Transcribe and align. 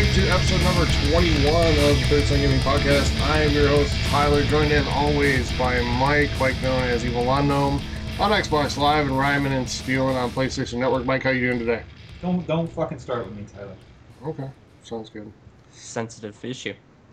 Welcome 0.00 0.22
everybody 0.22 0.48
to 0.48 0.54
episode 0.54 0.62
number 0.62 0.92
21 1.10 1.68
of 1.68 2.00
the 2.00 2.06
Third 2.06 2.24
Sun 2.24 2.38
Gaming 2.38 2.60
Podcast. 2.60 3.20
I 3.20 3.42
am 3.42 3.50
your 3.50 3.68
host, 3.68 3.94
Tyler, 4.06 4.42
joined 4.44 4.72
in 4.72 4.82
always 4.88 5.52
by 5.58 5.78
Mike, 5.82 6.30
Mike 6.40 6.62
known 6.62 6.84
as 6.84 7.04
Evil 7.04 7.24
Lawn 7.24 7.46
Gnome, 7.46 7.82
on 8.18 8.30
Xbox 8.30 8.78
Live, 8.78 9.08
and 9.08 9.18
Ryman 9.18 9.52
and 9.52 9.68
Stealing 9.68 10.16
on 10.16 10.30
PlayStation 10.30 10.78
Network. 10.78 11.04
Mike, 11.04 11.22
how 11.22 11.28
you 11.28 11.48
doing 11.48 11.58
today? 11.58 11.82
Don't 12.22 12.46
don't 12.46 12.66
fucking 12.66 12.98
start 12.98 13.26
with 13.26 13.36
me, 13.36 13.44
Tyler. 13.54 13.76
Okay, 14.24 14.50
sounds 14.84 15.10
good. 15.10 15.30
sensitive 15.70 16.42
issue. 16.46 16.72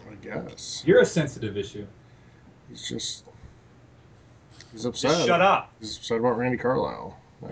I 0.10 0.16
guess. 0.24 0.84
You're 0.86 1.02
a 1.02 1.06
sensitive 1.06 1.58
issue. 1.58 1.86
He's 2.70 2.88
just... 2.88 3.26
He's 4.72 4.86
upset. 4.86 5.12
Just 5.12 5.28
shut 5.28 5.42
up. 5.42 5.74
He's 5.82 5.98
upset 5.98 6.20
about 6.20 6.38
Randy 6.38 6.58
Carlyle. 6.58 7.18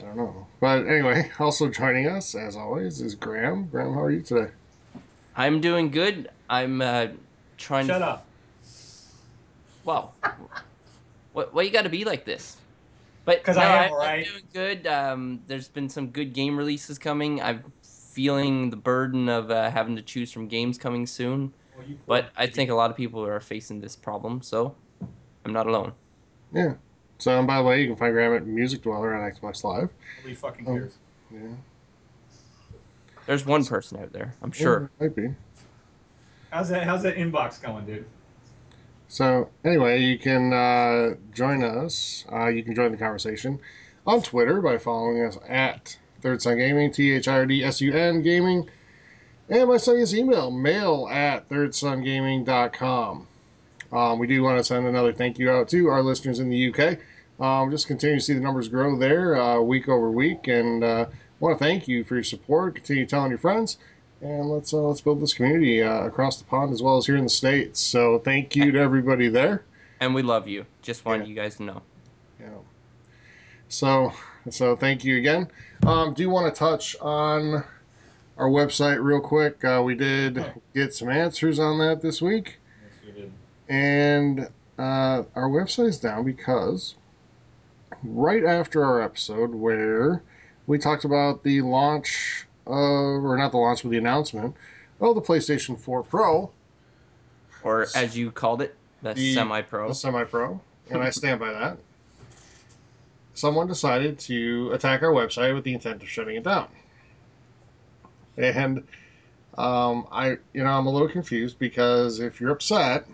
I, 0.00 0.02
I 0.02 0.06
don't 0.06 0.16
know. 0.16 0.46
But 0.60 0.86
anyway, 0.86 1.30
also 1.38 1.68
joining 1.68 2.06
us, 2.06 2.34
as 2.34 2.56
always, 2.56 3.00
is 3.00 3.14
Graham. 3.14 3.68
Graham, 3.68 3.94
how 3.94 4.02
are 4.02 4.10
you 4.10 4.22
today? 4.22 4.50
I'm 5.36 5.60
doing 5.60 5.90
good. 5.90 6.30
I'm 6.48 6.80
uh, 6.82 7.08
trying 7.56 7.86
Shut 7.86 7.98
to. 8.00 8.00
Shut 8.00 8.08
up. 8.08 8.24
Wow. 9.84 10.14
what? 11.32 11.54
Why 11.54 11.62
you 11.62 11.70
got 11.70 11.82
to 11.82 11.88
be 11.88 12.04
like 12.04 12.24
this? 12.24 12.56
But 13.24 13.44
'Cause 13.44 13.56
no, 13.56 13.62
I 13.62 13.66
am, 13.66 13.84
I'm 13.84 13.90
alright? 13.90 14.24
doing 14.26 14.42
good. 14.52 14.86
Um, 14.86 15.40
there's 15.46 15.68
been 15.68 15.88
some 15.88 16.08
good 16.08 16.32
game 16.32 16.56
releases 16.56 16.98
coming. 16.98 17.40
I'm 17.42 17.62
feeling 17.82 18.70
the 18.70 18.76
burden 18.76 19.28
of 19.28 19.50
uh, 19.50 19.70
having 19.70 19.96
to 19.96 20.02
choose 20.02 20.32
from 20.32 20.48
games 20.48 20.78
coming 20.78 21.06
soon. 21.06 21.52
Well, 22.06 22.22
But 22.22 22.32
I 22.36 22.46
think 22.46 22.70
a 22.70 22.74
lot 22.74 22.90
of 22.90 22.96
people 22.96 23.24
are 23.24 23.38
facing 23.40 23.80
this 23.80 23.96
problem, 23.96 24.42
so 24.42 24.74
I'm 25.44 25.52
not 25.52 25.66
alone. 25.66 25.92
Yeah. 26.52 26.74
So, 27.18 27.36
and 27.36 27.46
by 27.46 27.56
the 27.58 27.64
way, 27.64 27.80
you 27.82 27.88
can 27.88 27.96
find 27.96 28.12
Graham 28.12 28.34
at 28.34 28.46
Music 28.46 28.82
Dweller 28.82 29.14
on 29.14 29.30
Xbox 29.30 29.64
Live. 29.64 29.90
Nobody 30.18 30.34
fucking 30.34 30.66
Oh. 30.68 30.72
cares. 30.74 30.92
Yeah. 31.32 31.40
There's 33.26 33.44
one 33.44 33.64
person 33.64 33.98
out 34.00 34.12
there, 34.12 34.34
I'm 34.42 34.52
sure. 34.52 34.90
Yeah, 35.00 35.06
might 35.06 35.16
be. 35.16 35.34
How's 36.50 36.68
that? 36.70 36.84
How's 36.84 37.02
that 37.02 37.16
inbox 37.16 37.60
going, 37.60 37.84
dude? 37.84 38.06
So, 39.08 39.48
anyway, 39.64 40.00
you 40.02 40.18
can 40.18 40.52
uh, 40.52 41.14
join 41.34 41.62
us. 41.62 42.24
Uh, 42.32 42.46
you 42.46 42.62
can 42.62 42.74
join 42.74 42.90
the 42.92 42.96
conversation 42.98 43.58
on 44.06 44.22
Twitter 44.22 44.62
by 44.62 44.78
following 44.78 45.22
us 45.24 45.36
at 45.48 45.98
Third 46.22 46.40
Sun 46.40 46.56
Gaming, 46.58 46.90
T 46.92 47.12
H 47.12 47.28
I 47.28 47.32
R 47.38 47.46
D 47.46 47.62
S 47.64 47.80
U 47.82 47.92
N 47.92 48.22
Gaming, 48.22 48.68
and 49.50 49.68
by 49.68 49.76
sending 49.76 50.02
us 50.04 50.14
email, 50.14 50.50
mail 50.50 51.08
at 51.10 51.48
thirdsungaming.com. 51.50 53.26
Um, 53.90 54.18
we 54.18 54.26
do 54.26 54.42
want 54.42 54.58
to 54.58 54.64
send 54.64 54.86
another 54.86 55.12
thank 55.12 55.38
you 55.38 55.50
out 55.50 55.68
to 55.70 55.88
our 55.88 56.02
listeners 56.02 56.38
in 56.40 56.48
the 56.50 56.68
UK. 56.72 56.98
Um, 57.40 57.70
just 57.70 57.86
continue 57.86 58.16
to 58.18 58.20
see 58.24 58.34
the 58.34 58.40
numbers 58.40 58.68
grow 58.68 58.98
there 58.98 59.36
uh, 59.40 59.60
week 59.60 59.88
over 59.88 60.10
week, 60.10 60.48
and 60.48 60.82
uh, 60.82 61.06
want 61.40 61.56
to 61.58 61.64
thank 61.64 61.86
you 61.86 62.04
for 62.04 62.14
your 62.14 62.24
support. 62.24 62.74
Continue 62.74 63.06
telling 63.06 63.30
your 63.30 63.38
friends, 63.38 63.78
and 64.20 64.50
let's 64.50 64.72
uh, 64.72 64.78
let's 64.78 65.00
build 65.00 65.20
this 65.20 65.34
community 65.34 65.82
uh, 65.82 66.04
across 66.04 66.38
the 66.38 66.44
pond 66.44 66.72
as 66.72 66.82
well 66.82 66.96
as 66.96 67.06
here 67.06 67.16
in 67.16 67.24
the 67.24 67.30
states. 67.30 67.80
So 67.80 68.18
thank 68.18 68.56
you 68.56 68.72
to 68.72 68.78
everybody 68.78 69.28
there. 69.28 69.62
And 70.00 70.14
we 70.14 70.22
love 70.22 70.48
you. 70.48 70.66
Just 70.82 71.04
wanted 71.04 71.24
Yeah. 71.24 71.28
you 71.30 71.34
guys 71.36 71.56
to 71.56 71.62
know. 71.62 71.82
Yeah. 72.40 72.48
So 73.68 74.12
so 74.50 74.74
thank 74.76 75.04
you 75.04 75.18
again. 75.18 75.48
Um, 75.86 76.14
do 76.14 76.22
you 76.22 76.30
want 76.30 76.52
to 76.52 76.58
touch 76.58 76.96
on 77.00 77.62
our 78.38 78.48
website 78.48 79.02
real 79.02 79.20
quick. 79.20 79.64
Uh, 79.64 79.82
we 79.84 79.94
did 79.94 80.44
get 80.74 80.94
some 80.94 81.08
answers 81.08 81.58
on 81.58 81.78
that 81.80 82.00
this 82.00 82.22
week. 82.22 82.58
Yes, 82.82 83.14
we 83.14 83.20
did. 83.22 83.32
And 83.68 84.40
uh, 84.78 85.24
our 85.34 85.48
website's 85.48 85.98
down 85.98 86.24
because 86.24 86.94
right 88.02 88.44
after 88.44 88.84
our 88.84 89.00
episode 89.02 89.54
where 89.54 90.22
we 90.66 90.78
talked 90.78 91.04
about 91.04 91.42
the 91.42 91.60
launch 91.62 92.46
of, 92.66 92.74
or 92.74 93.36
not 93.38 93.50
the 93.52 93.58
launch, 93.58 93.82
but 93.82 93.90
the 93.90 93.98
announcement 93.98 94.54
of 95.00 95.14
the 95.14 95.22
PlayStation 95.22 95.78
4 95.78 96.02
Pro, 96.02 96.50
Or 97.62 97.86
as 97.94 98.16
you 98.16 98.30
called 98.30 98.62
it, 98.62 98.74
the, 99.02 99.14
The- 99.14 99.34
semi-pro. 99.34 99.88
the 99.88 99.94
semi 99.94 100.24
pro, 100.24 100.60
and 100.90 101.02
I 101.02 101.10
stand 101.10 101.40
by 101.40 101.52
that, 101.52 101.78
someone 103.34 103.66
decided 103.66 104.18
to 104.20 104.70
attack 104.72 105.02
our 105.02 105.12
website 105.12 105.54
with 105.54 105.64
the 105.64 105.72
intent 105.74 106.02
of 106.02 106.08
shutting 106.08 106.36
it 106.36 106.42
down. 106.44 106.68
And 108.36 108.84
um, 109.56 110.06
I, 110.12 110.30
you 110.52 110.62
know, 110.62 110.66
I'm 110.70 110.86
a 110.86 110.90
little 110.90 111.08
confused 111.08 111.58
because 111.58 112.20
if 112.20 112.40
you're 112.40 112.50
upset 112.50 113.06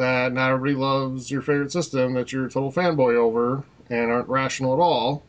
that 0.00 0.32
not 0.32 0.50
everybody 0.50 0.74
loves 0.74 1.30
your 1.30 1.42
favorite 1.42 1.70
system 1.72 2.14
that 2.14 2.32
you're 2.32 2.46
a 2.46 2.50
total 2.50 2.72
fanboy 2.72 3.14
over 3.16 3.62
and 3.90 4.10
aren't 4.10 4.28
rational 4.28 4.72
at 4.72 4.80
all, 4.80 5.22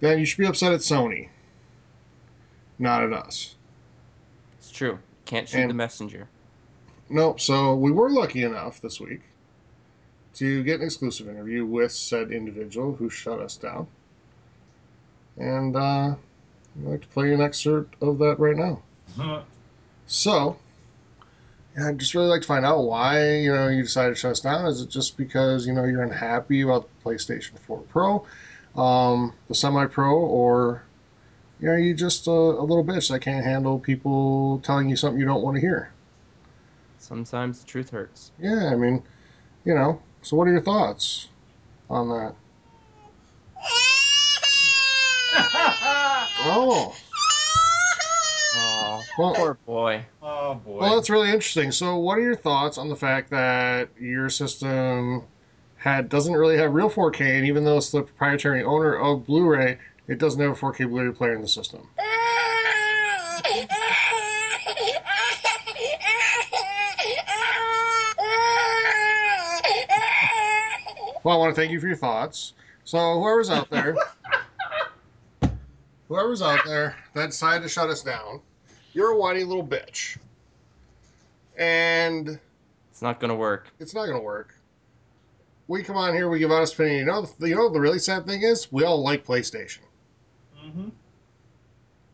then 0.00 0.18
you 0.18 0.24
should 0.24 0.38
be 0.38 0.46
upset 0.46 0.72
at 0.72 0.80
Sony, 0.80 1.28
not 2.78 3.02
at 3.02 3.12
us. 3.12 3.54
It's 4.58 4.70
true. 4.70 4.98
Can't 5.26 5.48
shoot 5.48 5.58
And- 5.60 5.70
the 5.70 5.74
messenger. 5.74 6.28
Nope. 7.10 7.40
So 7.40 7.74
we 7.74 7.90
were 7.90 8.10
lucky 8.10 8.42
enough 8.42 8.80
this 8.80 9.00
week 9.00 9.22
to 10.34 10.62
get 10.62 10.80
an 10.80 10.86
exclusive 10.86 11.28
interview 11.28 11.64
with 11.64 11.90
said 11.92 12.30
individual 12.32 12.94
who 12.94 13.08
shut 13.08 13.40
us 13.40 13.56
down. 13.56 13.86
And 15.38 15.74
uh, 15.76 16.14
I'd 16.14 16.84
like 16.84 17.00
to 17.02 17.08
play 17.08 17.32
an 17.32 17.40
excerpt 17.40 18.00
of 18.02 18.18
that 18.18 18.38
right 18.38 18.56
now. 18.56 18.82
Huh. 19.16 19.40
So, 20.06 20.50
yeah, 20.50 20.56
I'd 21.84 21.98
just 21.98 22.14
really 22.14 22.28
like 22.28 22.42
to 22.42 22.46
find 22.46 22.64
out 22.64 22.84
why 22.84 23.36
you 23.36 23.52
know 23.52 23.68
you 23.68 23.82
decided 23.82 24.14
to 24.14 24.20
shut 24.20 24.32
us 24.32 24.40
down. 24.40 24.66
Is 24.66 24.80
it 24.80 24.90
just 24.90 25.16
because 25.16 25.66
you 25.66 25.72
know 25.72 25.84
you're 25.84 26.02
unhappy 26.02 26.62
about 26.62 26.88
the 26.88 27.10
PlayStation 27.10 27.58
4 27.58 27.78
Pro, 27.88 28.26
um, 28.76 29.32
the 29.48 29.54
Semi 29.54 29.86
Pro, 29.86 30.16
or 30.16 30.82
you 31.60 31.68
know 31.68 31.76
you 31.76 31.94
just 31.94 32.26
a, 32.26 32.30
a 32.30 32.62
little 32.62 32.84
bitch 32.84 33.10
that 33.10 33.20
can't 33.20 33.44
handle 33.44 33.78
people 33.78 34.60
telling 34.60 34.88
you 34.88 34.96
something 34.96 35.20
you 35.20 35.26
don't 35.26 35.42
want 35.42 35.56
to 35.56 35.60
hear? 35.60 35.92
Sometimes 36.98 37.60
the 37.60 37.66
truth 37.66 37.90
hurts. 37.90 38.32
Yeah, 38.38 38.70
I 38.72 38.76
mean, 38.76 39.02
you 39.64 39.74
know. 39.74 40.00
So, 40.22 40.36
what 40.36 40.48
are 40.48 40.52
your 40.52 40.62
thoughts 40.62 41.28
on 41.88 42.08
that? 42.08 42.34
Oh, 46.40 46.94
Well- 49.18 49.34
poor 49.34 49.54
boy. 49.66 50.04
oh 50.22 50.54
boy. 50.54 50.78
well, 50.78 50.94
that's 50.94 51.10
really 51.10 51.28
interesting. 51.28 51.72
So, 51.72 51.96
what 51.96 52.18
are 52.18 52.22
your 52.22 52.36
thoughts 52.36 52.78
on 52.78 52.88
the 52.88 52.96
fact 52.96 53.30
that 53.30 53.88
your 53.98 54.30
system 54.30 55.24
had 55.76 56.08
doesn't 56.08 56.34
really 56.34 56.56
have 56.56 56.72
real 56.72 56.88
4K, 56.88 57.36
and 57.36 57.46
even 57.46 57.64
though 57.64 57.78
it's 57.78 57.90
the 57.90 58.02
proprietary 58.02 58.62
owner 58.62 58.94
of 58.94 59.26
Blu-ray, 59.26 59.78
it 60.06 60.18
doesn't 60.18 60.40
have 60.40 60.52
a 60.52 60.54
4K 60.54 60.88
Blu-ray 60.88 61.12
player 61.12 61.34
in 61.34 61.42
the 61.42 61.48
system? 61.48 61.88
Well, 71.24 71.36
I 71.36 71.38
want 71.38 71.54
to 71.54 71.60
thank 71.60 71.72
you 71.72 71.80
for 71.80 71.88
your 71.88 71.96
thoughts. 71.96 72.54
So, 72.84 73.20
whoever's 73.20 73.50
out 73.50 73.68
there, 73.68 73.94
whoever's 76.08 76.40
out 76.40 76.60
there 76.64 76.96
that 77.14 77.26
decided 77.26 77.62
to 77.64 77.68
shut 77.68 77.90
us 77.90 78.02
down, 78.02 78.40
you're 78.98 79.12
a 79.12 79.16
whiny 79.16 79.44
little 79.44 79.64
bitch. 79.64 80.18
And 81.56 82.40
It's 82.90 83.00
not 83.00 83.20
gonna 83.20 83.36
work. 83.36 83.68
it's 83.78 83.94
not 83.94 84.06
going 84.06 84.18
to 84.18 84.22
work. 84.24 84.54
We 85.68 85.82
come 85.84 85.96
on 85.96 86.14
here, 86.14 86.28
we 86.28 86.38
give 86.40 86.50
honest 86.50 86.74
opinion. 86.74 87.00
You 87.00 87.04
know, 87.06 87.28
the, 87.38 87.48
you 87.50 87.54
know, 87.54 87.68
the 87.68 87.78
really 87.78 87.98
sad 88.00 88.26
thing 88.26 88.42
is, 88.42 88.72
we 88.72 88.84
all 88.84 89.02
like 89.04 89.24
PlayStation. 89.24 89.80
Mm-hmm. 90.64 90.88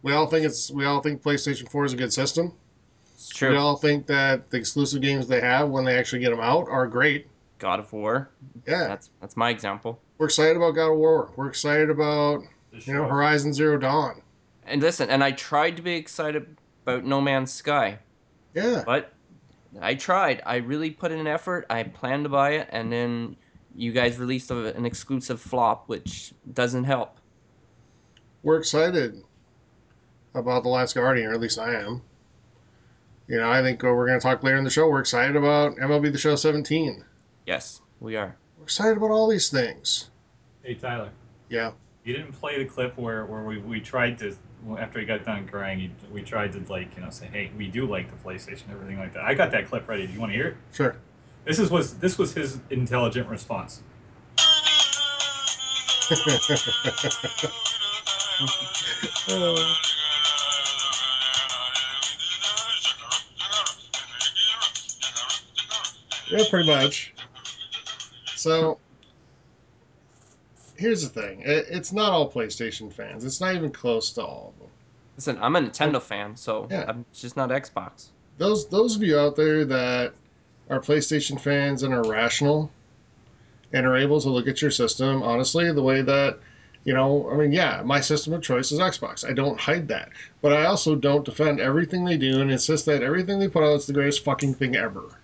We 0.03 0.13
all 0.13 0.27
think 0.27 0.45
it's, 0.45 0.71
we 0.73 0.85
all 0.85 1.01
think 1.01 1.23
PlayStation 1.23 1.71
4 1.71 1.85
is 1.87 1.93
a 1.93 1.97
good 1.97 2.13
system. 2.13 2.53
It's 3.15 3.29
true. 3.29 3.51
We 3.53 3.57
all 3.57 3.77
think 3.77 4.07
that 4.09 4.51
the 4.51 4.57
exclusive 4.59 5.01
games 5.03 5.27
they 5.29 5.41
have 5.41 5.69
when 5.71 5.85
they 5.85 5.97
actually 5.97 6.19
get 6.19 6.31
them 6.31 6.41
out 6.41 6.69
are 6.69 6.87
great. 6.89 7.29
God 7.61 7.79
of 7.79 7.91
War. 7.93 8.29
Yeah, 8.67 8.89
That's 8.89 9.11
that's 9.21 9.37
my 9.37 9.51
example. 9.51 10.01
we're 10.19 10.27
excited 10.27 10.57
about 10.57 10.73
God 10.73 10.91
of 10.91 10.99
War. 10.99 11.33
We're 11.37 11.49
excited 11.49 11.89
about 11.91 12.43
you 12.73 12.93
know 12.93 13.05
Horizon 13.07 13.55
Zero 13.55 13.79
Dawn. 13.79 14.21
And 14.67 14.83
listen, 14.83 15.09
and 15.11 15.23
I 15.23 15.31
tried 15.31 15.77
to 15.77 15.83
be 15.83 15.95
excited 15.95 16.57
about 16.87 17.05
No 17.05 17.21
Man's 17.21 17.53
Sky, 17.53 17.99
Yeah, 18.55 18.83
but 18.85 19.13
I 19.81 19.95
tried. 19.95 20.43
I 20.47 20.57
really 20.57 20.91
put 20.91 21.11
in 21.13 21.19
an 21.19 21.27
effort. 21.27 21.67
I 21.71 21.83
planned 21.83 22.25
to 22.25 22.29
buy 22.29 22.51
it, 22.53 22.69
and 22.71 22.93
then 22.93 23.37
you 23.75 23.91
guys 23.93 24.19
released 24.19 24.51
a, 24.51 24.75
an 24.77 24.85
exclusive 24.87 25.41
flop, 25.41 25.89
which 25.89 26.33
doesn't 26.53 26.85
help. 26.85 27.19
we're 28.43 28.59
excited 28.59 29.23
about 30.35 30.63
the 30.63 30.69
Last 30.69 30.95
Guardian, 30.95 31.31
or 31.31 31.35
at 31.35 31.41
least 31.41 31.59
I 31.59 31.75
am. 31.75 32.03
You 33.27 33.39
know, 33.39 33.51
I 33.51 33.63
think 33.63 33.83
we're 33.83 34.07
going 34.07 34.19
to 34.21 34.23
talk 34.23 34.43
later 34.43 34.59
in 34.59 34.65
the 34.65 34.71
show. 34.71 34.87
We're 34.89 35.01
excited 35.01 35.35
about 35.37 35.77
MLB 35.77 36.13
The 36.13 36.19
Show 36.19 36.37
17. 36.37 37.03
Yes, 37.47 37.81
we 38.01 38.17
are. 38.17 38.37
We're 38.59 38.65
excited 38.65 38.99
about 38.99 39.11
all 39.11 39.29
these 39.29 39.49
things. 39.49 40.11
Hey 40.63 40.75
Tyler, 40.75 41.11
Yeah. 41.49 41.73
You 42.05 42.13
didn't 42.15 42.33
play 42.33 42.59
the 42.59 42.67
clip 42.67 42.99
where, 42.99 43.25
where 43.25 43.43
we, 43.43 43.59
we 43.59 43.81
tried 43.81 44.19
to 44.19 44.37
after 44.79 44.99
he 44.99 45.07
got 45.07 45.25
done 45.25 45.47
crying, 45.47 45.95
we 46.13 46.23
tried 46.23 46.53
to 46.53 46.61
like 46.73 46.95
you 46.97 47.03
know 47.03 47.11
say, 47.11 47.27
hey, 47.27 47.51
we 47.57 47.69
do 47.69 47.87
like 47.87 48.11
the 48.11 48.29
PlayStation, 48.29 48.71
everything 48.71 48.99
like 48.99 49.15
that. 49.15 49.25
I 49.25 49.35
got 49.35 49.51
that 49.53 49.69
clip 49.69 49.89
ready. 49.89 50.07
Do 50.07 50.13
you 50.13 50.21
want 50.21 50.33
to 50.33 50.37
hear 50.37 50.49
it? 50.49 50.57
Sure. 50.73 50.97
This 51.45 51.59
is 51.59 51.71
was 51.71 51.95
this 51.99 52.19
was 52.19 52.35
his 52.35 52.59
intelligent 52.71 53.29
response. 53.29 53.83
Yeah, 66.31 66.43
pretty 66.51 66.67
much. 66.67 67.13
So 68.35 68.79
here's 70.77 71.03
the 71.03 71.09
thing: 71.09 71.41
it, 71.43 71.67
it's 71.69 71.93
not 71.93 72.13
all 72.13 72.31
PlayStation 72.31 72.93
fans. 72.93 73.25
It's 73.25 73.41
not 73.41 73.55
even 73.55 73.71
close 73.71 74.11
to 74.13 74.23
all 74.23 74.55
of 74.55 74.61
them. 74.61 74.71
Listen, 75.17 75.39
I'm 75.41 75.55
a 75.57 75.61
Nintendo 75.61 76.03
fan, 76.03 76.37
so 76.37 76.67
Yeah. 76.71 76.85
I'm 76.89 77.05
just 77.13 77.37
not 77.37 77.51
Xbox. 77.51 78.09
Those 78.39 78.67
those 78.69 78.97
of 78.97 79.03
you 79.03 79.19
out 79.19 79.37
there 79.37 79.65
that 79.65 80.13
are 80.71 80.81
PlayStation 80.81 81.41
fans 81.41 81.83
and 81.83 81.95
are 81.95 82.03
rational 82.03 82.71
and 83.73 83.87
are 83.87 83.97
able 83.97 84.21
to 84.21 84.31
look 84.31 84.49
at 84.49 84.63
your 84.63 84.71
system 84.71 85.23
honestly, 85.23 85.71
the 85.73 85.83
way 85.83 86.03
that 86.03 86.39
you 86.85 86.93
know, 86.93 87.31
I 87.31 87.37
mean, 87.37 87.51
yeah, 87.53 87.81
my 87.83 88.01
system 88.01 88.35
of 88.35 88.43
choice 88.43 88.71
is 88.71 88.79
Xbox. 88.79 89.29
I 89.29 89.33
don't 89.33 89.59
hide 89.59 89.89
that, 89.89 90.11
but 90.43 90.53
I 90.53 90.67
also 90.67 90.95
don't 90.95 91.25
defend 91.25 91.59
everything 91.59 92.05
they 92.05 92.19
do 92.19 92.43
and 92.43 92.51
insist 92.51 92.85
that 92.87 93.03
everything 93.03 93.39
they 93.39 93.49
put 93.49 93.63
out 93.63 93.77
is 93.77 93.87
the 93.87 93.95
greatest 93.95 94.23
fucking 94.23 94.55
thing 94.55 94.77
ever. 94.77 95.19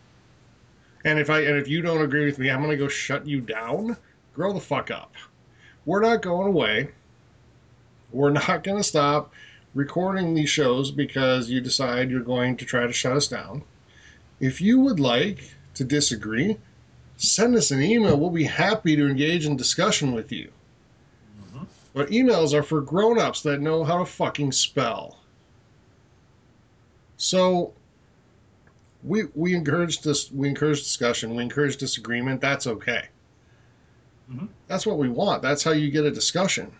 And 1.04 1.18
if 1.18 1.28
I 1.30 1.40
and 1.40 1.58
if 1.58 1.68
you 1.68 1.82
don't 1.82 2.00
agree 2.02 2.24
with 2.26 2.38
me, 2.38 2.50
I'm 2.50 2.62
gonna 2.62 2.76
go 2.76 2.88
shut 2.88 3.26
you 3.26 3.40
down. 3.40 3.96
Grow 4.34 4.52
the 4.52 4.60
fuck 4.60 4.90
up. 4.90 5.14
We're 5.84 6.00
not 6.00 6.22
going 6.22 6.48
away. 6.48 6.90
We're 8.12 8.30
not 8.48 8.64
gonna 8.64 8.82
stop 8.84 9.32
recording 9.74 10.34
these 10.34 10.50
shows 10.50 10.90
because 10.90 11.48
you 11.48 11.60
decide 11.60 12.10
you're 12.10 12.20
going 12.20 12.56
to 12.56 12.64
try 12.64 12.86
to 12.86 12.92
shut 12.92 13.16
us 13.16 13.28
down. 13.28 13.62
If 14.40 14.60
you 14.60 14.80
would 14.80 14.98
like 14.98 15.54
to 15.74 15.84
disagree, 15.84 16.56
send 17.16 17.54
us 17.54 17.70
an 17.70 17.82
email. 17.82 18.18
We'll 18.18 18.30
be 18.30 18.44
happy 18.44 18.96
to 18.96 19.06
engage 19.06 19.46
in 19.46 19.56
discussion 19.56 20.12
with 20.12 20.32
you. 20.32 20.50
Mhm. 21.52 21.66
But 21.94 22.08
emails 22.08 22.52
are 22.52 22.62
for 22.62 22.80
grown-ups 22.80 23.42
that 23.42 23.60
know 23.60 23.84
how 23.84 23.98
to 23.98 24.06
fucking 24.06 24.52
spell. 24.52 25.18
So 27.16 27.74
we 29.04 29.24
we 29.34 29.54
encourage 29.54 30.00
this 30.00 30.32
we 30.32 30.48
encourage 30.48 30.82
discussion, 30.82 31.36
we 31.36 31.42
encourage 31.42 31.76
disagreement, 31.76 32.40
that's 32.40 32.66
okay. 32.66 33.08
Mhm. 34.32 34.48
That's 34.66 34.86
what 34.86 34.98
we 34.98 35.08
want. 35.08 35.42
That's 35.42 35.62
how 35.62 35.72
you 35.72 35.90
get 35.90 36.04
a 36.04 36.10
discussion. 36.10 36.72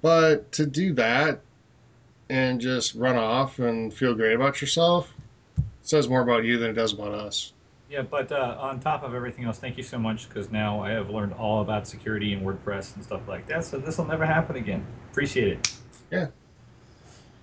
But 0.00 0.50
to 0.52 0.66
do 0.66 0.92
that 0.94 1.40
and 2.28 2.60
just 2.60 2.94
run 2.94 3.16
off 3.16 3.58
and 3.58 3.92
feel 3.92 4.14
great 4.14 4.34
about 4.34 4.60
yourself 4.60 5.12
says 5.82 6.08
more 6.08 6.22
about 6.22 6.44
you 6.44 6.58
than 6.58 6.70
it 6.70 6.74
does 6.74 6.92
about 6.92 7.12
us. 7.12 7.52
Yeah, 7.90 8.02
but 8.02 8.32
uh, 8.32 8.56
on 8.58 8.80
top 8.80 9.02
of 9.02 9.14
everything 9.14 9.44
else, 9.44 9.58
thank 9.58 9.76
you 9.76 9.82
so 9.82 9.98
much 9.98 10.28
because 10.28 10.50
now 10.50 10.80
I 10.80 10.90
have 10.90 11.10
learned 11.10 11.34
all 11.34 11.60
about 11.60 11.86
security 11.86 12.32
and 12.32 12.46
WordPress 12.46 12.94
and 12.96 13.04
stuff 13.04 13.28
like 13.28 13.46
that. 13.48 13.64
So 13.64 13.78
this 13.78 13.98
will 13.98 14.06
never 14.06 14.24
happen 14.24 14.56
again. 14.56 14.86
Appreciate 15.10 15.48
it. 15.48 15.72
Yeah. 16.10 16.28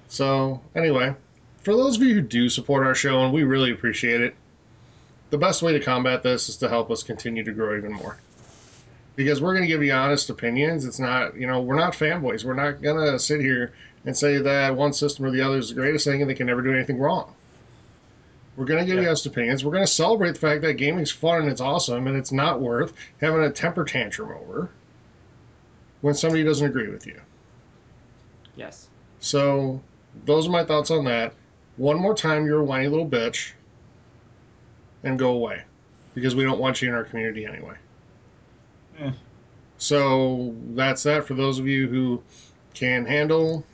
So, 0.07 0.59
anyway, 0.73 1.13
for 1.61 1.75
those 1.75 1.97
of 1.97 2.01
you 2.01 2.15
who 2.15 2.21
do 2.21 2.49
support 2.49 2.87
our 2.87 2.95
show, 2.95 3.23
and 3.23 3.31
we 3.31 3.43
really 3.43 3.71
appreciate 3.71 4.21
it, 4.21 4.35
the 5.29 5.37
best 5.37 5.61
way 5.61 5.71
to 5.73 5.79
combat 5.79 6.23
this 6.23 6.49
is 6.49 6.57
to 6.57 6.69
help 6.69 6.89
us 6.89 7.03
continue 7.03 7.43
to 7.43 7.51
grow 7.51 7.77
even 7.77 7.93
more. 7.93 8.17
Because 9.15 9.41
we're 9.41 9.53
going 9.53 9.63
to 9.63 9.67
give 9.67 9.83
you 9.83 9.91
honest 9.91 10.29
opinions. 10.29 10.85
It's 10.85 10.99
not, 10.99 11.35
you 11.35 11.45
know, 11.45 11.61
we're 11.61 11.75
not 11.75 11.93
fanboys. 11.93 12.45
We're 12.45 12.53
not 12.53 12.81
going 12.81 13.11
to 13.11 13.19
sit 13.19 13.41
here 13.41 13.73
and 14.05 14.15
say 14.15 14.37
that 14.37 14.75
one 14.75 14.93
system 14.93 15.25
or 15.25 15.31
the 15.31 15.41
other 15.41 15.57
is 15.57 15.69
the 15.69 15.75
greatest 15.75 16.05
thing 16.05 16.21
and 16.21 16.29
they 16.29 16.35
can 16.35 16.47
never 16.47 16.61
do 16.61 16.73
anything 16.73 16.99
wrong. 16.99 17.35
We're 18.55 18.65
going 18.65 18.79
to 18.79 18.85
give 18.85 19.01
you 19.01 19.07
honest 19.07 19.25
opinions. 19.25 19.65
We're 19.65 19.71
going 19.71 19.85
to 19.85 19.91
celebrate 19.91 20.33
the 20.33 20.39
fact 20.39 20.61
that 20.61 20.73
gaming's 20.73 21.11
fun 21.11 21.41
and 21.41 21.49
it's 21.49 21.61
awesome 21.61 22.07
and 22.07 22.15
it's 22.15 22.31
not 22.31 22.61
worth 22.61 22.93
having 23.19 23.41
a 23.41 23.51
temper 23.51 23.83
tantrum 23.83 24.31
over 24.31 24.69
when 26.01 26.13
somebody 26.13 26.43
doesn't 26.43 26.65
agree 26.65 26.89
with 26.89 27.05
you. 27.05 27.19
Yes. 28.55 28.87
So 29.19 29.81
those 30.25 30.47
are 30.47 30.51
my 30.51 30.63
thoughts 30.63 30.91
on 30.91 31.05
that. 31.05 31.33
One 31.77 31.97
more 31.97 32.13
time, 32.13 32.45
you're 32.45 32.59
a 32.59 32.65
whiny 32.65 32.87
little 32.87 33.07
bitch, 33.07 33.53
and 35.03 35.17
go 35.17 35.31
away, 35.31 35.63
because 36.13 36.35
we 36.35 36.43
don't 36.43 36.59
want 36.59 36.81
you 36.81 36.89
in 36.89 36.93
our 36.93 37.05
community 37.05 37.45
anyway. 37.45 37.75
Eh. 38.99 39.11
So 39.77 40.55
that's 40.73 41.03
that 41.03 41.25
for 41.25 41.33
those 41.33 41.59
of 41.59 41.67
you 41.67 41.87
who 41.87 42.21
can 42.73 43.05
handle 43.05 43.65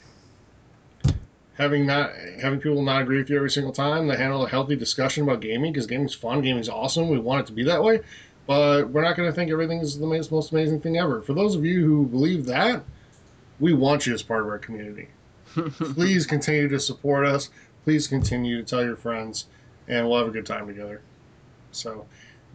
having 1.55 1.85
not 1.85 2.11
having 2.41 2.59
people 2.59 2.81
not 2.81 3.01
agree 3.01 3.17
with 3.17 3.29
you 3.29 3.37
every 3.37 3.49
single 3.49 3.73
time. 3.73 4.07
They 4.07 4.17
handle 4.17 4.45
a 4.45 4.49
healthy 4.49 4.75
discussion 4.75 5.23
about 5.23 5.41
gaming 5.41 5.71
because 5.71 5.87
gaming's 5.87 6.13
fun, 6.13 6.41
gaming's 6.41 6.69
awesome. 6.69 7.09
We 7.09 7.19
want 7.19 7.41
it 7.41 7.47
to 7.47 7.53
be 7.53 7.63
that 7.63 7.83
way, 7.83 8.01
but 8.45 8.89
we're 8.89 9.01
not 9.01 9.15
going 9.15 9.29
to 9.29 9.35
think 9.35 9.51
everything 9.51 9.79
is 9.79 9.97
the 9.97 10.05
most, 10.05 10.31
most 10.31 10.51
amazing 10.51 10.81
thing 10.81 10.97
ever. 10.97 11.21
For 11.21 11.33
those 11.33 11.55
of 11.55 11.65
you 11.65 11.85
who 11.85 12.05
believe 12.05 12.45
that, 12.45 12.83
we 13.59 13.73
want 13.73 14.05
you 14.05 14.13
as 14.13 14.21
part 14.21 14.41
of 14.41 14.47
our 14.47 14.59
community 14.59 15.07
please 15.79 16.25
continue 16.25 16.67
to 16.67 16.79
support 16.79 17.25
us. 17.25 17.49
Please 17.83 18.07
continue 18.07 18.57
to 18.57 18.63
tell 18.63 18.83
your 18.83 18.95
friends, 18.95 19.45
and 19.87 20.07
we'll 20.07 20.17
have 20.17 20.27
a 20.27 20.31
good 20.31 20.45
time 20.45 20.67
together. 20.67 21.01
So 21.71 22.05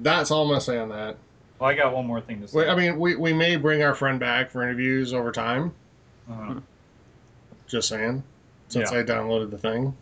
that's 0.01 0.31
all 0.31 0.43
I'm 0.43 0.49
gonna 0.49 0.61
say 0.61 0.79
on 0.79 0.89
that. 0.91 1.17
Well, 1.61 1.69
I 1.69 1.75
got 1.75 1.95
one 1.95 2.07
more 2.07 2.23
thing 2.23 2.41
to 2.41 2.49
say. 2.49 2.59
Wait, 2.59 2.69
I 2.69 2.75
mean, 2.75 2.99
we, 2.99 3.17
we 3.17 3.35
may 3.35 3.57
bring 3.57 3.83
our 3.83 3.95
friend 3.95 4.19
back 4.19 4.51
for 4.51 4.63
interviews 4.63 5.13
over 5.13 5.31
time. 5.31 5.73
Uh, 6.31 6.55
Just 7.69 7.89
saying, 7.89 8.23
since 8.69 8.91
Yeah. 8.91 8.99
I 8.99 9.03
downloaded 9.03 9.51
the 9.51 9.59
thing. 9.59 9.95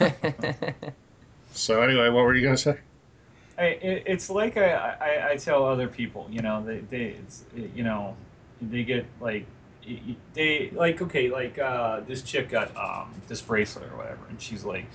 So 1.56 1.82
anyway, 1.82 2.08
what 2.08 2.24
were 2.24 2.34
you 2.34 2.42
gonna 2.42 2.56
say? 2.56 2.78
I, 3.56 3.64
it, 3.66 4.02
it's 4.06 4.28
like 4.28 4.56
I, 4.56 4.72
I, 4.72 5.30
I 5.30 5.36
tell 5.36 5.64
other 5.64 5.86
people, 5.86 6.26
you 6.28 6.42
know, 6.42 6.64
they, 6.64 6.78
they 6.90 7.02
it's, 7.22 7.44
you 7.76 7.84
know, 7.84 8.16
they 8.60 8.82
get 8.82 9.06
like, 9.20 9.46
y- 9.86 10.00
y- 10.08 10.16
they 10.32 10.70
like 10.74 11.00
okay, 11.00 11.30
like 11.30 11.56
uh, 11.60 12.00
this 12.00 12.22
chick 12.22 12.48
got 12.48 12.76
um, 12.76 13.14
this 13.28 13.40
bracelet 13.40 13.88
or 13.92 13.96
whatever, 13.98 14.18
and 14.28 14.42
she's 14.42 14.64
like, 14.64 14.86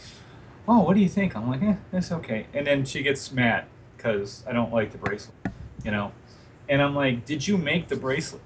oh, 0.68 0.82
what 0.82 0.96
do 0.96 1.00
you 1.02 1.08
think? 1.08 1.38
I'm 1.38 1.48
like, 1.50 1.64
eh, 1.64 1.76
it's 1.94 2.12
okay, 2.12 2.46
and 2.54 2.68
then 2.68 2.84
she 2.84 3.02
gets 3.02 3.32
mad 3.32 3.64
because 3.96 4.44
I 4.46 4.52
don't 4.52 4.74
like 4.74 4.92
the 4.92 4.98
bracelet, 4.98 5.36
you 5.84 5.92
know, 5.92 6.12
and 6.68 6.82
I'm 6.82 6.96
like, 6.96 7.26
did 7.26 7.46
you 7.46 7.58
make 7.58 7.88
the 7.88 7.96
bracelet? 7.96 8.42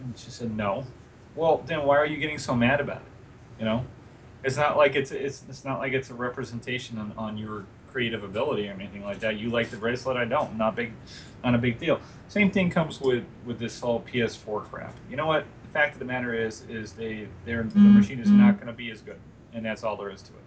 And 0.00 0.16
she 0.18 0.30
said 0.30 0.56
no. 0.56 0.84
Well, 1.36 1.62
then 1.66 1.84
why 1.84 1.96
are 1.96 2.06
you 2.06 2.16
getting 2.16 2.38
so 2.38 2.54
mad 2.54 2.80
about 2.80 2.98
it? 2.98 3.02
You 3.58 3.64
know, 3.66 3.84
it's 4.42 4.56
not 4.56 4.76
like 4.76 4.96
it's 4.96 5.10
it's 5.10 5.44
it's 5.48 5.64
not 5.64 5.78
like 5.78 5.92
it's 5.92 6.10
a 6.10 6.14
representation 6.14 6.98
on, 6.98 7.12
on 7.16 7.36
your 7.36 7.64
creative 7.92 8.24
ability 8.24 8.68
or 8.68 8.72
anything 8.72 9.04
like 9.04 9.20
that. 9.20 9.38
You 9.38 9.50
like 9.50 9.70
the 9.70 9.76
bracelet, 9.76 10.16
I 10.16 10.24
don't. 10.24 10.56
Not 10.56 10.76
big, 10.76 10.92
not 11.44 11.54
a 11.54 11.58
big 11.58 11.78
deal. 11.78 12.00
Same 12.28 12.50
thing 12.50 12.70
comes 12.70 13.00
with 13.00 13.24
with 13.44 13.58
this 13.58 13.78
whole 13.80 14.00
PS4 14.02 14.70
crap. 14.70 14.94
You 15.10 15.16
know 15.16 15.26
what? 15.26 15.44
The 15.64 15.68
fact 15.72 15.94
of 15.94 15.98
the 15.98 16.04
matter 16.04 16.34
is, 16.34 16.62
is 16.68 16.92
they 16.92 17.28
their 17.44 17.62
the 17.62 17.68
mm-hmm. 17.68 17.98
machine 17.98 18.20
is 18.20 18.30
not 18.30 18.54
mm-hmm. 18.54 18.64
going 18.64 18.66
to 18.68 18.72
be 18.72 18.90
as 18.90 19.00
good, 19.00 19.18
and 19.52 19.64
that's 19.64 19.84
all 19.84 19.96
there 19.96 20.10
is 20.10 20.22
to 20.22 20.32
it. 20.32 20.44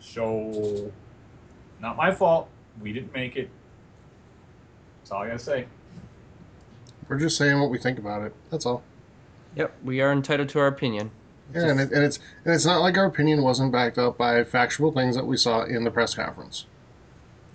So, 0.00 0.92
not 1.80 1.96
my 1.96 2.12
fault. 2.12 2.48
We 2.80 2.92
didn't 2.92 3.12
make 3.14 3.36
it. 3.36 3.50
That's 5.10 5.16
all 5.16 5.24
I 5.24 5.26
gotta 5.26 5.38
say. 5.40 5.66
We're 7.08 7.18
just 7.18 7.36
saying 7.36 7.58
what 7.58 7.68
we 7.68 7.78
think 7.78 7.98
about 7.98 8.22
it. 8.22 8.32
That's 8.50 8.64
all. 8.64 8.84
yep, 9.56 9.74
we 9.82 10.00
are 10.00 10.12
entitled 10.12 10.48
to 10.50 10.60
our 10.60 10.68
opinion. 10.68 11.10
Yeah, 11.52 11.66
and, 11.66 11.80
it, 11.80 11.90
and 11.90 12.04
it's 12.04 12.20
and 12.44 12.54
it's 12.54 12.64
not 12.64 12.80
like 12.80 12.96
our 12.96 13.06
opinion 13.06 13.42
wasn't 13.42 13.72
backed 13.72 13.98
up 13.98 14.16
by 14.16 14.44
factual 14.44 14.92
things 14.92 15.16
that 15.16 15.26
we 15.26 15.36
saw 15.36 15.64
in 15.64 15.82
the 15.82 15.90
press 15.90 16.14
conference 16.14 16.66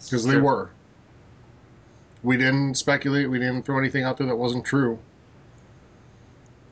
because 0.03 0.25
they 0.25 0.35
were. 0.35 0.71
We 2.24 2.35
didn't 2.35 2.74
speculate. 2.74 3.29
We 3.29 3.39
didn't 3.39 3.63
throw 3.63 3.79
anything 3.79 4.03
out 4.03 4.17
there 4.17 4.27
that 4.27 4.35
wasn't 4.35 4.65
true. 4.65 5.00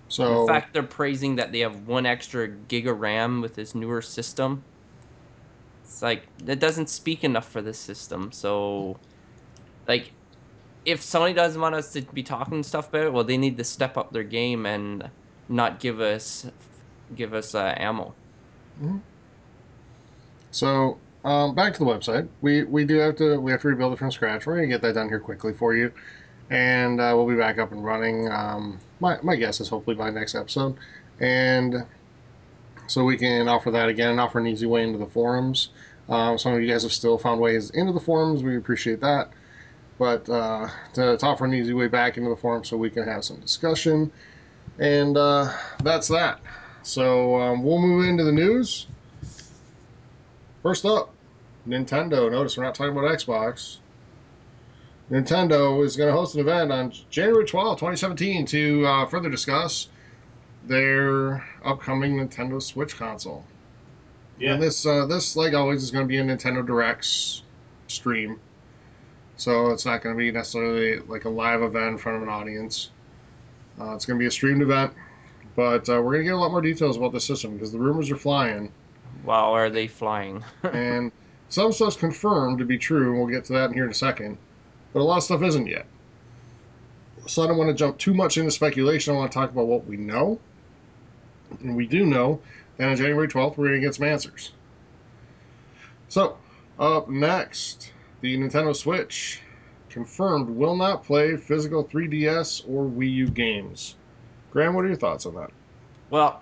So 0.09 0.41
In 0.41 0.47
fact, 0.47 0.73
they're 0.73 0.83
praising 0.83 1.37
that 1.37 1.53
they 1.53 1.59
have 1.59 1.87
one 1.87 2.05
extra 2.05 2.49
gig 2.49 2.87
of 2.87 2.99
RAM 2.99 3.39
with 3.39 3.55
this 3.55 3.73
newer 3.73 4.01
system. 4.01 4.65
It's 5.85 6.01
like 6.01 6.23
that 6.39 6.59
doesn't 6.59 6.89
speak 6.89 7.23
enough 7.23 7.47
for 7.47 7.61
this 7.61 7.79
system. 7.79 8.33
So, 8.33 8.99
like, 9.87 10.11
if 10.85 11.01
Sony 11.01 11.33
doesn't 11.35 11.59
want 11.59 11.75
us 11.75 11.93
to 11.93 12.01
be 12.01 12.23
talking 12.23 12.63
stuff 12.63 12.89
about 12.89 13.05
it, 13.05 13.13
well, 13.13 13.23
they 13.23 13.37
need 13.37 13.57
to 13.57 13.63
step 13.63 13.97
up 13.97 14.11
their 14.11 14.23
game 14.23 14.65
and 14.65 15.09
not 15.49 15.79
give 15.79 16.01
us 16.01 16.45
give 17.15 17.33
us 17.33 17.53
uh, 17.55 17.73
ammo. 17.77 18.13
So 20.51 20.97
um, 21.23 21.55
back 21.55 21.73
to 21.73 21.79
the 21.79 21.85
website. 21.85 22.27
We 22.41 22.63
we 22.63 22.85
do 22.85 22.97
have 22.97 23.15
to 23.17 23.39
we 23.39 23.51
have 23.51 23.61
to 23.61 23.67
rebuild 23.69 23.93
it 23.93 23.99
from 23.99 24.11
scratch. 24.11 24.45
We're 24.45 24.55
gonna 24.55 24.67
get 24.67 24.81
that 24.81 24.93
done 24.93 25.09
here 25.09 25.19
quickly 25.19 25.53
for 25.53 25.73
you, 25.73 25.91
and 26.49 26.99
uh, 26.99 27.13
we'll 27.15 27.27
be 27.27 27.35
back 27.35 27.57
up 27.57 27.71
and 27.71 27.83
running. 27.83 28.29
Um, 28.29 28.79
my 28.99 29.17
my 29.23 29.35
guess 29.35 29.61
is 29.61 29.69
hopefully 29.69 29.95
by 29.95 30.09
next 30.09 30.35
episode, 30.35 30.75
and 31.19 31.85
so 32.87 33.03
we 33.05 33.17
can 33.17 33.47
offer 33.47 33.71
that 33.71 33.89
again 33.89 34.11
and 34.11 34.19
offer 34.19 34.39
an 34.39 34.47
easy 34.47 34.65
way 34.65 34.83
into 34.83 34.97
the 34.97 35.05
forums. 35.05 35.69
Um, 36.09 36.37
some 36.37 36.53
of 36.53 36.61
you 36.61 36.67
guys 36.67 36.83
have 36.83 36.91
still 36.91 37.17
found 37.17 37.39
ways 37.39 37.69
into 37.69 37.93
the 37.93 37.99
forums. 37.99 38.43
We 38.43 38.57
appreciate 38.57 38.99
that, 38.99 39.29
but 39.97 40.27
uh, 40.29 40.67
to, 40.93 41.17
to 41.17 41.25
offer 41.25 41.45
an 41.45 41.53
easy 41.53 41.73
way 41.73 41.87
back 41.87 42.17
into 42.17 42.29
the 42.29 42.35
forum 42.35 42.63
so 42.63 42.77
we 42.77 42.89
can 42.89 43.03
have 43.03 43.23
some 43.23 43.39
discussion, 43.39 44.11
and 44.79 45.17
uh, 45.17 45.51
that's 45.83 46.07
that. 46.07 46.39
So 46.83 47.39
um, 47.39 47.63
we'll 47.63 47.79
move 47.79 48.05
into 48.07 48.23
the 48.23 48.31
news. 48.31 48.87
First 50.61 50.85
up, 50.85 51.13
Nintendo. 51.67 52.31
Notice 52.31 52.57
we're 52.57 52.63
not 52.63 52.75
talking 52.75 52.97
about 52.97 53.11
Xbox. 53.11 53.77
Nintendo 55.11 55.83
is 55.85 55.95
going 55.95 56.09
to 56.09 56.13
host 56.15 56.35
an 56.35 56.41
event 56.41 56.71
on 56.71 56.93
January 57.09 57.45
12, 57.45 57.77
2017, 57.77 58.45
to 58.45 58.85
uh, 58.85 59.05
further 59.05 59.29
discuss 59.29 59.89
their 60.65 61.45
upcoming 61.63 62.17
Nintendo 62.17 62.61
Switch 62.61 62.97
console. 62.97 63.45
Yeah. 64.39 64.53
And 64.53 64.63
this, 64.63 64.85
uh, 64.85 65.05
this, 65.05 65.35
like 65.35 65.53
always, 65.53 65.83
is 65.83 65.91
going 65.91 66.05
to 66.05 66.07
be 66.07 66.17
a 66.17 66.23
Nintendo 66.23 66.65
Directs 66.65 67.43
stream. 67.87 68.39
So 69.43 69.71
it's 69.71 69.85
not 69.85 70.01
going 70.01 70.15
to 70.15 70.17
be 70.17 70.31
necessarily 70.31 70.99
like 70.99 71.25
a 71.25 71.29
live 71.29 71.61
event 71.61 71.87
in 71.89 71.97
front 71.97 72.17
of 72.17 72.23
an 72.23 72.29
audience. 72.29 72.91
Uh, 73.79 73.93
it's 73.93 74.05
going 74.05 74.17
to 74.17 74.23
be 74.23 74.27
a 74.27 74.31
streamed 74.31 74.61
event, 74.61 74.93
but 75.55 75.87
uh, 75.89 76.01
we're 76.01 76.13
going 76.13 76.19
to 76.19 76.23
get 76.23 76.33
a 76.33 76.37
lot 76.37 76.51
more 76.51 76.61
details 76.61 76.95
about 76.95 77.11
the 77.11 77.19
system 77.19 77.53
because 77.53 77.71
the 77.71 77.79
rumors 77.79 78.09
are 78.09 78.15
flying, 78.15 78.71
Wow, 79.23 79.53
are 79.53 79.69
they 79.69 79.87
flying? 79.87 80.43
and 80.63 81.11
some 81.49 81.71
stuff's 81.71 81.95
confirmed 81.95 82.59
to 82.59 82.65
be 82.65 82.77
true, 82.77 83.11
and 83.11 83.19
we'll 83.19 83.27
get 83.27 83.45
to 83.45 83.53
that 83.53 83.69
in 83.69 83.73
here 83.73 83.85
in 83.85 83.91
a 83.91 83.93
second. 83.93 84.37
But 84.91 84.99
a 84.99 85.03
lot 85.03 85.17
of 85.17 85.23
stuff 85.23 85.41
isn't 85.41 85.67
yet. 85.67 85.85
So 87.25 87.43
I 87.43 87.47
don't 87.47 87.57
want 87.57 87.69
to 87.69 87.73
jump 87.73 87.97
too 87.97 88.13
much 88.13 88.37
into 88.37 88.51
speculation. 88.51 89.13
I 89.13 89.17
want 89.17 89.31
to 89.31 89.37
talk 89.37 89.51
about 89.51 89.67
what 89.67 89.85
we 89.85 89.97
know, 89.97 90.39
and 91.61 91.75
we 91.75 91.87
do 91.87 92.05
know 92.05 92.41
that 92.77 92.89
on 92.89 92.95
January 92.95 93.27
12th 93.27 93.57
we're 93.57 93.69
going 93.69 93.81
to 93.81 93.87
get 93.87 93.95
some 93.95 94.07
answers. 94.07 94.51
So 96.09 96.37
up 96.79 97.09
next, 97.09 97.93
the 98.23 98.37
Nintendo 98.37 98.73
Switch 98.73 99.41
confirmed 99.89 100.49
will 100.49 100.77
not 100.77 101.03
play 101.03 101.35
physical 101.35 101.83
3DS 101.83 102.63
or 102.69 102.85
Wii 102.85 103.11
U 103.15 103.29
games. 103.29 103.95
Graham, 104.49 104.73
what 104.73 104.85
are 104.85 104.87
your 104.87 104.95
thoughts 104.95 105.25
on 105.25 105.35
that? 105.35 105.51
Well, 106.09 106.41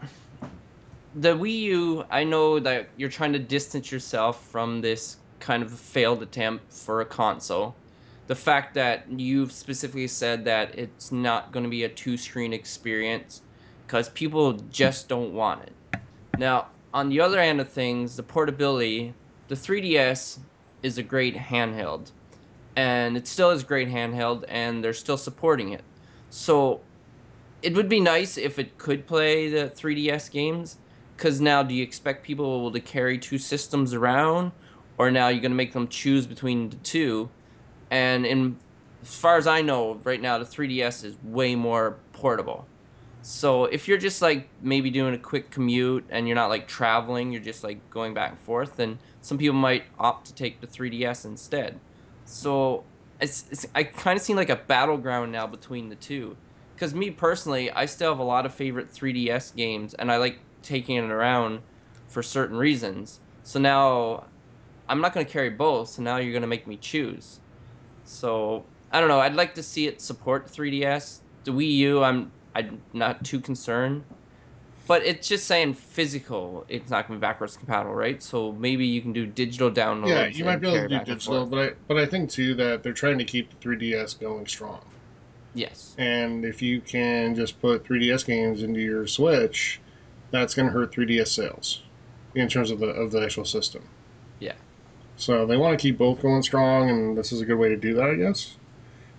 the 1.15 1.35
Wii 1.35 1.59
U, 1.61 2.05
I 2.11 2.23
know 2.23 2.59
that 2.59 2.89
you're 2.97 3.09
trying 3.09 3.33
to 3.33 3.39
distance 3.39 3.91
yourself 3.91 4.45
from 4.45 4.79
this 4.79 5.17
kind 5.39 5.63
of 5.63 5.71
failed 5.71 6.21
attempt 6.21 6.71
for 6.71 7.01
a 7.01 7.05
console. 7.05 7.73
The 8.27 8.35
fact 8.35 8.75
that 8.75 9.09
you've 9.09 9.51
specifically 9.51 10.07
said 10.07 10.45
that 10.45 10.77
it's 10.77 11.11
not 11.11 11.51
going 11.51 11.63
to 11.63 11.69
be 11.69 11.85
a 11.85 11.89
two 11.89 12.15
screen 12.15 12.53
experience 12.53 13.41
because 13.88 14.07
people 14.09 14.53
just 14.69 15.09
don't 15.09 15.33
want 15.33 15.63
it. 15.63 16.00
Now, 16.38 16.67
on 16.93 17.09
the 17.09 17.21
other 17.21 17.39
end 17.39 17.59
of 17.59 17.69
things, 17.69 18.15
the 18.15 18.23
portability, 18.23 19.15
the 19.47 19.55
3DS 19.55 20.38
is 20.83 20.97
a 20.97 21.03
great 21.03 21.35
handheld. 21.35 22.11
And 22.75 23.17
it 23.17 23.27
still 23.27 23.51
is 23.51 23.63
great 23.63 23.89
handheld, 23.89 24.45
and 24.47 24.83
they're 24.83 24.93
still 24.93 25.17
supporting 25.17 25.73
it. 25.73 25.83
So 26.29 26.81
it 27.61 27.73
would 27.75 27.89
be 27.89 28.00
nice 28.00 28.38
if 28.38 28.59
it 28.59 28.77
could 28.77 29.05
play 29.05 29.50
the 29.50 29.69
3DS 29.69 30.31
games. 30.31 30.77
Because 31.17 31.39
now, 31.39 31.61
do 31.61 31.75
you 31.75 31.83
expect 31.83 32.23
people 32.23 32.71
to 32.71 32.79
carry 32.79 33.17
two 33.17 33.38
systems 33.38 33.93
around, 33.93 34.51
or 34.97 35.11
now 35.11 35.27
you're 35.27 35.41
gonna 35.41 35.53
make 35.53 35.73
them 35.73 35.88
choose 35.88 36.25
between 36.25 36.69
the 36.69 36.77
two? 36.77 37.29
And 37.91 38.25
in 38.25 38.57
as 39.03 39.15
far 39.15 39.38
as 39.38 39.47
I 39.47 39.61
know, 39.61 40.00
right 40.03 40.21
now 40.21 40.38
the 40.38 40.45
3DS 40.45 41.03
is 41.03 41.15
way 41.23 41.55
more 41.55 41.97
portable. 42.13 42.65
So 43.23 43.65
if 43.65 43.88
you're 43.88 43.97
just 43.97 44.21
like 44.21 44.47
maybe 44.61 44.89
doing 44.89 45.13
a 45.13 45.17
quick 45.17 45.51
commute 45.51 46.05
and 46.09 46.27
you're 46.27 46.35
not 46.35 46.50
like 46.50 46.67
traveling, 46.67 47.31
you're 47.31 47.41
just 47.41 47.63
like 47.63 47.77
going 47.89 48.13
back 48.13 48.31
and 48.31 48.39
forth, 48.39 48.75
then 48.75 48.97
some 49.22 49.38
people 49.38 49.56
might 49.56 49.84
opt 50.00 50.28
to 50.28 50.34
take 50.34 50.62
the 50.62 50.68
3DS 50.68 51.25
instead. 51.25 51.80
So 52.25 52.84
it's, 53.20 53.46
it's 53.51 53.66
I 53.75 53.84
kind 53.84 54.18
of 54.18 54.24
seem 54.24 54.36
like 54.36 54.50
a 54.50 54.56
battleground 54.56 55.32
now 55.32 55.48
between 55.48 55.90
the 55.90 55.96
two 55.96 56.36
because 56.82 56.96
me 56.96 57.12
personally, 57.12 57.70
I 57.70 57.86
still 57.86 58.10
have 58.10 58.18
a 58.18 58.24
lot 58.24 58.48
of 58.48 58.56
favorite 58.56 58.92
3DS 58.92 59.56
games, 59.56 59.94
and 59.94 60.12
I 60.12 60.18
like 60.18 60.40
taking 60.63 60.96
it 60.96 61.12
around 61.12 61.62
for 62.08 62.24
certain 62.24 62.58
reasons. 62.58 63.20
So 63.44 63.60
now, 63.60 64.25
I'm 64.90 65.00
not 65.00 65.13
going 65.13 65.24
to 65.24 65.32
carry 65.32 65.51
both. 65.51 65.90
So 65.90 66.01
now 66.01 66.18
you're 66.18 66.32
going 66.32 66.42
to 66.42 66.48
make 66.48 66.66
me 66.66 66.78
choose. 66.78 67.40
So 68.04 68.66
I 68.92 69.00
don't 69.00 69.10
know. 69.10 69.20
I'd 69.20 69.36
like 69.36 69.54
to 69.54 69.62
see 69.62 69.86
it 69.86 70.01
support 70.01 70.48
3DS. 70.48 71.20
The 71.44 71.51
Wii 71.51 71.72
U, 71.75 72.04
I'm 72.04 72.32
I'm 72.56 72.82
not 72.94 73.24
too 73.24 73.40
concerned, 73.40 74.04
but 74.91 75.05
it's 75.05 75.25
just 75.25 75.48
saying 75.48 75.74
physical. 75.74 76.65
It's 76.67 76.89
not 76.89 77.07
going 77.07 77.17
to 77.17 77.21
be 77.21 77.25
backwards 77.25 77.55
compatible, 77.55 77.95
right? 77.95 78.21
So 78.21 78.51
maybe 78.51 78.86
you 78.86 79.01
can 79.01 79.13
do 79.13 79.25
digital 79.25 79.71
downloads. 79.71 80.10
Yeah, 80.10 80.25
you 80.25 80.43
might 80.43 80.57
be 80.57 80.67
able 80.67 80.89
to 80.89 81.00
do 81.00 81.05
digital, 81.05 81.45
but 81.45 81.60
I 81.60 81.74
but 81.88 81.98
I 81.98 82.05
think 82.05 82.29
too 82.29 82.55
that 82.55 82.83
they're 82.83 82.91
trying 82.91 83.17
to 83.17 83.24
keep 83.24 83.50
the 83.50 83.55
3DS 83.65 84.19
going 84.19 84.45
strong. 84.48 84.81
yes. 85.53 85.95
And 85.98 86.43
if 86.43 86.62
you 86.62 86.81
can 86.81 87.36
just 87.36 87.62
put 87.62 87.86
3DS 87.86 88.25
games 88.25 88.63
into 88.63 88.81
your 88.81 89.07
Switch, 89.07 89.79
that's 90.29 90.53
going 90.53 90.67
to 90.67 90.74
hurt 90.74 90.91
3DS 90.91 91.29
sales 91.29 91.83
in 92.36 92.50
terms 92.50 92.69
of 92.69 92.79
the 92.79 92.88
of 92.88 93.12
the 93.12 93.24
actual 93.24 93.45
system. 93.45 93.83
Yeah. 94.41 94.55
So 95.15 95.45
they 95.45 95.55
want 95.55 95.79
to 95.79 95.81
keep 95.81 95.98
both 96.00 96.21
going 96.21 96.43
strong, 96.43 96.89
and 96.89 97.17
this 97.17 97.31
is 97.31 97.39
a 97.39 97.45
good 97.45 97.57
way 97.57 97.69
to 97.69 97.77
do 97.77 97.93
that, 97.93 98.10
I 98.10 98.15
guess. 98.15 98.57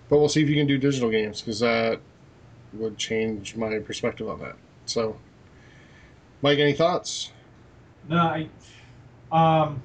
But 0.07 0.19
we'll 0.19 0.29
see 0.29 0.43
if 0.43 0.49
you 0.49 0.55
can 0.55 0.67
do 0.67 0.77
digital 0.77 1.09
games 1.09 1.41
because 1.41 1.61
that 1.61 1.99
would 2.73 2.95
change 2.99 3.55
my 3.55 3.79
perspective 3.79 4.29
on 4.29 4.39
that. 4.41 4.55
So, 4.85 5.17
Mike, 6.43 6.59
any 6.59 6.73
thoughts? 6.73 7.31
No, 8.09 8.17
I, 8.17 8.49
um, 9.31 9.81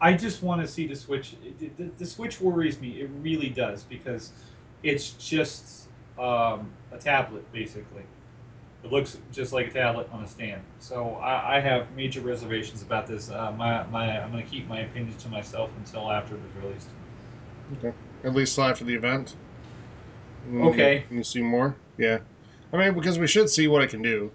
I 0.00 0.12
just 0.12 0.42
want 0.42 0.60
to 0.60 0.66
see 0.66 0.88
the 0.88 0.96
Switch. 0.96 1.36
The, 1.60 1.70
the, 1.78 1.90
the 1.98 2.04
Switch 2.04 2.40
worries 2.40 2.80
me. 2.80 3.00
It 3.00 3.08
really 3.22 3.48
does 3.48 3.84
because 3.84 4.32
it's 4.82 5.10
just 5.12 5.88
um, 6.18 6.68
a 6.90 6.98
tablet 6.98 7.50
basically. 7.52 8.02
It 8.82 8.90
looks 8.90 9.18
just 9.30 9.52
like 9.52 9.68
a 9.68 9.70
tablet 9.70 10.08
on 10.10 10.24
a 10.24 10.26
stand. 10.26 10.62
So 10.80 11.14
I, 11.16 11.58
I 11.58 11.60
have 11.60 11.86
major 11.94 12.22
reservations 12.22 12.82
about 12.82 13.06
this. 13.06 13.30
Uh, 13.30 13.52
my, 13.52 13.84
my, 13.84 14.20
I'm 14.20 14.32
going 14.32 14.42
to 14.42 14.50
keep 14.50 14.66
my 14.66 14.80
opinion 14.80 15.16
to 15.18 15.28
myself 15.28 15.70
until 15.78 16.10
after 16.10 16.34
it 16.34 16.40
is 16.40 16.64
released. 16.64 16.88
Okay. 17.78 17.96
At 18.24 18.34
least 18.34 18.58
after 18.58 18.84
the 18.84 18.94
event. 18.94 19.36
Mm, 20.48 20.72
Okay. 20.72 21.04
Can 21.06 21.18
you 21.18 21.24
see 21.24 21.42
more? 21.42 21.76
Yeah. 21.98 22.18
I 22.72 22.78
mean, 22.78 22.94
because 22.94 23.18
we 23.18 23.28
should 23.28 23.48
see 23.48 23.68
what 23.68 23.82
it 23.82 23.90
can 23.90 24.02
do. 24.02 24.32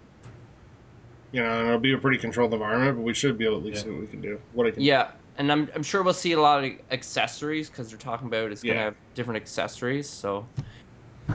You 1.36 1.44
know, 1.44 1.60
and 1.60 1.68
it'll 1.68 1.80
be 1.80 1.92
a 1.92 1.98
pretty 1.98 2.18
controlled 2.18 2.54
environment, 2.54 2.96
but 2.96 3.01
we 3.04 3.13
should 3.13 3.38
be 3.38 3.44
able 3.44 3.60
to 3.60 3.68
at 3.68 3.74
least 3.74 3.77
Yeah. 3.80 3.84
see 3.84 3.89
what 3.92 4.00
we 4.00 4.08
can 4.08 4.22
do. 4.22 4.39
What 4.54 4.68
it 4.68 4.72
can 4.75 4.84
Yeah, 4.84 5.08
and 5.38 5.51
I'm, 5.51 5.70
I'm 5.75 5.84
sure 5.84 6.01
we'll 6.01 6.13
see 6.13 6.32
a 6.32 6.39
lot 6.39 6.63
of 6.63 6.72
accessories 6.92 7.70
because 7.70 7.89
they're 7.89 8.00
talking 8.00 8.27
about 8.27 8.54
it's 8.54 8.63
gonna 8.63 8.75
Yeah. 8.75 8.84
have 8.86 8.96
different 9.15 9.42
accessories. 9.42 10.10
So, 10.10 10.48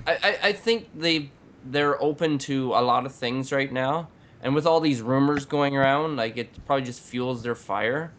I, 0.06 0.16
I, 0.22 0.38
I 0.44 0.52
think 0.54 0.88
they 0.98 1.30
they're 1.66 2.02
open 2.02 2.38
to 2.38 2.72
a 2.72 2.80
lot 2.80 3.04
of 3.04 3.14
things 3.14 3.52
right 3.52 3.70
now, 3.70 4.08
and 4.42 4.54
with 4.54 4.64
all 4.64 4.80
these 4.80 5.02
rumors 5.02 5.44
going 5.44 5.76
around, 5.76 6.16
like 6.16 6.38
it 6.38 6.48
probably 6.64 6.86
just 6.86 7.02
fuels 7.02 7.42
their 7.42 7.54
fire. 7.54 8.10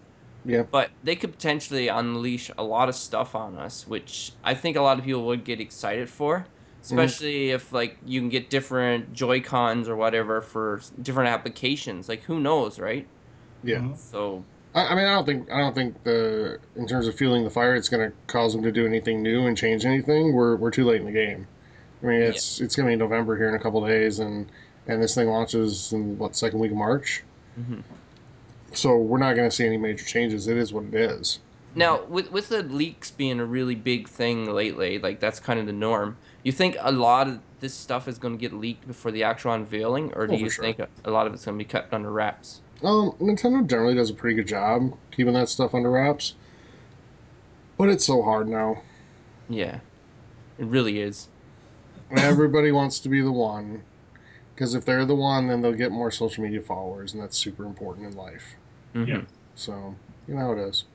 Yeah. 0.45 0.61
But 0.61 0.91
they 1.03 1.15
could 1.15 1.31
potentially 1.31 1.87
unleash 1.87 2.51
a 2.59 2.63
lot 2.63 2.89
of 2.89 2.95
stuff 2.95 3.33
on 3.33 3.57
us, 3.57 3.87
which 3.87 4.33
I 4.43 4.53
think 4.53 4.77
a 4.77 4.81
lot 4.83 4.99
of 4.99 5.05
people 5.05 5.25
would 5.25 5.43
get 5.43 5.59
excited 5.59 6.11
for. 6.11 6.45
Especially 6.81 7.51
if 7.51 7.71
like 7.71 7.97
you 8.05 8.19
can 8.19 8.29
get 8.29 8.49
different 8.49 9.13
Joy 9.13 9.39
Cons 9.41 9.87
or 9.87 9.95
whatever 9.95 10.41
for 10.41 10.81
different 11.01 11.29
applications. 11.29 12.09
Like 12.09 12.23
who 12.23 12.39
knows, 12.39 12.79
right? 12.79 13.05
Yeah. 13.63 13.77
Mhm. 13.79 13.97
So 13.97 14.43
I, 14.73 14.87
I 14.87 14.95
mean, 14.95 15.05
I 15.05 15.13
don't 15.13 15.25
think 15.25 15.51
I 15.51 15.59
don't 15.59 15.75
think 15.75 16.03
the 16.03 16.59
in 16.75 16.87
terms 16.87 17.07
of 17.07 17.15
fueling 17.15 17.43
the 17.43 17.49
fire, 17.49 17.75
it's 17.75 17.89
going 17.89 18.09
to 18.09 18.15
cause 18.27 18.53
them 18.53 18.63
to 18.63 18.71
do 18.71 18.85
anything 18.85 19.21
new 19.21 19.45
and 19.45 19.55
change 19.57 19.85
anything. 19.85 20.33
We're 20.33 20.55
we're 20.55 20.71
too 20.71 20.85
late 20.85 21.01
in 21.01 21.05
the 21.05 21.11
game. 21.11 21.45
I 22.01 22.05
mean, 22.07 22.21
it's 22.21 22.59
it's 22.59 22.75
going 22.75 22.87
to 22.87 22.91
be 22.93 22.95
November 22.95 23.37
here 23.37 23.47
in 23.49 23.53
a 23.55 23.59
couple 23.59 23.85
days, 23.85 24.19
and 24.19 24.47
and 24.87 25.01
this 25.03 25.13
thing 25.13 25.27
launches 25.27 25.93
in 25.93 26.17
what 26.17 26.35
second 26.35 26.59
week 26.59 26.71
of 26.71 26.77
March. 26.77 27.21
mhm. 27.59 27.83
So 28.73 28.97
we're 28.97 29.19
not 29.19 29.35
going 29.35 29.49
to 29.49 29.55
see 29.55 29.65
any 29.65 29.77
major 29.77 30.05
changes. 30.05 30.47
It 30.47 30.57
is 30.57 30.73
what 30.73 30.85
it 30.85 30.95
is. 30.95 31.39
Now, 31.75 32.03
with 32.05 32.31
with 32.31 32.49
the 32.49 32.63
leaks 32.63 33.11
being 33.11 33.39
a 33.39 33.45
really 33.45 33.75
big 33.75 34.07
thing 34.07 34.51
lately, 34.51 34.97
like 34.97 35.19
that's 35.19 35.39
kind 35.39 35.59
of 35.59 35.65
the 35.67 35.73
norm. 35.73 36.17
You 36.43 36.51
think 36.51 36.75
a 36.79 36.91
lot 36.91 37.27
of 37.27 37.39
this 37.59 37.73
stuff 37.73 38.07
is 38.07 38.17
going 38.17 38.35
to 38.37 38.41
get 38.41 38.53
leaked 38.53 38.87
before 38.87 39.11
the 39.11 39.23
actual 39.23 39.53
unveiling, 39.53 40.11
or 40.15 40.25
do 40.27 40.33
Oh, 40.33 40.37
you 40.37 40.49
sure. 40.49 40.63
think 40.63 40.79
a, 40.79 40.87
a 41.05 41.11
lot 41.11 41.27
of 41.27 41.33
it's 41.33 41.45
going 41.45 41.57
to 41.57 41.63
be 41.63 41.67
kept 41.67 41.93
under 41.93 42.11
wraps? 42.11 42.61
Um, 42.83 43.11
Nintendo 43.21 43.65
generally 43.67 43.93
does 43.93 44.09
a 44.09 44.13
pretty 44.15 44.35
good 44.35 44.47
job 44.47 44.97
keeping 45.11 45.33
that 45.33 45.49
stuff 45.49 45.75
under 45.75 45.91
wraps, 45.91 46.33
but 47.77 47.89
it's 47.89 48.05
so 48.05 48.23
hard 48.23 48.47
now. 48.47 48.81
Yeah, 49.49 49.79
it 50.57 50.65
really 50.65 50.99
is. 50.99 51.27
Everybody 52.11 52.71
wants 52.71 52.99
to 53.01 53.09
be 53.09 53.21
the 53.21 53.31
one, 53.31 53.83
because 54.55 54.73
if 54.73 54.83
they're 54.83 55.05
the 55.05 55.15
one, 55.15 55.47
then 55.47 55.61
they'll 55.61 55.73
get 55.73 55.91
more 55.91 56.09
social 56.09 56.43
media 56.43 56.61
followers, 56.61 57.13
and 57.13 57.21
that's 57.21 57.37
super 57.37 57.65
important 57.65 58.07
in 58.07 58.15
life. 58.15 58.55
Mhm. 58.95 59.07
Yeah. 59.07 59.21
So 59.53 59.95
you 60.27 60.33
know 60.33 60.39
how 60.41 60.51
it 60.53 60.59
is. 60.59 60.85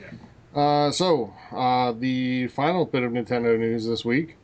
Yeah. 0.00 0.60
Uh, 0.60 0.90
so 0.92 1.34
uh, 1.50 1.92
the 1.92 2.46
final 2.48 2.84
bit 2.84 3.02
of 3.02 3.10
Nintendo 3.10 3.58
news 3.58 3.86
this 3.86 4.04
week. 4.04 4.36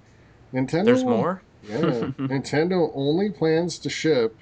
Nintendo. 0.52 0.85
There's 0.85 1.04
more. 1.04 1.42
Yeah, 1.69 1.76
Nintendo 2.19 2.90
only 2.95 3.30
plans 3.30 3.78
to 3.80 3.90
ship 3.90 4.37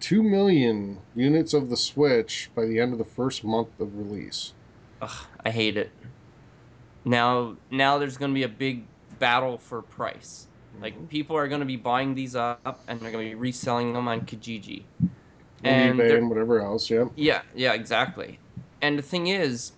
two 0.00 0.22
million 0.22 0.98
units 1.14 1.54
of 1.54 1.70
the 1.70 1.76
Switch 1.76 2.50
by 2.54 2.66
the 2.66 2.78
end 2.78 2.92
of 2.92 2.98
the 2.98 3.04
first 3.04 3.44
month 3.44 3.68
of 3.80 3.96
release. 3.96 4.52
Ugh, 5.00 5.26
I 5.44 5.50
hate 5.50 5.76
it. 5.76 5.90
Now, 7.04 7.56
now 7.70 7.98
there's 7.98 8.16
going 8.16 8.30
to 8.30 8.34
be 8.34 8.42
a 8.42 8.48
big 8.48 8.84
battle 9.18 9.58
for 9.58 9.82
price. 9.82 10.46
Like 10.80 10.94
mm-hmm. 10.94 11.06
people 11.06 11.36
are 11.36 11.48
going 11.48 11.60
to 11.60 11.66
be 11.66 11.76
buying 11.76 12.14
these 12.14 12.36
up, 12.36 12.80
and 12.88 13.00
they're 13.00 13.12
going 13.12 13.24
to 13.24 13.30
be 13.30 13.34
reselling 13.34 13.92
them 13.92 14.08
on 14.08 14.22
Kijiji. 14.22 14.82
and 15.62 15.98
and 15.98 16.00
eBay 16.00 16.18
and 16.18 16.28
whatever 16.28 16.60
else. 16.60 16.90
Yep. 16.90 17.12
Yeah, 17.16 17.42
yeah, 17.54 17.72
exactly. 17.74 18.38
And 18.82 18.98
the 18.98 19.02
thing 19.02 19.28
is, 19.28 19.72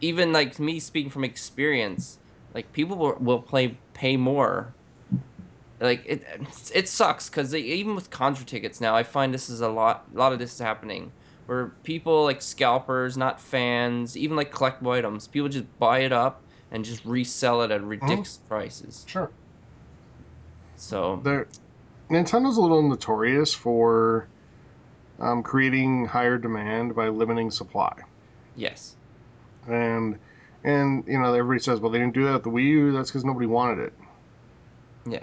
even 0.00 0.32
like 0.32 0.58
me 0.58 0.80
speaking 0.80 1.10
from 1.10 1.24
experience, 1.24 2.18
like 2.54 2.72
people 2.72 2.96
will, 2.96 3.16
will 3.20 3.42
play 3.42 3.76
pay 3.94 4.16
more. 4.16 4.72
Like 5.80 6.02
it, 6.06 6.24
it 6.74 6.88
sucks 6.88 7.28
because 7.28 7.54
even 7.54 7.94
with 7.94 8.10
concert 8.10 8.46
tickets 8.46 8.80
now, 8.80 8.96
I 8.96 9.02
find 9.04 9.32
this 9.32 9.48
is 9.48 9.60
a 9.60 9.68
lot. 9.68 10.04
A 10.14 10.18
lot 10.18 10.32
of 10.32 10.38
this 10.38 10.54
is 10.54 10.58
happening 10.58 11.12
where 11.46 11.78
people 11.84 12.24
like 12.24 12.42
scalpers, 12.42 13.16
not 13.16 13.40
fans, 13.40 14.16
even 14.16 14.36
like 14.36 14.52
collectible 14.52 14.90
items, 14.96 15.28
people 15.28 15.48
just 15.48 15.64
buy 15.78 16.00
it 16.00 16.12
up 16.12 16.44
and 16.70 16.84
just 16.84 17.04
resell 17.04 17.62
it 17.62 17.70
at 17.70 17.82
ridiculous 17.82 18.38
prices. 18.48 19.04
Sure. 19.08 19.30
So 20.76 21.20
They're, 21.24 21.48
Nintendo's 22.10 22.56
a 22.56 22.60
little 22.60 22.86
notorious 22.86 23.54
for 23.54 24.28
um, 25.18 25.42
creating 25.42 26.06
higher 26.06 26.38
demand 26.38 26.94
by 26.94 27.08
limiting 27.08 27.50
supply. 27.50 27.92
yes, 28.54 28.96
And 29.66 30.18
and 30.64 31.04
you 31.06 31.18
know 31.18 31.32
everybody 31.34 31.60
says, 31.60 31.80
well, 31.80 31.90
they 31.90 31.98
didn't 31.98 32.14
do 32.14 32.24
that 32.24 32.34
with 32.34 32.42
the 32.44 32.50
Wii 32.50 32.64
U. 32.64 32.92
That's 32.92 33.10
because 33.10 33.24
nobody 33.24 33.46
wanted 33.46 33.78
it. 33.86 33.92
Yeah. 35.06 35.22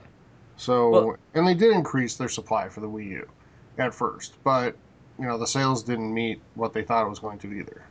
So 0.58 0.90
Well- 0.90 1.16
and 1.34 1.48
they 1.48 1.54
did 1.54 1.72
increase 1.74 2.16
their 2.16 2.30
supply 2.30 2.70
for 2.70 2.80
the 2.82 2.90
Wii 2.90 3.10
U 3.10 3.28
at 3.78 3.94
first, 3.94 4.36
but 4.44 4.76
you 5.20 5.26
know 5.26 5.38
the 5.38 5.48
sales 5.48 5.84
didn't 5.84 6.14
meet 6.14 6.42
what 6.56 6.74
they 6.74 6.84
thought 6.84 7.06
it 7.06 7.10
was 7.10 7.20
going 7.20 7.40
to 7.40 7.52
either. 7.54 7.84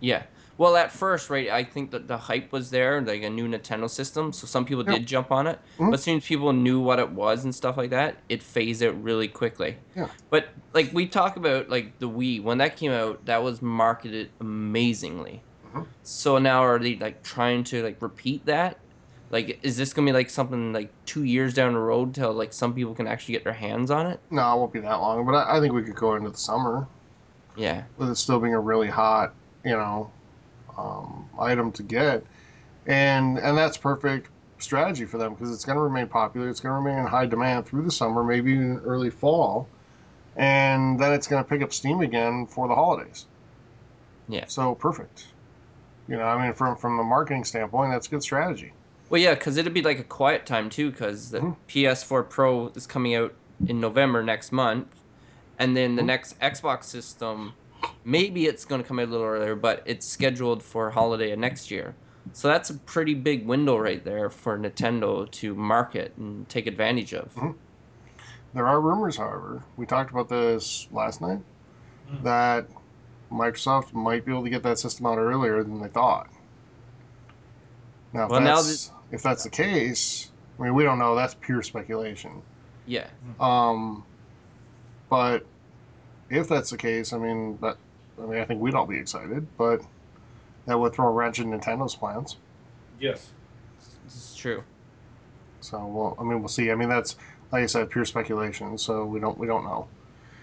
yeah. 0.00 0.22
Well, 0.58 0.74
at 0.76 0.90
first, 0.90 1.28
right, 1.28 1.50
I 1.50 1.64
think 1.64 1.90
that 1.90 2.08
the 2.08 2.16
hype 2.16 2.50
was 2.50 2.70
there, 2.70 3.02
like 3.02 3.22
a 3.22 3.28
new 3.28 3.46
Nintendo 3.46 3.90
system, 3.90 4.32
so 4.32 4.46
some 4.46 4.64
people 4.64 4.84
Yeah. 4.86 4.94
did 4.94 5.06
jump 5.06 5.30
on 5.30 5.46
it. 5.46 5.58
Mhm. 5.78 5.90
But 5.90 5.94
as 5.98 6.02
soon 6.02 6.16
as 6.16 6.24
people 6.24 6.50
knew 6.54 6.80
what 6.80 6.98
it 6.98 7.10
was 7.10 7.44
and 7.44 7.54
stuff 7.54 7.76
like 7.76 7.90
that, 7.90 8.16
it 8.30 8.42
phased 8.42 8.82
out 8.82 9.02
really 9.02 9.28
quickly. 9.28 9.76
Yeah. 9.94 10.08
But 10.30 10.48
like 10.72 10.90
we 10.94 11.06
talk 11.08 11.36
about, 11.36 11.68
like 11.68 11.98
the 11.98 12.08
Wii 12.08 12.42
when 12.42 12.56
that 12.58 12.76
came 12.78 12.90
out, 12.90 13.22
that 13.26 13.42
was 13.42 13.60
marketed 13.60 14.30
amazingly. 14.40 15.42
Mhm. 15.74 15.86
So 16.04 16.38
now 16.38 16.62
are 16.64 16.78
they 16.78 16.96
like 16.96 17.22
trying 17.22 17.62
to 17.64 17.82
like 17.82 18.00
repeat 18.00 18.46
that? 18.46 18.78
Like, 19.30 19.58
is 19.62 19.76
this 19.76 19.92
gonna 19.92 20.06
be 20.06 20.12
like 20.12 20.30
something 20.30 20.72
like 20.72 20.92
two 21.04 21.24
years 21.24 21.52
down 21.54 21.72
the 21.72 21.78
road 21.80 22.14
till 22.14 22.32
like 22.32 22.52
some 22.52 22.74
people 22.74 22.94
can 22.94 23.06
actually 23.08 23.32
get 23.32 23.44
their 23.44 23.52
hands 23.52 23.90
on 23.90 24.06
it? 24.06 24.20
No, 24.30 24.40
it 24.54 24.56
won't 24.58 24.72
be 24.72 24.80
that 24.80 24.94
long, 25.00 25.26
but 25.26 25.34
I, 25.34 25.56
I 25.56 25.60
think 25.60 25.72
we 25.74 25.82
could 25.82 25.96
go 25.96 26.14
into 26.14 26.30
the 26.30 26.38
summer 26.38 26.86
Yeah. 27.56 27.84
with 27.96 28.10
it 28.10 28.16
still 28.16 28.38
being 28.38 28.54
a 28.54 28.60
really 28.60 28.88
hot, 28.88 29.34
you 29.64 29.72
know, 29.72 30.10
um, 30.78 31.28
item 31.40 31.72
to 31.72 31.82
get, 31.82 32.24
and 32.86 33.38
and 33.38 33.56
that's 33.58 33.76
perfect 33.76 34.28
strategy 34.58 35.04
for 35.04 35.18
them 35.18 35.34
because 35.34 35.52
it's 35.52 35.64
going 35.64 35.76
to 35.76 35.82
remain 35.82 36.06
popular. 36.06 36.48
It's 36.48 36.60
going 36.60 36.72
to 36.72 36.78
remain 36.78 36.98
in 37.00 37.06
high 37.06 37.26
demand 37.26 37.66
through 37.66 37.82
the 37.82 37.90
summer, 37.90 38.22
maybe 38.24 38.52
even 38.52 38.80
early 38.84 39.10
fall, 39.10 39.68
and 40.36 40.98
then 41.00 41.12
it's 41.12 41.26
going 41.26 41.42
to 41.42 41.48
pick 41.48 41.62
up 41.62 41.72
steam 41.72 42.00
again 42.00 42.46
for 42.46 42.68
the 42.68 42.74
holidays. 42.74 43.26
Yeah. 44.28 44.44
So 44.46 44.74
perfect. 44.74 45.26
You 46.08 46.16
know, 46.16 46.24
I 46.24 46.42
mean, 46.44 46.54
from 46.54 46.76
from 46.76 46.98
a 47.00 47.04
marketing 47.04 47.44
standpoint, 47.44 47.90
that's 47.92 48.06
good 48.08 48.22
strategy. 48.22 48.72
Well, 49.08 49.20
yeah, 49.20 49.34
because 49.34 49.56
it'd 49.56 49.72
be 49.72 49.82
like 49.82 49.98
a 50.00 50.04
quiet 50.04 50.46
time 50.46 50.68
too, 50.68 50.90
because 50.90 51.30
the 51.30 51.40
Mhm. 51.40 51.56
PS4 51.68 52.24
Pro 52.24 52.68
is 52.68 52.86
coming 52.86 53.14
out 53.14 53.32
in 53.66 53.80
November 53.80 54.22
next 54.22 54.52
month, 54.52 54.88
and 55.58 55.76
then 55.76 55.96
the 55.96 56.02
Mhm. 56.02 56.06
next 56.06 56.38
Xbox 56.40 56.84
system, 56.84 57.54
maybe 58.04 58.46
it's 58.46 58.64
going 58.64 58.82
to 58.82 58.86
come 58.86 58.98
out 58.98 59.08
a 59.08 59.10
little 59.10 59.26
earlier, 59.26 59.54
but 59.54 59.82
it's 59.86 60.06
scheduled 60.06 60.62
for 60.62 60.90
holiday 60.90 61.30
of 61.30 61.38
next 61.38 61.70
year. 61.70 61.94
So 62.32 62.48
that's 62.48 62.70
a 62.70 62.74
pretty 62.74 63.14
big 63.14 63.46
window 63.46 63.78
right 63.78 64.04
there 64.04 64.28
for 64.28 64.58
Nintendo 64.58 65.30
to 65.30 65.54
market 65.54 66.12
and 66.16 66.48
take 66.48 66.66
advantage 66.66 67.14
of. 67.14 67.32
Mhm. 67.34 67.54
There 68.54 68.66
are 68.66 68.80
rumors, 68.80 69.16
however, 69.16 69.62
we 69.76 69.86
talked 69.86 70.10
about 70.10 70.28
this 70.28 70.88
last 70.90 71.20
night, 71.20 71.40
Mhm. 72.10 72.22
that 72.24 72.68
Microsoft 73.30 73.92
might 73.92 74.24
be 74.24 74.32
able 74.32 74.44
to 74.44 74.50
get 74.50 74.64
that 74.64 74.78
system 74.78 75.06
out 75.06 75.18
earlier 75.18 75.62
than 75.62 75.80
they 75.80 75.88
thought. 75.88 76.28
Now, 78.12 78.24
if, 78.24 78.30
Well, 78.30 78.40
now 78.40 78.56
that's, 78.62 78.90
if 79.10 79.22
that's 79.22 79.44
the 79.44 79.50
case, 79.50 80.30
I 80.58 80.62
mean, 80.64 80.74
we 80.74 80.82
don't 80.82 80.98
know. 80.98 81.14
That's 81.14 81.34
pure 81.34 81.62
speculation. 81.62 82.42
Yeah, 82.86 83.08
Um, 83.40 84.04
but 85.10 85.44
if 86.30 86.48
that's 86.48 86.70
the 86.70 86.76
case, 86.76 87.12
I 87.12 87.18
mean, 87.18 87.58
that, 87.60 87.76
I 88.22 88.26
mean, 88.26 88.38
I 88.40 88.44
think 88.44 88.60
we'd 88.60 88.74
all 88.74 88.86
be 88.86 88.96
excited, 88.98 89.44
but 89.58 89.82
that 90.66 90.78
would 90.78 90.92
throw 90.94 91.08
a 91.08 91.10
wrench 91.10 91.40
in 91.40 91.50
Nintendo's 91.50 91.96
plans. 91.96 92.36
Yes. 93.00 93.30
this 94.04 94.14
is 94.30 94.36
true. 94.36 94.62
So, 95.60 95.84
well, 95.84 96.16
I 96.20 96.22
mean, 96.22 96.38
we'll 96.40 96.48
see. 96.48 96.70
I 96.70 96.76
mean, 96.76 96.88
that's 96.88 97.16
like 97.52 97.62
I 97.64 97.66
said, 97.66 97.90
pure 97.90 98.04
speculation. 98.04 98.78
So 98.78 99.04
we 99.04 99.18
don't 99.20 99.36
we 99.38 99.46
don't 99.48 99.64
know. 99.64 99.88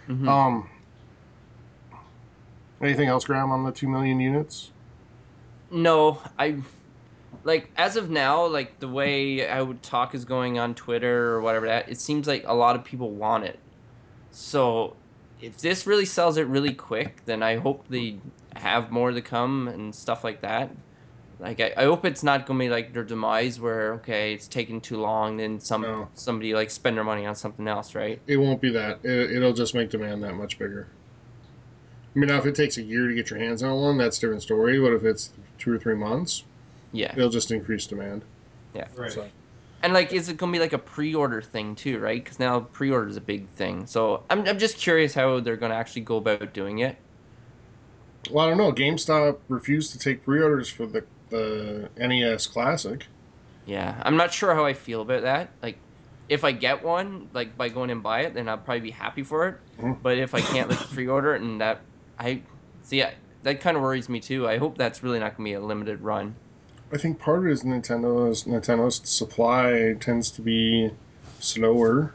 Mhm. 0.09 0.27
Um, 0.27 0.69
anything 2.81 3.07
else, 3.07 3.23
Graham, 3.25 3.51
on 3.51 3.63
the 3.63 3.71
two 3.71 3.87
million 3.87 4.19
units? 4.19 4.71
No, 5.71 6.21
I 6.37 6.57
like 7.43 7.71
as 7.75 7.95
of 7.97 8.09
now, 8.09 8.45
like 8.47 8.79
the 8.79 8.87
way 8.89 9.47
I 9.47 9.61
would 9.61 9.83
talk 9.83 10.15
is 10.15 10.25
going 10.25 10.59
on 10.59 10.75
Twitter 10.75 11.33
or 11.33 11.41
whatever 11.41 11.67
that, 11.67 11.89
it 11.89 11.99
seems 11.99 12.27
like 12.27 12.43
a 12.47 12.53
lot 12.55 12.75
of 12.75 12.85
people 12.85 13.15
want 13.15 13.45
it. 13.45 13.61
So 14.31 15.01
if 15.39 15.59
this 15.59 15.87
really 15.87 16.05
sells 16.05 16.37
it 16.37 16.47
really 16.47 16.75
quick, 16.75 17.23
then 17.25 17.43
I 17.43 17.57
hope 17.57 17.87
they 17.87 18.21
have 18.55 18.91
more 18.91 19.11
to 19.11 19.21
come 19.21 19.67
and 19.67 19.95
stuff 19.95 20.23
like 20.23 20.41
that. 20.41 20.75
Like 21.39 21.59
I, 21.61 21.73
I 21.77 21.83
hope 21.85 22.05
it's 22.05 22.23
not 22.23 22.45
gonna 22.47 22.59
be 22.59 22.69
like 22.69 22.93
their 22.93 23.03
demise 23.05 23.59
where 23.59 23.95
okay, 23.95 24.33
it's 24.33 24.47
taking 24.47 24.81
too 24.81 24.97
long, 25.01 25.37
then 25.37 25.59
some 25.59 25.83
No. 25.83 26.09
somebody 26.15 26.53
like 26.55 26.71
spend 26.71 26.97
their 26.97 27.03
money 27.05 27.25
on 27.25 27.35
something 27.35 27.67
else, 27.67 27.95
right? 27.95 28.23
It 28.27 28.35
won't 28.35 28.59
be 28.61 28.69
that. 28.71 28.99
It, 29.05 29.31
it'll 29.31 29.53
just 29.53 29.73
make 29.73 29.89
demand 29.89 30.23
that 30.23 30.35
much 30.35 30.59
bigger. 30.59 30.89
I 32.15 32.19
mean, 32.19 32.27
now 32.27 32.37
if 32.37 32.45
it 32.45 32.55
takes 32.55 32.77
a 32.77 32.83
year 32.83 33.07
to 33.07 33.13
get 33.15 33.29
your 33.29 33.39
hands 33.39 33.63
on 33.63 33.75
one, 33.81 33.97
that's 33.97 34.17
a 34.17 34.21
different 34.21 34.43
story. 34.43 34.79
But 34.79 34.93
if 34.93 35.03
it's 35.03 35.33
two 35.57 35.73
or 35.73 35.79
three 35.79 35.95
months, 35.95 36.45
Yeah. 36.93 37.11
it'll 37.17 37.29
just 37.29 37.51
increase 37.51 37.85
demand. 37.87 38.23
Yeah. 38.73 38.87
Right. 38.95 39.11
So, 39.11 39.27
And 39.81 39.93
like, 39.93 40.13
is 40.13 40.29
it 40.29 40.37
gonna 40.37 40.51
be 40.51 40.59
like 40.59 40.73
a 40.73 40.77
pre-order 40.77 41.41
thing 41.41 41.75
too, 41.75 41.99
right? 41.99 42.23
Because 42.23 42.39
now 42.39 42.61
pre-order 42.61 43.09
is 43.09 43.17
a 43.17 43.21
big 43.21 43.49
thing. 43.55 43.85
So 43.87 44.23
I'm, 44.29 44.47
I'm 44.47 44.57
just 44.59 44.77
curious 44.77 45.13
how 45.13 45.39
they're 45.41 45.57
gonna 45.57 45.73
actually 45.75 46.03
go 46.03 46.17
about 46.17 46.53
doing 46.53 46.79
it. 46.79 46.97
well, 48.31 48.45
I 48.45 48.49
don't 48.49 48.57
know. 48.57 48.71
GameStop 48.71 49.39
refused 49.49 49.91
to 49.91 49.99
take 49.99 50.23
pre-orders 50.23 50.69
for 50.69 50.85
the 50.85 51.03
the 51.29 51.89
NES 51.97 52.45
Classic. 52.47 53.05
Yeah, 53.65 53.99
I'm 54.03 54.17
not 54.17 54.31
sure 54.33 54.53
how 54.53 54.65
I 54.65 54.73
feel 54.73 55.01
about 55.01 55.23
that. 55.23 55.49
Like, 55.63 55.77
if 56.29 56.43
I 56.43 56.51
get 56.51 56.83
one, 56.83 57.29
like 57.33 57.57
by 57.57 57.69
going 57.69 57.89
and 57.89 58.03
buy 58.03 58.21
it, 58.21 58.33
then 58.35 58.47
I'll 58.47 58.57
probably 58.57 58.81
be 58.81 58.91
happy 58.91 59.23
for 59.23 59.47
it. 59.47 59.55
Mhm. 59.81 59.97
But 60.03 60.17
if 60.19 60.35
I 60.35 60.41
can't 60.41 60.69
like 60.69 60.79
pre-order 60.91 61.33
it, 61.35 61.41
and 61.41 61.59
that 61.61 61.81
I 62.19 62.41
see, 62.83 63.01
I, 63.03 63.13
that 63.43 63.61
kind 63.61 63.75
of 63.75 63.83
worries 63.83 64.07
me 64.09 64.19
too. 64.19 64.47
I 64.47 64.57
hope 64.57 64.77
that's 64.77 65.01
really 65.03 65.19
not 65.19 65.35
gonna 65.35 65.45
be 65.49 65.53
a 65.53 65.59
limited 65.59 66.01
run. 66.01 66.35
I 66.93 66.97
think 66.97 67.19
part 67.19 67.39
of 67.39 67.47
it 67.47 67.51
is 67.51 67.63
Nintendo's 67.63 68.43
Nintendo's 68.43 69.01
supply 69.09 69.95
tends 69.99 70.29
to 70.31 70.41
be 70.41 70.91
slower. 71.39 72.13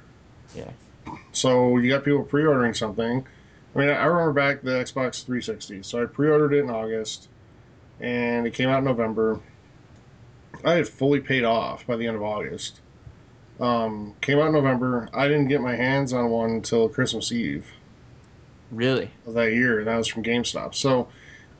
Yeah. 0.55 0.71
So 1.33 1.79
you 1.79 1.91
got 1.91 2.05
people 2.05 2.23
pre-ordering 2.23 2.75
something. 2.75 3.27
I 3.75 3.79
mean, 3.79 3.89
I 3.89 4.05
remember 4.05 4.33
back 4.33 4.63
the 4.63 4.71
Xbox 4.71 5.25
360. 5.25 5.83
So 5.83 6.03
I 6.03 6.07
pre-ordered 6.07 6.53
it 6.55 6.65
in 6.65 6.71
August, 6.71 7.29
and 8.01 8.47
it 8.47 8.55
came 8.55 8.69
out 8.69 8.79
in 8.79 8.85
November. 8.85 9.41
I 10.65 10.75
had 10.75 10.89
fully 10.89 11.21
paid 11.21 11.45
off 11.45 11.87
by 11.87 11.97
the 11.97 12.07
end 12.07 12.17
of 12.17 12.23
August. 12.23 12.81
Um, 13.61 14.15
came 14.21 14.39
out 14.39 14.47
in 14.49 14.53
November. 14.53 15.09
I 15.13 15.27
didn't 15.27 15.49
get 15.49 15.61
my 15.61 15.75
hands 15.75 16.13
on 16.13 16.31
one 16.31 16.51
until 16.51 16.89
Christmas 16.89 17.33
Eve 17.33 17.67
Really? 18.71 19.11
of 19.27 19.35
that 19.35 19.53
year. 19.53 19.79
and 19.81 19.89
That 19.89 19.97
was 19.97 20.07
from 20.07 20.23
GameStop. 20.23 20.75
So 20.75 21.09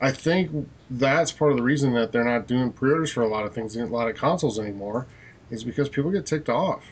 I 0.01 0.11
think 0.11 0.69
that's 0.89 1.31
part 1.31 1.51
of 1.51 1.57
the 1.57 1.63
reason 1.63 1.93
that 1.93 2.11
they're 2.11 2.23
not 2.23 2.47
doing 2.47 2.71
pre-orders 2.71 3.11
for 3.11 3.21
a 3.21 3.27
lot 3.27 3.45
of 3.45 3.53
things, 3.53 3.75
a 3.75 3.85
lot 3.85 4.09
of 4.09 4.15
consoles 4.15 4.57
anymore, 4.59 5.07
is 5.51 5.63
because 5.63 5.89
people 5.89 6.09
get 6.11 6.25
ticked 6.25 6.49
off. 6.49 6.83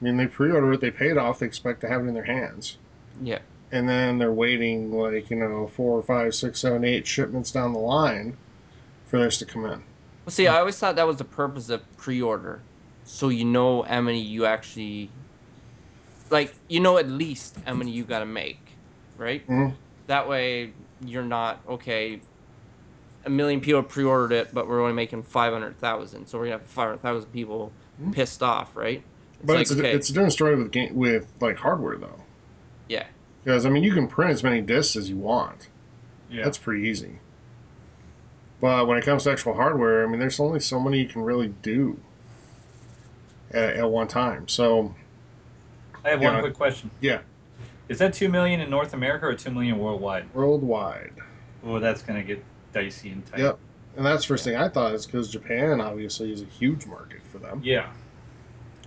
I 0.00 0.04
mean, 0.04 0.16
they 0.16 0.26
pre-order 0.26 0.72
it, 0.72 0.80
they 0.80 0.90
pay 0.90 1.08
it 1.10 1.18
off, 1.18 1.38
they 1.38 1.46
expect 1.46 1.80
to 1.82 1.88
have 1.88 2.04
it 2.04 2.08
in 2.08 2.14
their 2.14 2.24
hands, 2.24 2.76
Yeah. 3.22 3.38
and 3.70 3.88
then 3.88 4.18
they're 4.18 4.32
waiting 4.32 4.92
like 4.92 5.30
you 5.30 5.36
know 5.36 5.68
four, 5.68 6.02
five, 6.02 6.34
six, 6.34 6.60
seven, 6.60 6.84
eight 6.84 7.06
shipments 7.06 7.50
down 7.52 7.72
the 7.72 7.78
line 7.78 8.36
for 9.06 9.18
this 9.18 9.38
to 9.38 9.46
come 9.46 9.64
in. 9.64 9.70
Well, 10.24 10.30
see, 10.30 10.46
I 10.46 10.58
always 10.58 10.78
thought 10.78 10.96
that 10.96 11.06
was 11.06 11.16
the 11.16 11.24
purpose 11.24 11.68
of 11.70 11.80
pre-order, 11.96 12.60
so 13.04 13.28
you 13.30 13.44
know 13.44 13.82
how 13.82 14.00
many 14.02 14.20
you 14.20 14.44
actually, 14.44 15.08
like, 16.30 16.54
you 16.68 16.80
know 16.80 16.98
at 16.98 17.08
least 17.08 17.56
how 17.64 17.74
many 17.74 17.92
you 17.92 18.04
gotta 18.04 18.26
make, 18.26 18.60
right? 19.16 19.46
Mhm. 19.48 19.72
That 20.08 20.28
way, 20.28 20.72
you're 21.04 21.24
not 21.24 21.60
okay. 21.68 22.20
A 23.24 23.30
million 23.30 23.60
people 23.60 23.82
pre-ordered 23.82 24.32
it, 24.32 24.52
but 24.52 24.66
we're 24.68 24.80
only 24.80 24.94
making 24.94 25.22
five 25.22 25.52
hundred 25.52 25.78
thousand, 25.78 26.26
so 26.26 26.38
we're 26.38 26.46
gonna 26.46 26.58
have 26.58 26.66
five 26.66 26.86
hundred 26.88 27.02
thousand 27.02 27.30
people 27.32 27.72
Mhm. 28.02 28.12
pissed 28.12 28.42
off, 28.42 28.74
right? 28.76 29.02
But 29.44 29.54
like, 29.54 29.62
it's 29.62 29.70
a, 29.70 29.78
okay. 29.78 29.92
it's 29.92 30.08
a 30.10 30.12
different 30.12 30.32
story 30.32 30.56
with 30.56 30.70
game 30.72 30.94
with 30.94 31.32
like 31.40 31.56
hardware 31.56 31.96
though. 31.96 32.20
Yeah. 32.88 33.06
Because 33.44 33.64
I 33.66 33.70
mean, 33.70 33.82
you 33.84 33.92
can 33.92 34.08
print 34.08 34.32
as 34.32 34.42
many 34.42 34.60
discs 34.60 34.96
as 34.96 35.08
you 35.10 35.16
want. 35.16 35.68
Yeah. 36.30 36.44
That's 36.44 36.58
pretty 36.58 36.88
easy. 36.88 37.18
But 38.60 38.86
when 38.86 38.96
it 38.98 39.04
comes 39.04 39.24
to 39.24 39.32
actual 39.32 39.54
hardware, 39.54 40.04
I 40.04 40.08
mean, 40.08 40.20
there's 40.20 40.38
only 40.38 40.60
so 40.60 40.78
many 40.80 41.00
you 41.00 41.08
can 41.08 41.22
really 41.22 41.48
do 41.48 41.98
at, 43.50 43.76
at 43.76 43.90
one 43.90 44.06
time. 44.08 44.46
So, 44.48 44.94
I 46.04 46.10
have 46.10 46.22
Yeah. 46.22 46.32
one 46.32 46.40
quick 46.42 46.54
question. 46.54 46.90
Yeah. 47.00 47.20
Is 47.88 47.98
that 47.98 48.14
two 48.14 48.28
million 48.28 48.60
in 48.60 48.70
North 48.70 48.94
America 48.94 49.26
or 49.26 49.34
two 49.34 49.50
million 49.50 49.78
worldwide? 49.78 50.32
worldwide. 50.34 51.12
Oh, 51.64 51.78
that's 51.80 52.02
gonna 52.02 52.22
get 52.22 52.42
dicey 52.72 53.10
and 53.10 53.24
tight. 53.26 53.40
Yep. 53.40 53.58
And 53.96 54.06
that's 54.06 54.22
the 54.22 54.28
first 54.28 54.44
thing 54.44 54.56
I 54.56 54.68
thought 54.68 54.94
is 54.94 55.04
because 55.06 55.28
Japan 55.28 55.80
obviously 55.80 56.32
is 56.32 56.40
a 56.42 56.46
huge 56.46 56.86
market 56.86 57.20
for 57.30 57.38
them. 57.38 57.60
Yeah. 57.62 57.86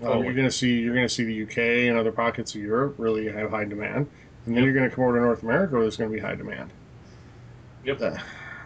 Um, 0.02 0.08
Totally. 0.08 0.26
you're 0.26 0.34
going 0.34 0.48
to 0.48 0.52
see 0.52 0.80
you're 0.80 0.96
going 0.96 1.08
to 1.08 1.14
see 1.14 1.24
the 1.24 1.44
UK 1.44 1.88
and 1.90 1.98
other 1.98 2.12
pockets 2.12 2.54
of 2.56 2.62
Europe 2.62 2.96
really 2.98 3.32
have 3.32 3.52
high 3.52 3.66
demand, 3.66 4.08
and 4.46 4.56
then 4.56 4.56
Yep. 4.56 4.64
you're 4.66 4.74
going 4.74 4.90
to 4.90 4.96
come 4.96 5.06
over 5.06 5.18
to 5.18 5.22
North 5.24 5.44
America 5.44 5.74
where 5.74 5.82
there's 5.84 5.98
going 5.98 6.10
to 6.10 6.16
be 6.16 6.22
high 6.22 6.36
demand. 6.36 6.70
Yep. 7.86 8.02
Uh, 8.02 8.18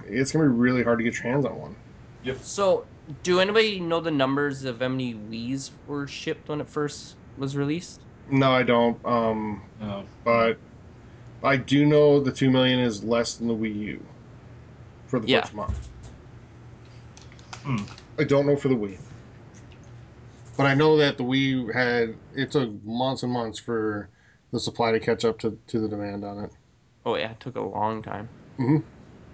It's 0.08 0.32
going 0.32 0.46
to 0.46 0.52
be 0.52 0.58
really 0.58 0.82
hard 0.84 0.98
to 1.00 1.04
get 1.04 1.14
your 1.16 1.24
hands 1.32 1.46
on 1.46 1.60
one. 1.60 1.76
Yep. 2.24 2.38
So 2.42 2.86
Do 3.24 3.40
anybody 3.40 3.80
know 3.80 4.00
the 4.00 4.12
numbers 4.12 4.64
of 4.66 4.80
how 4.82 4.88
many 4.88 5.14
Wii's 5.14 5.72
were 5.88 6.08
shipped 6.08 6.48
when 6.50 6.62
it 6.62 6.68
first 6.70 7.16
was 7.38 7.56
released? 7.58 8.02
No, 8.32 8.52
I 8.52 8.64
don't. 8.64 9.04
Um, 9.06 9.62
No. 9.82 10.04
but 10.24 10.58
I 11.44 11.58
do 11.58 11.86
know 11.86 12.20
the 12.20 12.32
two 12.32 12.50
million 12.50 12.80
is 12.80 13.04
less 13.04 13.36
than 13.36 13.48
the 13.48 13.56
Wii 13.56 13.76
U 13.76 14.06
for 15.10 15.20
the 15.20 15.28
Yeah. 15.28 15.42
first 15.42 15.54
month. 15.56 15.90
Hmm. 17.64 17.84
I 18.20 18.24
don't 18.24 18.46
know 18.46 18.56
for 18.56 18.68
the 18.70 18.76
Wii, 18.76 18.98
but 20.58 20.66
I 20.66 20.76
know 20.76 20.98
that 20.98 21.18
the 21.18 21.24
Wii 21.24 21.74
had 21.74 22.16
it 22.36 22.52
took 22.52 22.84
months 22.86 23.24
and 23.24 23.32
months 23.32 23.60
for 23.60 24.10
the 24.52 24.60
supply 24.60 24.92
to 24.92 25.00
catch 25.00 25.26
up 25.26 25.40
to, 25.40 25.58
to 25.68 25.80
the 25.80 25.88
demand 25.88 26.24
on 26.24 26.46
it. 26.46 26.52
Oh 27.06 27.16
yeah, 27.16 27.32
it 27.32 27.40
took 27.40 27.56
a 27.56 27.62
long 27.62 28.02
time. 28.02 28.30
Mhm. 28.60 28.84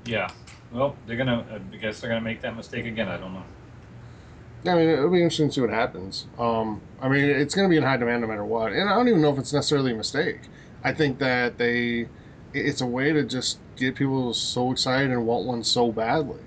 Yeah. 0.05 0.29
Well, 0.71 0.95
they're 1.07 1.17
gonna. 1.17 1.45
I 1.53 1.77
guess 1.77 1.99
they're 1.99 2.09
gonna 2.09 2.21
make 2.21 2.41
that 2.41 2.55
mistake 2.55 2.85
again. 2.85 3.07
I 3.07 3.17
don't 3.17 3.33
know. 3.33 3.43
I 4.67 4.75
mean, 4.75 4.89
it'll 4.89 5.11
be 5.11 5.17
interesting 5.21 5.49
to 5.49 5.53
see 5.53 5.61
what 5.61 5.69
happens. 5.69 6.25
Um, 6.39 6.81
I 6.99 7.07
mean, 7.07 7.23
it's 7.23 7.53
going 7.53 7.67
to 7.67 7.69
be 7.69 7.77
in 7.77 7.83
high 7.83 7.97
demand 7.97 8.21
no 8.21 8.27
matter 8.27 8.43
what, 8.43 8.73
and 8.73 8.89
I 8.89 8.95
don't 8.95 9.07
even 9.07 9.21
know 9.21 9.31
if 9.31 9.37
it's 9.37 9.53
necessarily 9.53 9.91
a 9.91 9.95
mistake. 9.95 10.39
I 10.83 10.91
think 10.91 11.19
that 11.19 11.59
they, 11.59 12.07
it's 12.55 12.81
a 12.81 12.85
way 12.85 13.11
to 13.11 13.23
just 13.23 13.59
get 13.75 13.95
people 13.95 14.33
so 14.33 14.71
excited 14.71 15.11
and 15.11 15.25
want 15.25 15.45
one 15.45 15.63
so 15.63 15.91
badly, 15.91 16.39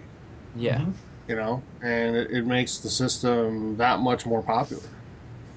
Yeah. 0.57 0.79
Mhm. 0.79 0.93
you 1.29 1.37
know, 1.37 1.63
and 1.83 2.17
it, 2.17 2.31
it 2.31 2.47
makes 2.47 2.79
the 2.79 2.89
system 2.91 3.77
that 3.77 4.01
much 4.01 4.25
more 4.27 4.43
popular. 4.43 4.83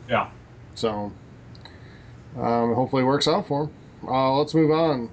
Yeah. 0.09 0.29
So, 0.75 1.11
um, 2.37 2.73
hopefully, 2.73 3.03
it 3.03 3.05
works 3.05 3.27
out 3.27 3.47
for 3.47 3.65
them. 3.65 3.73
Uh, 4.09 4.33
let's 4.37 4.53
move 4.53 4.71
on. 4.71 5.09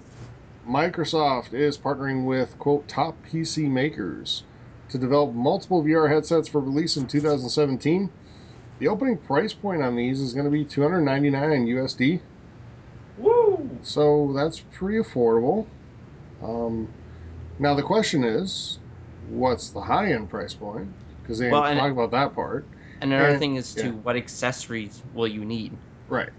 Microsoft 0.68 1.55
is 1.55 1.79
partnering 1.79 2.24
with 2.27 2.59
quote 2.59 2.87
top 2.88 3.16
PC 3.27 3.68
makers 3.70 4.42
to 4.90 4.98
develop 4.98 5.33
multiple 5.35 5.83
VR 5.83 6.09
headsets 6.09 6.48
for 6.48 6.61
release 6.61 6.96
in 6.96 7.07
2017. 7.07 8.11
The 8.79 8.88
opening 8.88 9.18
price 9.18 9.53
point 9.53 9.83
on 9.83 9.96
these 9.96 10.20
is 10.20 10.33
going 10.35 10.44
to 10.44 10.51
be 10.51 10.64
299 10.64 11.66
USD, 11.66 12.20
Woo! 13.18 13.68
so 13.83 14.33
that's 14.35 14.61
pretty 14.72 14.98
affordable. 14.98 15.66
Um, 16.42 16.88
now 17.59 17.74
the 17.74 17.83
question 17.83 18.24
is, 18.24 18.78
what's 19.28 19.70
the 19.70 19.81
high 19.81 20.12
end 20.12 20.31
price 20.31 20.54
point? 20.54 20.88
Because 21.22 21.38
they 21.38 21.46
didn't 21.50 21.76
talk 21.78 21.92
about 21.92 22.11
that 22.12 22.35
part. 22.35 22.66
And 23.00 23.12
another 23.12 23.31
And- 23.31 23.38
thing 23.38 23.57
is 23.57 23.74
yeah. 23.76 23.85
to 23.85 23.90
what 23.92 24.16
accessories 24.16 25.02
will 25.14 25.28
you 25.28 25.44
need? 25.44 25.72
Right. 26.09 26.31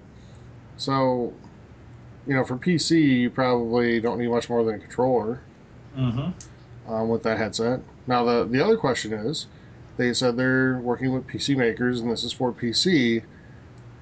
So, 0.77 1.33
you 2.25 2.33
know, 2.33 2.43
for 2.43 2.55
PC, 2.57 3.01
you 3.19 3.29
probably 3.29 3.99
don't 3.99 4.17
need 4.19 4.29
much 4.29 4.49
more 4.49 4.63
than 4.63 4.75
a 4.75 4.79
controller 4.79 5.41
Mm-hmm. 5.97 6.91
um, 6.93 7.09
with 7.09 7.23
that 7.23 7.37
headset. 7.37 7.81
Now, 8.07 8.23
the 8.23 8.45
the 8.45 8.63
other 8.63 8.77
question 8.77 9.11
is, 9.13 9.47
they 9.97 10.13
said 10.13 10.37
they're 10.37 10.77
working 10.79 11.11
with 11.13 11.27
PC 11.27 11.57
makers, 11.57 11.99
and 11.99 12.09
this 12.11 12.23
is 12.23 12.31
for 12.31 12.51
PC. 12.53 13.23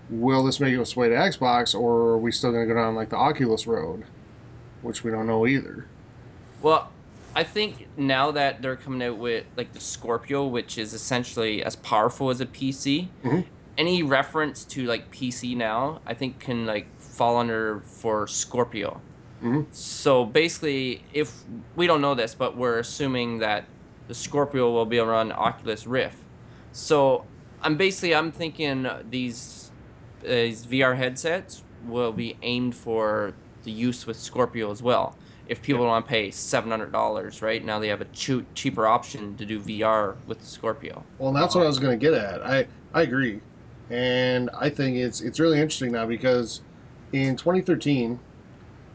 Will 0.10 0.44
this 0.44 0.60
make 0.60 0.74
its 0.74 0.96
way 0.96 1.10
to 1.10 1.16
Xbox, 1.16 1.78
or 1.78 1.92
are 2.12 2.18
we 2.18 2.32
still 2.32 2.52
going 2.52 2.68
to 2.68 2.74
go 2.74 2.80
down 2.80 2.96
like 2.96 3.10
the 3.10 3.18
Oculus 3.18 3.68
road, 3.68 4.04
which 4.82 5.04
we 5.04 5.12
don't 5.12 5.28
know 5.28 5.46
either? 5.46 5.86
Well, 6.62 6.90
I 7.36 7.44
think 7.44 7.88
now 7.98 8.32
that 8.32 8.62
they're 8.62 8.78
coming 8.78 9.06
out 9.08 9.18
with 9.18 9.46
like 9.58 9.74
the 9.74 9.80
Scorpio, 9.82 10.48
which 10.48 10.78
is 10.78 10.94
essentially 10.94 11.64
as 11.64 11.76
powerful 11.76 12.30
as 12.30 12.42
a 12.42 12.46
PC, 12.46 13.10
Mhm. 13.24 13.46
any 13.78 14.02
reference 14.02 14.64
to 14.66 14.86
like 14.86 15.12
PC 15.12 15.56
now, 15.56 16.00
I 16.06 16.14
think 16.14 16.40
can 16.40 16.66
like 16.66 16.88
fall 17.00 17.38
under 17.38 17.82
for 17.86 18.28
Scorpio. 18.28 19.00
Mhm. 19.44 19.66
So 19.72 20.26
basically, 20.26 21.04
if 21.14 21.44
we 21.76 21.86
don't 21.86 22.02
know 22.02 22.16
this, 22.16 22.34
but 22.34 22.56
we're 22.58 22.80
assuming 22.80 23.40
that 23.40 23.66
the 24.08 24.16
Scorpio 24.16 24.72
will 24.72 24.86
be 24.86 25.00
around 25.00 25.32
Oculus 25.34 25.86
Rift. 25.86 26.18
So 26.72 27.24
I'm 27.62 27.76
basically 27.76 28.16
I'm 28.16 28.32
thinking 28.32 28.88
these 29.12 29.67
these 30.28 30.66
VR 30.66 30.96
headsets 30.96 31.64
will 31.88 32.12
be 32.12 32.36
aimed 32.42 32.76
for 32.76 33.34
the 33.64 33.72
use 33.72 34.06
with 34.06 34.18
Scorpio 34.18 34.72
as 34.72 34.82
well. 34.82 35.18
If 35.48 35.62
people 35.62 35.86
want 35.86 36.06
to 36.06 36.10
pay 36.10 36.30
seven 36.32 36.70
hundred 36.72 36.92
dollars, 36.92 37.42
right 37.42 37.64
now 37.64 37.80
they 37.80 37.88
have 37.88 38.02
a 38.02 38.06
choo- 38.06 38.46
cheaper 38.54 38.86
option 38.86 39.36
to 39.38 39.46
do 39.46 39.60
VR 39.60 40.16
with 40.28 40.40
the 40.40 40.46
Scorpio. 40.46 41.04
Well, 41.20 41.32
that's 41.32 41.56
what 41.56 41.64
I 41.64 41.68
was 41.68 41.80
going 41.80 41.98
to 41.98 42.04
get 42.06 42.14
at. 42.14 42.46
I 42.46 42.68
I 42.94 43.04
agree, 43.04 43.40
and 43.90 44.50
I 44.58 44.70
think 44.70 44.98
it's 44.98 45.22
it's 45.22 45.40
really 45.40 45.58
interesting 45.60 45.94
now 45.94 46.06
because 46.06 46.62
in 47.14 47.38
2013, 47.38 48.20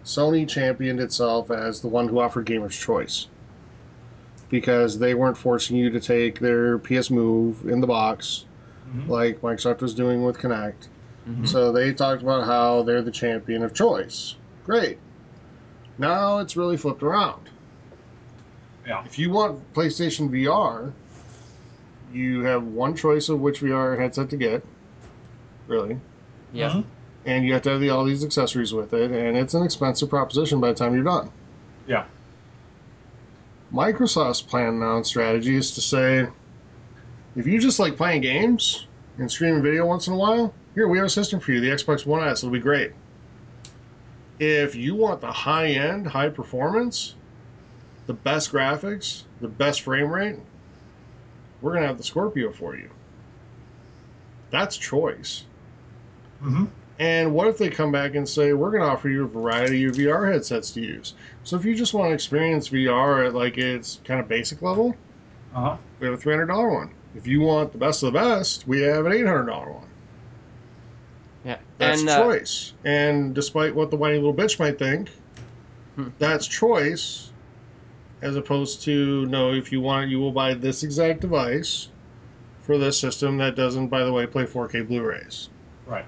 Sony 0.04 0.46
championed 0.46 1.00
itself 1.00 1.50
as 1.50 1.80
the 1.80 1.88
one 1.88 2.06
who 2.08 2.20
offered 2.20 2.44
gamers 2.46 2.78
choice 2.78 3.28
because 4.50 4.98
they 4.98 5.14
weren't 5.14 5.38
forcing 5.38 5.76
you 5.76 5.88
to 5.88 5.98
take 6.00 6.38
their 6.38 6.76
PS 6.78 7.08
Move 7.10 7.66
in 7.66 7.80
the 7.80 7.86
box 7.86 8.44
Mhm. 8.94 9.08
like 9.08 9.40
Microsoft 9.40 9.80
was 9.80 9.94
doing 9.94 10.22
with 10.22 10.36
Kinect. 10.36 10.88
Mhm. 11.28 11.46
So 11.46 11.70
they 11.72 11.92
talked 11.92 12.22
about 12.22 12.44
how 12.46 12.82
they're 12.82 13.02
the 13.02 13.10
champion 13.10 13.62
of 13.62 13.72
choice. 13.74 14.36
Great. 14.64 14.98
Now 15.98 16.38
it's 16.38 16.56
really 16.56 16.76
flipped 16.76 17.02
around. 17.02 17.48
Yeah. 18.86 19.04
If 19.04 19.18
you 19.18 19.30
want 19.30 19.72
PlayStation 19.74 20.28
VR, 20.30 20.92
you 22.12 22.42
have 22.42 22.64
one 22.64 22.96
choice 22.96 23.28
of 23.28 23.40
which 23.40 23.60
VR 23.60 23.96
headset 23.98 24.28
to 24.30 24.36
get. 24.36 24.64
Really. 25.68 25.98
Yeah. 26.52 26.70
Mhm. 26.70 26.84
And 27.24 27.44
you 27.44 27.52
have 27.52 27.62
to 27.62 27.70
have 27.70 27.80
the, 27.80 27.90
all 27.90 28.04
these 28.04 28.24
accessories 28.24 28.74
with 28.74 28.92
it, 28.92 29.12
and 29.12 29.36
it's 29.36 29.54
an 29.54 29.62
expensive 29.62 30.10
proposition 30.10 30.60
by 30.60 30.68
the 30.68 30.74
time 30.74 30.92
you're 30.94 31.04
done. 31.04 31.30
Yeah. 31.86 32.04
Microsoft's 33.72 34.42
plan 34.42 34.80
now 34.80 34.96
and 34.96 35.06
strategy 35.06 35.56
is 35.56 35.70
to 35.72 35.80
say 35.80 36.26
if 37.36 37.46
you 37.46 37.58
just 37.58 37.78
like 37.78 37.96
playing 37.96 38.20
games 38.22 38.86
and 39.18 39.30
streaming 39.30 39.62
video 39.62 39.86
once 39.86 40.06
in 40.08 40.12
a 40.12 40.16
while, 40.16 40.52
here 40.74 40.88
we 40.88 40.98
have 40.98 41.06
a 41.06 41.10
system 41.10 41.40
for 41.40 41.52
you, 41.52 41.60
the 41.60 41.68
Xbox 41.70 42.06
One 42.06 42.26
S. 42.26 42.42
It'll 42.42 42.52
be 42.52 42.58
great. 42.58 42.92
If 44.38 44.74
you 44.74 44.94
want 44.94 45.20
the 45.20 45.30
high 45.30 45.68
end, 45.68 46.06
high 46.06 46.28
performance, 46.28 47.14
the 48.06 48.14
best 48.14 48.50
graphics, 48.52 49.22
the 49.40 49.48
best 49.48 49.82
frame 49.82 50.10
rate, 50.10 50.36
we're 51.60 51.72
going 51.72 51.82
to 51.82 51.86
have 51.88 51.98
the 51.98 52.02
Scorpio 52.04 52.50
for 52.52 52.74
you. 52.76 52.90
That's 54.50 54.76
choice. 54.76 55.44
Mhm. 56.42 56.68
And 56.98 57.32
what 57.34 57.48
if 57.48 57.56
they 57.58 57.68
come 57.70 57.90
back 57.92 58.14
and 58.14 58.28
say, 58.28 58.52
we're 58.52 58.70
going 58.70 58.82
to 58.82 58.88
offer 58.88 59.08
you 59.08 59.24
a 59.24 59.28
variety 59.28 59.84
of 59.84 59.94
VR 59.94 60.30
headsets 60.30 60.70
to 60.72 60.80
use? 60.80 61.14
So 61.44 61.56
if 61.56 61.64
you 61.64 61.74
just 61.74 61.94
want 61.94 62.10
to 62.10 62.14
experience 62.14 62.68
VR 62.68 63.26
at 63.26 63.34
like 63.34 63.58
its 63.58 64.00
kind 64.04 64.20
of 64.20 64.28
basic 64.28 64.60
level, 64.62 64.96
Uh-huh. 65.54 65.76
we 66.00 66.06
have 66.06 66.14
a 66.14 66.18
$300 66.22 66.70
one. 66.72 66.90
If 67.14 67.26
you 67.26 67.40
want 67.42 67.72
the 67.72 67.78
best 67.78 68.02
of 68.02 68.12
the 68.12 68.18
best, 68.18 68.66
we 68.66 68.80
have 68.82 69.06
an 69.06 69.12
$800 69.12 69.70
one. 69.74 69.86
Yeah. 71.82 71.88
That's 71.88 72.00
and 72.00 72.10
uh, 72.10 72.22
choice. 72.22 72.72
And 72.84 73.34
despite 73.34 73.74
what 73.74 73.90
the 73.90 73.96
whiny 73.96 74.16
little 74.16 74.34
bitch 74.34 74.58
might 74.58 74.78
think, 74.78 75.10
Hmm. 75.96 76.08
that's 76.18 76.46
choice. 76.46 77.30
As 78.22 78.36
opposed 78.36 78.82
to, 78.84 79.26
no, 79.26 79.52
if 79.52 79.72
you 79.72 79.80
want 79.80 80.04
it, 80.06 80.10
you 80.10 80.20
will 80.20 80.30
buy 80.32 80.54
this 80.54 80.84
exact 80.84 81.20
device 81.20 81.88
for 82.62 82.78
this 82.78 82.96
system 82.98 83.36
that 83.38 83.56
doesn't, 83.56 83.88
by 83.88 84.04
the 84.04 84.12
way, 84.12 84.26
play 84.26 84.44
4K 84.46 84.86
Blu 84.86 85.02
rays. 85.02 85.48
Right. 85.86 86.04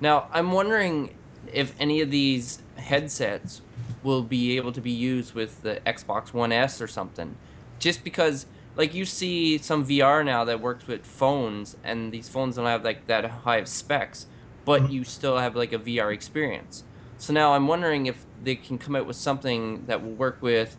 Now, 0.00 0.28
I'm 0.32 0.52
wondering 0.52 1.14
if 1.50 1.74
any 1.80 2.02
of 2.02 2.10
these 2.10 2.58
headsets 2.76 3.62
will 4.02 4.22
be 4.22 4.56
able 4.58 4.70
to 4.72 4.82
be 4.82 4.90
used 4.90 5.32
with 5.34 5.62
the 5.62 5.80
Xbox 5.86 6.34
One 6.34 6.52
S 6.52 6.82
or 6.82 6.86
something. 6.86 7.34
Just 7.78 8.04
because, 8.04 8.44
like, 8.76 8.94
you 8.94 9.04
see 9.04 9.58
some 9.58 9.84
VR 9.84 10.24
now 10.24 10.44
that 10.44 10.60
works 10.60 10.86
with 10.86 11.06
phones, 11.06 11.74
and 11.84 12.12
these 12.12 12.28
phones 12.28 12.56
don't 12.56 12.66
have, 12.66 12.84
like, 12.84 13.06
that 13.06 13.24
high 13.26 13.58
of 13.58 13.68
specs, 13.68 14.26
but 14.64 14.88
Mhm. 14.88 14.90
you 14.90 15.04
still 15.04 15.38
have, 15.38 15.56
like, 15.56 15.72
a 15.72 15.78
VR 15.78 16.12
experience. 16.12 16.84
So 17.18 17.32
now 17.32 17.52
I'm 17.54 17.66
wondering 17.68 18.06
if 18.06 18.26
they 18.36 18.56
can 18.56 18.78
come 18.78 18.96
out 18.96 19.06
with 19.06 19.16
something 19.16 19.86
that 19.86 20.02
will 20.02 20.16
work 20.16 20.38
with 20.42 20.76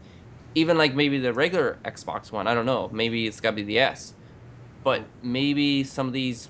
even, 0.55 0.77
like, 0.77 0.95
maybe 0.95 1.19
the 1.19 1.33
regular 1.33 1.79
Xbox 1.87 2.31
One. 2.31 2.47
I 2.47 2.53
don't 2.55 2.65
know. 2.67 2.89
Maybe 2.93 3.27
it's 3.27 3.39
got 3.41 3.51
to 3.51 3.55
be 3.57 3.63
the 3.63 3.79
S. 3.79 4.13
But 4.83 5.11
maybe 5.21 5.83
some 5.83 6.07
of 6.07 6.13
these 6.13 6.49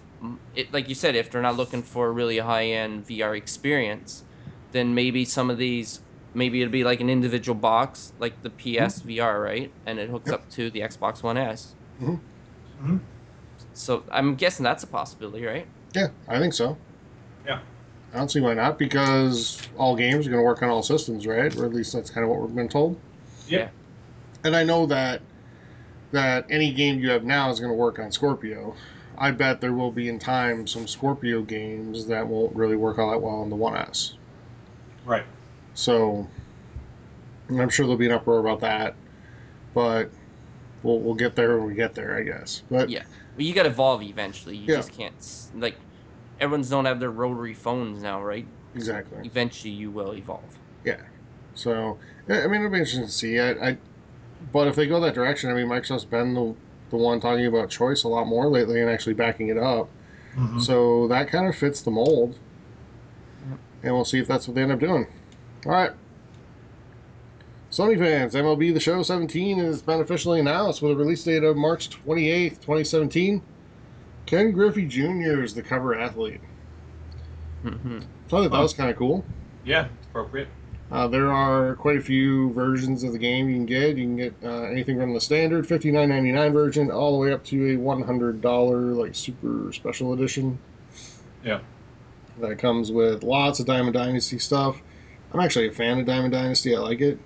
it, 0.54 0.74
like 0.74 0.90
you 0.90 0.96
said, 0.96 1.16
if 1.16 1.30
they're 1.32 1.42
not 1.44 1.58
looking 1.58 1.84
for 1.84 2.08
a 2.08 2.12
really 2.12 2.40
high 2.40 2.66
end 2.66 3.06
VR 3.06 3.36
experience, 3.36 4.24
then 4.72 4.96
maybe 4.96 5.26
some 5.26 5.50
of 5.52 5.58
these, 5.60 6.02
maybe 6.38 6.62
it'll 6.62 6.72
be 6.72 6.84
like 6.84 7.02
an 7.02 7.10
individual 7.10 7.56
box, 7.56 8.14
like 8.20 8.34
the 8.44 8.50
PS 8.52 9.02
VR, 9.02 9.44
right? 9.44 9.72
And 9.88 9.98
it 9.98 10.10
hooks 10.10 10.30
Yep. 10.30 10.40
up 10.40 10.50
to 10.52 10.70
the 10.70 10.82
Xbox 10.82 11.24
One 11.24 11.36
S. 11.36 11.74
Mhm. 12.02 12.20
So 13.74 14.04
I'm 14.12 14.36
guessing 14.36 14.64
that's 14.64 14.84
a 14.84 14.88
possibility, 14.88 15.46
right? 15.46 15.66
Yeah, 15.94 16.10
I 16.28 16.38
think 16.40 16.54
so. 16.54 16.78
Yeah. 17.46 17.60
I 18.14 18.18
don't 18.18 18.30
see 18.32 18.40
why 18.40 18.54
not 18.54 18.78
because 18.78 19.62
all 19.78 19.96
games 19.96 20.28
are 20.28 20.30
going 20.30 20.42
to 20.42 20.46
work 20.46 20.62
on 20.62 20.70
all 20.70 20.84
systems, 20.84 21.26
right? 21.26 21.56
Or 21.58 21.66
at 21.66 21.74
least 21.74 21.92
that's 21.94 22.10
kind 22.10 22.24
of 22.24 22.30
what 22.30 22.42
we've 22.42 22.56
been 22.56 22.70
told. 22.70 22.98
Yeah. 23.48 23.70
And 24.44 24.56
I 24.56 24.64
know 24.64 24.86
that 24.86 25.22
that 26.12 26.46
any 26.50 26.72
game 26.72 27.00
you 27.00 27.10
have 27.10 27.26
now 27.26 27.50
is 27.50 27.60
going 27.60 27.70
to 27.72 27.76
work 27.76 28.00
on 28.00 28.12
Scorpio. 28.14 28.74
I 29.18 29.32
bet 29.32 29.60
there 29.60 29.74
will 29.74 29.92
be 29.92 30.08
in 30.08 30.20
time 30.20 30.66
some 30.68 30.88
Scorpio 30.88 31.42
games 31.42 32.06
that 32.06 32.26
won't 32.28 32.56
really 32.56 32.78
work 32.78 32.98
all 32.98 33.12
that 33.12 33.22
well 33.22 33.36
on 33.42 33.50
the 33.50 33.58
1S. 33.58 34.14
Right. 35.06 35.26
So 35.78 36.28
I'm 37.50 37.70
sure 37.70 37.86
there'll 37.86 37.98
be 38.00 38.08
an 38.08 38.12
uproar 38.12 38.40
about 38.40 38.60
that. 38.62 38.96
But 39.76 40.10
we'll 40.82 41.00
we'll 41.00 41.14
get 41.14 41.36
there 41.36 41.58
when 41.60 41.68
we 41.68 41.76
get 41.76 41.94
there, 41.94 42.18
I 42.18 42.24
guess. 42.24 42.64
But 42.70 42.90
Yeah. 42.90 43.04
Well, 43.38 43.46
you 43.46 43.54
got 43.54 43.64
to 43.64 43.70
evolve 43.70 44.02
eventually. 44.02 44.58
You 44.58 44.66
Yeah. 44.74 44.78
just 44.78 44.92
can't 44.92 45.14
like 45.56 45.76
everyone's 46.40 46.70
don't 46.70 46.86
have 46.86 47.00
their 47.00 47.12
rotary 47.12 47.54
phones 47.54 48.02
now, 48.02 48.22
right? 48.24 48.46
exactly. 48.76 49.18
Eventually, 49.26 49.72
you 49.74 49.90
will 49.92 50.14
evolve. 50.16 50.44
Yeah. 50.84 50.98
So 51.56 51.98
yeah, 52.28 52.40
I 52.44 52.48
mean, 52.48 52.62
it'll 52.62 52.72
be 52.72 52.78
interesting 52.80 53.06
to 53.06 53.12
see. 53.12 53.40
I, 53.40 53.52
I 53.70 53.78
but 54.52 54.68
if 54.68 54.76
they 54.76 54.88
go 54.88 55.00
that 55.00 55.14
direction, 55.14 55.50
I 55.52 55.54
mean, 55.54 55.68
Microsoft's 55.68 56.06
been 56.06 56.34
the 56.34 56.56
the 56.90 56.98
one 56.98 57.20
talking 57.20 57.46
about 57.46 57.70
choice 57.70 58.04
a 58.04 58.08
lot 58.08 58.26
more 58.26 58.48
lately 58.48 58.82
and 58.82 58.90
actually 58.90 59.14
backing 59.14 59.50
it 59.50 59.58
up. 59.60 59.90
Mhm. 60.36 60.60
So 60.62 61.08
that 61.10 61.28
kind 61.30 61.48
of 61.48 61.56
fits 61.56 61.82
the 61.82 61.92
mold. 61.92 62.36
Yep. 63.50 63.60
And 63.84 63.94
we'll 63.94 64.06
see 64.06 64.20
if 64.20 64.28
that's 64.28 64.48
what 64.48 64.56
they 64.56 64.64
end 64.64 64.72
up 64.72 64.80
doing. 64.80 65.06
All 65.68 65.74
right. 65.74 65.92
Sony 67.70 68.00
fans, 68.00 68.34
MLB 68.34 68.74
The 68.74 68.80
Show 68.80 69.04
17 69.04 69.60
has 69.60 69.82
been 69.82 70.00
officially 70.00 70.40
announced 70.40 70.82
with 70.82 70.94
a 70.94 70.96
release 70.96 71.26
date 71.26 71.44
of 71.44 71.58
March 71.58 71.90
28th, 71.90 72.62
2017. 72.62 73.42
Ken 74.26 74.52
Griffey 74.52 74.86
Jr. 74.86 75.44
is 75.44 75.54
the 75.54 75.62
cover 75.62 75.94
athlete. 75.94 76.40
hmm 77.64 78.00
So 78.30 78.38
I 78.38 78.44
thought 78.44 78.52
that 78.52 78.60
was 78.62 78.74
kind 78.74 78.90
of 78.90 78.96
cool. 78.96 79.26
Yeah, 79.66 79.90
it's 79.98 80.08
appropriate. 80.08 80.48
Uh, 80.90 81.10
there 81.10 81.34
are 81.34 81.76
quite 81.76 81.98
a 81.98 82.02
few 82.02 82.54
versions 82.54 83.04
of 83.04 83.12
the 83.12 83.20
game 83.20 83.50
you 83.50 83.56
can 83.58 83.66
get. 83.66 83.98
You 83.98 84.06
can 84.06 84.16
get 84.16 84.34
uh, 84.42 84.64
anything 84.64 84.98
from 84.98 85.14
the 85.14 85.20
standard 85.20 85.68
$59.99 85.68 86.54
version 86.54 86.90
all 86.90 87.12
the 87.12 87.18
way 87.18 87.34
up 87.34 87.44
to 87.46 87.74
a 87.74 87.78
$100 87.78 88.96
like 88.96 89.14
super 89.14 89.74
special 89.74 90.14
edition. 90.14 90.58
Yeah. 91.44 91.60
That 92.40 92.58
comes 92.58 92.90
with 92.90 93.24
lots 93.24 93.60
of 93.60 93.66
Diamond 93.66 93.96
Dynasty 93.96 94.40
stuff. 94.40 94.82
I'm 95.34 95.40
actually 95.40 95.68
a 95.68 95.72
fan 95.72 96.00
of 96.00 96.06
Diamond 96.06 96.34
Dynasty. 96.34 96.76
I 96.76 96.80
like 96.80 97.02
it. 97.02 97.20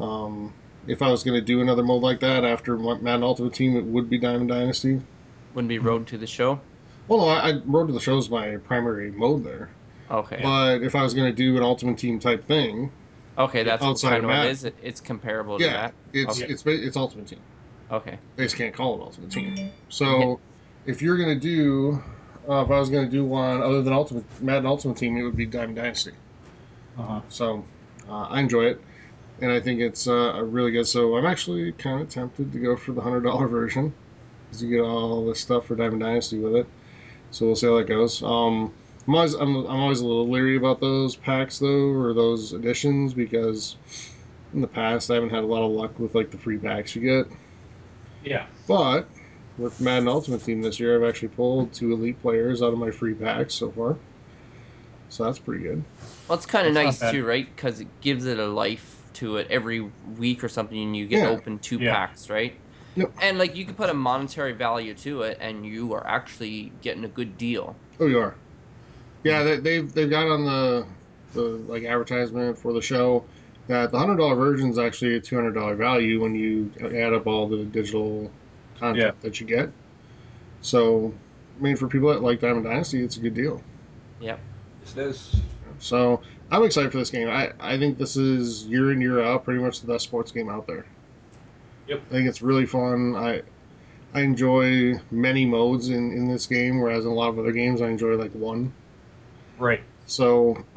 Um, 0.00 0.52
if 0.86 1.02
I 1.02 1.10
was 1.10 1.22
going 1.22 1.38
to 1.38 1.44
do 1.44 1.60
another 1.60 1.82
mode 1.82 2.02
like 2.02 2.20
that 2.20 2.44
after 2.44 2.76
Madden 2.78 3.22
Ultimate 3.22 3.52
Team, 3.52 3.76
it 3.76 3.84
would 3.84 4.08
be 4.08 4.18
Diamond 4.18 4.48
Dynasty. 4.48 5.00
Wouldn't 5.54 5.68
be 5.68 5.78
Road 5.78 6.06
to 6.08 6.18
the 6.18 6.26
Show. 6.26 6.60
Well, 7.08 7.20
no, 7.20 7.28
I, 7.28 7.50
I 7.50 7.60
Road 7.64 7.88
to 7.88 7.92
the 7.92 8.00
Show 8.00 8.16
is 8.18 8.30
my 8.30 8.56
primary 8.58 9.10
mode 9.10 9.44
there. 9.44 9.70
Okay. 10.10 10.40
But 10.42 10.82
if 10.82 10.94
I 10.94 11.02
was 11.02 11.14
going 11.14 11.30
to 11.30 11.36
do 11.36 11.56
an 11.56 11.62
Ultimate 11.62 11.98
Team 11.98 12.18
type 12.18 12.46
thing, 12.46 12.90
Okay, 13.36 13.62
that's 13.62 13.84
outside 13.84 14.10
kind 14.10 14.18
of 14.18 14.24
of 14.24 14.28
what 14.30 14.36
Matt. 14.36 14.46
it 14.46 14.50
is. 14.50 14.64
It's 14.82 15.00
comparable 15.00 15.58
to 15.58 15.64
yeah, 15.64 15.72
that. 15.72 15.94
it's 16.12 16.42
Okay. 16.42 16.52
it's 16.52 16.64
it's 16.66 16.96
Ultimate 16.96 17.28
Team. 17.28 17.38
Okay. 17.90 18.18
They 18.36 18.44
just 18.44 18.56
can't 18.56 18.74
call 18.74 18.96
it 18.96 19.02
Ultimate 19.02 19.30
Team. 19.30 19.70
So 19.88 20.40
if 20.86 21.00
you're 21.02 21.16
gonna 21.16 21.36
do, 21.38 22.02
uh, 22.48 22.62
if 22.64 22.70
I 22.70 22.80
was 22.80 22.88
gonna 22.90 23.08
do 23.08 23.24
one 23.24 23.62
other 23.62 23.80
than 23.82 23.92
Ultimate 23.92 24.24
Madden 24.42 24.66
Ultimate 24.66 24.96
Team, 24.96 25.16
it 25.16 25.22
would 25.22 25.36
be 25.36 25.46
Diamond 25.46 25.76
Dynasty. 25.76 26.12
Uh-huh. 26.98 27.20
So 27.28 27.64
uh, 28.08 28.26
I 28.28 28.40
enjoy 28.40 28.64
it, 28.66 28.80
and 29.40 29.52
I 29.52 29.60
think 29.60 29.80
it's 29.80 30.08
uh, 30.08 30.32
a 30.34 30.44
really 30.44 30.72
good. 30.72 30.86
So 30.86 31.16
I'm 31.16 31.26
actually 31.26 31.72
kind 31.72 32.00
of 32.00 32.08
tempted 32.08 32.52
to 32.52 32.58
go 32.58 32.76
for 32.76 32.92
the 32.92 33.00
hundred 33.00 33.22
dollar 33.22 33.46
version, 33.48 33.94
because 34.46 34.62
you 34.62 34.70
get 34.70 34.80
all 34.80 35.26
this 35.26 35.40
stuff 35.40 35.66
for 35.66 35.76
Diamond 35.76 36.00
Dynasty 36.00 36.38
with 36.38 36.56
it. 36.56 36.66
So 37.30 37.46
we'll 37.46 37.56
see 37.56 37.66
how 37.66 37.76
that 37.76 37.86
goes. 37.86 38.22
Um, 38.22 38.72
I'm 39.06 39.14
always 39.14 39.34
I'm, 39.34 39.56
I'm 39.56 39.80
always 39.80 40.00
a 40.00 40.06
little 40.06 40.28
leery 40.28 40.56
about 40.56 40.80
those 40.80 41.16
packs 41.16 41.58
though, 41.58 41.92
or 41.92 42.12
those 42.14 42.52
editions, 42.52 43.14
because 43.14 43.76
in 44.52 44.60
the 44.60 44.66
past 44.66 45.10
I 45.10 45.14
haven't 45.14 45.30
had 45.30 45.44
a 45.44 45.46
lot 45.46 45.64
of 45.64 45.70
luck 45.70 45.98
with 45.98 46.14
like 46.14 46.30
the 46.30 46.38
free 46.38 46.58
packs 46.58 46.96
you 46.96 47.02
get. 47.02 47.32
Yeah. 48.24 48.46
But 48.66 49.08
with 49.56 49.80
Madden 49.80 50.08
Ultimate 50.08 50.44
Team 50.44 50.62
this 50.62 50.78
year, 50.78 50.96
I've 50.96 51.08
actually 51.08 51.28
pulled 51.28 51.72
two 51.72 51.92
elite 51.92 52.20
players 52.20 52.62
out 52.62 52.72
of 52.72 52.78
my 52.78 52.90
free 52.90 53.14
packs 53.14 53.54
so 53.54 53.70
far. 53.70 53.96
So 55.08 55.24
that's 55.24 55.38
pretty 55.38 55.64
good. 55.64 55.84
Well, 56.28 56.36
it's 56.36 56.46
kind 56.46 56.66
of 56.66 56.74
nice 56.74 56.98
too, 57.10 57.24
right? 57.24 57.46
Because 57.46 57.80
it 57.80 58.00
gives 58.00 58.26
it 58.26 58.38
a 58.38 58.46
life 58.46 59.10
to 59.14 59.36
it 59.38 59.46
every 59.50 59.80
week 60.16 60.44
or 60.44 60.48
something, 60.48 60.78
and 60.80 60.96
you 60.96 61.06
get 61.06 61.20
Yeah. 61.20 61.28
open 61.30 61.58
two 61.58 61.78
Yeah. 61.78 61.92
packs, 61.94 62.28
right? 62.28 62.54
Yep. 62.96 63.12
And 63.22 63.38
like 63.38 63.56
you 63.56 63.64
can 63.64 63.74
put 63.74 63.90
a 63.90 63.94
monetary 63.94 64.52
value 64.52 64.94
to 64.94 65.22
it, 65.22 65.38
and 65.40 65.64
you 65.64 65.92
are 65.94 66.06
actually 66.06 66.72
getting 66.82 67.04
a 67.04 67.08
good 67.08 67.36
deal. 67.38 67.76
Oh, 68.00 68.06
you 68.06 68.18
are. 68.18 68.34
Yeah, 69.24 69.42
mm. 69.42 69.44
they, 69.44 69.56
they've 69.60 69.92
they've 69.92 70.10
got 70.10 70.26
on 70.28 70.44
the 70.44 70.86
the 71.32 71.40
like 71.42 71.84
advertisement 71.84 72.58
for 72.58 72.72
the 72.72 72.82
show 72.82 73.24
that 73.66 73.90
the 73.92 73.98
hundred 73.98 74.16
dollar 74.16 74.34
version 74.34 74.70
is 74.70 74.78
actually 74.78 75.16
a 75.16 75.20
two 75.20 75.36
hundred 75.36 75.52
dollar 75.54 75.74
value 75.76 76.20
when 76.20 76.34
you 76.34 76.70
add 76.80 77.12
up 77.14 77.26
all 77.26 77.48
the 77.48 77.64
digital 77.64 78.30
content 78.78 79.14
Yeah. 79.16 79.20
that 79.22 79.40
you 79.40 79.46
get. 79.46 79.70
So, 80.60 81.12
I 81.58 81.62
mean, 81.62 81.76
for 81.76 81.88
people 81.88 82.08
that 82.10 82.22
like 82.22 82.40
Diamond 82.40 82.64
Dynasty, 82.64 83.02
it's 83.02 83.16
a 83.16 83.20
good 83.20 83.34
deal. 83.34 83.62
Yep. 84.20 84.40
Yes, 84.96 84.96
it 84.96 85.10
is. 85.10 85.40
So 85.80 86.20
I'm 86.50 86.64
excited 86.64 86.92
for 86.92 86.98
this 86.98 87.10
game. 87.10 87.28
I, 87.28 87.52
I 87.60 87.78
think 87.78 87.98
this 87.98 88.16
is 88.16 88.64
year 88.66 88.92
in 88.92 89.00
year 89.00 89.22
out 89.22 89.44
pretty 89.44 89.60
much 89.60 89.80
the 89.80 89.86
best 89.86 90.04
sports 90.04 90.32
game 90.32 90.48
out 90.48 90.66
there. 90.66 90.86
Yep. 91.86 92.02
I 92.08 92.12
think 92.12 92.28
it's 92.28 92.42
really 92.42 92.66
fun. 92.66 93.16
I 93.16 93.42
I 94.14 94.22
enjoy 94.22 94.94
many 95.10 95.44
modes 95.44 95.90
in, 95.90 96.12
in 96.12 96.28
this 96.28 96.46
game, 96.46 96.80
whereas 96.80 97.04
in 97.04 97.10
a 97.10 97.14
lot 97.14 97.28
of 97.28 97.38
other 97.38 97.52
games 97.52 97.82
I 97.82 97.88
enjoy 97.88 98.16
like 98.16 98.32
one. 98.32 98.72
Right. 99.58 99.82
So 100.06 100.64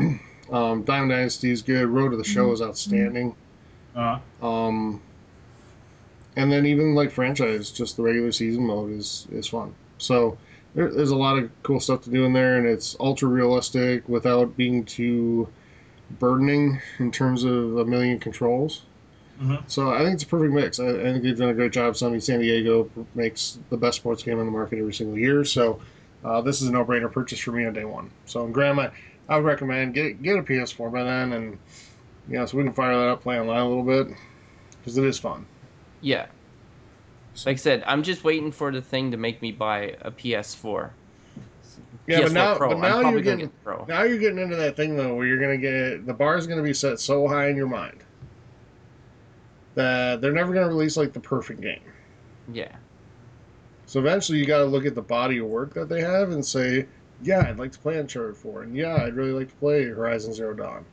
um, 0.51 0.83
Diamond 0.83 1.11
Dynasty 1.11 1.51
is 1.51 1.61
good. 1.61 1.87
Road 1.87 2.09
to 2.09 2.17
the 2.17 2.23
Show 2.23 2.51
is 2.51 2.61
outstanding. 2.61 3.35
Uh-huh. 3.95 4.45
Um, 4.45 5.01
and 6.35 6.51
then 6.51 6.65
even 6.65 6.95
like 6.95 7.11
franchise, 7.11 7.71
just 7.71 7.97
the 7.97 8.03
regular 8.03 8.31
season 8.31 8.65
mode 8.65 8.91
is 8.91 9.27
is 9.31 9.47
fun. 9.47 9.73
So 9.97 10.37
there, 10.75 10.89
there's 10.91 11.11
a 11.11 11.15
lot 11.15 11.37
of 11.37 11.49
cool 11.63 11.79
stuff 11.79 12.01
to 12.03 12.09
do 12.09 12.25
in 12.25 12.33
there, 12.33 12.57
and 12.57 12.67
it's 12.67 12.95
ultra 12.99 13.27
realistic 13.27 14.07
without 14.07 14.55
being 14.57 14.85
too 14.85 15.47
burdening 16.19 16.81
in 16.99 17.11
terms 17.11 17.43
of 17.43 17.77
a 17.77 17.85
million 17.85 18.19
controls. 18.19 18.83
Mhm. 19.41 19.63
So 19.67 19.91
I 19.91 19.99
think 19.99 20.15
it's 20.15 20.23
a 20.23 20.27
perfect 20.27 20.53
mix. 20.53 20.79
I, 20.79 20.89
I 20.89 21.03
think 21.03 21.23
they've 21.23 21.37
done 21.37 21.49
a 21.49 21.53
great 21.53 21.71
job. 21.71 21.93
Sony 21.95 22.21
San 22.21 22.39
Diego 22.39 22.89
makes 23.15 23.59
the 23.69 23.77
best 23.77 23.97
sports 23.97 24.21
game 24.23 24.39
on 24.39 24.45
the 24.45 24.51
market 24.51 24.79
every 24.79 24.93
single 24.93 25.17
year. 25.17 25.43
So 25.43 25.79
uh, 26.23 26.41
this 26.41 26.61
is 26.61 26.67
a 26.67 26.71
no-brainer 26.71 27.11
purchase 27.11 27.39
for 27.39 27.51
me 27.51 27.65
on 27.65 27.73
day 27.73 27.85
one. 27.85 28.11
So 28.25 28.45
Graham, 28.47 28.77
I, 28.77 28.91
I 29.27 29.37
would 29.37 29.45
recommend 29.45 29.93
get 29.93 30.21
get 30.21 30.37
a 30.37 30.43
PS4 30.43 30.91
by 30.91 31.03
then, 31.03 31.33
and 31.33 31.57
you 32.29 32.37
know, 32.37 32.45
so 32.45 32.57
we 32.57 32.63
can 32.63 32.73
fire 32.73 32.95
that 32.95 33.07
up, 33.07 33.23
play 33.23 33.39
online 33.39 33.61
a 33.61 33.67
little 33.67 33.83
bit, 33.83 34.15
because 34.79 34.97
it 34.97 35.03
is 35.05 35.17
fun. 35.17 35.45
Yeah. 36.01 36.27
Like 37.45 37.53
I 37.53 37.55
said, 37.55 37.83
I'm 37.87 38.03
just 38.03 38.23
waiting 38.23 38.51
for 38.51 38.71
the 38.71 38.81
thing 38.81 39.11
to 39.11 39.17
make 39.17 39.41
me 39.41 39.51
buy 39.51 39.95
a 40.01 40.11
PS4. 40.11 40.91
Yeah, 42.07 42.21
but 42.21 42.29
PS4 42.29 42.33
now- 42.33 42.55
Pro. 42.57 42.69
but 42.69 42.79
now 42.79 43.09
you're 43.09 43.21
getting- 43.21 43.45
get 43.45 43.63
Pro. 43.63 43.85
Now 43.87 44.03
you're 44.03 44.17
getting 44.17 44.39
into 44.39 44.55
that 44.57 44.75
thing 44.75 44.95
though, 44.97 45.15
where 45.15 45.25
you're 45.25 45.39
gonna 45.39 45.57
get 45.57 46.05
the 46.05 46.13
bar 46.13 46.37
is 46.37 46.47
gonna 46.47 46.63
be 46.63 46.73
set 46.73 46.99
so 46.99 47.27
high 47.27 47.47
in 47.47 47.55
your 47.55 47.67
mind 47.67 47.99
that 49.75 50.21
they're 50.21 50.33
never 50.33 50.53
gonna 50.53 50.67
release 50.67 50.97
like 50.97 51.13
the 51.13 51.19
perfect 51.19 51.61
game. 51.61 51.81
Yeah. 52.51 52.75
So 53.85 53.99
eventually, 53.99 54.37
you 54.39 54.45
got 54.45 54.59
to 54.59 54.65
look 54.65 54.85
at 54.85 54.95
the 54.95 55.01
body 55.01 55.37
of 55.39 55.47
work 55.47 55.73
that 55.73 55.89
they 55.89 55.99
have 56.01 56.31
and 56.31 56.45
say, 56.45 56.85
yeah, 57.23 57.45
I'd 57.49 57.59
like 57.59 57.73
to 57.73 57.79
play 57.79 57.97
Uncharted 57.97 58.37
4, 58.37 58.63
and 58.63 58.73
yeah, 58.75 58.95
I'd 59.03 59.15
really 59.15 59.33
like 59.33 59.49
to 59.49 59.55
play 59.55 59.83
Horizon 59.83 60.33
Zero 60.33 60.53
Dawn, 60.53 60.85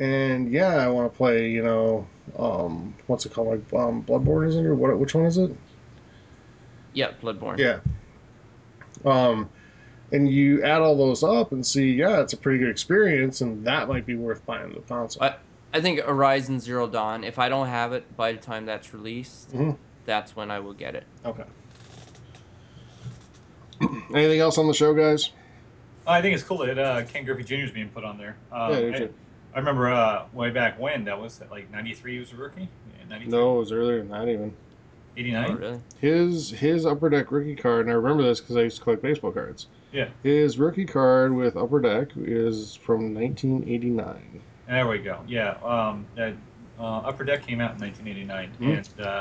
and 0.00 0.50
yeah, 0.50 0.74
I 0.76 0.88
want 0.88 1.12
to 1.12 1.16
play, 1.16 1.50
you 1.50 1.62
know, 1.62 2.04
um, 2.36 2.94
what's 3.06 3.26
it 3.26 3.32
called, 3.32 3.48
like 3.48 3.80
um, 3.80 4.02
Bloodborne, 4.02 4.48
isn't 4.48 4.64
it? 4.64 4.68
Or 4.68 4.74
what? 4.74 4.98
Which 4.98 5.14
one 5.14 5.24
is 5.24 5.38
it? 5.38 5.54
Yeah, 6.92 7.10
Bloodborne. 7.22 7.58
Yeah. 7.58 7.78
Um, 9.04 9.48
and 10.12 10.28
you 10.28 10.62
add 10.62 10.80
all 10.82 10.96
those 10.96 11.22
up 11.22 11.52
and 11.52 11.64
see, 11.66 11.92
yeah, 11.92 12.20
it's 12.20 12.32
a 12.34 12.36
pretty 12.36 12.58
good 12.58 12.68
experience, 12.68 13.40
and 13.40 13.64
that 13.66 13.88
might 13.88 14.04
be 14.06 14.14
worth 14.14 14.44
buying 14.46 14.72
the 14.74 14.80
console. 14.80 15.22
I- 15.24 15.36
I 15.74 15.80
think 15.80 16.00
Horizon 16.00 16.60
Zero 16.60 16.86
Dawn, 16.86 17.24
if 17.24 17.38
I 17.38 17.48
don't 17.48 17.66
have 17.66 17.94
it 17.94 18.14
by 18.14 18.32
the 18.32 18.38
time 18.38 18.66
that's 18.66 18.92
released, 18.92 19.52
Mhm. 19.54 19.78
that's 20.04 20.36
when 20.36 20.50
I 20.50 20.60
will 20.60 20.74
get 20.74 20.94
it. 20.94 21.04
Okay. 21.24 21.44
Anything 24.14 24.40
else 24.40 24.58
on 24.58 24.66
the 24.66 24.74
show, 24.74 24.92
guys? 24.92 25.30
I 26.06 26.20
think 26.20 26.34
it's 26.34 26.44
cool 26.44 26.58
that 26.58 26.78
uh, 26.78 27.04
Ken 27.04 27.24
Griffey 27.24 27.42
Jr. 27.44 27.64
is 27.64 27.70
being 27.70 27.88
put 27.88 28.04
on 28.04 28.18
there. 28.18 28.36
Um, 28.52 28.72
Yeah, 28.72 28.76
I 28.78 28.98
do 28.98 29.14
I, 29.54 29.58
remember 29.58 29.88
uh, 29.90 30.26
way 30.32 30.50
back 30.50 30.78
when 30.78 31.04
that 31.04 31.18
was 31.18 31.40
like 31.50 31.70
'93. 31.70 32.14
He 32.14 32.18
was 32.18 32.32
a 32.32 32.36
rookie. 32.36 32.68
Yeah, 33.08 33.18
No, 33.26 33.56
it 33.56 33.58
was 33.60 33.72
earlier 33.72 33.98
than 33.98 34.08
that 34.10 34.28
even. 34.28 34.52
Oh, 35.16 35.20
'89. 35.20 35.56
really? 35.56 35.80
His 35.98 36.50
his 36.50 36.86
upper 36.86 37.10
deck 37.10 37.30
rookie 37.30 37.56
card, 37.56 37.86
and 37.86 37.90
I 37.90 37.94
remember 37.94 38.22
this 38.22 38.40
because 38.40 38.56
I 38.56 38.62
used 38.62 38.78
to 38.78 38.82
collect 38.82 39.02
baseball 39.02 39.32
cards. 39.32 39.66
Yeah. 39.92 40.08
His 40.22 40.58
rookie 40.58 40.86
card 40.86 41.34
with 41.34 41.56
upper 41.56 41.80
deck 41.80 42.08
is 42.16 42.76
from 42.76 43.12
1989. 43.14 44.42
There 44.66 44.86
we 44.86 44.98
go. 44.98 45.22
Yeah. 45.26 45.56
Um, 45.62 46.06
that 46.16 46.34
uh, 46.78 46.98
Upper 46.98 47.24
Deck 47.24 47.46
came 47.46 47.60
out 47.60 47.72
in 47.74 47.78
1989, 47.80 48.52
Mhm. 48.60 48.78
and 48.78 49.06
uh, 49.06 49.20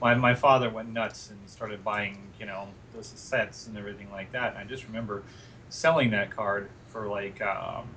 my 0.00 0.14
my 0.14 0.34
father 0.34 0.70
went 0.70 0.90
nuts 0.90 1.30
and 1.30 1.48
started 1.48 1.82
buying 1.82 2.16
you 2.38 2.46
know 2.46 2.68
those 2.92 3.08
sets 3.08 3.66
and 3.66 3.76
everything 3.76 4.10
like 4.10 4.30
that. 4.32 4.50
And 4.50 4.58
I 4.58 4.64
just 4.64 4.86
remember 4.86 5.22
selling 5.68 6.10
that 6.10 6.30
card 6.30 6.68
for 6.86 7.08
like 7.08 7.40
um, 7.40 7.88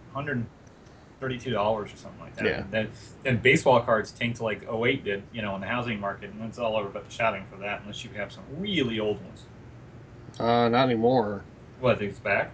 132 1.26 1.52
dollars 1.52 1.94
or 1.94 1.98
something 1.98 2.20
like 2.22 2.36
that. 2.36 2.46
Yeah. 2.46 2.62
And 2.62 2.72
then 2.72 2.90
then 3.24 3.38
baseball 3.38 3.82
cards 3.82 4.12
tanked 4.12 4.38
to 4.38 4.44
like 4.44 4.62
08 4.72 5.04
did 5.04 5.24
you 5.34 5.42
know 5.42 5.56
in 5.56 5.62
the 5.62 5.68
housing 5.68 6.00
market, 6.00 6.32
and 6.32 6.44
it's 6.44 6.58
all 6.60 6.76
over 6.76 6.90
but 6.90 7.06
the 7.06 7.12
shouting 7.12 7.46
for 7.52 7.58
that 7.58 7.82
unless 7.82 8.04
you 8.04 8.10
have 8.12 8.32
some 8.32 8.44
really 8.58 9.00
old 9.00 9.22
ones. 9.24 9.44
Uh, 10.40 10.70
not 10.70 10.86
anymore. 10.86 11.44
What 11.80 12.02
it's 12.02 12.20
back? 12.20 12.52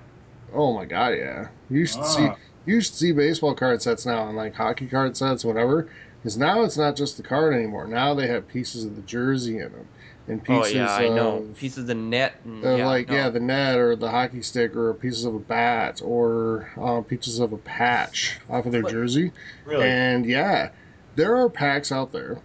Oh 0.54 0.74
my 0.74 0.86
god, 0.86 1.10
yeah. 1.10 1.48
You 1.70 1.86
should 1.86 2.06
see 2.06 2.28
Ah. 2.28 2.36
you 2.66 2.82
should 2.82 2.94
see 2.96 3.12
baseball 3.12 3.56
card 3.56 3.82
sets 3.82 4.06
now 4.06 4.28
and 4.28 4.38
like 4.38 4.56
hockey 4.56 4.88
card 4.88 5.16
sets, 5.18 5.44
whatever. 5.46 5.88
Because 6.22 6.38
now 6.38 6.62
it's 6.64 6.78
not 6.78 6.96
just 6.96 7.18
the 7.18 7.24
card 7.24 7.54
anymore. 7.54 7.88
Now 7.88 8.14
they 8.14 8.28
have 8.28 8.48
pieces 8.48 8.86
of 8.86 8.96
the 8.96 9.02
jersey 9.02 9.58
in 9.58 9.72
them, 9.72 9.88
and 10.32 10.42
Oh 10.50 10.60
pieces 10.62 10.74
yeah, 10.74 10.90
I 10.92 11.04
of, 11.04 11.16
know. 11.16 11.48
Pieces 11.58 11.80
of 11.80 11.88
the 11.88 11.96
net 11.96 12.36
and 12.46 12.64
of 12.64 12.80
yeah, 12.80 12.86
like 12.88 13.10
no. 13.10 13.16
yeah, 13.16 13.30
the 13.30 13.40
net 13.40 13.78
or 13.78 13.96
the 13.96 14.10
hockey 14.10 14.42
stick 14.42 14.76
or 14.76 14.94
pieces 14.94 15.26
of 15.26 15.36
a 15.36 15.40
bat 15.40 16.02
or 16.04 16.72
uh, 16.82 17.02
pieces 17.02 17.40
of 17.40 17.54
a 17.54 17.58
patch 17.58 18.40
off 18.50 18.66
of 18.66 18.72
their 18.72 18.82
What? 18.84 18.92
jersey. 18.92 19.32
Really? 19.66 19.86
And 19.88 20.26
yeah, 20.26 20.72
there 21.16 21.36
are 21.38 21.50
packs 21.50 21.92
out 21.92 22.12
there 22.12 22.40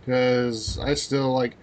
because 0.00 0.78
I 0.78 0.94
still 0.94 1.32
like, 1.32 1.56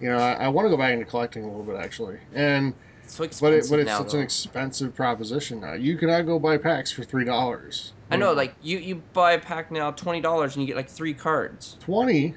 you 0.00 0.08
know, 0.08 0.18
I, 0.18 0.32
I 0.34 0.48
want 0.48 0.66
to 0.66 0.70
go 0.70 0.76
back 0.76 0.92
into 0.92 1.04
collecting 1.04 1.44
a 1.44 1.46
little 1.46 1.62
bit 1.62 1.76
actually, 1.76 2.18
and 2.34 2.74
It's 3.04 3.14
so 3.14 3.26
but 3.40 3.52
it 3.52 3.66
but 3.70 3.78
it's 3.78 3.86
now. 3.86 3.98
such 3.98 4.12
though. 4.12 4.18
an 4.18 4.24
expensive 4.24 4.94
proposition 4.94 5.60
now. 5.60 5.74
You 5.74 5.96
cannot 5.96 6.22
go 6.22 6.38
buy 6.38 6.58
packs 6.58 6.90
for 6.90 7.04
three 7.04 7.24
dollars. 7.24 7.92
I 8.10 8.16
know, 8.16 8.32
like 8.32 8.54
you 8.62 8.78
you 8.78 8.96
buy 9.12 9.32
a 9.32 9.38
pack 9.38 9.70
now, 9.70 9.90
twenty 9.92 10.20
dollars, 10.20 10.54
and 10.56 10.62
you 10.62 10.66
get 10.66 10.76
like 10.76 10.90
three 10.90 11.14
cards. 11.14 11.76
twenty. 11.80 12.34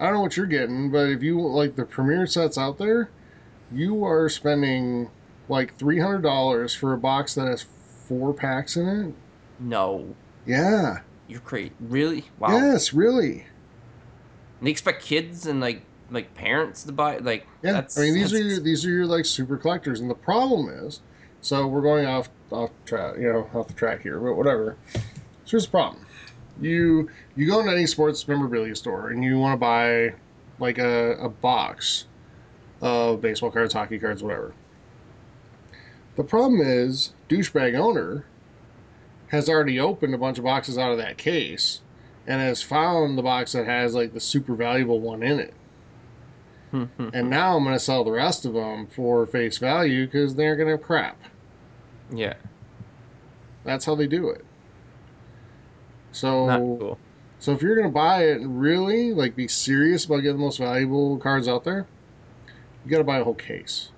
I 0.00 0.04
don't 0.06 0.14
know 0.14 0.20
what 0.22 0.36
you're 0.36 0.46
getting, 0.46 0.90
but 0.90 1.10
if 1.10 1.22
you 1.22 1.40
like 1.40 1.76
the 1.76 1.84
premier 1.84 2.26
sets 2.26 2.56
out 2.56 2.78
there, 2.78 3.10
you 3.70 4.02
are 4.04 4.28
spending 4.30 5.10
like 5.48 5.76
three 5.78 5.98
hundred 6.00 6.22
dollars 6.22 6.74
for 6.74 6.94
a 6.94 6.98
box 6.98 7.34
that 7.34 7.46
has 7.46 7.66
four 8.08 8.32
packs 8.32 8.76
in 8.76 8.88
it. 8.88 9.14
No, 9.62 10.16
Yeah. 10.46 11.00
you're 11.28 11.40
crazy. 11.40 11.72
Really? 11.80 12.24
Wow. 12.38 12.56
Yes, 12.56 12.94
really. 12.94 13.44
And 14.58 14.66
they 14.66 14.70
expect 14.70 15.04
kids 15.04 15.46
and 15.46 15.60
like 15.60 15.82
like 16.10 16.34
parents 16.34 16.82
to 16.84 16.92
buy 16.92 17.18
like 17.18 17.46
Yeah, 17.62 17.72
That's, 17.72 17.98
I 17.98 18.02
mean 18.02 18.14
these 18.14 18.32
are 18.32 18.38
your, 18.38 18.60
these 18.60 18.84
are 18.86 18.90
your 18.90 19.06
like 19.06 19.26
super 19.26 19.56
collectors, 19.58 20.00
and 20.00 20.08
the 20.10 20.14
problem 20.14 20.68
is, 20.86 21.00
so 21.42 21.66
we're 21.66 21.82
going 21.82 22.06
off 22.06 22.30
off 22.50 22.70
track, 22.86 23.16
you 23.18 23.30
know, 23.32 23.48
off 23.54 23.68
the 23.68 23.74
track 23.74 24.02
here, 24.02 24.18
but 24.18 24.34
whatever. 24.34 24.76
So 24.94 25.00
here's 25.44 25.66
the 25.66 25.70
problem: 25.70 26.04
you 26.60 27.10
you 27.36 27.46
go 27.46 27.60
into 27.60 27.72
any 27.72 27.86
sports 27.86 28.26
memorabilia 28.26 28.74
store 28.74 29.10
and 29.10 29.22
you 29.24 29.38
want 29.38 29.52
to 29.52 29.56
buy 29.56 30.14
like 30.58 30.78
a, 30.78 31.12
a 31.20 31.28
box 31.28 32.06
of 32.80 33.20
baseball 33.20 33.50
cards, 33.50 33.72
hockey 33.72 33.98
cards, 33.98 34.22
whatever. 34.22 34.54
The 36.16 36.24
problem 36.24 36.60
is, 36.60 37.12
douchebag 37.28 37.78
owner 37.78 38.24
has 39.28 39.48
already 39.48 39.78
opened 39.78 40.14
a 40.14 40.18
bunch 40.18 40.38
of 40.38 40.44
boxes 40.44 40.76
out 40.76 40.92
of 40.92 40.98
that 40.98 41.16
case 41.16 41.80
and 42.26 42.40
has 42.40 42.62
found 42.62 43.16
the 43.16 43.22
box 43.22 43.52
that 43.52 43.66
has 43.66 43.94
like 43.94 44.12
the 44.12 44.20
super 44.20 44.54
valuable 44.54 45.00
one 45.00 45.22
in 45.22 45.38
it 45.38 45.54
hmm. 46.70 46.84
and 47.12 47.30
now 47.30 47.56
I'm 47.56 47.64
going 47.64 47.74
to 47.74 47.80
sell 47.80 48.04
the 48.04 48.12
rest 48.12 48.44
of 48.44 48.54
them 48.54 48.86
for 48.86 49.26
face 49.26 49.58
value 49.58 50.06
because 50.06 50.34
they're 50.34 50.56
going 50.56 50.68
to 50.68 50.78
crap. 50.82 51.18
yeah, 52.12 52.34
That's 53.64 53.84
how 53.84 53.94
they 53.94 54.06
do 54.06 54.28
it. 54.28 54.44
So, 56.12 56.46
not 56.46 56.58
cool. 56.58 56.98
so 57.38 57.52
if 57.52 57.62
you're 57.62 57.74
going 57.76 57.88
to 57.88 57.92
buy 57.92 58.24
it 58.24 58.40
and 58.40 58.60
really 58.60 59.12
like 59.12 59.36
be 59.36 59.48
serious 59.48 60.04
about 60.04 60.18
getting 60.18 60.36
the 60.38 60.42
most 60.42 60.58
valuable 60.58 61.18
cards 61.18 61.48
out 61.48 61.64
there, 61.64 61.86
you 62.84 62.90
got 62.90 62.98
to 62.98 63.04
buy 63.04 63.18
a 63.18 63.24
whole 63.24 63.34
case. 63.34 63.90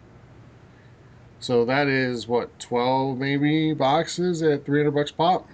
So 1.41 1.65
that 1.65 1.89
is 1.89 2.29
what 2.29 2.57
12 2.61 3.19
maybe 3.19 3.73
boxes 3.73 4.43
at 4.43 4.65
300 4.65 4.91
bucks 4.93 5.11
pop. 5.11 5.49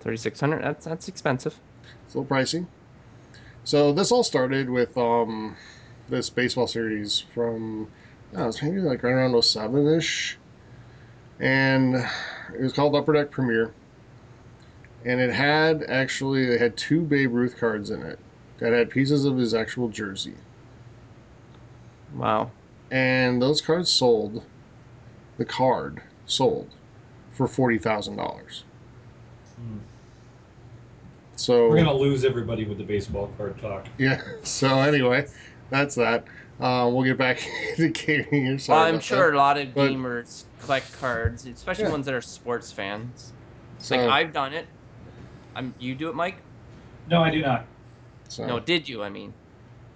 Thirty 0.00 0.16
six 0.16 0.40
hundred. 0.40 0.64
That's 0.64 0.84
that's 0.84 1.06
expensive. 1.06 1.60
It's 2.06 2.14
a 2.14 2.18
little 2.18 2.36
pricey. 2.36 2.66
So 3.62 3.92
this 3.92 4.10
all 4.10 4.24
started 4.24 4.68
with 4.68 4.98
um, 4.98 5.56
this 6.08 6.28
baseball 6.28 6.66
series 6.66 7.20
from 7.20 7.86
know, 8.32 8.48
it's 8.48 8.62
maybe 8.62 8.80
like 8.80 9.02
right 9.02 9.12
around 9.12 9.40
07 9.40 9.86
ish, 9.96 10.38
and 11.40 11.96
it 12.54 12.60
was 12.60 12.72
called 12.72 12.94
Upper 12.94 13.12
Deck 13.12 13.30
Premier. 13.30 13.72
And 15.04 15.20
it 15.20 15.32
had 15.32 15.82
actually 15.84 16.46
they 16.46 16.58
had 16.58 16.76
two 16.76 17.00
Babe 17.02 17.32
Ruth 17.32 17.58
cards 17.58 17.90
in 17.90 18.02
it 18.02 18.18
that 18.58 18.72
had 18.72 18.90
pieces 18.90 19.24
of 19.24 19.36
his 19.36 19.52
actual 19.54 19.88
jersey, 19.88 20.34
Wow. 22.14 22.50
and 22.90 23.40
those 23.42 23.60
cards 23.60 23.90
sold. 23.90 24.44
The 25.38 25.44
card 25.44 26.02
sold 26.26 26.68
for 27.32 27.48
forty 27.48 27.78
thousand 27.78 28.16
dollars. 28.16 28.64
Hmm. 29.56 29.78
So 31.34 31.68
We're 31.68 31.78
gonna 31.78 31.94
lose 31.94 32.24
everybody 32.24 32.64
with 32.64 32.78
the 32.78 32.84
baseball 32.84 33.32
card 33.36 33.60
talk. 33.60 33.86
Yeah. 33.98 34.20
So 34.42 34.68
anyway, 34.68 35.26
that's 35.70 35.96
that. 35.96 36.24
Uh, 36.60 36.88
we'll 36.92 37.02
get 37.02 37.18
back 37.18 37.38
to 37.76 37.88
gaming 37.88 38.46
here. 38.46 38.58
Sorry 38.58 38.88
I'm 38.88 38.94
about 38.96 39.02
sure 39.04 39.32
a 39.32 39.36
lot 39.36 39.58
of 39.58 39.74
But- 39.74 39.90
gamers 39.90 40.44
collect 40.60 40.92
cards, 41.00 41.44
especially 41.46 41.84
Yeah. 41.84 41.90
ones 41.90 42.06
that 42.06 42.14
are 42.14 42.20
sports 42.20 42.70
fans. 42.70 43.32
It's 43.78 43.88
So, 43.88 43.96
like 43.96 44.08
I've 44.08 44.32
done 44.32 44.52
it. 44.52 44.66
I'm. 45.54 45.74
You 45.78 45.94
do 45.94 46.08
it, 46.08 46.14
Mike? 46.14 46.36
No, 47.08 47.22
I 47.22 47.30
do 47.30 47.40
not. 47.42 47.64
so, 48.28 48.46
No, 48.46 48.60
did 48.60 48.88
you? 48.88 49.02
I 49.02 49.08
mean, 49.08 49.32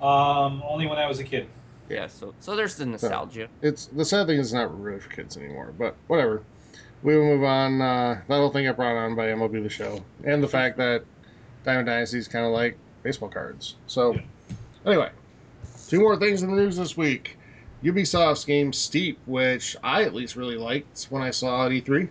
Um, 0.01 0.63
only 0.69 0.87
when 0.87 0.99
I 0.99 1.07
was 1.07 1.19
a 1.21 1.25
kid. 1.25 1.49
yeah. 1.89 2.07
So 2.07 2.35
so 2.41 2.57
there's 2.57 2.77
the 2.77 2.87
nostalgia. 2.87 3.49
it's 3.63 3.87
the 3.87 4.05
sad 4.05 4.27
thing 4.27 4.39
is 4.39 4.53
not 4.53 4.79
really 4.81 5.01
for 5.01 5.09
kids 5.11 5.37
anymore. 5.37 5.73
But 5.79 5.97
whatever. 6.09 6.43
We 7.03 7.17
will 7.17 7.25
move 7.27 7.45
on. 7.45 7.81
Uh, 7.81 8.21
that 8.29 8.35
whole 8.37 8.51
thing 8.51 8.65
got 8.65 8.77
brought 8.77 8.97
on 8.97 9.15
by 9.15 9.27
MLB 9.29 9.63
the 9.63 9.69
Show, 9.69 10.03
and 10.25 10.43
the 10.43 10.49
fact 10.49 10.77
that 10.79 11.05
Diamond 11.65 11.87
Dynasty 11.87 12.19
is 12.19 12.27
kind 12.27 12.45
of 12.47 12.53
like 12.53 12.77
baseball 13.03 13.29
cards. 13.29 13.77
So 13.87 14.15
Yeah. 14.15 14.21
anyway, 14.87 15.11
two 15.89 16.01
more 16.01 16.17
things 16.17 16.43
in 16.43 16.51
the 16.51 16.57
news 16.57 16.77
this 16.77 16.97
week. 16.97 17.39
Ubisoft's 17.85 18.45
game 18.45 18.73
Steep, 18.73 19.21
which 19.27 19.77
I 19.85 20.03
at 20.03 20.15
least 20.15 20.35
really 20.35 20.57
liked 20.57 21.05
when 21.11 21.23
I 21.23 21.31
saw 21.31 21.67
at 21.67 21.73
E3. 21.73 22.09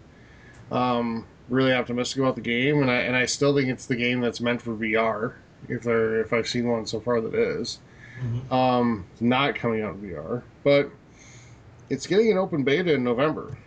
Um, 0.71 1.25
really 1.49 1.73
optimistic 1.73 2.19
about 2.19 2.35
the 2.35 2.41
game, 2.41 2.81
and 2.81 2.89
I 2.89 2.95
and 2.95 3.15
I 3.15 3.25
still 3.25 3.55
think 3.55 3.69
it's 3.69 3.85
the 3.85 3.95
game 3.95 4.21
that's 4.21 4.41
meant 4.41 4.61
for 4.61 4.71
VR. 4.71 5.33
If 5.67 5.83
there, 5.83 6.21
if 6.21 6.31
I've 6.33 6.47
seen 6.47 6.67
one 6.67 6.85
so 6.85 6.99
far 6.99 7.21
that 7.21 7.33
is, 7.33 7.79
um, 8.51 9.05
it's 9.11 9.21
not 9.21 9.55
coming 9.55 9.81
out 9.81 9.95
in 9.95 10.01
VR, 10.01 10.43
but 10.63 10.89
it's 11.89 12.07
getting 12.07 12.31
an 12.31 12.37
open 12.37 12.63
beta 12.63 12.93
in 12.93 13.03
November. 13.03 13.57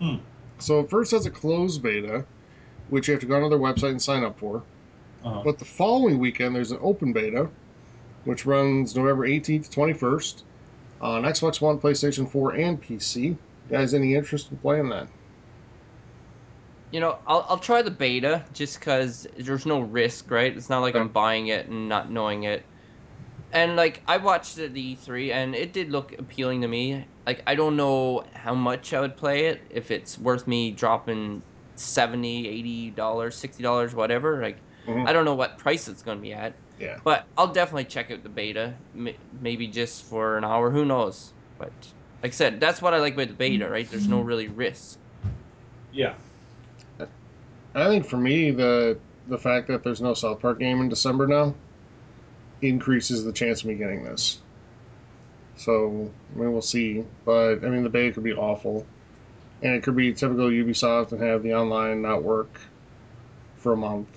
Hmm. 0.00 0.16
So 0.58 0.80
it 0.80 0.90
first 0.90 1.10
has 1.12 1.26
a 1.26 1.30
closed 1.30 1.82
beta, 1.82 2.24
which 2.90 3.08
you 3.08 3.12
have 3.12 3.20
to 3.20 3.26
go 3.26 3.42
on 3.42 3.50
their 3.50 3.58
website 3.58 3.90
and 3.90 4.02
sign 4.02 4.24
up 4.24 4.38
for. 4.38 4.62
Uh-huh. 5.24 5.42
But 5.44 5.58
the 5.58 5.64
following 5.64 6.18
weekend, 6.18 6.54
there's 6.54 6.72
an 6.72 6.78
open 6.80 7.12
beta, 7.12 7.48
which 8.24 8.46
runs 8.46 8.94
November 8.94 9.26
18th 9.26 9.70
to 9.70 9.80
21st 9.80 10.42
on 11.00 11.22
Xbox 11.22 11.60
One, 11.60 11.78
PlayStation 11.78 12.28
4, 12.30 12.54
and 12.54 12.82
PC. 12.82 13.22
You 13.22 13.38
guys, 13.70 13.94
any 13.94 14.14
interest 14.14 14.50
in 14.50 14.56
playing 14.58 14.88
that? 14.90 15.08
You 16.92 17.00
know, 17.00 17.18
I'll 17.26 17.46
I'll 17.48 17.58
try 17.58 17.82
the 17.82 17.90
beta 17.90 18.46
just 18.52 18.78
because 18.78 19.26
there's 19.38 19.66
no 19.66 19.80
risk, 19.80 20.30
right? 20.30 20.54
It's 20.56 20.68
not 20.68 20.80
like 20.80 20.94
I'm 20.94 21.08
buying 21.08 21.48
it 21.48 21.68
and 21.68 21.88
not 21.88 22.10
knowing 22.12 22.44
it. 22.44 22.64
And 23.52 23.76
like 23.76 24.02
I 24.06 24.18
watched 24.18 24.58
it 24.58 24.66
at 24.66 24.74
the 24.74 24.80
E3 24.82 25.32
and 25.32 25.54
it 25.54 25.72
did 25.72 25.90
look 25.90 26.12
appealing 26.18 26.62
to 26.62 26.68
me. 26.68 27.06
Like 27.26 27.42
I 27.46 27.54
don't 27.54 27.76
know 27.76 28.24
how 28.34 28.54
much 28.54 28.92
I 28.92 29.00
would 29.00 29.16
play 29.16 29.46
it 29.46 29.66
if 29.70 29.90
it's 29.90 30.18
worth 30.18 30.46
me 30.46 30.72
dropping 30.72 31.44
70 31.76 32.48
80 32.48 32.90
dollars 32.90 33.38
60 33.40 33.62
dollars 33.62 33.94
whatever 33.94 34.42
like 34.42 34.62
Mhm. 34.86 35.08
i 35.08 35.12
don't 35.12 35.24
know 35.24 35.34
what 35.34 35.58
price 35.58 35.88
it's 35.88 36.02
going 36.02 36.18
to 36.18 36.22
be 36.22 36.32
at 36.32 36.60
Yeah. 36.78 36.98
but 37.04 37.26
i'll 37.36 37.52
definitely 37.52 37.86
check 37.86 38.10
out 38.10 38.22
the 38.22 38.28
beta 38.28 38.76
maybe 39.32 39.68
just 39.68 40.04
for 40.04 40.36
an 40.36 40.44
hour 40.44 40.70
who 40.70 40.84
knows 40.84 41.32
but 41.58 41.72
like 42.22 42.32
i 42.32 42.36
said 42.36 42.60
that's 42.60 42.82
what 42.82 42.94
i 42.94 42.98
like 42.98 43.14
about 43.14 43.28
the 43.28 43.34
beta 43.34 43.68
right 43.68 43.88
there's 43.90 44.08
no 44.08 44.20
really 44.20 44.48
risk 44.48 44.98
Yeah. 45.90 46.14
I 47.74 47.88
think 47.88 48.06
for 48.06 48.16
me, 48.18 48.50
the 48.50 48.98
the 49.28 49.38
fact 49.38 49.68
that 49.68 49.82
there's 49.82 50.00
no 50.00 50.14
South 50.14 50.40
Park 50.40 50.58
game 50.58 50.80
in 50.80 50.88
December 50.88 51.26
now 51.26 51.54
increases 52.60 53.24
the 53.24 53.32
chance 53.32 53.60
of 53.62 53.66
me 53.68 53.74
getting 53.74 54.04
this. 54.04 54.40
So 55.56 56.10
I 56.34 56.38
mean, 56.38 56.52
we'll 56.52 56.62
see. 56.62 57.04
But 57.24 57.64
I 57.64 57.68
mean, 57.68 57.82
the 57.82 57.88
beta 57.88 58.12
could 58.12 58.24
be 58.24 58.32
awful, 58.32 58.86
and 59.62 59.74
it 59.74 59.82
could 59.82 59.96
be 59.96 60.12
typical 60.12 60.46
Ubisoft 60.48 61.12
and 61.12 61.22
have 61.22 61.42
the 61.42 61.54
online 61.54 62.02
not 62.02 62.22
work 62.22 62.60
for 63.56 63.72
a 63.72 63.76
month. 63.76 64.08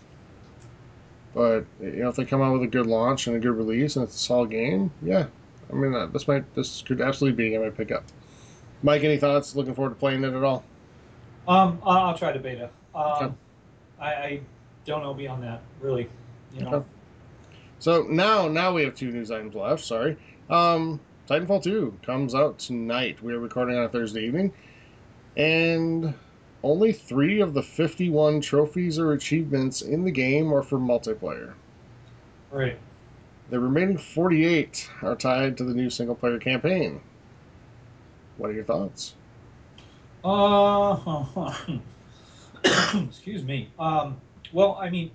But 1.33 1.65
you 1.81 2.03
know, 2.03 2.09
if 2.09 2.15
they 2.15 2.25
come 2.25 2.41
out 2.41 2.53
with 2.53 2.63
a 2.63 2.67
good 2.67 2.87
launch 2.87 3.27
and 3.27 3.35
a 3.35 3.39
good 3.39 3.51
release 3.51 3.95
and 3.95 4.03
it's 4.03 4.15
a 4.15 4.19
solid 4.19 4.49
game, 4.49 4.91
yeah, 5.01 5.27
I 5.71 5.75
mean, 5.75 5.93
uh, 5.93 6.07
this 6.07 6.27
might 6.27 6.53
this 6.55 6.81
could 6.81 7.01
absolutely 7.01 7.35
be 7.35 7.53
a 7.53 7.57
game 7.57 7.67
I 7.67 7.69
pick 7.69 7.91
up. 7.91 8.03
Mike, 8.83 9.03
any 9.03 9.17
thoughts? 9.17 9.55
Looking 9.55 9.75
forward 9.75 9.91
to 9.91 9.95
playing 9.95 10.23
it 10.23 10.33
at 10.33 10.43
all? 10.43 10.63
Um, 11.47 11.79
I'll 11.83 12.17
try 12.17 12.31
the 12.31 12.39
beta. 12.39 12.69
Um, 12.93 13.03
Okay. 13.03 13.33
I, 13.99 14.13
I 14.13 14.41
don't 14.85 15.01
know 15.01 15.13
beyond 15.13 15.43
that, 15.43 15.61
really. 15.81 16.09
You 16.53 16.61
know. 16.61 16.73
Okay. 16.73 16.85
So 17.79 18.03
now, 18.03 18.47
now 18.47 18.73
we 18.73 18.83
have 18.83 18.95
two 18.95 19.11
news 19.11 19.31
items 19.31 19.55
left. 19.55 19.83
Sorry. 19.83 20.17
Um, 20.49 20.99
Titanfall 21.27 21.63
2 21.63 21.99
comes 22.05 22.35
out 22.35 22.59
tonight. 22.59 23.21
We 23.21 23.33
are 23.33 23.39
recording 23.39 23.77
on 23.77 23.85
a 23.85 23.89
Thursday 23.89 24.25
evening, 24.25 24.53
and 25.35 26.13
only 26.63 26.93
three 26.93 27.41
of 27.41 27.53
the 27.53 27.63
51 27.63 28.41
trophies 28.41 28.99
or 28.99 29.13
achievements 29.13 29.81
in 29.81 30.03
the 30.03 30.11
game 30.11 30.53
are 30.53 30.63
for 30.63 30.79
multiplayer. 30.79 31.53
Right. 32.51 32.77
The 33.49 33.59
remaining 33.59 33.97
48 33.97 34.89
are 35.01 35.15
tied 35.15 35.57
to 35.57 35.63
the 35.63 35.73
new 35.73 35.89
single-player 35.89 36.39
campaign. 36.39 37.01
What 38.37 38.49
are 38.49 38.53
your 38.53 38.63
thoughts? 38.63 39.13
Uh, 40.23 41.53
excuse 43.07 43.43
me. 43.43 43.69
Um, 43.79 44.19
well, 44.53 44.77
I 44.79 44.89
mean, 44.89 45.11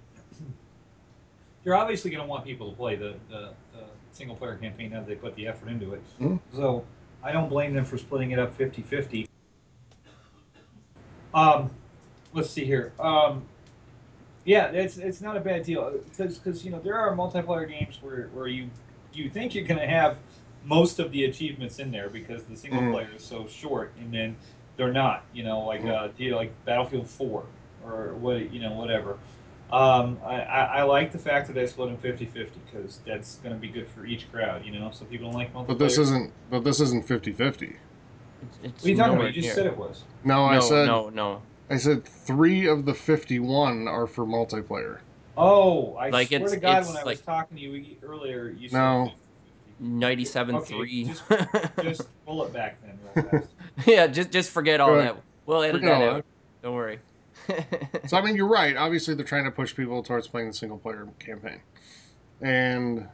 you're 1.65 1.75
obviously 1.75 2.11
going 2.11 2.23
to 2.23 2.29
want 2.29 2.45
people 2.45 2.71
to 2.71 2.77
play 2.77 2.97
the, 2.97 3.15
the, 3.29 3.51
the 3.73 3.85
single 4.13 4.37
player 4.37 4.57
campaign 4.57 4.91
now 4.91 5.03
they 5.03 5.15
put 5.15 5.35
the 5.37 5.47
effort 5.47 5.69
into 5.69 5.95
it. 5.95 6.03
Mhm. 6.21 6.39
So 6.55 6.85
I 7.23 7.33
don't 7.33 7.49
blame 7.49 7.75
them 7.75 7.85
for 7.85 7.99
splitting 7.99 8.31
it 8.33 8.39
up 8.39 8.57
50 8.57 8.83
50. 8.83 9.27
Um, 11.33 11.71
let's 12.33 12.51
see 12.51 12.65
here. 12.65 12.93
Um, 12.99 13.43
yeah, 14.45 14.67
it's 14.69 14.97
it's 14.97 15.21
not 15.21 15.37
a 15.37 15.41
bad 15.41 15.65
deal 15.65 16.01
because 16.17 16.65
you 16.65 16.71
know 16.71 16.81
there 16.81 16.97
are 16.97 17.15
multiplayer 17.15 17.69
games 17.69 17.99
where, 18.01 18.29
where 18.33 18.49
you 18.49 18.69
you 19.13 19.29
think 19.29 19.55
you're 19.55 19.67
going 19.67 19.81
to 19.81 19.87
have 19.87 20.17
most 20.65 20.99
of 20.99 21.13
the 21.13 21.25
achievements 21.27 21.79
in 21.79 21.91
there 21.91 22.09
because 22.09 22.43
the 22.45 22.57
single 22.57 22.83
Mhm. 22.83 22.93
player 22.93 23.09
is 23.15 23.25
so 23.25 23.47
short, 23.47 23.93
and 24.01 24.13
then 24.13 24.37
they're 24.77 24.93
not. 24.93 25.25
You 25.33 25.45
know, 25.45 25.61
like 25.61 25.83
Mhm. 25.83 25.91
uh, 25.95 26.09
deal 26.17 26.37
like 26.37 26.53
Battlefield 26.65 27.09
4 27.09 27.45
or 27.85 28.15
what 28.15 28.53
you 28.53 28.61
know 28.61 28.73
whatever. 28.73 29.19
Um, 29.73 30.19
I, 30.25 30.41
I, 30.41 30.65
I 30.65 30.83
like 30.83 31.13
the 31.13 31.19
fact 31.19 31.47
that 31.47 31.53
they 31.53 31.65
split 31.67 31.89
them 32.03 32.13
50-50 32.19 32.49
because 32.67 32.99
that's 33.07 33.37
going 33.37 33.55
to 33.55 33.61
be 33.61 33.69
good 33.69 33.87
for 33.89 34.05
each 34.05 34.31
crowd. 34.33 34.65
You 34.65 34.73
know, 34.79 34.91
so 34.93 35.05
people 35.05 35.27
don't 35.31 35.35
like 35.39 35.55
multiplayer. 35.55 35.67
But 35.69 35.79
this 35.79 35.99
isn't. 35.99 36.33
But 36.51 36.65
this 36.65 36.81
isn't 36.81 37.07
50-50. 37.07 37.77
It's, 38.43 38.59
it's 38.63 38.83
What 38.83 38.85
are 38.85 38.89
you 38.89 38.97
talking 38.97 39.15
about? 39.17 39.27
You 39.29 39.33
just 39.43 39.47
near. 39.47 39.55
said 39.55 39.67
it 39.67 39.77
was. 39.77 40.05
No, 40.25 40.45
I 40.47 40.55
no, 40.57 40.61
said. 40.61 40.87
no, 40.87 41.09
no. 41.11 41.43
I 41.69 41.77
said 41.77 42.05
three 42.05 42.67
of 42.67 42.85
the 42.85 42.95
51 42.95 43.87
are 43.87 44.09
for 44.09 44.25
multiplayer. 44.27 44.99
Oh, 45.37 45.95
I 45.95 46.09
Like, 46.09 46.29
swear 46.29 46.39
it's- 46.41 46.53
to 46.53 46.57
God, 46.59 46.79
it's 46.79 46.89
when 46.89 46.97
I 46.97 47.05
was 47.05 47.21
talking 47.21 47.57
to 47.57 47.63
you 47.63 47.97
earlier, 48.03 48.49
you 48.59 48.69
said 48.69 48.79
No. 48.79 49.13
50-50. 49.13 49.15
Ninety-seven 49.83 50.57
Okay, 50.57 50.75
three. 50.75 51.05
just- 51.05 51.23
Just 51.83 52.03
roll 52.27 52.43
it 52.45 52.53
back 52.53 52.77
then, 52.83 52.99
real 53.15 53.31
fast. 53.31 53.55
yeah, 53.87 54.07
just 54.07 54.31
just 54.31 54.51
forget 54.51 54.81
all 54.81 54.95
that. 54.95 55.17
We'll 55.47 55.63
edit 55.63 55.81
Forget 55.81 55.99
that 56.01 56.09
all 56.09 56.17
out. 56.17 56.25
Don't 56.63 56.75
worry. 56.75 56.99
So 58.07 58.17
I 58.17 58.23
mean, 58.25 58.37
you're 58.37 58.47
right. 58.49 58.77
Obviously, 58.77 59.15
they're 59.15 59.25
trying 59.25 59.45
to 59.45 59.51
push 59.51 59.75
people 59.75 60.03
towards 60.03 60.29
playing 60.29 60.49
the 60.49 60.55
single 60.55 60.79
player 60.79 61.09
campaign, 61.19 61.61
and 62.41 63.09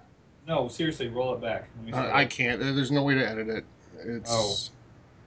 No, 0.46 0.68
seriously, 0.68 1.08
roll 1.08 1.34
it 1.34 1.40
back. 1.40 1.68
Let 1.76 1.84
me 1.86 1.92
uh. 1.92 2.14
I 2.14 2.24
can't. 2.24 2.60
There's 2.60 2.90
no 2.90 3.02
way 3.02 3.14
to 3.14 3.26
edit 3.28 3.48
it. 3.48 3.64
It's 4.00 4.30
Oh. 4.30 4.54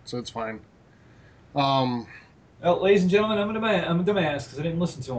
so 0.05 0.17
it's 0.17 0.29
fine. 0.29 0.59
Um, 1.55 2.07
Well, 2.61 2.81
ladies 2.81 3.01
and 3.01 3.09
gentlemen, 3.09 3.37
I'm 3.39 3.49
a 3.55 3.59
dumbass. 3.59 3.89
I'm 3.89 3.99
a 3.99 4.03
dumbass 4.03 4.43
because 4.45 4.59
I 4.59 4.63
didn't 4.63 4.79
listen 4.79 5.01
to 5.03 5.13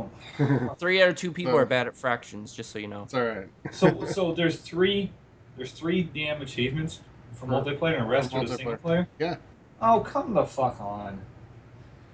him. 0.47 0.71
Three 0.79 1.03
out 1.03 1.09
of 1.09 1.17
two 1.17 1.33
people 1.33 1.55
Oh. 1.55 1.59
are 1.59 1.67
bad 1.67 1.87
at 1.87 1.97
fractions, 1.97 2.53
just 2.53 2.71
so 2.71 2.79
you 2.79 2.87
know. 2.87 3.03
it's 3.05 3.15
all 3.15 3.25
right. 3.25 3.49
So, 3.73 4.05
so 4.07 4.33
there's 4.33 4.57
three, 4.59 5.11
there's 5.57 5.73
three 5.73 6.03
damn 6.05 6.43
achievements 6.43 7.01
for 7.35 7.47
For- 7.47 7.53
multiplayer, 7.53 7.95
and 7.97 8.05
the 8.07 8.11
rest 8.11 8.31
for 8.31 8.39
are 8.39 8.47
the 8.47 8.57
single 8.57 8.77
player. 8.77 9.09
Yeah. 9.19 9.37
Oh, 9.83 10.01
come 10.01 10.35
the 10.35 10.45
fuck 10.45 10.81
on. 10.81 11.21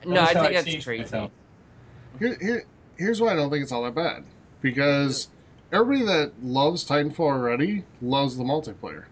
No, 0.04 0.14
Notice 0.14 0.28
I 0.28 0.34
think 0.34 0.50
it 0.50 0.54
that's 0.54 0.66
changed 0.66 0.86
crazy. 0.86 1.02
myself. 1.02 1.30
Here, 2.18 2.36
here, 2.40 2.64
here's 2.96 3.20
why 3.20 3.32
I 3.32 3.34
don't 3.34 3.50
think 3.50 3.62
it's 3.62 3.72
all 3.72 3.82
that 3.84 3.94
bad. 3.94 4.24
Because 4.60 5.28
everybody 5.72 6.06
that 6.06 6.32
loves 6.42 6.86
Titanfall 6.86 7.20
already 7.20 7.84
loves 8.00 8.36
the 8.36 8.44
multiplayer, 8.44 9.04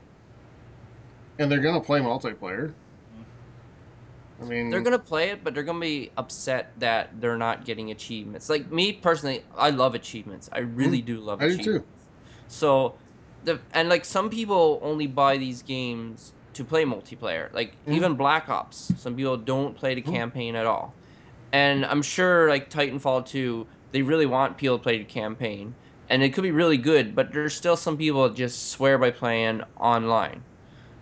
and 1.38 1.50
they're 1.50 1.60
gonna 1.60 1.80
play 1.80 2.00
multiplayer. 2.00 2.72
I 4.40 4.44
mean, 4.44 4.70
They're 4.70 4.80
gonna 4.80 4.98
play 4.98 5.30
it, 5.30 5.42
but 5.42 5.54
they're 5.54 5.62
gonna 5.62 5.80
be 5.80 6.10
upset 6.16 6.72
that 6.78 7.20
they're 7.20 7.38
not 7.38 7.64
getting 7.64 7.90
achievements. 7.90 8.48
Like 8.48 8.70
me 8.70 8.92
personally, 8.92 9.44
I 9.56 9.70
love 9.70 9.94
achievements. 9.94 10.48
I 10.52 10.60
really 10.60 10.98
mm-hmm. 10.98 11.06
do 11.06 11.20
love. 11.20 11.40
I 11.40 11.48
do 11.48 11.54
achievements. 11.54 11.86
too. 11.86 11.90
So, 12.48 12.94
the 13.44 13.60
and 13.72 13.88
like 13.88 14.04
some 14.04 14.30
people 14.30 14.78
only 14.82 15.06
buy 15.06 15.38
these 15.38 15.62
games 15.62 16.33
to 16.54 16.64
play 16.64 16.84
multiplayer. 16.84 17.52
Like 17.52 17.72
Mhm. 17.86 17.94
even 17.94 18.14
Black 18.14 18.48
Ops, 18.48 18.92
some 18.96 19.14
people 19.16 19.36
don't 19.36 19.76
play 19.76 19.94
the 19.94 20.02
Mhm. 20.02 20.12
campaign 20.12 20.54
at 20.56 20.66
all. 20.66 20.94
And 21.52 21.84
I'm 21.86 22.02
sure 22.02 22.48
like 22.48 22.70
Titanfall 22.70 23.26
2, 23.26 23.66
they 23.92 24.02
really 24.02 24.26
want 24.26 24.56
people 24.56 24.76
to 24.78 24.82
play 24.82 24.98
the 24.98 25.04
campaign, 25.04 25.74
and 26.10 26.22
it 26.22 26.30
could 26.30 26.42
be 26.42 26.50
really 26.50 26.76
good. 26.78 27.14
But 27.14 27.32
there's 27.32 27.54
still 27.54 27.76
some 27.76 27.96
people 27.96 28.24
that 28.28 28.34
just 28.34 28.70
swear 28.70 28.98
by 28.98 29.10
playing 29.10 29.62
online. 29.78 30.42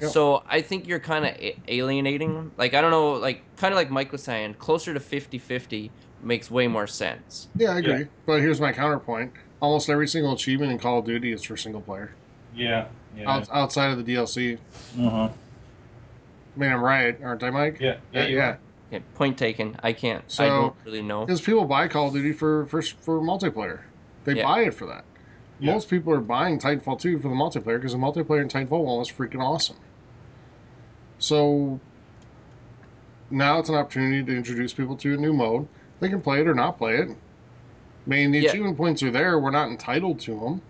Yep. 0.01 0.11
So 0.11 0.43
I 0.49 0.61
think 0.61 0.87
you're 0.89 0.99
kind 0.99 1.25
of 1.25 1.35
alienating. 1.69 2.51
Like 2.59 2.75
I 2.75 2.81
don't 2.81 2.91
know, 2.91 3.13
like 3.13 3.43
kind 3.57 3.73
of 3.73 3.77
like 3.77 3.91
Mike 3.91 4.13
was 4.13 4.23
saying, 4.23 4.55
closer 4.59 4.93
to 4.93 5.01
50-50 5.01 5.91
makes 6.23 6.51
way 6.51 6.69
more 6.69 6.87
sense. 6.87 7.49
yeah, 7.57 7.71
I 7.73 7.79
agree. 7.79 7.93
Yeah. 7.93 8.05
But 8.27 8.41
here's 8.41 8.61
my 8.61 8.73
counterpoint: 8.73 9.33
almost 9.61 9.89
every 9.89 10.07
single 10.09 10.33
achievement 10.33 10.71
in 10.73 10.79
Call 10.79 10.99
of 10.99 11.05
Duty 11.07 11.33
is 11.33 11.43
for 11.45 11.57
single 11.57 11.81
player. 11.81 12.11
Yeah. 12.55 12.87
Yeah. 13.17 13.45
Outside 13.53 13.91
of 13.97 14.05
the 14.05 14.15
DLC. 14.15 14.59
uh-huh. 14.99 15.29
I 16.55 16.59
mean, 16.59 16.71
I'm 16.71 16.81
right, 16.83 17.19
aren't 17.23 17.43
I, 17.43 17.51
Mike? 17.51 17.79
Yeah. 17.81 17.97
Yeah. 18.13 18.27
you 18.27 18.37
yeah. 18.37 18.57
are. 18.93 19.01
Point 19.15 19.39
taken. 19.39 19.77
I 19.83 19.93
can't. 19.95 20.23
So- 20.31 20.45
I 20.45 20.49
don't 20.49 20.75
really 20.85 21.03
know. 21.03 21.25
Because 21.25 21.41
people 21.41 21.65
buy 21.65 21.89
Call 21.89 22.09
of 22.09 22.13
Duty 22.15 22.33
for 22.33 22.67
for, 22.67 22.83
for 22.83 23.21
multiplayer. 23.21 23.81
They 24.25 24.35
Yeah. 24.35 24.45
buy 24.45 24.61
it 24.63 24.75
for 24.75 24.87
that. 24.87 25.05
Yeah. 25.61 25.73
Most 25.73 25.89
people 25.89 26.13
are 26.13 26.21
buying 26.21 26.59
Titanfall 26.59 27.01
2 27.01 27.19
for 27.21 27.29
the 27.29 27.35
multiplayer 27.35 27.77
because 27.77 27.93
the 27.93 27.99
multiplayer 27.99 28.43
in 28.43 28.49
Titanfall 28.49 28.85
1 28.85 28.99
was 28.99 29.11
freaking 29.11 29.41
awesome. 29.41 29.77
So 31.19 31.81
now 33.31 33.59
it's 33.61 33.69
an 33.69 33.77
opportunity 33.77 34.23
to 34.25 34.37
introduce 34.37 34.73
people 34.75 34.97
to 34.99 35.15
a 35.15 35.17
new 35.17 35.33
mode. 35.33 35.69
They 36.01 36.09
can 36.09 36.21
play 36.21 36.41
it 36.41 36.49
or 36.49 36.55
not 36.55 36.79
play 36.79 36.97
it. 36.97 37.09
I 37.11 37.15
mean, 38.11 38.33
the 38.33 38.41
Yeah. 38.41 38.51
achievement 38.51 38.77
points 38.77 39.03
are 39.05 39.11
there. 39.11 39.39
We're 39.39 39.51
not 39.53 39.69
entitled 39.71 40.21
to 40.21 40.39
them. 40.41 40.63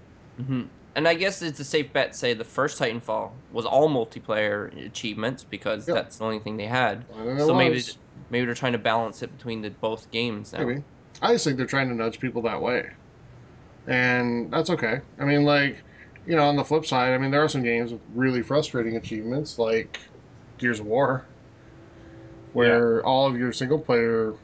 hmm 0.47 0.63
And 0.95 1.09
I 1.09 1.15
guess 1.15 1.41
it's 1.41 1.59
a 1.59 1.65
safe 1.65 1.93
bet 1.93 2.13
to 2.13 2.19
say 2.19 2.35
the 2.35 2.45
first 2.45 2.79
Titanfall 2.79 3.31
was 3.51 3.65
all 3.65 3.89
multiplayer 3.89 4.87
achievements 4.87 5.45
because 5.45 5.89
Yeah. 5.89 5.95
that's 5.95 6.19
the 6.19 6.25
only 6.25 6.39
thing 6.39 6.57
they 6.57 6.67
had. 6.67 7.05
So 7.39 7.55
maybe 7.55 7.77
was. 7.77 7.97
maybe 8.31 8.45
they're 8.45 8.55
trying 8.55 8.73
to 8.73 8.79
balance 8.79 9.23
it 9.23 9.35
between 9.37 9.63
the 9.63 9.71
both 9.71 10.11
games 10.11 10.53
now. 10.53 10.67
Maybe. 10.67 10.83
I 11.23 11.33
just 11.33 11.45
think 11.45 11.57
they're 11.57 11.67
trying 11.67 11.89
to 11.89 11.95
nudge 11.95 12.21
people 12.21 12.43
that 12.43 12.61
way. 12.61 12.91
And 13.87 14.51
that's 14.53 14.71
okay. 14.71 15.01
I 15.19 15.25
mean, 15.25 15.45
like, 15.45 15.83
you 16.27 16.37
know, 16.37 16.45
on 16.45 16.57
the 16.57 16.65
flip 16.65 16.85
side, 16.85 17.15
I 17.15 17.19
mean, 17.19 17.31
there 17.31 17.43
are 17.43 17.49
some 17.49 17.63
games 17.63 17.93
with 17.93 18.03
really 18.15 18.43
frustrating 18.43 18.97
achievements, 18.97 19.59
like 19.59 19.99
Gears 20.59 20.81
of 20.81 20.87
War, 20.87 21.25
where 22.53 23.05
all 23.05 23.27
of 23.27 23.37
your 23.39 23.53
single 23.53 23.79
player, 23.79 24.35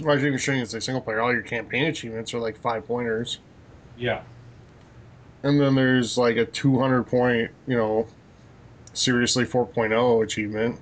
well, 0.00 0.14
I 0.14 0.18
shouldn't 0.18 0.48
even 0.48 0.66
say 0.66 0.80
single 0.80 1.02
player, 1.02 1.20
all 1.20 1.32
your 1.32 1.42
campaign 1.42 1.84
achievements 1.84 2.32
are 2.34 2.38
like 2.40 2.58
five 2.60 2.86
pointers. 2.86 3.38
Yeah. 3.96 4.22
And 5.42 5.60
then 5.60 5.74
there's 5.74 6.16
like 6.16 6.36
a 6.36 6.44
200 6.44 7.04
point, 7.04 7.50
you 7.66 7.76
know, 7.76 8.06
seriously 8.94 9.44
4.0 9.44 10.22
achievement, 10.22 10.78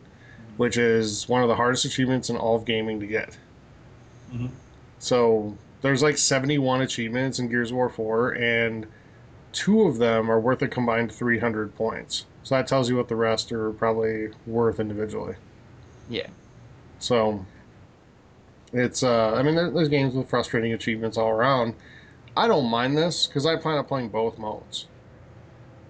which 0.56 0.76
is 0.76 1.28
one 1.28 1.42
of 1.42 1.48
the 1.48 1.54
hardest 1.54 1.84
achievements 1.84 2.28
in 2.30 2.36
all 2.36 2.56
of 2.56 2.64
gaming 2.64 3.00
to 3.00 3.06
get. 3.06 3.36
Mhm. 4.32 4.50
So 4.98 5.56
there's 5.82 6.02
like 6.02 6.18
71 6.18 6.82
achievements 6.82 7.38
in 7.38 7.48
Gears 7.48 7.70
of 7.70 7.76
War 7.76 7.88
4, 7.88 8.32
and 8.32 8.86
two 9.52 9.82
of 9.82 9.98
them 9.98 10.30
are 10.30 10.38
worth 10.38 10.62
a 10.62 10.68
combined 10.68 11.10
300 11.10 11.74
points. 11.74 12.26
So 12.42 12.54
that 12.54 12.66
tells 12.66 12.88
you 12.88 12.96
what 12.96 13.08
the 13.08 13.16
rest 13.16 13.52
are 13.52 13.72
probably 13.72 14.28
worth 14.46 14.80
individually. 14.80 15.34
Yeah. 16.08 16.26
So 16.98 17.44
it's, 18.72 19.02
uh, 19.02 19.34
I 19.34 19.42
mean, 19.42 19.54
there's 19.54 19.88
games 19.88 20.14
with 20.14 20.28
frustrating 20.28 20.72
achievements 20.72 21.16
all 21.16 21.30
around. 21.30 21.74
I 22.36 22.46
don't 22.46 22.70
mind 22.70 22.96
this 22.96 23.26
because 23.26 23.46
I 23.46 23.56
plan 23.56 23.78
on 23.78 23.84
playing 23.84 24.08
both 24.08 24.38
modes. 24.38 24.86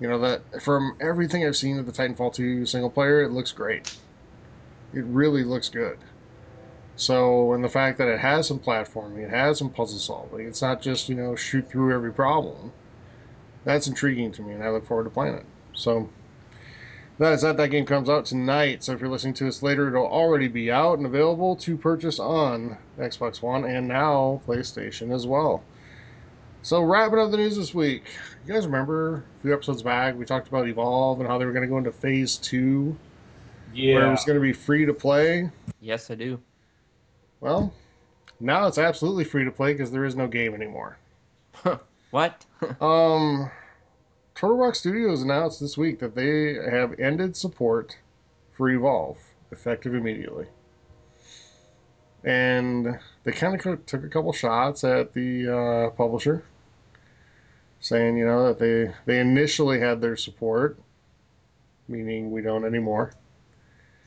You 0.00 0.08
know, 0.08 0.18
that 0.20 0.62
from 0.62 0.96
everything 1.00 1.44
I've 1.44 1.56
seen 1.56 1.78
of 1.78 1.86
the 1.86 1.92
Titanfall 1.92 2.34
2 2.34 2.64
single 2.64 2.90
player, 2.90 3.22
it 3.22 3.30
looks 3.30 3.52
great. 3.52 3.96
It 4.94 5.04
really 5.04 5.44
looks 5.44 5.68
good. 5.68 5.98
So, 6.96 7.52
and 7.52 7.64
the 7.64 7.68
fact 7.68 7.98
that 7.98 8.08
it 8.08 8.20
has 8.20 8.46
some 8.46 8.58
platforming, 8.58 9.24
it 9.24 9.30
has 9.30 9.58
some 9.58 9.70
puzzle 9.70 9.98
solving, 9.98 10.46
it's 10.46 10.60
not 10.60 10.82
just, 10.82 11.08
you 11.08 11.14
know, 11.14 11.34
shoot 11.34 11.68
through 11.68 11.94
every 11.94 12.12
problem. 12.12 12.72
That's 13.64 13.86
intriguing 13.86 14.32
to 14.32 14.42
me, 14.42 14.52
and 14.52 14.62
I 14.62 14.70
look 14.70 14.86
forward 14.86 15.04
to 15.04 15.10
playing 15.10 15.36
it. 15.36 15.46
So, 15.74 16.10
that 17.18 17.32
is 17.34 17.42
that. 17.42 17.58
That 17.58 17.68
game 17.68 17.86
comes 17.86 18.08
out 18.08 18.24
tonight. 18.24 18.82
So, 18.82 18.92
if 18.92 19.00
you're 19.00 19.10
listening 19.10 19.34
to 19.34 19.44
this 19.44 19.62
later, 19.62 19.88
it'll 19.88 20.06
already 20.06 20.48
be 20.48 20.70
out 20.70 20.98
and 20.98 21.06
available 21.06 21.56
to 21.56 21.76
purchase 21.76 22.18
on 22.18 22.78
Xbox 22.98 23.42
One 23.42 23.64
and 23.64 23.88
now 23.88 24.40
PlayStation 24.46 25.14
as 25.14 25.26
well. 25.26 25.62
So, 26.62 26.82
wrapping 26.82 27.18
up 27.18 27.30
the 27.30 27.38
news 27.38 27.56
this 27.56 27.74
week. 27.74 28.04
You 28.46 28.52
guys 28.52 28.66
remember 28.66 29.24
a 29.38 29.42
few 29.42 29.54
episodes 29.54 29.82
back, 29.82 30.16
we 30.18 30.26
talked 30.26 30.48
about 30.48 30.68
Evolve 30.68 31.20
and 31.20 31.28
how 31.28 31.38
they 31.38 31.46
were 31.46 31.52
going 31.52 31.62
to 31.62 31.68
go 31.68 31.78
into 31.78 31.90
phase 31.90 32.36
two, 32.36 32.96
where 33.94 34.06
it 34.06 34.10
was 34.10 34.24
going 34.24 34.36
to 34.36 34.42
be 34.42 34.52
free 34.52 34.84
to 34.84 34.92
play. 34.92 35.50
Yes, 35.80 36.10
I 36.10 36.16
do. 36.16 36.38
Well, 37.40 37.72
now 38.40 38.66
it's 38.66 38.76
absolutely 38.76 39.24
free 39.24 39.44
to 39.44 39.50
play 39.50 39.72
because 39.72 39.90
there 39.90 40.04
is 40.04 40.16
no 40.16 40.26
game 40.26 40.54
anymore. 40.54 40.98
What? 42.10 42.44
Um, 42.80 43.50
Turtle 44.34 44.58
Rock 44.58 44.74
Studios 44.74 45.22
announced 45.22 45.60
this 45.60 45.78
week 45.78 45.98
that 46.00 46.14
they 46.14 46.54
have 46.70 46.98
ended 46.98 47.34
support 47.34 47.96
for 48.52 48.68
Evolve, 48.68 49.16
effective 49.50 49.94
immediately. 49.94 50.46
And 52.22 52.98
they 53.24 53.32
kind 53.32 53.54
of 53.64 53.86
took 53.86 54.04
a 54.04 54.08
couple 54.08 54.32
shots 54.32 54.84
at 54.84 55.14
the 55.14 55.48
uh, 55.48 55.90
publisher, 55.90 56.44
saying, 57.80 58.16
you 58.16 58.24
know, 58.26 58.46
that 58.46 58.58
they 58.58 58.92
they 59.06 59.20
initially 59.20 59.80
had 59.80 60.00
their 60.00 60.16
support, 60.16 60.78
meaning 61.88 62.30
we 62.30 62.40
don't 62.42 62.64
anymore. 62.64 63.12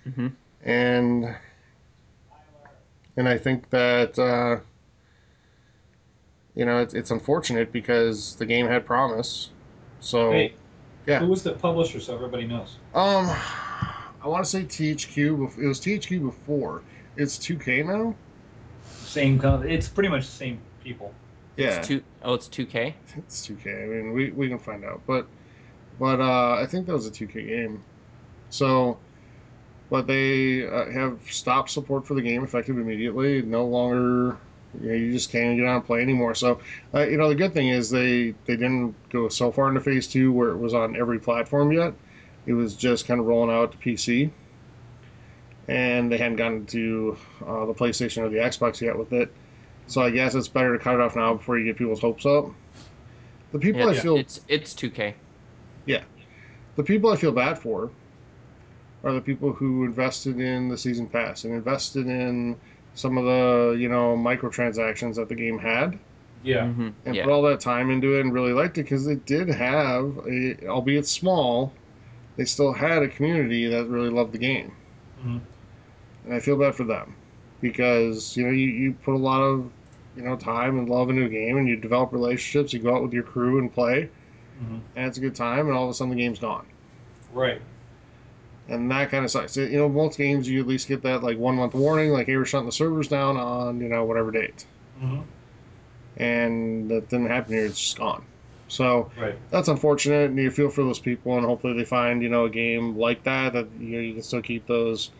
hmm 0.05 0.43
and 0.63 1.35
and 3.17 3.27
I 3.27 3.37
think 3.37 3.69
that 3.69 4.17
uh, 4.17 4.59
you 6.55 6.65
know, 6.65 6.79
it's, 6.79 6.93
it's 6.93 7.11
unfortunate 7.11 7.71
because 7.71 8.35
the 8.35 8.45
game 8.45 8.67
had 8.67 8.85
promise. 8.85 9.49
So, 9.99 10.31
Hey, 10.33 10.55
yeah. 11.07 11.19
who 11.19 11.27
was 11.27 11.43
the 11.43 11.53
publisher 11.53 11.99
so 11.99 12.13
everybody 12.15 12.45
knows? 12.45 12.77
um, 12.93 13.25
I 14.21 14.27
want 14.27 14.43
to 14.45 14.49
say 14.49 14.65
THQ. 14.65 15.37
bef- 15.37 15.57
It 15.57 15.67
was 15.67 15.79
THQ 15.79 16.19
before. 16.19 16.83
It's 17.15 17.37
2K 17.37 17.83
now. 17.83 18.15
Same. 19.13 19.39
com- 19.39 19.65
It's 19.67 19.87
pretty 19.87 20.09
much 20.09 20.25
the 20.25 20.31
same 20.31 20.59
people. 20.83 21.13
Yeah, 21.55 21.77
It's 21.77 21.87
two 21.87 22.03
oh 22.23 22.33
it's 22.33 22.47
two 22.47 22.65
K? 22.65 22.95
it's 23.15 23.47
2K. 23.47 23.83
I 23.83 23.85
mean, 23.85 24.13
we, 24.13 24.31
we 24.31 24.49
can 24.49 24.57
find 24.57 24.83
out, 24.83 25.01
but 25.05 25.27
but 25.99 26.19
uh, 26.19 26.55
I 26.59 26.65
think 26.65 26.87
that 26.87 26.93
was 26.93 27.05
a 27.05 27.11
2K 27.11 27.47
game. 27.47 27.83
So, 28.49 28.97
but 29.91 30.07
they 30.07 30.67
uh, 30.67 30.89
have 30.91 31.19
stopped 31.29 31.69
support 31.69 32.07
for 32.07 32.15
the 32.15 32.21
game 32.21 32.43
effective 32.43 32.77
immediately. 32.77 33.43
No 33.43 33.65
longer, 33.65 34.37
you, 34.81 34.89
know, 34.89 34.95
you 34.95 35.11
just 35.11 35.31
can't 35.31 35.57
get 35.57 35.67
on 35.67 35.75
and 35.77 35.85
play 35.85 36.01
anymore. 36.01 36.33
So, 36.33 36.59
uh, 36.93 37.01
you 37.01 37.17
know, 37.17 37.29
the 37.29 37.35
good 37.35 37.53
thing 37.53 37.69
is 37.69 37.91
they 37.91 38.31
they 38.45 38.55
didn't 38.55 38.95
go 39.11 39.29
so 39.29 39.51
far 39.51 39.69
into 39.69 39.81
phase 39.81 40.07
two 40.07 40.31
where 40.31 40.49
it 40.49 40.57
was 40.57 40.73
on 40.73 40.95
every 40.95 41.19
platform 41.19 41.71
yet. 41.71 41.93
It 42.47 42.53
was 42.53 42.75
just 42.75 43.05
kind 43.07 43.19
of 43.19 43.27
rolling 43.27 43.55
out 43.55 43.71
to 43.73 43.77
PC, 43.77 44.31
and 45.67 46.11
they 46.11 46.17
hadn't 46.17 46.37
gotten 46.37 46.65
to 46.67 47.17
uh, 47.45 47.65
the 47.65 47.73
PlayStation 47.73 48.23
or 48.23 48.29
the 48.29 48.37
Xbox 48.37 48.81
yet 48.81 48.97
with 48.97 49.13
it. 49.13 49.33
So 49.87 50.01
I 50.01 50.09
guess 50.09 50.35
it's 50.35 50.47
better 50.47 50.77
to 50.77 50.83
cut 50.83 50.95
it 50.95 51.01
off 51.01 51.15
now 51.15 51.33
before 51.35 51.57
you 51.57 51.65
get 51.65 51.77
people's 51.77 52.01
hopes 52.01 52.25
up. 52.25 52.45
The 53.51 53.59
people 53.59 53.81
Yeah, 53.81 53.87
I 53.89 53.93
feel 53.93 54.17
it's 54.17 54.41
it's 54.47 54.73
two 54.73 54.89
K. 54.89 55.15
Yeah, 55.85 56.03
the 56.75 56.83
people 56.83 57.11
I 57.11 57.15
feel 57.17 57.31
bad 57.31 57.57
for 57.59 57.91
are 59.03 59.13
the 59.13 59.21
people 59.21 59.51
who 59.51 59.83
invested 59.83 60.39
in 60.39 60.69
the 60.69 60.77
season 60.77 61.07
pass 61.07 61.43
and 61.43 61.53
invested 61.53 62.07
in 62.07 62.55
some 62.95 63.17
of 63.17 63.25
the 63.25 63.75
you 63.77 63.89
know 63.89 64.15
microtransactions 64.15 65.15
that 65.15 65.27
the 65.29 65.35
game 65.35 65.59
had 65.59 65.99
Yeah. 66.43 66.65
Mm-hmm. 66.65 66.89
and 67.05 67.15
Yeah. 67.15 67.23
put 67.25 67.31
all 67.31 67.41
that 67.43 67.59
time 67.59 67.89
into 67.89 68.17
it 68.17 68.21
and 68.21 68.33
really 68.33 68.53
liked 68.53 68.77
it 68.77 68.83
because 68.83 69.07
it 69.07 69.25
did 69.25 69.49
have 69.49 70.19
a 70.27 70.67
albeit 70.67 71.07
small 71.07 71.73
they 72.37 72.45
still 72.45 72.73
had 72.73 73.03
a 73.03 73.07
community 73.07 73.67
that 73.67 73.87
really 73.87 74.09
loved 74.09 74.31
the 74.31 74.37
game 74.37 74.71
Mhm. 75.25 75.41
And 76.25 76.33
I 76.33 76.39
feel 76.39 76.57
bad 76.57 76.75
for 76.75 76.83
them 76.83 77.15
because 77.61 78.35
you 78.37 78.43
know 78.45 78.51
you, 78.51 78.67
you 78.67 78.93
put 78.93 79.15
a 79.15 79.17
lot 79.17 79.41
of 79.41 79.71
you 80.15 80.23
know 80.23 80.35
time 80.35 80.77
and 80.77 80.89
love 80.89 81.09
into 81.09 81.25
a 81.25 81.29
game 81.29 81.57
and 81.57 81.67
you 81.67 81.75
develop 81.75 82.11
relationships 82.11 82.73
you 82.73 82.79
go 82.79 82.95
out 82.95 83.01
with 83.03 83.13
your 83.13 83.23
crew 83.23 83.59
and 83.59 83.71
play 83.73 84.09
Mhm. 84.61 84.79
and 84.95 85.07
it's 85.07 85.17
a 85.17 85.21
good 85.21 85.35
time 85.35 85.67
and 85.67 85.75
all 85.75 85.85
of 85.85 85.89
a 85.89 85.93
sudden 85.93 86.11
the 86.15 86.21
game's 86.21 86.39
gone 86.39 86.65
Right. 87.33 87.61
and 88.69 88.89
that 88.91 89.09
kind 89.09 89.25
of 89.25 89.31
sucks. 89.31 89.57
You 89.57 89.69
know, 89.77 89.89
most 89.89 90.17
games 90.17 90.47
you 90.47 90.59
at 90.61 90.67
least 90.67 90.87
get 90.87 91.01
that 91.03 91.23
like 91.23 91.37
one 91.37 91.55
month 91.55 91.73
warning, 91.73 92.11
like 92.11 92.27
hey, 92.27 92.37
we're 92.37 92.45
shutting 92.45 92.65
the 92.67 92.71
servers 92.71 93.07
down 93.07 93.37
on 93.37 93.81
you 93.81 93.89
know 93.89 94.05
whatever 94.05 94.31
date, 94.31 94.65
hmm 94.99 95.21
and 96.17 96.89
that 96.91 97.09
didn't 97.09 97.27
happen 97.27 97.53
here. 97.53 97.65
It's 97.65 97.79
just 97.79 97.97
gone. 97.97 98.23
So 98.67 99.11
Right. 99.19 99.35
that's 99.49 99.67
unfortunate, 99.67 100.29
and 100.29 100.37
you 100.39 100.49
feel 100.51 100.69
for 100.69 100.83
those 100.83 100.99
people, 100.99 101.37
and 101.37 101.45
hopefully 101.45 101.73
they 101.73 101.85
find 101.85 102.21
you 102.21 102.29
know 102.29 102.45
a 102.45 102.49
game 102.49 102.95
like 102.97 103.23
that 103.23 103.53
that 103.53 103.67
you 103.79 103.95
know 103.95 103.99
you 104.01 104.13
can 104.13 104.23
still 104.23 104.41
keep 104.41 104.67
those 104.67 105.11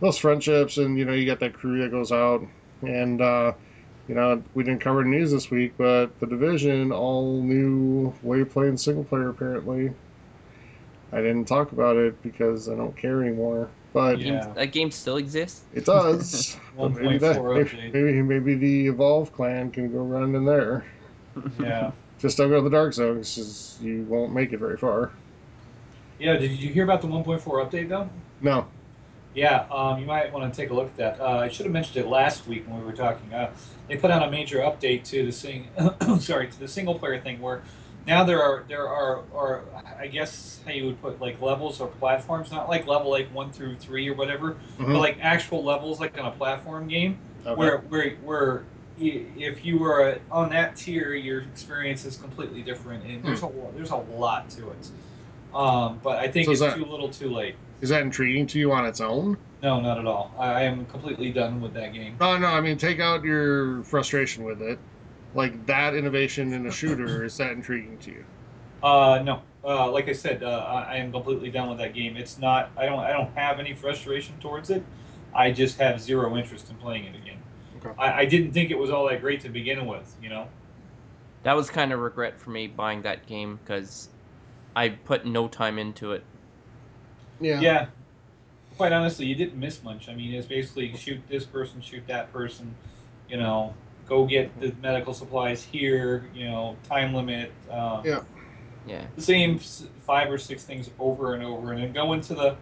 those 0.00 0.18
friendships, 0.18 0.76
and 0.78 0.98
you 0.98 1.04
know 1.04 1.12
you 1.12 1.26
got 1.26 1.40
that 1.40 1.54
crew 1.54 1.82
that 1.82 1.90
goes 1.90 2.12
out, 2.12 2.42
and 2.82 3.20
uh, 3.20 3.52
you 4.08 4.14
know 4.14 4.42
we 4.54 4.62
didn't 4.64 4.80
cover 4.80 5.02
the 5.02 5.08
news 5.08 5.30
this 5.30 5.50
week, 5.50 5.74
but 5.76 6.18
the 6.20 6.26
division 6.26 6.92
all 6.92 7.42
new 7.42 8.12
way 8.22 8.40
of 8.40 8.50
playing 8.50 8.76
single 8.76 9.04
player 9.04 9.28
apparently. 9.30 9.92
I 11.12 11.18
didn't 11.18 11.44
talk 11.46 11.72
about 11.72 11.96
it 11.96 12.20
because 12.22 12.68
I 12.68 12.74
don't 12.74 12.96
care 12.96 13.22
anymore, 13.22 13.70
but 13.92 14.18
Yeah. 14.18 14.44
Game- 14.44 14.54
that 14.54 14.72
game 14.72 14.90
still 14.90 15.16
exists. 15.18 15.62
it 15.72 15.84
does. 15.86 16.56
Maybe, 16.78 17.16
that, 17.18 17.42
maybe, 17.42 17.90
maybe 17.90 18.22
maybe 18.22 18.54
the 18.54 18.86
Evolve 18.88 19.32
clan 19.32 19.70
can 19.70 19.90
go 19.90 20.00
run 20.00 20.34
in 20.34 20.44
there. 20.44 20.84
Yeah. 21.58 21.92
Just 22.18 22.36
don't 22.36 22.48
go 22.50 22.56
to 22.56 22.62
the 22.62 22.70
Dark 22.70 22.92
Zone 22.92 23.14
because 23.20 23.78
you 23.80 24.04
won't 24.08 24.34
make 24.34 24.52
it 24.52 24.58
very 24.58 24.76
far. 24.76 25.10
Yeah. 26.18 26.36
Did 26.36 26.50
you 26.50 26.70
hear 26.70 26.84
about 26.84 27.00
the 27.00 27.08
1.4 27.08 27.40
update 27.40 27.88
though? 27.88 28.10
No. 28.42 28.66
Yeah, 29.36 29.66
um, 29.70 30.00
you 30.00 30.06
might 30.06 30.32
want 30.32 30.50
to 30.50 30.56
take 30.60 30.70
a 30.70 30.74
look 30.74 30.86
at 30.86 30.96
that. 30.96 31.20
Uh, 31.20 31.40
I 31.40 31.48
should 31.48 31.66
have 31.66 31.72
mentioned 31.72 31.98
it 32.02 32.08
last 32.08 32.46
week 32.46 32.66
when 32.66 32.78
we 32.80 32.84
were 32.86 32.94
talking. 32.94 33.32
Uh, 33.34 33.50
they 33.86 33.96
put 33.98 34.10
out 34.10 34.26
a 34.26 34.30
major 34.30 34.60
update 34.60 35.04
to 35.10 35.26
the 35.26 35.30
sing, 35.30 35.68
sorry, 36.20 36.48
to 36.48 36.58
the 36.58 36.66
single 36.66 36.98
player 36.98 37.20
thing 37.20 37.38
where 37.42 37.62
now 38.06 38.24
there 38.24 38.42
are 38.42 38.64
there 38.66 38.88
are 38.88 39.24
or 39.34 39.64
I 40.00 40.06
guess 40.06 40.60
how 40.64 40.72
you 40.72 40.86
would 40.86 41.02
put 41.02 41.20
like 41.20 41.38
levels 41.42 41.80
or 41.82 41.88
platforms, 41.88 42.50
not 42.50 42.70
like 42.70 42.86
level 42.86 43.10
like 43.10 43.28
one 43.34 43.52
through 43.52 43.76
three 43.76 44.08
or 44.08 44.14
whatever, 44.14 44.56
Mhm. 44.78 44.86
but 44.94 44.98
like 45.00 45.18
actual 45.20 45.62
levels 45.62 46.00
like 46.00 46.18
on 46.18 46.24
a 46.24 46.30
platform 46.30 46.88
game 46.88 47.18
Okay. 47.44 47.54
where 47.56 47.78
where 47.90 48.10
where 48.24 48.64
if 48.98 49.66
you 49.66 49.78
were 49.78 50.18
on 50.30 50.48
that 50.48 50.76
tier, 50.76 51.12
your 51.12 51.42
experience 51.42 52.06
is 52.06 52.16
completely 52.16 52.62
different, 52.62 53.04
and 53.04 53.22
there's 53.22 53.42
a 53.42 53.50
there's 53.74 53.90
a 53.90 53.96
lot 53.96 54.48
to 54.50 54.70
it. 54.70 54.90
Um, 55.54 56.00
but 56.02 56.16
I 56.16 56.28
think 56.28 56.46
Hmm. 56.46 56.54
So 56.54 56.64
it's 56.66 56.74
that- 56.74 56.82
too 56.82 56.90
little, 56.90 57.10
too 57.10 57.28
late. 57.28 57.54
Is 57.80 57.90
that 57.90 58.02
intriguing 58.02 58.46
to 58.48 58.58
you 58.58 58.72
on 58.72 58.86
its 58.86 59.00
own? 59.00 59.36
No, 59.62 59.80
not 59.80 59.98
at 59.98 60.06
all. 60.06 60.32
I, 60.38 60.46
I 60.46 60.62
am 60.62 60.86
completely 60.86 61.30
done 61.32 61.60
with 61.60 61.74
that 61.74 61.92
game. 61.92 62.16
No, 62.20 62.38
no. 62.38 62.46
I 62.46 62.60
mean, 62.60 62.76
take 62.76 63.00
out 63.00 63.24
your 63.24 63.82
frustration 63.84 64.44
with 64.44 64.62
it. 64.62 64.78
Like 65.34 65.66
that 65.66 65.94
innovation 65.94 66.52
in 66.52 66.66
a 66.66 66.72
shooter 66.72 67.24
is 67.24 67.36
that 67.36 67.52
intriguing 67.52 67.98
to 67.98 68.10
you? 68.10 68.24
Uh, 68.82 69.20
no. 69.22 69.42
Uh, 69.64 69.90
like 69.90 70.08
I 70.08 70.12
said, 70.12 70.42
uh, 70.42 70.64
I, 70.68 70.94
I 70.94 70.96
am 70.96 71.10
completely 71.10 71.50
done 71.50 71.68
with 71.68 71.78
that 71.78 71.92
game. 71.92 72.16
It's 72.16 72.38
not. 72.38 72.70
I 72.76 72.86
don't. 72.86 73.00
I 73.00 73.12
don't 73.12 73.34
have 73.36 73.58
any 73.58 73.74
frustration 73.74 74.34
towards 74.40 74.70
it. 74.70 74.82
I 75.34 75.50
just 75.50 75.78
have 75.78 76.00
zero 76.00 76.36
interest 76.36 76.70
in 76.70 76.76
playing 76.76 77.04
it 77.04 77.16
again. 77.16 77.38
Okay. 77.78 77.90
I, 77.98 78.20
I 78.20 78.24
didn't 78.24 78.52
think 78.52 78.70
it 78.70 78.78
was 78.78 78.90
all 78.90 79.08
that 79.08 79.20
great 79.20 79.40
to 79.40 79.48
begin 79.48 79.86
with. 79.86 80.14
You 80.22 80.30
know. 80.30 80.48
That 81.42 81.54
was 81.54 81.68
kind 81.68 81.92
of 81.92 82.00
regret 82.00 82.40
for 82.40 82.50
me 82.50 82.66
buying 82.66 83.02
that 83.02 83.26
game 83.26 83.58
because 83.62 84.08
I 84.74 84.90
put 84.90 85.26
no 85.26 85.48
time 85.48 85.78
into 85.78 86.12
it. 86.12 86.24
Yeah. 87.40 87.60
Yeah. 87.60 87.86
Quite 88.76 88.92
honestly, 88.92 89.24
you 89.26 89.34
didn't 89.34 89.58
miss 89.58 89.82
much. 89.82 90.08
I 90.08 90.14
mean, 90.14 90.34
it's 90.34 90.46
basically 90.46 90.94
shoot 90.96 91.20
this 91.28 91.44
person, 91.44 91.80
shoot 91.80 92.02
that 92.08 92.32
person. 92.32 92.74
You 93.28 93.38
know, 93.38 93.74
go 94.06 94.26
get 94.26 94.58
the 94.60 94.74
medical 94.82 95.14
supplies 95.14 95.62
here. 95.64 96.28
You 96.34 96.44
know, 96.48 96.76
time 96.88 97.14
limit. 97.14 97.52
Um, 97.70 98.02
Yeah. 98.04 98.22
Yeah. 98.86 99.04
the 99.16 99.22
same 99.22 99.58
five 99.58 100.30
or 100.30 100.38
six 100.38 100.62
things 100.62 100.90
over 101.00 101.34
and 101.34 101.42
over, 101.42 101.72
and 101.72 101.82
then 101.82 101.92
go 101.92 102.12
into 102.12 102.34
the 102.34 102.56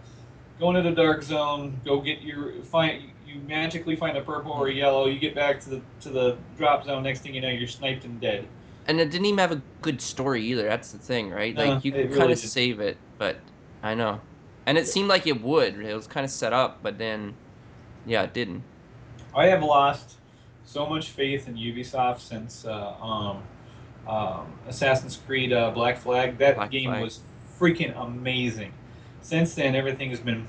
go 0.59 0.69
into 0.69 0.81
the 0.81 0.95
dark 0.95 1.21
zone. 1.21 1.79
Go 1.85 1.99
get 2.01 2.21
your 2.21 2.53
find. 2.63 3.03
You 3.27 3.41
magically 3.47 3.95
find 3.95 4.17
a 4.17 4.21
purple 4.21 4.53
or 4.53 4.67
a 4.69 4.73
yellow. 4.73 5.07
You 5.07 5.19
get 5.19 5.35
back 5.35 5.59
to 5.61 5.69
the 5.69 5.81
to 6.01 6.09
the 6.09 6.37
drop 6.57 6.85
zone. 6.85 7.03
Next 7.03 7.19
thing 7.21 7.35
you 7.35 7.41
know, 7.41 7.49
you're 7.49 7.67
sniped 7.67 8.05
and 8.05 8.19
dead. 8.21 8.47
And 8.87 8.99
it 8.99 9.09
didn't 9.11 9.25
even 9.25 9.39
have 9.39 9.51
a 9.51 9.61
good 9.81 9.99
story 9.99 10.43
either. 10.45 10.63
That's 10.63 10.91
the 10.91 10.97
thing, 10.99 11.29
right? 11.31 11.53
No, 11.55 11.73
Like 11.73 11.83
you 11.85 11.91
it 11.91 11.95
could 11.95 12.05
really 12.05 12.19
kind 12.19 12.31
of 12.31 12.37
didn't. 12.39 12.51
save 12.51 12.79
it, 12.79 12.97
but 13.17 13.37
I 13.83 13.93
know. 13.95 14.21
And 14.65 14.77
it 14.77 14.87
seemed 14.87 15.09
like 15.09 15.27
it 15.27 15.41
would. 15.41 15.79
It 15.79 15.93
was 15.95 16.07
kind 16.07 16.23
of 16.23 16.31
set 16.31 16.53
up, 16.53 16.79
but 16.81 16.97
then, 16.97 17.33
yeah, 18.05 18.23
it 18.23 18.33
didn't. 18.33 18.63
I 19.35 19.47
have 19.47 19.61
lost 19.61 20.15
so 20.65 20.85
much 20.87 21.09
faith 21.09 21.47
in 21.47 21.55
Ubisoft 21.55 22.19
since 22.19 22.65
uh, 22.65 22.93
um, 23.01 23.43
um, 24.07 24.47
Assassin's 24.67 25.17
Creed 25.17 25.53
uh, 25.53 25.71
Black 25.71 25.97
Flag. 25.97 26.37
That 26.37 26.55
Black 26.55 26.71
game 26.71 26.89
Flag. 26.89 27.03
was 27.03 27.19
freaking 27.59 27.95
amazing. 28.01 28.71
Since 29.21 29.55
then, 29.55 29.75
everything 29.75 30.09
has 30.09 30.19
been. 30.19 30.47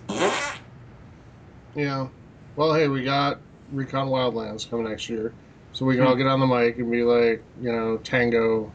Yeah. 1.75 2.09
Well, 2.57 2.73
hey, 2.75 2.89
we 2.89 3.05
got 3.05 3.39
Recon 3.73 4.09
Wildlands 4.09 4.69
coming 4.69 4.89
next 4.89 5.09
year, 5.09 5.35
so 5.73 5.85
we 5.85 5.97
can 5.97 6.07
all 6.07 6.17
get 6.17 6.27
on 6.27 6.41
the 6.41 6.47
mic 6.47 6.79
and 6.79 6.91
be 6.91 7.03
like, 7.03 7.43
you 7.61 7.71
know, 7.71 7.99
Tango, 7.99 8.73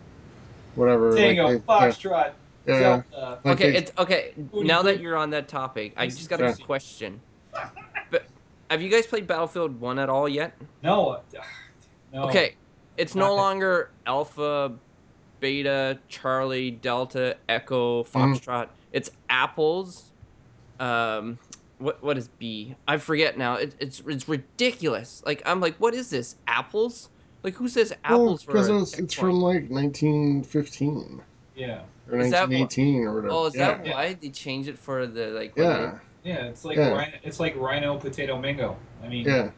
whatever. 0.76 1.16
Tango, 1.16 1.46
like, 1.46 1.66
they- 1.66 1.74
Foxtrot, 1.74 2.34
yeah, 2.66 2.80
yeah. 2.80 3.02
Zelda. 3.12 3.42
Like 3.44 3.54
okay, 3.62 3.76
it's 3.76 3.92
okay. 3.98 4.34
Booty 4.38 4.68
Now 4.68 4.82
that 4.84 5.00
you're 5.00 5.18
on 5.18 5.32
that 5.32 5.48
topic, 5.48 5.94
I 5.98 6.08
just 6.08 6.30
got 6.30 6.42
a 6.42 6.48
juicy. 6.48 6.64
question. 6.64 7.22
But 8.12 8.28
have 8.70 8.82
you 8.82 8.90
guys 8.90 9.08
played 9.08 9.28
Battlefield 9.28 9.80
One 9.80 10.00
at 10.00 10.10
all 10.10 10.28
yet? 10.28 10.58
No, 10.82 11.10
uh, 11.10 11.22
no. 12.12 12.24
Okay, 12.24 12.56
it's 12.98 13.16
no 13.16 13.36
longer 13.36 13.92
Alpha, 14.06 14.80
Beta, 15.40 16.00
Charlie, 16.08 16.72
Delta, 16.72 17.38
Echo, 17.50 18.04
Mhm. 18.04 18.12
Foxtrot. 18.12 18.70
It's 18.92 19.10
apples. 19.30 20.12
Um, 20.80 21.40
what 21.78 22.04
what 22.04 22.18
is 22.18 22.28
B? 22.28 22.76
I 22.88 22.98
forget 22.98 23.38
now. 23.38 23.56
It, 23.56 23.76
it's 23.80 24.02
it's 24.08 24.28
ridiculous. 24.28 25.22
Like 25.26 25.42
I'm 25.46 25.60
like, 25.60 25.78
what 25.78 25.94
is 25.94 26.10
this? 26.10 26.36
Apples? 26.48 27.10
Like 27.44 27.56
who 27.56 27.68
says 27.68 27.92
apples 28.04 28.44
for 28.44 28.52
because 28.54 28.70
it's, 28.70 29.00
it's 29.00 29.14
from 29.16 29.42
like 29.42 29.70
1915 29.70 31.24
Yeah, 31.62 31.82
or 32.10 32.18
Is 32.20 32.32
that 32.32 32.48
wh- 32.48 32.54
1918 32.60 33.04
or 33.04 33.14
whatever. 33.16 33.34
Oh, 33.34 33.46
is 33.46 33.56
yeah. 33.56 33.78
that 33.78 33.86
why 33.86 34.14
they 34.20 34.30
changed 34.30 34.68
it 34.70 34.78
for 34.80 35.06
the 35.06 35.28
like? 35.28 35.56
what 35.56 35.64
Yeah, 35.64 35.98
yeah. 36.24 36.46
It's 36.46 36.66
like 36.66 36.78
Yeah. 36.78 36.90
rhino, 36.90 37.18
it's 37.24 37.40
like 37.40 37.56
rhino, 37.56 37.98
potato, 37.98 38.40
mango. 38.40 38.78
I 39.04 39.08
mean, 39.08 39.26
yeah. 39.26 39.52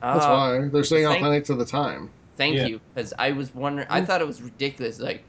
That's 0.00 0.24
Uh, 0.24 0.28
why 0.28 0.68
they're 0.68 0.84
staying 0.84 1.06
thank- 1.06 1.20
authentic 1.20 1.44
to 1.46 1.54
the 1.56 1.64
time. 1.64 2.10
Thank 2.36 2.54
Yeah. 2.56 2.66
you, 2.66 2.80
because 2.94 3.12
I 3.18 3.32
was 3.32 3.52
wondering. 3.54 3.88
I 3.90 4.04
thought 4.04 4.20
it 4.20 4.26
was 4.26 4.40
ridiculous. 4.40 5.00
Like, 5.00 5.24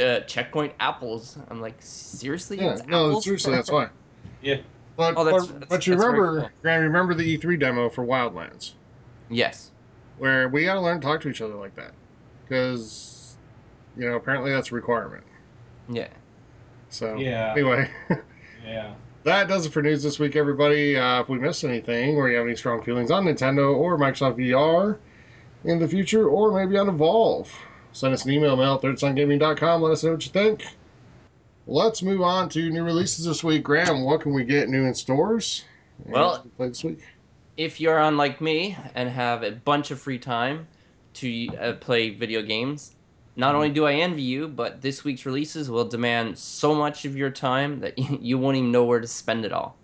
uh, 0.00 0.20
checkpoint 0.20 0.72
apples. 0.78 1.36
I'm 1.48 1.60
like, 1.60 1.74
seriously? 1.80 2.58
Yeah, 2.58 2.74
It's 2.74 2.86
no, 2.86 3.08
apples? 3.08 3.24
seriously, 3.24 3.54
that's 3.54 3.70
why. 3.70 3.88
Yeah. 4.42 4.58
But 4.96 5.14
Oh, 5.16 5.24
that's- 5.24 5.46
but, 5.46 5.52
that's- 5.54 5.68
but 5.68 5.86
you 5.88 5.94
remember, 5.96 6.40
cool. 6.42 6.50
Grant, 6.62 6.82
remember 6.84 7.14
the 7.14 7.24
E3 7.36 7.56
demo 7.58 7.88
for 7.90 8.04
Wildlands, 8.06 8.72
yes. 9.28 9.72
where 10.18 10.48
we 10.48 10.64
got 10.64 10.74
to 10.74 10.80
learn 10.80 11.00
to 11.00 11.06
talk 11.06 11.20
to 11.22 11.28
each 11.28 11.40
other 11.42 11.54
like 11.54 11.74
that. 11.74 11.92
because 12.44 13.15
you 13.96 14.08
know 14.08 14.16
apparently 14.16 14.50
that's 14.52 14.70
a 14.72 14.74
requirement. 14.74 15.24
Yeah. 15.88 16.08
So 16.88 17.16
Yeah. 17.16 17.52
anyway, 17.52 17.90
Yeah. 18.64 18.94
that 19.24 19.48
does 19.48 19.66
it 19.66 19.72
for 19.72 19.82
news 19.82 20.02
this 20.02 20.18
week, 20.18 20.36
everybody. 20.36 20.96
Uh, 20.96 21.20
if 21.22 21.28
we 21.28 21.38
missed 21.38 21.64
anything, 21.64 22.16
or 22.16 22.28
you 22.30 22.36
have 22.36 22.46
any 22.46 22.56
strong 22.56 22.82
feelings 22.82 23.10
on 23.10 23.24
Nintendo 23.24 23.74
or 23.76 23.98
Microsoft 23.98 24.36
VR 24.38 24.98
in 25.64 25.78
the 25.78 25.88
future, 25.88 26.28
or 26.28 26.52
maybe 26.52 26.76
on 26.78 26.88
Evolve, 26.88 27.52
send 27.92 28.14
us 28.14 28.24
an 28.24 28.30
email, 28.32 28.56
mail 28.56 28.74
at 28.74 28.82
thirdsungaming.com. 28.82 29.82
Let 29.82 29.92
us 29.92 30.04
know 30.04 30.12
what 30.12 30.24
you 30.26 30.32
think. 30.32 30.64
Let's 31.66 32.02
move 32.02 32.22
on 32.22 32.48
to 32.50 32.70
new 32.70 32.84
releases 32.84 33.24
this 33.24 33.42
week. 33.42 33.64
Graham, 33.64 34.04
what 34.04 34.20
can 34.20 34.32
we 34.32 34.44
get 34.44 34.68
new 34.68 34.84
in 34.84 34.94
stores? 34.94 35.64
and 36.04 36.12
Well- 36.12 36.46
play 36.56 36.68
this 36.68 36.84
week. 36.84 37.00
If 37.56 37.80
you're 37.80 37.98
on 37.98 38.18
like 38.18 38.40
me 38.42 38.76
and 38.94 39.08
have 39.08 39.42
a 39.42 39.50
bunch 39.52 39.90
of 39.90 39.98
free 39.98 40.18
time 40.18 40.68
to 41.14 41.48
uh, 41.58 41.72
play 41.80 42.10
video 42.10 42.42
games, 42.42 42.95
not 43.36 43.54
only 43.54 43.70
do 43.70 43.86
I 43.86 43.94
envy 43.94 44.22
you, 44.22 44.48
but 44.48 44.80
this 44.80 45.04
week's 45.04 45.26
releases 45.26 45.70
will 45.70 45.84
demand 45.84 46.38
so 46.38 46.74
much 46.74 47.04
of 47.04 47.16
your 47.16 47.30
time 47.30 47.80
that 47.80 47.98
you 48.22 48.38
won't 48.38 48.56
even 48.56 48.72
know 48.72 48.84
where 48.84 49.00
to 49.00 49.06
spend 49.06 49.44
it 49.44 49.52
all. 49.52 49.76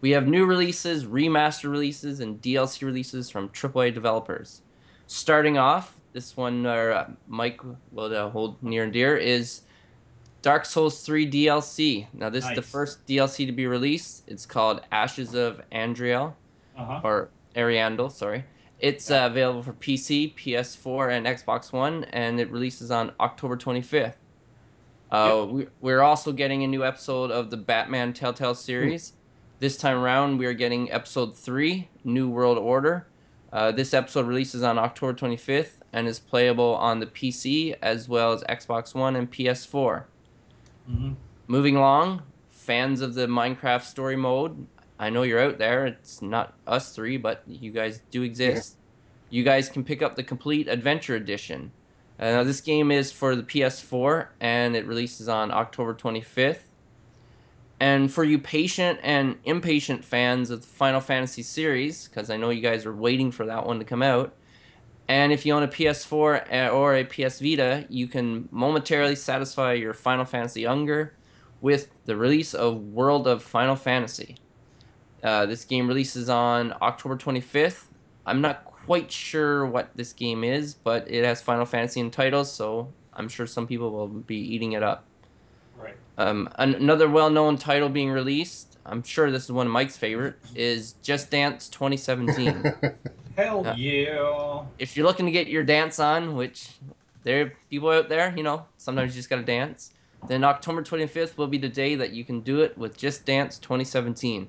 We 0.00 0.10
have 0.10 0.26
new 0.26 0.44
releases, 0.44 1.04
remaster 1.04 1.70
releases, 1.70 2.20
and 2.20 2.40
DLC 2.42 2.82
releases 2.82 3.30
from 3.30 3.48
AAA 3.50 3.94
developers. 3.94 4.62
Starting 5.06 5.56
off, 5.58 5.94
this 6.12 6.36
one 6.36 6.66
uh, 6.66 7.08
Mike 7.28 7.60
will 7.92 8.14
uh, 8.14 8.28
hold 8.30 8.62
near 8.62 8.84
and 8.84 8.92
dear 8.92 9.16
is 9.16 9.62
Dark 10.42 10.66
Souls 10.66 11.02
3 11.02 11.30
DLC. 11.30 12.06
Now, 12.12 12.28
this 12.28 12.44
is 12.44 12.50
the 12.56 12.62
first 12.62 13.06
DLC 13.06 13.46
to 13.46 13.52
be 13.52 13.66
released. 13.66 14.24
It's 14.26 14.44
called 14.46 14.82
Ashes 14.92 15.34
of 15.34 15.60
Andriel 15.72 16.34
Uh 16.76 16.84
huh. 16.84 17.00
or 17.02 17.28
Ariandel, 17.56 18.10
sorry. 18.12 18.44
It's 18.78 19.10
uh, 19.10 19.28
available 19.30 19.62
for 19.62 19.72
PC, 19.74 20.34
PS4, 20.36 21.10
and 21.12 21.26
Xbox 21.26 21.72
One, 21.72 22.04
and 22.04 22.40
it 22.40 22.50
releases 22.50 22.90
on 22.90 23.12
October 23.20 23.56
25th. 23.56 24.14
Uh, 25.10 25.46
we, 25.50 25.66
we're 25.80 26.02
also 26.02 26.32
getting 26.32 26.64
a 26.64 26.66
new 26.66 26.84
episode 26.84 27.30
of 27.30 27.50
the 27.50 27.56
Batman 27.56 28.12
Telltale 28.12 28.54
series. 28.54 29.12
This 29.60 29.76
time 29.76 29.98
around, 29.98 30.38
we 30.38 30.46
are 30.46 30.52
getting 30.54 30.90
episode 30.92 31.36
3, 31.36 31.88
New 32.04 32.28
World 32.28 32.58
Order. 32.58 33.06
Uh, 33.52 33.70
this 33.72 33.94
episode 33.94 34.26
releases 34.26 34.62
on 34.62 34.78
October 34.78 35.14
25th 35.14 35.78
and 35.92 36.08
is 36.08 36.18
playable 36.18 36.74
on 36.76 36.98
the 36.98 37.06
PC 37.06 37.76
as 37.82 38.08
well 38.08 38.32
as 38.32 38.42
Xbox 38.44 38.94
One 38.94 39.16
and 39.16 39.30
PS4. 39.30 40.04
hmm 40.86 41.12
Moving 41.46 41.76
along, 41.76 42.22
fans 42.50 43.00
of 43.02 43.14
the 43.14 43.26
Minecraft 43.26 43.82
story 43.82 44.16
mode, 44.16 44.66
I 45.04 45.10
know 45.10 45.22
you're 45.22 45.38
out 45.38 45.58
there. 45.58 45.84
It's 45.84 46.22
not 46.22 46.54
us 46.66 46.94
three, 46.94 47.18
but 47.18 47.42
you 47.46 47.70
guys 47.70 48.00
do 48.10 48.22
exist. 48.22 48.76
You 49.28 49.44
guys 49.44 49.68
can 49.68 49.84
pick 49.84 50.00
up 50.00 50.16
the 50.16 50.22
complete 50.22 50.66
adventure 50.66 51.14
edition. 51.14 51.70
Uh, 52.18 52.42
this 52.42 52.62
game 52.62 52.90
is 52.90 53.12
for 53.12 53.36
the 53.36 53.42
PS4 53.42 54.28
and 54.40 54.74
it 54.74 54.86
releases 54.86 55.28
on 55.28 55.50
October 55.50 55.92
25th. 55.92 56.60
And 57.80 58.10
for 58.10 58.24
you 58.24 58.38
patient 58.38 58.98
and 59.02 59.36
impatient 59.44 60.02
fans 60.02 60.48
of 60.48 60.62
the 60.62 60.66
Final 60.66 61.02
Fantasy 61.02 61.42
series, 61.42 62.08
because 62.08 62.30
I 62.30 62.38
know 62.38 62.48
you 62.48 62.62
guys 62.62 62.86
are 62.86 62.96
waiting 62.96 63.30
for 63.30 63.44
that 63.44 63.66
one 63.66 63.78
to 63.80 63.84
come 63.84 64.02
out, 64.02 64.32
and 65.08 65.34
if 65.34 65.44
you 65.44 65.52
own 65.52 65.64
a 65.64 65.68
PS4 65.68 66.50
uh, 66.50 66.70
or 66.70 66.96
a 66.96 67.04
PS 67.04 67.40
Vita, 67.40 67.84
you 67.90 68.06
can 68.06 68.48
momentarily 68.50 69.16
satisfy 69.16 69.74
your 69.74 69.92
Final 69.92 70.24
Fantasy 70.24 70.64
hunger 70.64 71.12
with 71.60 71.90
the 72.06 72.16
release 72.16 72.54
of 72.54 72.80
World 72.80 73.26
of 73.26 73.42
Final 73.42 73.76
Fantasy. 73.76 74.38
Uh, 75.24 75.46
this 75.46 75.64
game 75.64 75.88
releases 75.88 76.28
on 76.28 76.74
October 76.82 77.16
25th. 77.16 77.84
I'm 78.26 78.40
not 78.42 78.64
quite 78.66 79.10
sure 79.10 79.64
what 79.66 79.88
this 79.96 80.12
game 80.12 80.44
is, 80.44 80.74
but 80.74 81.10
it 81.10 81.24
has 81.24 81.40
Final 81.40 81.64
Fantasy 81.64 82.00
in 82.00 82.10
titles, 82.10 82.52
so 82.52 82.92
I'm 83.14 83.28
sure 83.28 83.46
some 83.46 83.66
people 83.66 83.90
will 83.90 84.08
be 84.08 84.36
eating 84.36 84.72
it 84.72 84.82
up. 84.82 85.04
Right. 85.78 85.96
Um, 86.18 86.48
an- 86.56 86.74
another 86.74 87.08
well-known 87.08 87.56
title 87.56 87.88
being 87.88 88.10
released, 88.10 88.76
I'm 88.86 89.02
sure 89.02 89.30
this 89.30 89.44
is 89.44 89.52
one 89.52 89.66
of 89.66 89.72
Mike's 89.72 89.96
favorite, 89.96 90.36
is 90.54 90.94
Just 91.02 91.30
Dance 91.30 91.68
2017. 91.70 92.74
Hell 93.36 93.62
Yeah. 93.64 93.74
yeah. 93.76 94.62
if 94.78 94.96
you're 94.96 95.06
looking 95.06 95.26
to 95.26 95.32
get 95.32 95.48
your 95.48 95.64
dance 95.64 95.98
on, 95.98 96.36
which 96.36 96.68
there 97.22 97.46
are 97.46 97.52
people 97.70 97.88
out 97.90 98.08
there, 98.10 98.32
you 98.36 98.42
know, 98.42 98.64
sometimes 98.76 99.12
you 99.14 99.18
just 99.18 99.30
gotta 99.30 99.42
dance, 99.42 99.92
then 100.28 100.44
October 100.44 100.82
25th 100.82 101.36
will 101.38 101.46
be 101.48 101.58
the 101.58 101.68
day 101.68 101.94
that 101.94 102.10
you 102.12 102.24
can 102.24 102.40
do 102.42 102.60
it 102.60 102.76
with 102.78 102.96
Just 102.96 103.24
Dance 103.24 103.58
2017. 103.58 104.48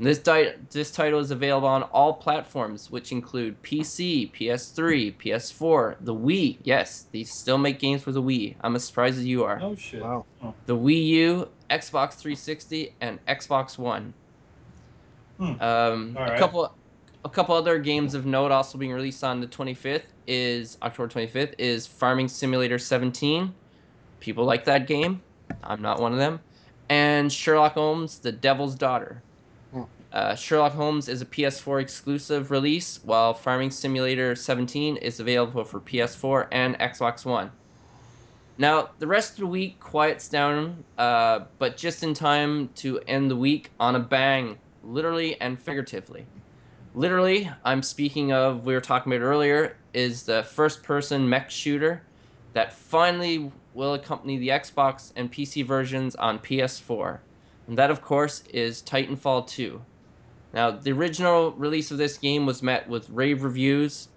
And 0.00 0.06
this, 0.06 0.18
di- 0.18 0.54
this 0.70 0.90
title 0.90 1.20
is 1.20 1.30
available 1.30 1.68
on 1.68 1.82
all 1.82 2.14
platforms, 2.14 2.90
which 2.90 3.12
include 3.12 3.62
PC, 3.62 4.32
PS3, 4.32 5.14
PS4, 5.18 5.96
the 6.00 6.14
Wii. 6.14 6.56
Yes, 6.62 7.04
they 7.12 7.22
still 7.22 7.58
make 7.58 7.78
games 7.78 8.02
for 8.02 8.10
the 8.10 8.22
Wii. 8.22 8.54
I'm 8.62 8.74
as 8.76 8.82
surprised 8.82 9.18
as 9.18 9.26
you 9.26 9.44
are. 9.44 9.60
No 9.60 9.76
shit. 9.76 10.00
wow. 10.00 10.24
The 10.64 10.74
Wii 10.74 11.06
U, 11.06 11.48
Xbox 11.68 12.14
360, 12.14 12.94
and 13.02 13.22
Xbox 13.26 13.76
One. 13.76 14.14
Hmm. 15.36 15.60
Um, 15.60 16.16
All 16.18 16.24
a 16.30 16.38
couple, 16.38 16.74
a 17.26 17.28
couple 17.28 17.54
other 17.54 17.78
games 17.78 18.14
of 18.14 18.24
note 18.24 18.50
also 18.50 18.78
being 18.78 18.92
released 18.92 19.22
on 19.22 19.38
the 19.42 19.46
25th 19.48 20.04
is 20.26 20.78
October 20.80 21.12
25th 21.12 21.52
is 21.58 21.86
Farming 21.86 22.28
Simulator 22.28 22.78
17. 22.78 23.52
People 24.20 24.46
like 24.46 24.64
that 24.64 24.86
game. 24.86 25.20
I'm 25.62 25.82
not 25.82 26.00
one 26.00 26.12
of 26.12 26.18
them. 26.18 26.40
And 26.88 27.30
Sherlock 27.30 27.74
Holmes: 27.74 28.18
The 28.18 28.32
Devil's 28.32 28.74
Daughter. 28.74 29.22
Uh, 30.12 30.34
Sherlock 30.34 30.72
Holmes 30.72 31.08
is 31.08 31.22
a 31.22 31.26
PS4 31.26 31.80
exclusive 31.80 32.50
release, 32.50 32.98
while 33.04 33.32
Farming 33.32 33.70
Simulator 33.70 34.34
17 34.34 34.96
is 34.96 35.20
available 35.20 35.62
for 35.62 35.78
PS4 35.78 36.48
and 36.50 36.76
Xbox 36.80 37.24
One. 37.24 37.52
Now, 38.58 38.90
the 38.98 39.06
rest 39.06 39.34
of 39.34 39.38
the 39.38 39.46
week 39.46 39.78
quiets 39.78 40.28
down, 40.28 40.82
uh, 40.98 41.44
but 41.58 41.76
just 41.76 42.02
in 42.02 42.12
time 42.12 42.68
to 42.76 42.98
end 43.06 43.30
the 43.30 43.36
week 43.36 43.70
on 43.78 43.94
a 43.94 44.00
bang, 44.00 44.58
literally 44.82 45.40
and 45.40 45.58
figuratively. 45.58 46.26
Literally, 46.94 47.48
I'm 47.64 47.82
speaking 47.82 48.32
of, 48.32 48.66
we 48.66 48.74
were 48.74 48.80
talking 48.80 49.12
about 49.12 49.24
earlier, 49.24 49.76
is 49.94 50.24
the 50.24 50.42
first 50.42 50.82
person 50.82 51.28
mech 51.28 51.52
shooter 51.52 52.02
that 52.52 52.72
finally 52.72 53.52
will 53.74 53.94
accompany 53.94 54.38
the 54.38 54.48
Xbox 54.48 55.12
and 55.14 55.32
PC 55.32 55.64
versions 55.64 56.16
on 56.16 56.40
PS4. 56.40 57.20
And 57.68 57.78
that, 57.78 57.92
of 57.92 58.02
course, 58.02 58.42
is 58.52 58.82
Titanfall 58.82 59.46
2. 59.46 59.80
Now, 60.52 60.70
the 60.70 60.92
original 60.92 61.52
release 61.52 61.90
of 61.90 61.98
this 61.98 62.18
game 62.18 62.46
was 62.46 62.62
met 62.62 62.88
with 62.88 63.08
rave 63.10 63.44
reviews, 63.44 64.08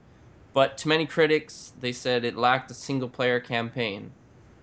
but 0.53 0.77
to 0.79 0.87
many 0.87 1.05
critics, 1.05 1.73
they 1.79 1.91
said 1.91 2.25
it 2.25 2.35
lacked 2.35 2.71
a 2.71 2.73
single 2.73 3.09
player 3.09 3.39
campaign. 3.39 4.11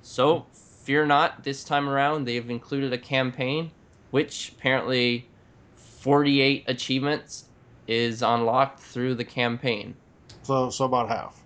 So, 0.03 0.47
fear 0.53 1.07
not, 1.07 1.45
this 1.45 1.63
time 1.63 1.89
around 1.89 2.25
they've 2.25 2.49
included 2.51 2.93
a 2.93 2.99
campaign, 2.99 3.71
which 4.11 4.53
apparently 4.57 5.29
48 5.75 6.65
achievements 6.67 7.45
is 7.87 8.23
unlocked 8.23 8.81
through 8.81 9.15
the 9.15 9.25
campaign. 9.25 9.95
So, 10.43 10.71
so 10.71 10.87
about 10.87 11.09
half. 11.09 11.41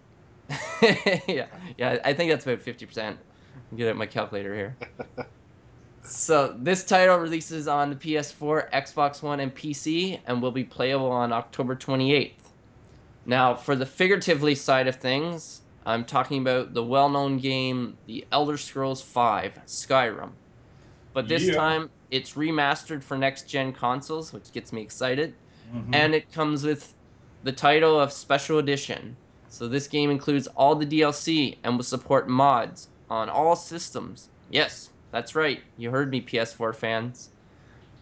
yeah, 1.28 1.46
yeah, 1.76 1.98
I 2.04 2.12
think 2.12 2.30
that's 2.30 2.46
about 2.46 2.60
50%. 2.60 3.16
Get 3.76 3.88
out 3.88 3.96
my 3.96 4.06
calculator 4.06 4.54
here. 4.54 4.76
so, 6.04 6.56
this 6.60 6.84
title 6.84 7.16
releases 7.18 7.66
on 7.68 7.90
the 7.90 7.96
PS4, 7.96 8.70
Xbox 8.72 9.22
One, 9.22 9.40
and 9.40 9.54
PC, 9.54 10.20
and 10.26 10.42
will 10.42 10.52
be 10.52 10.64
playable 10.64 11.10
on 11.10 11.32
October 11.32 11.76
28th. 11.76 12.52
Now, 13.24 13.56
for 13.56 13.76
the 13.76 13.86
figuratively 13.86 14.54
side 14.54 14.88
of 14.88 14.96
things, 14.96 15.62
I'm 15.86 16.04
talking 16.04 16.42
about 16.42 16.74
the 16.74 16.84
well 16.84 17.08
known 17.10 17.38
game 17.38 17.98
The 18.06 18.26
Elder 18.32 18.56
Scrolls 18.58 19.02
V 19.02 19.52
Skyrim. 19.66 20.36
But 21.14 21.28
this 21.28 21.48
Yeah. 21.48 21.54
time, 21.56 21.90
it's 22.10 22.34
remastered 22.34 23.04
for 23.04 23.18
next 23.18 23.48
gen 23.48 23.72
consoles, 23.72 24.32
which 24.32 24.52
gets 24.52 24.72
me 24.72 24.82
excited 24.82 25.38
Mhm. 25.66 25.92
and 25.92 26.14
it 26.14 26.30
comes 26.32 26.64
with 26.64 26.94
the 27.42 27.52
title 27.52 28.00
of 28.00 28.12
Special 28.12 28.58
Edition. 28.58 29.18
So 29.48 29.68
this 29.68 29.88
game 29.88 30.10
includes 30.10 30.46
all 30.48 30.76
the 30.76 30.86
DLC 30.86 31.60
and 31.64 31.76
will 31.76 31.84
support 31.84 32.28
mods 32.28 32.88
on 33.08 33.28
all 33.30 33.56
systems. 33.56 34.30
Yes, 34.48 34.90
that's 35.14 35.36
right. 35.36 35.60
You 35.78 35.90
heard 35.90 36.10
me, 36.10 36.20
PS4 36.20 36.74
fans. 36.74 37.30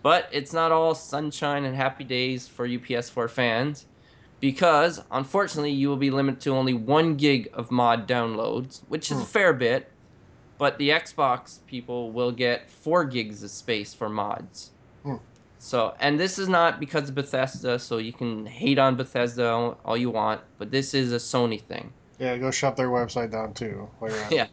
But 0.02 0.28
it's 0.32 0.54
not 0.54 0.72
all 0.72 0.94
sunshine 0.94 1.64
and 1.64 1.76
happy 1.76 2.04
days 2.04 2.48
for 2.48 2.64
you 2.64 2.80
PS4 2.80 3.28
fans, 3.30 3.84
because 4.40 4.98
unfortunately 5.10 5.70
you 5.72 5.88
will 5.90 5.98
be 5.98 6.10
limited 6.10 6.40
to 6.40 6.50
only 6.56 6.72
one 6.72 7.16
gig 7.16 7.50
of 7.52 7.70
mod 7.70 8.08
downloads, 8.08 8.80
which 8.88 9.10
is 9.10 9.18
a 9.18 9.20
Hmm. 9.20 9.26
fair 9.26 9.52
bit. 9.52 9.92
But 10.58 10.78
the 10.78 10.88
Xbox 10.90 11.58
people 11.66 12.12
will 12.12 12.32
get 12.32 12.70
four 12.70 13.04
gigs 13.04 13.42
of 13.42 13.50
space 13.50 13.92
for 13.94 14.08
mods. 14.08 14.70
So, 15.58 15.94
and 16.00 16.18
this 16.18 16.38
is 16.40 16.48
not 16.48 16.80
because 16.80 17.08
of 17.08 17.14
Bethesda, 17.14 17.78
so 17.78 17.98
you 17.98 18.12
can 18.12 18.46
hate 18.46 18.78
on 18.80 18.96
Bethesda 18.96 19.76
all, 19.84 19.96
you 19.96 20.10
want, 20.10 20.40
but 20.58 20.72
this 20.72 20.92
is 20.94 21.12
a 21.12 21.16
Sony 21.18 21.60
thing. 21.60 21.92
Yeah, 22.18 22.36
go 22.38 22.50
shut 22.50 22.74
their 22.76 22.88
website 22.88 23.30
down 23.30 23.54
too. 23.54 23.88
while 23.98 24.10
you're 24.10 24.20
at. 24.20 24.32
Yeah. 24.40 24.46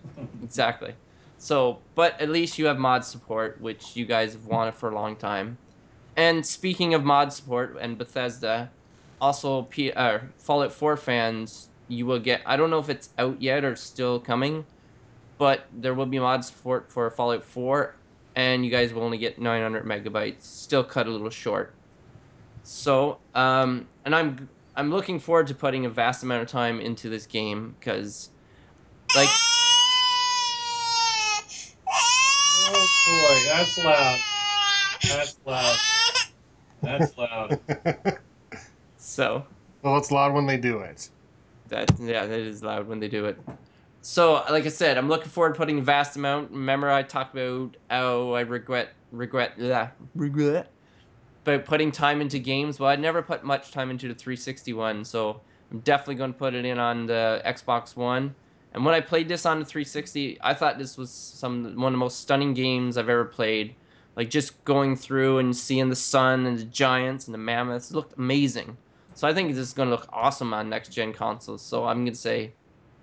Exactly. 0.44 0.94
So, 1.40 1.80
but 1.96 2.20
at 2.20 2.30
least 2.30 2.60
you 2.60 2.66
have 2.66 2.78
mod 2.78 3.06
support, 3.06 3.60
which 3.62 3.96
you 3.96 4.06
guys 4.06 4.34
have 4.34 4.46
wanted 4.46 4.76
for 4.76 4.90
a 4.90 4.96
long 4.96 5.16
time. 5.16 5.58
And 6.18 6.46
speaking 6.46 6.94
of 6.94 7.06
mod 7.06 7.32
support 7.32 7.78
and 7.80 7.98
Bethesda, 7.98 8.70
also 9.22 9.64
P- 9.64 9.94
uh, 9.94 10.20
Fallout 10.38 10.74
4 10.74 10.98
fans 10.98 11.70
you 11.88 12.06
will 12.06 12.20
get. 12.20 12.42
I 12.46 12.58
don't 12.58 12.70
know 12.70 12.80
if 12.80 12.90
it's 12.90 13.10
out 13.18 13.42
yet 13.42 13.64
or 13.64 13.76
still 13.78 14.20
coming, 14.20 14.66
but 15.38 15.66
there 15.72 15.94
will 15.94 16.06
be 16.06 16.20
mods 16.20 16.50
for 16.50 16.78
it 16.80 16.92
for 16.92 17.10
Fallout 17.10 17.46
4, 17.46 17.96
and 18.36 18.66
you 18.66 18.70
guys 18.70 18.94
will 18.94 19.04
only 19.04 19.18
get 19.18 19.40
900 19.40 19.86
megabytes. 19.86 20.44
Still 20.44 20.84
cut 20.84 21.08
a 21.08 21.10
little 21.10 21.30
short. 21.30 21.74
So, 22.64 23.18
um, 23.34 23.88
and 24.04 24.14
I'm 24.14 24.50
I'm 24.76 24.92
looking 24.92 25.20
forward 25.20 25.48
to 25.48 25.56
putting 25.56 25.86
a 25.86 25.90
vast 25.90 26.22
amount 26.22 26.44
of 26.44 26.50
time 26.50 26.82
into 26.82 27.10
this 27.10 27.26
game 27.26 27.76
because, 27.80 28.30
like, 29.16 29.30
Oh 32.72 32.88
boy, 33.10 33.44
that's 33.46 33.78
loud. 33.78 34.20
That's 35.08 35.38
loud. 35.46 35.78
That's 36.82 37.18
loud. 37.18 37.60
so 38.98 39.46
well, 39.82 39.98
it's 39.98 40.12
loud 40.12 40.34
when 40.34 40.46
they 40.46 40.58
do 40.58 40.80
it. 40.80 41.10
that 41.70 41.92
yeah, 42.00 42.26
that 42.26 42.40
is 42.40 42.64
loud 42.64 42.88
when 42.88 43.00
they 43.00 43.08
do 43.08 43.26
it. 43.26 43.40
So, 44.02 44.44
like 44.50 44.66
I 44.66 44.70
said, 44.70 44.98
I'm 44.98 45.10
looking 45.10 45.30
forward 45.30 45.56
to 45.56 45.58
putting 45.58 45.80
a 45.80 45.82
vast 45.82 46.16
amount. 46.16 46.52
Remember, 46.52 46.90
I 46.90 47.04
talked 47.04 47.34
about 47.34 47.76
oh, 47.92 48.34
I 48.34 48.42
regret 48.42 48.90
regret 49.12 49.54
yeah, 49.58 49.90
regret 50.16 50.72
about 51.46 51.66
putting 51.66 51.92
time 51.92 52.22
into 52.22 52.40
games. 52.40 52.80
Well, 52.80 52.90
I 52.90 52.96
never 52.96 53.22
put 53.22 53.44
much 53.44 53.72
time 53.72 53.90
into 53.90 54.08
the 54.08 54.14
361, 54.14 55.04
so 55.06 55.42
I'm 55.72 55.80
definitely 55.80 56.16
going 56.16 56.34
to 56.34 56.40
put 56.40 56.54
it 56.54 56.66
in 56.66 56.80
on 56.80 57.06
the 57.06 57.42
Xbox 57.46 57.96
One. 57.96 58.36
And 58.80 58.86
when 58.86 58.96
I 58.96 59.02
played 59.02 59.28
this 59.28 59.46
on 59.46 59.60
the 59.60 59.66
360, 59.66 60.38
I 60.40 60.54
thought 60.54 60.78
this 60.78 60.98
was 60.98 61.12
some 61.12 61.76
one 61.76 61.88
of 61.88 61.92
the 61.92 61.98
most 61.98 62.22
stunning 62.22 62.54
games 62.54 62.98
I've 62.98 63.10
ever 63.10 63.26
played. 63.26 63.76
Like 64.16 64.30
just 64.30 64.64
going 64.64 64.96
through 64.96 65.40
and 65.40 65.54
seeing 65.54 65.90
the 65.90 65.98
sun 65.98 66.46
and 66.46 66.58
the 66.58 66.64
giants 66.64 67.28
and 67.28 67.34
the 67.34 67.40
mammoths 67.40 67.92
looked 67.92 68.18
amazing. 68.18 68.78
So 69.16 69.28
I 69.28 69.34
think 69.34 69.50
this 69.50 69.58
is 69.58 69.74
going 69.74 69.90
to 69.90 69.96
look 69.96 70.08
awesome 70.14 70.54
on 70.54 70.70
next 70.70 70.94
gen 70.94 71.12
consoles. 71.12 71.62
So 71.62 71.88
I'm 71.88 72.06
going 72.06 72.14
to 72.14 72.16
say 72.16 72.54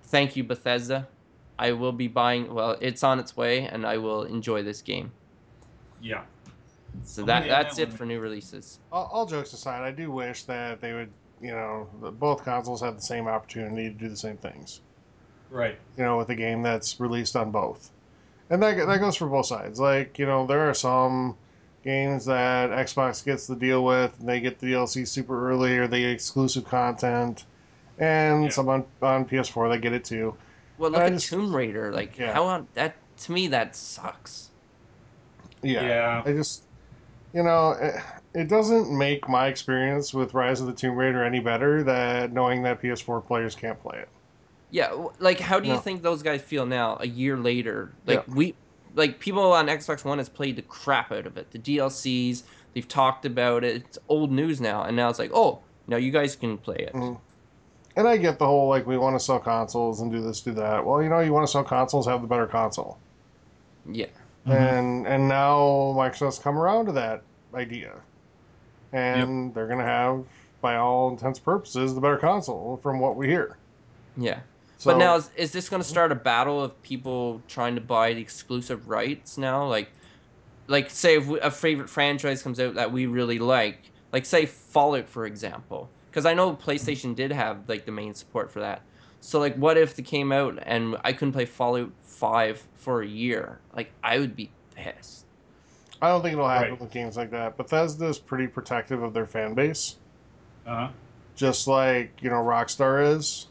thank 0.04 0.34
you 0.34 0.44
Bethesda. 0.44 1.06
I 1.58 1.72
will 1.72 1.92
be 1.92 2.08
buying 2.08 2.54
well, 2.54 2.78
it's 2.80 3.04
on 3.04 3.18
its 3.18 3.36
way 3.36 3.66
and 3.66 3.84
I 3.86 3.98
will 3.98 4.22
enjoy 4.22 4.62
this 4.62 4.80
game. 4.80 5.12
Yeah. 6.00 6.22
So 7.04 7.20
I'm 7.20 7.26
that 7.26 7.40
with 7.40 7.48
you 7.48 7.52
on 7.52 7.62
that's 7.62 7.76
that 7.76 7.82
it 7.82 7.92
for 7.92 8.06
new 8.06 8.20
releases. 8.20 8.78
all, 8.90 9.10
all 9.12 9.26
jokes 9.26 9.52
aside, 9.52 9.82
I 9.82 9.90
do 9.90 10.10
wish 10.10 10.44
that 10.44 10.80
they 10.80 10.94
would, 10.94 11.10
you 11.42 11.50
know, 11.50 11.86
both 12.18 12.44
consoles 12.44 12.80
had 12.80 12.96
the 12.96 13.02
same 13.02 13.28
opportunity 13.28 13.90
to 13.90 13.94
do 13.94 14.08
the 14.08 14.16
same 14.16 14.38
things. 14.38 14.80
Right. 15.50 15.78
You 15.96 16.04
know, 16.04 16.16
with 16.18 16.28
a 16.30 16.34
game 16.34 16.62
that's 16.62 16.98
released 17.00 17.36
on 17.36 17.50
both, 17.50 17.90
and 18.50 18.62
that 18.62 18.76
that 18.86 18.98
goes 19.00 19.16
for 19.16 19.26
both 19.26 19.46
sides. 19.46 19.78
Like, 19.80 20.18
you 20.18 20.26
know, 20.26 20.46
there 20.46 20.68
are 20.68 20.74
some 20.74 21.36
games 21.84 22.24
that 22.26 22.70
Xbox 22.70 23.24
gets 23.24 23.46
the 23.46 23.54
deal 23.56 23.84
with, 23.84 24.12
and 24.18 24.28
they 24.28 24.40
get 24.40 24.58
the 24.58 24.72
DLC 24.72 25.06
super 25.06 25.48
early, 25.50 25.76
or 25.78 25.86
they 25.86 26.00
get 26.00 26.10
exclusive 26.10 26.64
content, 26.64 27.44
and 27.98 28.44
Yeah. 28.44 28.50
some 28.50 28.68
on, 28.68 28.84
on 29.02 29.24
PS4 29.24 29.68
they 29.70 29.78
get 29.78 29.92
it 29.92 30.04
too. 30.04 30.34
Well, 30.78 30.90
look 30.90 31.00
I 31.00 31.06
at 31.06 31.12
just- 31.12 31.28
Tomb 31.28 31.54
Raider. 31.54 31.92
Like 31.92 32.18
Yeah. 32.18 32.32
how 32.32 32.44
on 32.44 32.66
that 32.74 32.96
to 33.18 33.32
me 33.32 33.46
that 33.48 33.74
sucks. 33.76 34.50
Yeah, 35.62 35.82
Yeah. 35.86 36.22
I 36.26 36.32
just, 36.32 36.64
you 37.32 37.42
know, 37.42 37.70
it, 37.80 37.94
it 38.34 38.48
doesn't 38.48 38.90
make 38.96 39.28
my 39.28 39.46
experience 39.46 40.12
with 40.12 40.34
Rise 40.34 40.60
of 40.60 40.66
the 40.66 40.72
Tomb 40.74 40.96
Raider 40.96 41.24
any 41.24 41.40
better 41.40 41.82
that 41.84 42.32
knowing 42.32 42.62
that 42.64 42.82
PS4 42.82 43.20
players 43.24 43.54
can't 43.54 43.80
play 43.80 43.98
it. 44.00 44.08
Yeah, 44.70 44.90
like 45.20 45.38
how 45.40 45.60
do 45.60 45.68
you 45.68 45.74
No. 45.74 45.80
think 45.80 46.02
those 46.02 46.22
guys 46.22 46.42
feel 46.42 46.66
now, 46.66 46.96
a 47.00 47.06
year 47.06 47.36
later? 47.36 47.92
Like 48.06 48.24
Yeah. 48.26 48.34
we, 48.34 48.54
like 48.94 49.20
people 49.20 49.52
on 49.52 49.66
Xbox 49.66 50.04
One 50.04 50.18
has 50.18 50.28
played 50.28 50.56
the 50.56 50.62
crap 50.62 51.12
out 51.12 51.26
of 51.26 51.36
it. 51.36 51.50
The 51.52 51.58
DLCs, 51.58 52.42
they've 52.74 52.88
talked 52.88 53.24
about 53.26 53.62
it. 53.64 53.76
It's 53.76 53.98
old 54.08 54.32
news 54.32 54.60
now, 54.60 54.82
and 54.82 54.96
now 54.96 55.08
it's 55.08 55.18
like, 55.18 55.30
oh, 55.32 55.60
now 55.86 55.96
you 55.96 56.10
guys 56.10 56.34
can 56.34 56.58
play 56.58 56.76
it. 56.76 56.92
Mhm. 56.94 57.18
And 57.96 58.06
I 58.08 58.16
get 58.16 58.38
the 58.38 58.46
whole 58.46 58.68
like 58.68 58.86
we 58.86 58.98
want 58.98 59.14
to 59.18 59.24
sell 59.24 59.38
consoles 59.38 60.00
and 60.00 60.10
do 60.10 60.20
this, 60.20 60.40
do 60.40 60.52
that. 60.52 60.84
Well, 60.84 61.02
you 61.02 61.08
know, 61.08 61.20
you 61.20 61.32
want 61.32 61.46
to 61.46 61.50
sell 61.52 61.64
consoles, 61.64 62.06
have 62.06 62.20
the 62.20 62.26
better 62.28 62.46
console. 62.46 62.98
Yeah, 63.88 64.06
Mhm. 64.46 64.52
And 64.52 65.06
and 65.06 65.28
now 65.28 65.58
Microsoft's 65.96 66.38
come 66.40 66.58
around 66.58 66.86
to 66.86 66.92
that 66.92 67.22
idea, 67.54 67.92
and 68.92 69.54
they're 69.54 69.68
gonna 69.68 69.84
have, 69.84 70.24
by 70.60 70.76
all 70.76 71.08
intents 71.10 71.38
and 71.38 71.44
purposes, 71.44 71.94
the 71.94 72.00
better 72.00 72.16
console 72.18 72.78
from 72.82 72.98
what 72.98 73.14
we 73.16 73.28
hear. 73.28 73.56
yeah. 74.18 74.40
So, 74.78 74.90
but 74.90 74.98
now 74.98 75.16
is, 75.16 75.30
is 75.36 75.52
this 75.52 75.68
going 75.68 75.82
to 75.82 75.88
start 75.88 76.12
a 76.12 76.16
battle 76.16 76.62
of 76.62 76.80
people 76.82 77.44
trying 77.48 77.76
to 77.76 77.80
buy 77.80 78.12
the 78.14 78.20
exclusive 78.20 78.88
rights 78.88 79.38
now? 79.38 79.66
Like, 79.68 79.94
like 80.68 80.90
say 80.90 81.16
if 81.16 81.26
we, 81.28 81.40
a 81.40 81.50
favorite 81.50 81.90
franchise 81.90 82.42
comes 82.42 82.60
out 82.60 82.74
that 82.76 82.92
we 82.92 83.06
really 83.06 83.38
like, 83.38 83.92
like 84.12 84.26
say 84.26 84.46
Fallout 84.46 85.08
for 85.08 85.26
example, 85.26 85.94
because 86.10 86.26
I 86.26 86.34
know 86.34 86.56
PlayStation 86.56 87.14
did 87.16 87.32
have 87.32 87.68
like 87.68 87.86
the 87.86 87.92
main 87.92 88.14
support 88.14 88.52
for 88.52 88.60
that. 88.60 88.86
So 89.20 89.40
like, 89.40 89.56
what 89.56 89.78
if 89.78 89.96
they 89.96 90.02
came 90.04 90.32
out 90.32 90.58
and 90.62 90.96
I 91.04 91.12
couldn't 91.14 91.32
play 91.34 91.46
Fallout 91.46 91.92
Five 92.04 92.68
for 92.74 93.02
a 93.02 93.08
year? 93.08 93.62
Like, 93.74 93.94
I 94.02 94.18
would 94.20 94.36
be 94.36 94.56
pissed. 94.76 95.26
I 96.00 96.08
don't 96.08 96.22
think 96.22 96.32
it'll 96.32 96.48
happen 96.48 96.78
Right. 96.78 96.80
with 96.80 96.90
games 96.90 97.16
like 97.18 97.30
that. 97.32 97.56
Bethesda's 97.58 98.18
pretty 98.18 98.46
protective 98.48 99.02
of 99.02 99.12
their 99.12 99.26
fan 99.26 99.52
base, 99.54 99.98
Uh-huh. 100.66 100.92
just 101.34 101.66
like 101.66 102.22
you 102.22 102.30
know 102.30 102.36
Rockstar 102.42 103.14
is. 103.16 103.48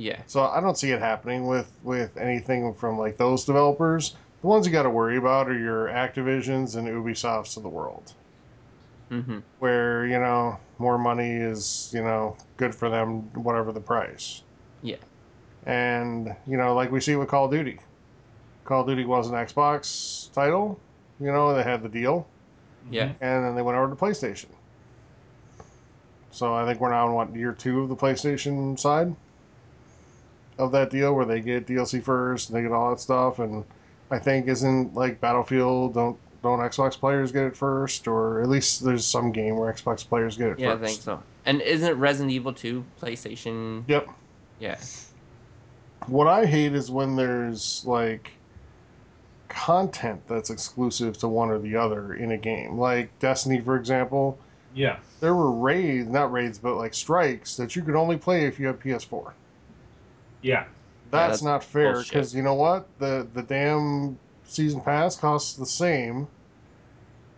Yeah, 0.00 0.22
So 0.26 0.42
I 0.44 0.62
don't 0.62 0.78
see 0.78 0.92
it 0.92 0.98
happening 0.98 1.46
with 1.46 1.70
with 1.82 2.16
anything 2.16 2.72
from 2.72 2.98
like 2.98 3.18
those 3.18 3.44
developers. 3.44 4.16
The 4.40 4.46
ones 4.46 4.64
you 4.66 4.72
got 4.72 4.84
to 4.84 4.90
worry 4.90 5.18
about 5.18 5.50
are 5.50 5.58
your 5.58 5.88
Activisions 5.88 6.76
and 6.76 6.88
Ubisofts 6.88 7.58
of 7.58 7.62
the 7.62 7.68
world, 7.68 8.14
mm-hmm. 9.10 9.40
where 9.58 10.06
you 10.06 10.18
know 10.18 10.58
more 10.78 10.96
money 10.96 11.32
is 11.32 11.90
you 11.92 12.02
know 12.02 12.34
good 12.56 12.74
for 12.74 12.88
them, 12.88 13.30
whatever 13.34 13.72
the 13.72 13.80
price. 13.80 14.42
Yeah. 14.80 14.96
And 15.66 16.34
you 16.46 16.56
know, 16.56 16.74
like 16.74 16.90
we 16.90 17.00
see 17.00 17.14
with 17.16 17.28
Call 17.28 17.44
of 17.44 17.50
Duty. 17.50 17.78
Call 18.64 18.80
of 18.80 18.86
Duty 18.86 19.04
was 19.04 19.28
an 19.28 19.34
Xbox 19.34 20.32
title. 20.32 20.80
You 21.20 21.30
know, 21.30 21.54
they 21.54 21.62
had 21.62 21.82
the 21.82 21.90
deal, 21.90 22.26
Yeah. 22.90 23.12
and 23.20 23.44
then 23.44 23.54
they 23.54 23.60
went 23.60 23.76
over 23.76 23.90
to 23.90 23.96
PlayStation. 23.96 24.48
So 26.30 26.54
I 26.54 26.64
think 26.64 26.80
we're 26.80 26.88
now 26.90 27.06
on 27.06 27.12
what 27.12 27.36
year 27.36 27.52
two 27.52 27.82
of 27.82 27.90
the 27.90 27.96
PlayStation 27.96 28.78
side 28.78 29.14
of 30.60 30.72
that 30.72 30.90
deal, 30.90 31.14
where 31.14 31.24
they 31.24 31.40
get 31.40 31.66
DLC 31.66 32.02
first, 32.02 32.48
and 32.50 32.56
they 32.58 32.62
get 32.62 32.72
all 32.72 32.90
that 32.90 33.00
stuff, 33.00 33.38
and 33.38 33.64
I 34.10 34.18
think 34.18 34.46
isn't 34.48 34.94
like 34.94 35.20
Battlefield 35.20 35.94
don't 35.94 36.16
don't 36.42 36.58
Xbox 36.60 36.98
players 36.98 37.32
get 37.32 37.44
it 37.44 37.56
first, 37.56 38.08
or 38.08 38.40
at 38.40 38.48
least 38.48 38.82
there's 38.84 39.04
some 39.04 39.30
game 39.30 39.56
where 39.56 39.70
Xbox 39.72 40.06
players 40.08 40.36
get 40.38 40.48
it 40.50 40.58
Yeah, 40.58 40.72
I 40.72 40.76
first. 40.78 40.84
think 40.92 41.02
so. 41.02 41.22
And 41.44 41.60
isn't 41.60 41.98
Resident 41.98 42.30
Evil 42.32 42.52
2 42.54 42.82
PlayStation? 43.02 43.84
Yep. 43.88 44.08
Yeah. 44.58 44.78
What 46.06 46.26
I 46.28 46.46
hate 46.46 46.72
is 46.74 46.90
when 46.90 47.14
there's 47.14 47.84
like 47.84 48.30
content 49.48 50.20
that's 50.28 50.50
exclusive 50.50 51.18
to 51.18 51.28
one 51.28 51.50
or 51.50 51.58
the 51.58 51.76
other 51.76 52.14
in 52.14 52.32
a 52.32 52.38
game. 52.38 52.78
Like 52.78 53.10
Destiny, 53.18 53.60
for 53.60 53.76
example, 53.76 54.38
Yeah. 54.74 54.96
there 55.20 55.34
were 55.34 55.50
raids, 55.50 56.08
not 56.08 56.32
raids, 56.32 56.58
but 56.58 56.76
like 56.76 56.94
strikes 56.94 57.56
that 57.56 57.74
you 57.76 57.82
could 57.82 57.96
only 57.96 58.16
play 58.16 58.46
if 58.46 58.58
you 58.60 58.66
have 58.68 58.80
PS4. 58.80 59.32
Yeah. 60.42 60.64
That's, 61.10 61.32
that's 61.32 61.42
not 61.42 61.64
fair 61.64 62.02
because 62.02 62.34
you 62.34 62.42
know 62.42 62.54
what? 62.54 62.86
The 62.98 63.26
the 63.34 63.42
damn 63.42 64.18
season 64.44 64.80
pass 64.80 65.16
costs 65.16 65.54
the 65.54 65.66
same 65.66 66.28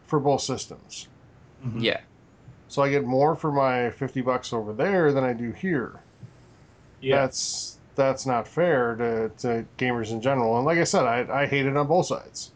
for 0.07 0.21
both 0.21 0.43
systems. 0.43 1.09
Mhm. 1.65 1.83
Yeah. 1.83 2.01
So 2.69 2.83
I 2.83 2.91
get 2.91 3.05
more 3.05 3.35
for 3.35 3.51
my 3.53 3.91
50 3.91 4.21
bucks 4.23 4.53
over 4.53 4.73
there 4.73 5.13
than 5.13 5.25
I 5.25 5.33
do 5.33 5.53
here. 5.53 6.01
Yeah. 7.01 7.17
That's 7.17 7.79
that's 7.95 8.25
not 8.27 8.49
fair 8.49 8.95
to, 8.97 9.29
to 9.39 9.65
gamers 9.79 10.11
in 10.13 10.21
general. 10.21 10.57
And 10.57 10.65
like 10.65 10.79
I 10.79 10.85
said, 10.85 11.05
I, 11.05 11.43
I 11.43 11.47
hate 11.47 11.67
it 11.67 11.77
on 11.77 11.87
both 11.87 12.07
sides. 12.07 12.51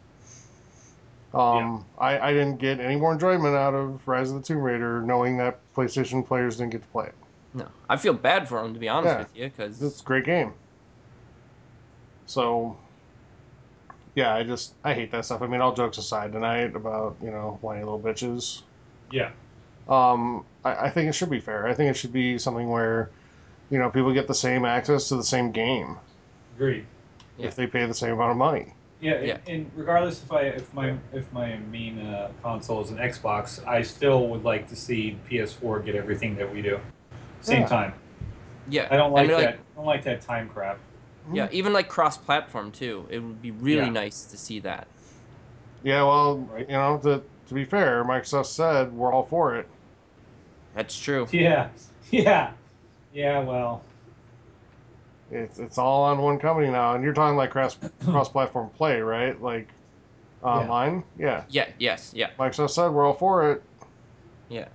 Um, 1.33 1.85
I, 1.99 2.17
I 2.19 2.33
didn't 2.33 2.57
get 2.57 2.79
any 2.79 2.95
more 2.95 3.13
enjoyment 3.13 3.55
out 3.55 3.75
of 3.75 4.07
Rise 4.07 4.31
of 4.31 4.37
the 4.37 4.41
Tomb 4.41 4.59
Raider 4.59 5.01
knowing 5.01 5.37
that 5.37 5.59
PlayStation 5.75 6.25
players 6.25 6.57
didn't 6.57 6.71
get 6.71 6.81
to 6.81 6.87
play 6.87 7.05
it. 7.07 7.15
No, 7.57 7.67
I 7.89 7.97
feel 7.97 8.13
bad 8.13 8.47
for 8.47 8.63
him 8.63 8.73
to 8.73 8.79
be 8.79 8.87
honest 8.89 9.13
Yeah. 9.13 9.17
with 9.19 9.35
you, 9.35 9.43
because 9.49 9.81
It's 9.81 10.01
a 10.01 10.03
great 10.03 10.25
game. 10.25 10.53
So, 12.25 12.77
yeah, 14.15 14.33
I 14.35 14.43
just 14.43 14.73
I 14.83 14.93
hate 14.93 15.11
that 15.11 15.25
stuff. 15.25 15.41
I 15.41 15.47
mean, 15.47 15.61
all 15.61 15.73
jokes 15.73 15.97
aside 15.97 16.31
tonight 16.33 16.75
about 16.75 17.15
you 17.21 17.31
know 17.31 17.57
whiny 17.61 17.83
little 17.83 17.99
bitches. 17.99 18.61
Yeah. 19.11 19.31
Um, 19.87 20.43
I, 20.65 20.87
I 20.87 20.89
think 20.89 21.07
it 21.09 21.13
should 21.13 21.29
be 21.29 21.39
fair. 21.39 21.67
I 21.67 21.73
think 21.73 21.89
it 21.89 21.93
should 21.95 22.11
be 22.11 22.37
something 22.37 22.67
where, 22.69 23.09
you 23.69 23.79
know, 23.79 23.89
people 23.89 24.13
get 24.13 24.27
the 24.27 24.33
same 24.35 24.65
access 24.65 25.07
to 25.07 25.15
the 25.15 25.23
same 25.23 25.49
game 25.51 25.95
Agreed. 26.57 26.85
Yeah. 27.37 27.47
if 27.47 27.55
they 27.55 27.67
pay 27.67 27.85
the 27.85 27.93
same 27.93 28.11
amount 28.11 28.31
of 28.31 28.37
money. 28.37 28.73
Yeah, 28.99 29.13
and- 29.13 29.27
Yeah. 29.27 29.37
And, 29.47 29.71
regardless 29.75 30.21
if 30.23 30.31
I 30.31 30.41
if 30.41 30.73
my 30.73 30.97
if 31.13 31.31
my 31.31 31.55
main 31.71 31.99
uh, 31.99 32.31
console 32.43 32.81
is 32.81 32.91
an 32.91 32.97
Xbox, 32.97 33.65
I 33.65 33.81
still 33.81 34.27
would 34.27 34.43
like 34.43 34.67
to 34.69 34.75
see 34.75 35.17
PS4 35.29 35.85
get 35.85 35.95
everything 35.95 36.35
that 36.35 36.51
we 36.53 36.61
do. 36.61 36.79
Same 37.47 37.61
Yeah. 37.61 37.67
time. 37.67 37.93
yeah, 38.69 38.87
I 38.91 38.97
don't 38.97 39.13
like 39.13 39.29
And, 39.29 39.39
that. 39.39 39.53
I 39.53 39.75
don't 39.75 39.85
like 39.85 40.03
that 40.03 40.21
time 40.21 40.49
crap. 40.49 40.77
Yeah, 41.31 41.45
mm-hmm. 41.45 41.55
even 41.55 41.73
like 41.73 41.87
cross-platform 41.87 42.71
too. 42.71 43.05
It 43.09 43.19
would 43.19 43.41
be 43.41 43.51
really 43.51 43.85
Yeah. 43.85 43.89
nice 43.89 44.23
to 44.25 44.37
see 44.37 44.59
that. 44.59 44.87
Yeah, 45.83 46.03
well, 46.03 46.37
Right. 46.39 46.67
you 46.67 46.75
know, 46.75 46.97
to 47.03 47.23
to 47.47 47.53
be 47.53 47.63
fair, 47.63 48.03
Microsoft 48.03 48.47
said 48.47 48.91
we're 48.91 49.13
all 49.13 49.23
for 49.25 49.55
it. 49.55 49.67
That's 50.75 50.97
true. 50.99 51.27
Yeah. 51.31 51.69
Yeah. 52.11 52.51
Yeah. 53.13 53.39
Well. 53.43 53.81
it's 55.31 55.59
it's 55.59 55.77
all 55.77 56.03
on 56.03 56.19
one 56.19 56.39
company 56.39 56.69
now, 56.69 56.95
and 56.95 57.03
you're 57.03 57.13
talking 57.13 57.35
like 57.37 57.49
cross 57.51 57.77
cross 58.05 58.29
platform 58.29 58.69
play, 58.71 59.01
right? 59.01 59.41
Like 59.41 59.69
online, 60.43 61.03
yeah. 61.17 61.43
Yeah. 61.49 61.67
Yes. 61.79 62.11
Yeah. 62.15 62.29
Microsoft 62.39 62.69
said 62.71 62.89
we're 62.89 63.05
all 63.05 63.13
for 63.13 63.51
it. 63.51 63.63
Yeah. 64.49 64.67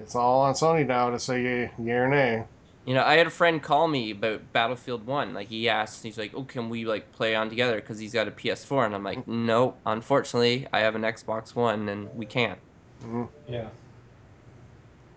It's 0.00 0.14
all 0.14 0.42
on 0.42 0.54
Sony 0.54 0.86
now 0.86 1.10
to 1.10 1.18
say 1.18 1.42
yay, 1.42 1.70
yay 1.82 1.92
or 1.92 2.08
nay. 2.08 2.44
You 2.84 2.94
know, 2.94 3.04
I 3.04 3.14
had 3.14 3.26
a 3.26 3.30
friend 3.30 3.62
call 3.62 3.86
me 3.86 4.10
about 4.10 4.52
Battlefield 4.52 5.06
One. 5.06 5.34
Like 5.34 5.48
he 5.48 5.68
asked, 5.68 6.02
he's 6.02 6.18
like, 6.18 6.32
"Oh, 6.34 6.42
can 6.42 6.68
we 6.68 6.84
like 6.84 7.12
play 7.12 7.34
on 7.34 7.48
together?" 7.48 7.76
Because 7.76 7.98
he's 7.98 8.12
got 8.12 8.26
a 8.26 8.32
PS4, 8.32 8.86
and 8.86 8.94
I'm 8.94 9.04
like, 9.04 9.26
"No, 9.28 9.74
unfortunately, 9.86 10.66
I 10.72 10.80
have 10.80 10.96
an 10.96 11.02
Xbox 11.02 11.54
One, 11.54 11.88
and 11.88 12.12
we 12.16 12.26
can't." 12.26 12.58
hmm 13.02 13.24
Yeah. 13.48 13.68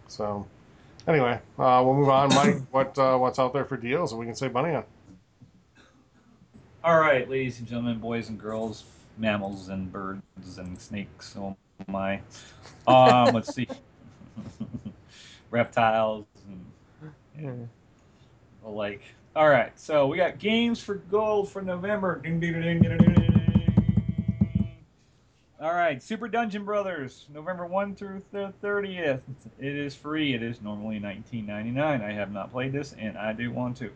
So, 0.07 0.45
anyway, 1.07 1.39
uh, 1.57 1.81
we'll 1.83 1.95
move 1.95 2.09
on. 2.09 2.29
Mike, 2.29 2.57
what 2.71 2.97
uh, 2.99 3.17
what's 3.17 3.39
out 3.39 3.53
there 3.53 3.65
for 3.65 3.77
deals 3.77 4.11
that 4.11 4.17
we 4.17 4.25
can 4.27 4.35
save 4.35 4.53
money 4.53 4.75
on? 4.75 4.83
All 6.83 6.99
right, 6.99 7.27
ladies 7.27 7.57
and 7.57 7.67
gentlemen, 7.67 7.97
boys 7.97 8.29
and 8.29 8.39
girls, 8.39 8.83
mammals 9.17 9.69
and 9.69 9.91
birds 9.91 10.21
and 10.59 10.79
snakes. 10.79 11.35
Oh 11.35 11.55
my. 11.87 12.21
Um, 12.87 13.33
let's 13.33 13.51
see. 13.51 13.67
Reptiles 15.51 16.25
and 16.47 17.45
hmm. 17.45 17.63
the 18.63 18.69
like. 18.69 19.01
All 19.35 19.49
right, 19.49 19.77
so 19.77 20.07
we 20.07 20.15
got 20.15 20.39
games 20.39 20.81
for 20.81 20.95
gold 20.95 21.49
for 21.49 21.61
November. 21.61 22.21
Ding, 22.21 22.39
ding, 22.39 22.53
ding. 22.53 23.25
All 25.65 25.73
right, 25.73 26.03
Super 26.03 26.27
Dungeon 26.27 26.63
Brothers, 26.63 27.25
November 27.33 27.65
1 27.65 27.95
through 27.95 28.21
the 28.31 28.53
30th. 28.61 29.21
It 29.59 29.75
is 29.75 29.95
free. 29.95 30.33
It 30.33 30.43
is 30.43 30.61
normally 30.61 30.99
19.99. 30.99 31.79
I 31.79 32.11
have 32.11 32.31
not 32.31 32.51
played 32.51 32.71
this, 32.71 32.93
and 32.99 33.17
I 33.17 33.33
do 33.33 33.51
want 33.51 33.77
to. 33.77 33.89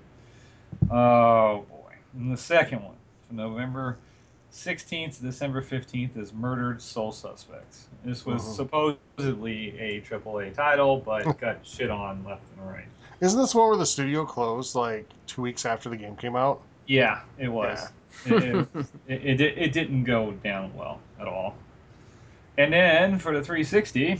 Oh 0.90 1.66
boy! 1.70 1.94
And 2.16 2.32
the 2.32 2.38
second 2.38 2.84
one, 2.84 2.96
from 3.28 3.38
November 3.38 3.98
16th 4.52 5.18
to 5.18 5.24
December 5.24 5.62
15th, 5.62 6.18
is 6.18 6.34
Murdered 6.34 6.82
Soul 6.82 7.12
Suspects. 7.12 7.88
This 8.04 8.26
was 8.26 8.42
Mhm. 8.44 8.56
supposedly 8.56 9.78
a 9.80 10.02
AAA 10.02 10.50
title, 10.52 10.98
but 10.98 11.24
got 11.40 11.66
shit 11.66 11.90
on 11.92 12.24
left 12.24 12.42
and 12.58 12.70
right. 12.70 12.88
Isn't 13.22 13.40
this 13.40 13.54
one 13.54 13.68
where 13.70 13.78
the 13.78 13.86
studio 13.86 14.26
closed 14.26 14.76
like 14.76 15.08
two 15.28 15.42
weeks 15.42 15.66
after 15.66 15.90
the 15.90 15.98
game 15.98 16.16
came 16.16 16.36
out? 16.36 16.62
Yeah, 16.88 17.22
it 17.38 17.50
was. 17.50 17.92
It, 18.26 18.44
it, 18.44 18.68
it, 19.08 19.42
it, 19.42 19.58
it 19.58 19.74
didn't 19.74 20.04
go 20.06 20.32
down 20.44 20.74
well 20.76 21.00
at 21.20 21.28
all. 21.28 21.56
And 22.58 22.74
then 22.74 23.20
for 23.20 23.34
the 23.34 23.44
360, 23.44 24.20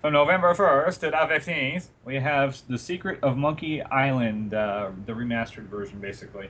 from 0.00 0.12
November 0.12 0.54
1st 0.54 1.00
to 1.00 1.10
the 1.10 1.16
15th, 1.16 1.88
we 2.04 2.16
have 2.16 2.60
The 2.68 2.78
Secret 2.78 3.18
of 3.22 3.36
Monkey 3.36 3.82
Island, 3.82 4.54
uh, 4.54 4.90
the 5.06 5.12
remastered 5.12 5.64
version, 5.64 5.98
basically. 5.98 6.48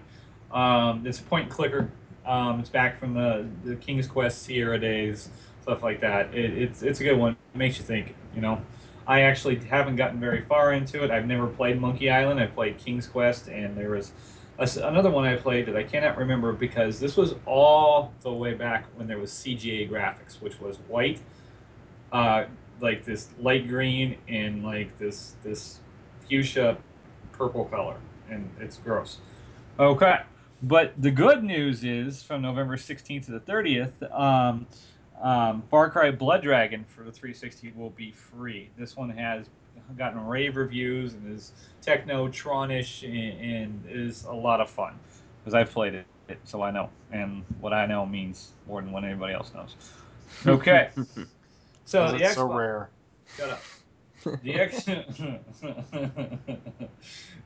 Um, 0.53 1.05
it's 1.07 1.20
a 1.20 1.22
point 1.24 1.48
clicker. 1.51 1.90
Um, 2.27 2.61
it's 2.61 2.68
back 2.68 2.99
from 3.01 3.14
the, 3.14 3.49
the 3.64 3.77
King's 3.77 4.07
Quest 4.07 4.43
Sierra 4.43 4.79
days, 4.79 5.31
stuff 5.62 5.83
like 5.83 6.01
that. 6.01 6.35
It, 6.35 6.57
it's, 6.57 6.83
it's 6.83 7.01
a 7.01 7.05
good 7.05 7.16
one. 7.18 7.37
It 7.55 7.59
makes 7.59 7.79
you 7.79 7.85
think, 7.85 8.14
you 8.35 8.41
know. 8.41 8.61
I 9.07 9.23
actually 9.23 9.57
haven't 9.57 9.97
gotten 9.97 10.21
very 10.21 10.43
far 10.43 10.73
into 10.73 11.03
it. 11.03 11.11
I've 11.11 11.27
never 11.27 11.49
played 11.49 11.81
Monkey 11.81 12.11
Island. 12.11 12.39
I 12.39 12.47
played 12.47 12.79
King's 12.79 13.07
Quest, 13.09 13.49
and 13.49 13.77
there 13.77 13.91
was 13.91 14.12
a 14.61 14.87
another 14.87 15.11
one 15.11 15.25
I 15.25 15.37
played 15.37 15.66
that 15.66 15.77
I 15.77 15.83
cannot 15.83 16.16
remember 16.16 16.53
because 16.53 17.01
this 17.01 17.16
was 17.16 17.35
all 17.47 18.12
the 18.21 18.33
way 18.33 18.55
back 18.55 18.85
when 18.95 19.09
there 19.09 19.18
was 19.18 19.33
CGA 19.33 19.91
graphics, 19.91 20.41
which 20.41 20.61
was 20.61 20.77
white, 20.87 21.18
uh, 22.12 22.45
like 22.81 23.05
this 23.05 23.31
light 23.41 23.66
green 23.66 24.16
and 24.29 24.62
like 24.62 24.97
this 24.99 25.35
this 25.43 25.81
fuchsia 26.29 26.77
purple 27.33 27.64
color, 27.64 27.97
and 28.31 28.49
it's 28.61 28.77
gross. 28.77 29.18
Okay, 29.79 30.21
but 30.62 30.92
the 31.00 31.11
good 31.11 31.42
news 31.44 31.84
is 31.84 32.22
from 32.22 32.42
November 32.42 32.76
16th 32.76 33.26
to 33.26 33.32
the 33.32 33.40
30th, 33.40 33.92
um, 34.18 34.66
um, 35.20 35.62
Far 35.70 35.90
Cry 35.90 36.11
Blood 36.11 36.42
Dragon 36.42 36.84
for 36.84 37.04
the 37.04 37.12
360 37.12 37.72
will 37.76 37.90
be 37.90 38.11
free. 38.11 38.70
This 38.76 38.96
one 38.96 39.11
has 39.11 39.46
gotten 39.96 40.24
rave 40.26 40.56
reviews 40.56 41.14
and 41.14 41.34
is 41.34 41.52
techno-tronish 41.82 43.02
and, 43.04 43.40
and 43.40 43.84
is 43.88 44.24
a 44.24 44.32
lot 44.32 44.61
of 44.61 44.70
fun 44.70 44.98
because 45.40 45.54
I've 45.54 45.70
played 45.70 45.94
it, 46.28 46.38
so 46.44 46.62
I 46.62 46.70
know, 46.70 46.90
and 47.11 47.44
what 47.61 47.72
I 47.72 47.86
know 47.86 48.06
means 48.06 48.50
more 48.66 48.80
than 48.80 48.92
what 48.92 49.04
anybody 49.04 49.34
else 49.34 49.52
knows. 49.54 49.74
Okay, 50.46 50.90
so 51.84 52.04
'Cause 52.04 52.12
the 52.12 52.24
it's 52.24 52.34
so 52.34 52.46
rare. 52.46 52.90
Shut 53.36 53.50
up. 53.50 53.62
The 54.25 54.55
X, 54.55 54.85
the 54.85 54.99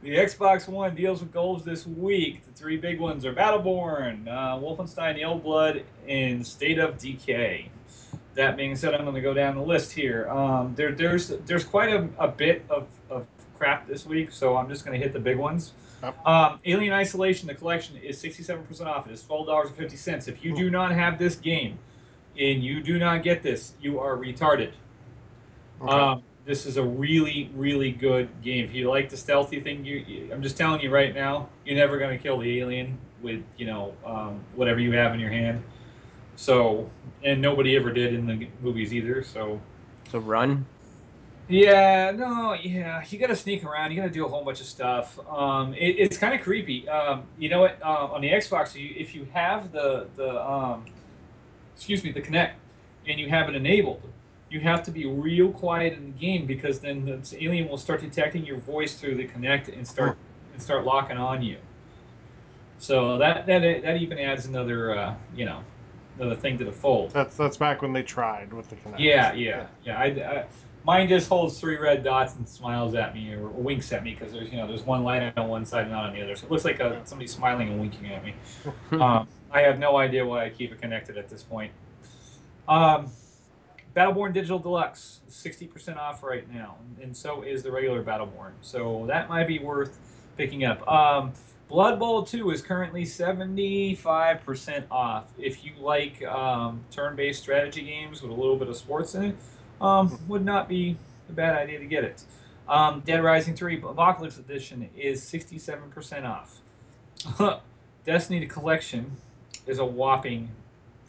Xbox 0.05 0.69
One 0.69 0.95
deals 0.95 1.21
with 1.21 1.33
gold 1.33 1.65
this 1.65 1.87
week. 1.87 2.45
The 2.47 2.53
three 2.53 2.77
big 2.77 2.99
ones 2.99 3.25
are 3.25 3.33
Battleborn, 3.33 4.27
uh, 4.29 4.59
Wolfenstein: 4.59 5.15
The 5.15 5.25
Old 5.25 5.43
Blood, 5.43 5.85
and 6.09 6.45
State 6.47 6.79
of 6.79 6.99
Decay. 6.99 7.71
That 8.35 8.57
being 8.57 8.75
said, 8.75 8.95
I'm 8.95 9.03
going 9.03 9.15
to 9.15 9.21
go 9.21 9.33
down 9.33 9.55
the 9.55 9.63
list 9.63 9.93
here. 9.93 10.29
Um, 10.29 10.75
there, 10.75 10.93
there's 10.93 11.29
there's 11.47 11.65
quite 11.65 11.91
a, 11.91 12.09
a 12.19 12.27
bit 12.27 12.65
of, 12.69 12.89
of 13.09 13.25
crap 13.57 13.87
this 13.87 14.05
week, 14.05 14.33
so 14.33 14.57
I'm 14.57 14.69
just 14.69 14.85
going 14.85 14.99
to 14.99 15.05
hit 15.05 15.13
the 15.13 15.21
big 15.21 15.39
ones. 15.39 15.75
Um, 16.27 16.61
Alien 16.65 16.93
Isolation, 16.93 17.47
the 17.47 17.55
collection 17.55 17.97
is 17.97 18.23
67% 18.23 18.87
off. 18.87 19.07
It 19.07 19.13
is 19.13 19.23
$12.50. 19.23 20.29
If 20.29 20.45
you 20.45 20.55
do 20.55 20.71
not 20.71 20.93
have 20.93 21.19
this 21.19 21.37
game 21.37 21.79
and 22.39 22.63
you 22.63 22.83
do 22.83 22.99
not 22.99 23.23
get 23.23 23.43
this, 23.43 23.75
you 23.81 23.99
are 23.99 24.17
retarded. 24.17 24.73
Okay. 25.81 25.93
Um, 25.93 26.23
this 26.45 26.67
is 26.67 26.77
a 26.77 26.85
really, 26.85 27.51
really 27.55 27.93
good 27.93 28.41
game. 28.43 28.65
If 28.67 28.75
you 28.75 28.89
like 28.91 29.09
the 29.09 29.17
stealthy 29.17 29.61
thing, 29.61 29.85
you, 29.85 29.97
you 30.07 30.33
I'm 30.33 30.43
just 30.43 30.57
telling 30.57 30.81
you 30.81 30.91
right 30.91 31.15
now, 31.15 31.51
you're 31.65 31.77
never 31.77 31.99
going 31.99 32.17
to 32.17 32.23
kill 32.23 32.39
the 32.39 32.61
alien 32.61 32.99
with 33.21 33.43
you 33.57 33.67
know 33.67 33.97
um, 34.05 34.47
whatever 34.55 34.81
you 34.81 34.93
have 34.93 35.15
in 35.15 35.21
your 35.21 35.31
hand. 35.31 35.65
So, 36.37 36.93
and 37.25 37.41
nobody 37.43 37.77
ever 37.77 37.93
did 37.93 38.15
in 38.15 38.27
the 38.27 38.49
movies 38.61 38.95
either. 38.95 39.23
So, 39.23 39.63
So 40.09 40.19
run. 40.19 40.67
yeah, 41.49 42.11
no, 42.13 42.55
yeah, 42.55 43.05
you 43.09 43.19
got 43.19 43.27
to 43.27 43.37
sneak 43.37 43.65
around. 43.65 43.91
You 43.91 43.99
got 43.99 44.07
to 44.07 44.13
do 44.13 44.25
a 44.25 44.29
whole 44.29 44.45
bunch 44.45 44.61
of 44.61 44.67
stuff. 44.67 45.19
Um, 45.29 45.75
it, 45.75 45.97
it's 45.99 46.17
kind 46.17 46.35
of 46.35 46.41
creepy. 46.41 46.89
Um, 46.89 47.29
you 47.37 47.51
know 47.51 47.61
what? 47.61 47.79
Uh, 47.83 48.09
on 48.13 48.23
the 48.23 48.31
Xbox, 48.31 48.75
you, 48.75 48.95
if 48.97 49.15
you 49.15 49.27
have 49.33 49.71
the 49.73 50.11
the 50.17 50.43
um, 50.43 50.87
excuse 51.77 52.05
me, 52.05 52.13
the 52.13 52.23
Kinect, 52.23 52.55
and 53.07 53.21
you 53.21 53.29
have 53.31 53.49
it 53.51 53.57
enabled, 53.57 54.14
you 54.55 54.61
have 54.61 54.85
to 54.85 54.93
be 54.93 55.05
real 55.05 55.51
quiet 55.51 55.95
in 55.95 56.05
the 56.05 56.19
game 56.19 56.47
because 56.47 56.79
then 56.79 57.05
the 57.05 57.45
alien 57.45 57.69
will 57.69 57.77
start 57.77 58.01
detecting 58.01 58.47
your 58.47 58.59
voice 58.59 58.95
through 58.95 59.17
the 59.17 59.27
Kinect 59.27 59.77
and 59.77 59.87
start 59.87 60.17
and 60.53 60.63
start 60.63 60.85
locking 60.85 61.17
on 61.17 61.43
you. 61.43 61.57
So 62.79 63.19
that 63.19 63.47
that 63.47 63.83
that 63.83 63.97
even 63.97 64.17
adds 64.17 64.47
another 64.47 64.97
uh, 64.97 65.15
you 65.35 65.45
know 65.45 65.65
another 66.21 66.37
thing 66.37 66.57
to 66.59 66.65
the 66.65 66.71
fold. 66.71 67.11
That's 67.11 67.37
that's 67.37 67.57
back 67.57 67.83
when 67.83 67.93
they 67.93 68.05
tried 68.05 68.53
with 68.53 68.71
the 68.71 68.77
Kinect. 68.77 69.01
Yeah, 69.01 69.33
yeah, 69.33 69.67
yeah. 69.85 69.99
I, 69.99 70.05
I, 70.05 70.45
mine 70.85 71.09
just 71.09 71.29
holds 71.29 71.59
three 71.59 71.77
red 71.77 72.05
dots 72.05 72.37
and 72.37 72.49
smiles 72.49 72.95
at 72.95 73.13
me 73.13 73.33
or, 73.33 73.49
winks 73.49 73.91
at 73.91 74.05
me 74.05 74.15
because 74.15 74.33
there's 74.33 74.53
you 74.53 74.59
know 74.59 74.69
there's 74.69 74.85
one 74.85 75.03
light 75.03 75.37
on 75.37 75.49
one 75.49 75.67
side 75.67 75.83
and 75.83 75.91
not 75.91 76.05
on 76.05 76.15
the 76.15 76.23
other. 76.23 76.37
So 76.37 76.47
it 76.47 76.53
looks 76.53 76.65
like 76.65 76.81
uh 76.81 77.03
somebody's 77.03 77.35
smiling 77.35 77.71
and 77.71 77.81
winking 77.81 78.07
at 78.13 78.25
me. 78.25 78.37
um, 79.01 79.27
I 79.51 79.63
have 79.63 79.81
no 79.81 79.97
idea 79.97 80.25
why 80.25 80.45
I 80.45 80.51
keep 80.51 80.71
it 80.71 80.81
connected 80.81 81.19
at 81.19 81.29
this 81.29 81.43
point. 81.43 81.73
Um, 82.69 83.11
Battleborn 83.95 84.33
Digital 84.33 84.59
Deluxe, 84.59 85.21
sixty 85.29 85.67
percent 85.67 85.99
off 85.99 86.23
right 86.23 86.53
now, 86.53 86.77
and 87.01 87.17
so 87.17 87.43
is 87.43 87.63
the 87.63 87.71
regular 87.71 88.03
Battleborn. 88.03 88.53
So 88.61 89.05
that 89.07 89.29
might 89.29 89.47
be 89.47 89.59
worth 89.59 89.99
picking 90.37 90.65
up. 90.65 90.87
Um, 90.91 91.33
Blood 91.69 91.99
Bowl 91.99 92.23
2 92.23 92.51
is 92.51 92.61
currently 92.61 93.05
75% 93.05 94.85
off. 94.91 95.25
If 95.39 95.65
you 95.65 95.73
like 95.81 96.23
um, 96.25 96.85
turn 96.91 97.17
based 97.17 97.43
strategy 97.43 97.83
games 97.83 98.21
with 98.23 98.31
a 98.31 98.35
little 98.35 98.57
bit 98.57 98.69
of 98.69 98.77
sports 98.77 99.15
in 99.15 99.25
it, 99.25 99.37
um, 99.81 100.19
would 100.29 100.45
not 100.45 100.69
be 100.69 100.97
a 101.29 101.33
bad 101.33 101.57
idea 101.57 101.79
to 101.79 101.87
get 101.87 102.05
it. 102.05 102.23
Um, 102.69 103.03
Dead 103.05 103.23
Rising 103.23 103.55
3 103.55 103.79
Apocalypse 103.79 104.39
Edition 104.39 104.89
is 104.97 105.23
67% 105.23 106.25
off. 106.25 107.63
Destiny 108.07 108.47
Collection 108.47 109.11
is 109.67 109.79
a 109.79 109.85
whopping 109.85 110.49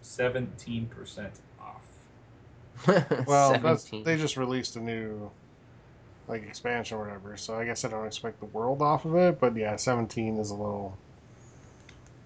17% 0.03 0.87
off. 1.54 1.54
Well, 3.27 3.79
they 4.03 4.17
just 4.17 4.37
released 4.37 4.75
a 4.75 4.81
new 4.81 5.29
like 6.27 6.43
expansion 6.43 6.97
or 6.97 7.05
whatever, 7.05 7.37
so 7.37 7.55
I 7.55 7.65
guess 7.65 7.85
I 7.85 7.89
don't 7.89 8.05
expect 8.05 8.39
the 8.39 8.47
world 8.47 8.81
off 8.81 9.05
of 9.05 9.15
it. 9.15 9.39
But 9.39 9.55
yeah, 9.55 9.75
17 9.75 10.37
is 10.37 10.49
a 10.49 10.55
little 10.55 10.97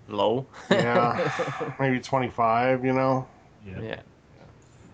Low. 0.09 0.45
Yeah. 0.69 1.75
maybe 1.79 1.99
25. 1.99 2.83
You 2.83 2.93
know. 2.93 3.27
yeah. 3.65 4.01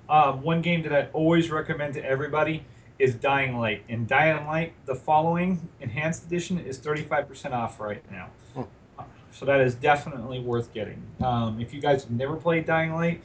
Um, 0.08 0.41
one 0.41 0.62
game 0.62 0.84
that 0.84 0.93
I'd 0.93 1.10
always 1.14 1.49
recommend 1.49 1.95
to 1.95 2.06
everybody 2.06 2.64
is 2.99 3.16
Dying 3.16 3.58
Light. 3.58 3.84
And 3.89 4.08
Dying 4.08 4.45
Light, 4.45 4.74
the 4.86 4.95
following 4.95 5.68
enhanced 5.82 6.26
edition 6.26 6.60
is 6.60 6.78
35% 6.78 7.53
off 7.53 7.80
right 7.80 8.03
now. 8.12 8.28
Hmm. 8.53 9.03
So 9.32 9.45
that 9.45 9.62
is 9.62 9.76
definitely 9.76 10.39
worth 10.39 10.74
getting. 10.74 11.01
Um, 11.24 11.60
if 11.60 11.74
you 11.74 11.82
guys 11.82 12.03
have 12.03 12.12
never 12.12 12.36
played 12.36 12.66
Dying 12.66 12.93
Light, 12.93 13.24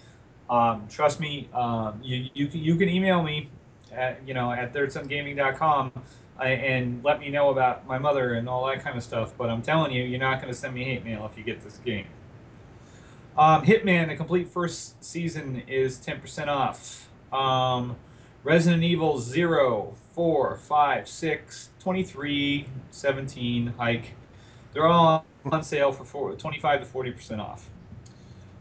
um, 0.51 0.87
trust 0.89 1.21
me, 1.21 1.49
um, 1.55 2.01
you, 2.03 2.29
you, 2.35 2.49
can, 2.49 2.61
you 2.61 2.77
can 2.77 2.89
email 2.89 3.23
me 3.23 3.49
at, 3.93 4.21
you 4.27 4.35
know, 4.35 4.51
at 4.53 4.75
thirdsungaming.com. 4.75 5.93
And 6.41 7.05
let 7.05 7.21
me 7.21 7.29
know 7.29 7.51
about 7.51 7.87
my 7.87 7.99
mother 7.99 8.35
and 8.35 8.49
all 8.49 8.67
that 8.67 8.83
kind 8.83 8.97
of 8.97 9.05
stuff. 9.05 9.35
But 9.37 9.51
I'm 9.51 9.61
telling 9.61 9.93
you, 9.93 10.03
you're 10.05 10.19
not 10.19 10.41
going 10.41 10.53
to 10.53 10.59
send 10.59 10.75
me 10.75 10.85
hate 10.85 11.05
mail 11.05 11.29
if 11.31 11.37
you 11.37 11.45
get 11.45 11.63
this 11.63 11.77
game. 11.85 12.07
Um, 13.37 13.63
Hitman, 13.63 14.09
the 14.09 14.17
complete 14.17 14.49
first 14.49 15.03
season 15.05 15.63
is 15.69 15.99
10% 15.99 16.49
off. 16.49 17.09
Um, 17.33 17.95
Resident 18.43 18.83
Evil 18.83 19.19
0, 19.19 19.95
4, 20.13 20.57
5, 20.57 21.09
6, 21.09 21.71
23, 21.79 22.67
17, 22.91 23.67
hike. 23.79 24.15
They're 24.73 24.87
all 24.87 25.27
on 25.45 25.63
sale 25.63 25.93
for 25.93 26.05
four, 26.05 26.35
25 26.35 26.81
to 26.81 26.87
40% 26.87 27.39
off. 27.39 27.70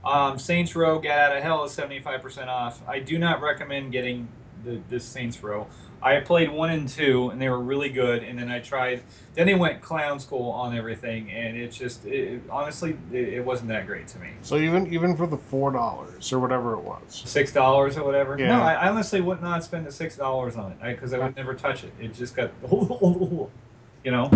Um, 0.03 0.39
Saints 0.39 0.75
Row 0.75 0.99
Get 0.99 1.17
Out 1.17 1.35
of 1.35 1.43
Hell 1.43 1.63
is 1.65 1.75
75% 1.75 2.47
off. 2.47 2.81
I 2.87 2.99
do 2.99 3.17
not 3.17 3.41
recommend 3.41 3.91
getting 3.91 4.27
the, 4.63 4.79
this 4.89 5.03
Saints 5.03 5.41
Row. 5.43 5.67
I 6.01 6.21
played 6.21 6.49
one 6.49 6.69
and 6.69 6.87
two, 6.87 7.29
and 7.29 7.41
they 7.41 7.49
were 7.49 7.59
really 7.59 7.89
good. 7.89 8.23
And 8.23 8.39
then 8.39 8.49
I 8.49 8.59
tried. 8.59 9.03
Then 9.35 9.47
they 9.47 9.55
went 9.55 9.81
clown 9.81 10.19
school 10.19 10.49
on 10.51 10.75
everything, 10.75 11.29
and 11.29 11.57
it's 11.57 11.77
just 11.77 12.05
it, 12.05 12.41
honestly, 12.49 12.97
it, 13.11 13.33
it 13.33 13.45
wasn't 13.45 13.69
that 13.69 13.85
great 13.85 14.07
to 14.09 14.19
me. 14.19 14.29
So 14.41 14.57
even 14.57 14.91
even 14.93 15.17
for 15.17 15.27
the 15.27 15.37
four 15.37 15.71
dollars 15.71 16.31
or 16.31 16.39
whatever 16.39 16.73
it 16.73 16.79
was. 16.79 17.01
Six 17.25 17.51
dollars 17.51 17.97
or 17.97 18.05
whatever. 18.05 18.37
Yeah. 18.39 18.47
No, 18.47 18.61
I, 18.61 18.73
I 18.75 18.89
honestly 18.89 19.19
would 19.19 19.41
not 19.41 19.63
spend 19.63 19.85
the 19.85 19.91
six 19.91 20.15
dollars 20.15 20.55
on 20.55 20.71
it 20.71 20.81
because 20.81 21.13
I, 21.13 21.19
would 21.19 21.35
never 21.35 21.53
touch 21.53 21.83
it. 21.83 21.91
It 21.99 22.13
just 22.13 22.33
got, 22.33 22.51
you 22.71 23.49
know, 24.05 24.31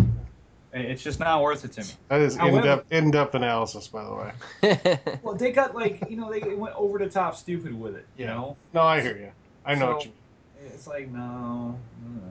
it's 0.74 1.04
just 1.04 1.20
not 1.20 1.42
worth 1.42 1.64
it 1.66 1.72
to 1.74 1.82
me. 1.82 1.88
That 2.10 2.22
is 2.22 2.36
in 2.38 2.62
depth 2.62 2.92
in 2.92 3.12
depth 3.12 3.36
analysis, 3.36 3.88
by 3.88 4.04
the 4.04 4.14
way. 4.14 5.00
Well, 5.24 5.36
they 5.36 5.52
got 5.52 5.76
like 5.76 6.04
you 6.10 6.18
know 6.18 6.32
they 6.32 6.40
went 6.56 6.76
over 6.76 6.98
the 6.98 7.10
top 7.10 7.36
stupid 7.36 7.78
with 7.80 7.96
it. 7.96 8.06
You 8.18 8.26
Yeah. 8.26 8.34
know. 8.34 8.58
No, 8.74 8.82
I 8.82 9.02
hear 9.02 9.18
you. 9.18 9.32
I 9.66 9.76
know 9.76 9.94
what 9.94 10.02
So- 10.04 10.08
you. 10.10 10.14
It's 10.74 10.88
like 10.88 11.10
no. 11.10 11.78
no. 12.04 12.22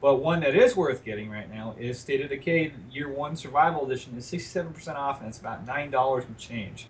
But 0.00 0.16
one 0.16 0.40
that 0.40 0.54
is 0.54 0.76
worth 0.76 1.02
getting 1.04 1.30
right 1.30 1.50
now 1.52 1.74
is 1.78 1.98
State 1.98 2.20
of 2.20 2.28
Decay 2.28 2.72
Year 2.90 3.08
One 3.08 3.36
Survival 3.36 3.86
Edition 3.86 4.14
is 4.18 4.26
sixty-seven 4.26 4.72
percent 4.74 4.98
off, 4.98 5.20
and 5.20 5.28
it's 5.28 5.38
about 5.38 5.64
nine 5.66 5.90
dollars 5.90 6.24
and 6.26 6.36
change. 6.36 6.88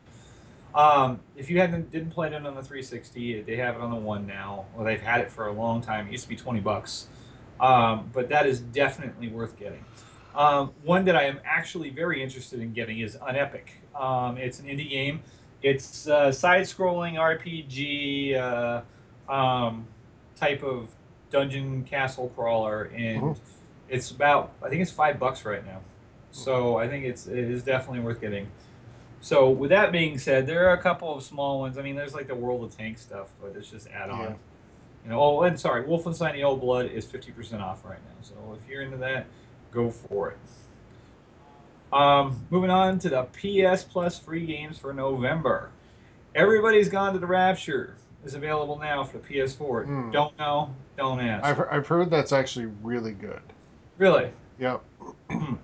Um, 0.74 1.20
if 1.36 1.48
you 1.48 1.60
hadn't 1.60 1.92
didn't 1.92 2.10
play 2.10 2.26
it 2.26 2.34
on 2.34 2.42
the 2.42 2.50
360, 2.50 3.42
they 3.42 3.54
have 3.56 3.76
it 3.76 3.80
on 3.80 3.90
the 3.90 3.96
One 3.96 4.26
now. 4.26 4.64
Well, 4.74 4.84
they've 4.84 5.00
had 5.00 5.20
it 5.20 5.30
for 5.30 5.46
a 5.46 5.52
long 5.52 5.80
time. 5.80 6.08
It 6.08 6.12
used 6.12 6.24
to 6.24 6.28
be 6.28 6.34
twenty 6.36 6.58
bucks, 6.60 7.06
um, 7.60 8.10
but 8.12 8.28
that 8.30 8.46
is 8.46 8.58
definitely 8.60 9.28
worth 9.28 9.56
getting. 9.56 9.84
Um, 10.34 10.72
one 10.82 11.04
that 11.04 11.16
I 11.16 11.24
am 11.24 11.40
actually 11.44 11.90
very 11.90 12.22
interested 12.22 12.60
in 12.60 12.72
getting 12.72 12.98
is 13.00 13.16
Unepic. 13.16 13.68
Um, 13.98 14.36
it's 14.36 14.58
an 14.58 14.66
indie 14.66 14.90
game. 14.90 15.22
It's 15.62 16.06
a 16.06 16.32
side-scrolling 16.32 17.14
RPG 17.14 18.36
uh, 18.36 19.32
um, 19.32 19.86
type 20.36 20.62
of 20.62 20.88
dungeon 21.30 21.84
castle 21.84 22.30
crawler, 22.34 22.90
and 22.94 23.22
Mhm. 23.22 23.38
it's 23.88 24.10
about 24.10 24.52
I 24.62 24.68
think 24.68 24.82
it's 24.82 24.90
five 24.90 25.18
bucks 25.18 25.44
right 25.44 25.64
now. 25.64 25.80
So 26.32 26.76
I 26.78 26.88
think 26.88 27.04
it's 27.04 27.26
it 27.28 27.38
is 27.38 27.62
definitely 27.62 28.00
worth 28.00 28.20
getting. 28.20 28.48
So 29.20 29.48
with 29.48 29.70
that 29.70 29.90
being 29.92 30.18
said, 30.18 30.46
there 30.46 30.68
are 30.68 30.74
a 30.74 30.82
couple 30.82 31.14
of 31.14 31.22
small 31.22 31.60
ones. 31.60 31.78
I 31.78 31.82
mean, 31.82 31.94
there's 31.96 32.12
like 32.14 32.26
the 32.26 32.34
World 32.34 32.62
of 32.64 32.76
Tanks 32.76 33.00
stuff, 33.02 33.28
but 33.40 33.56
it's 33.56 33.70
just 33.70 33.88
add-on. 33.88 34.20
Yeah. 34.20 34.34
You 35.04 35.10
know, 35.10 35.20
oh, 35.22 35.42
and 35.42 35.58
sorry, 35.58 35.84
Wolfenstein: 35.84 36.32
The 36.34 36.42
Old 36.42 36.60
Blood 36.60 36.86
is 36.86 37.06
50% 37.06 37.62
off 37.62 37.84
right 37.84 37.98
now. 38.04 38.16
So 38.22 38.34
if 38.60 38.68
you're 38.68 38.82
into 38.82 38.96
that, 38.98 39.26
go 39.74 39.90
for 39.90 40.30
it. 40.30 40.38
Um, 41.92 42.44
moving 42.50 42.70
on 42.70 42.98
to 43.00 43.08
the 43.08 43.22
PS 43.24 43.84
Plus 43.84 44.18
free 44.18 44.46
games 44.46 44.78
for 44.78 44.92
November. 44.92 45.70
Everybody's 46.34 46.88
Gone 46.88 47.12
to 47.12 47.18
the 47.18 47.26
Rapture 47.26 47.96
is 48.24 48.34
available 48.34 48.78
now 48.78 49.04
for 49.04 49.18
the 49.18 49.24
PS4. 49.24 49.84
Hmm. 49.84 50.10
Don't 50.10 50.36
know, 50.38 50.74
don't 50.96 51.20
ask. 51.20 51.44
I've 51.44 51.60
I've 51.70 51.86
heard 51.86 52.10
that's 52.10 52.32
actually 52.32 52.66
really 52.82 53.12
good. 53.12 53.42
Really? 53.98 54.30
Yep. 54.58 54.82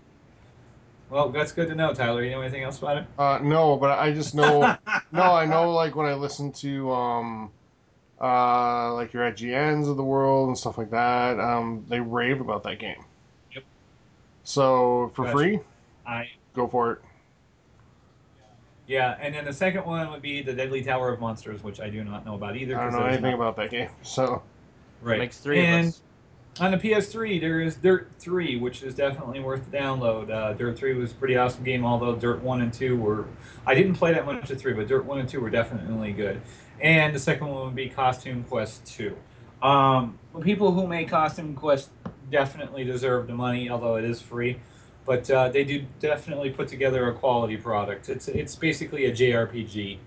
Well, 1.10 1.30
that's 1.30 1.50
good 1.50 1.68
to 1.68 1.74
know, 1.74 1.92
Tyler. 1.92 2.22
You 2.22 2.30
know 2.30 2.40
anything 2.40 2.62
else 2.62 2.78
about 2.78 2.98
it? 2.98 3.04
Uh, 3.18 3.40
no, 3.42 3.76
but 3.76 3.98
I 3.98 4.12
just 4.12 4.32
know. 4.32 4.60
no, 5.12 5.22
I 5.22 5.44
know. 5.44 5.72
Like 5.72 5.96
when 5.96 6.06
I 6.06 6.14
listen 6.14 6.52
to 6.52 6.92
um, 6.92 7.50
uh, 8.20 8.94
like 8.94 9.12
your 9.12 9.30
IGNs 9.30 9.90
of 9.90 9.96
the 9.96 10.04
world 10.04 10.48
and 10.48 10.56
stuff 10.56 10.78
like 10.78 10.90
that, 10.90 11.40
um, 11.40 11.84
they 11.88 11.98
rave 11.98 12.40
about 12.40 12.62
that 12.62 12.78
game. 12.78 13.04
Yep. 14.40 14.46
So 14.48 15.12
for 15.14 15.24
Gotcha. 15.24 15.36
free, 15.36 15.60
I 16.06 16.28
go 16.54 16.66
for 16.66 16.92
it. 16.92 16.98
yeah, 18.86 19.16
and 19.20 19.34
then 19.34 19.44
the 19.44 19.52
second 19.52 19.84
one 19.86 20.10
would 20.10 20.22
be 20.22 20.42
the 20.42 20.52
Deadly 20.52 20.82
Tower 20.82 21.12
of 21.12 21.20
Monsters, 21.20 21.62
which 21.62 21.80
I 21.80 21.88
do 21.90 22.02
not 22.02 22.24
know 22.26 22.34
about 22.34 22.56
either. 22.56 22.78
I 22.78 22.84
don't 22.90 22.98
know 22.98 23.06
anything 23.06 23.22
not- 23.30 23.34
about 23.34 23.56
that 23.56 23.70
game. 23.70 23.88
So 24.02 24.42
Right. 25.02 25.18
Makes 25.18 25.38
three 25.38 25.60
and 25.64 25.86
of 25.88 25.94
us. 25.94 26.02
on 26.60 26.72
the 26.72 26.76
PS3, 26.76 27.38
there 27.40 27.60
is 27.60 27.76
Dirt 27.76 28.10
3, 28.18 28.58
which 28.58 28.82
is 28.82 28.94
definitely 28.94 29.40
worth 29.40 29.70
the 29.70 29.78
download. 29.78 30.30
Uh, 30.30 30.52
Dirt 30.52 30.76
3 30.76 30.92
was 30.94 31.12
a 31.12 31.14
pretty 31.14 31.36
awesome 31.38 31.64
game, 31.64 31.86
although 31.86 32.14
Dirt 32.16 32.42
1 32.42 32.60
and 32.60 32.70
2 32.72 32.98
were. 32.98 33.24
I 33.66 33.74
didn't 33.74 33.94
play 33.94 34.12
that 34.12 34.26
much 34.26 34.50
of 34.50 34.60
3, 34.60 34.74
but 34.74 34.88
Dirt 34.88 35.04
1 35.06 35.18
and 35.20 35.28
2 35.28 35.40
were 35.40 35.48
definitely 35.48 36.12
good. 36.12 36.42
And 36.80 37.14
the 37.14 37.18
second 37.18 37.46
one 37.46 37.64
would 37.64 37.74
be 37.74 37.88
Costume 37.88 38.44
Quest 38.44 38.84
2. 38.86 39.16
Um, 39.62 40.18
the 40.34 40.40
people 40.40 40.72
who 40.72 40.86
made 40.86 41.08
Costume 41.08 41.54
Quest 41.54 41.90
definitely 42.30 42.84
deserve 42.84 43.26
the 43.26 43.34
money, 43.34 43.70
although 43.70 43.96
it 43.96 44.04
is 44.04 44.20
free. 44.20 44.58
But 45.06 45.30
uh, 45.30 45.48
they 45.48 45.64
do 45.64 45.84
definitely 45.98 46.50
put 46.50 46.68
together 46.68 47.08
a 47.08 47.14
quality 47.14 47.56
product. 47.56 48.08
It's 48.08 48.28
it's 48.28 48.54
basically 48.54 49.06
a 49.06 49.12
JRPG. 49.12 49.94
It 49.94 49.98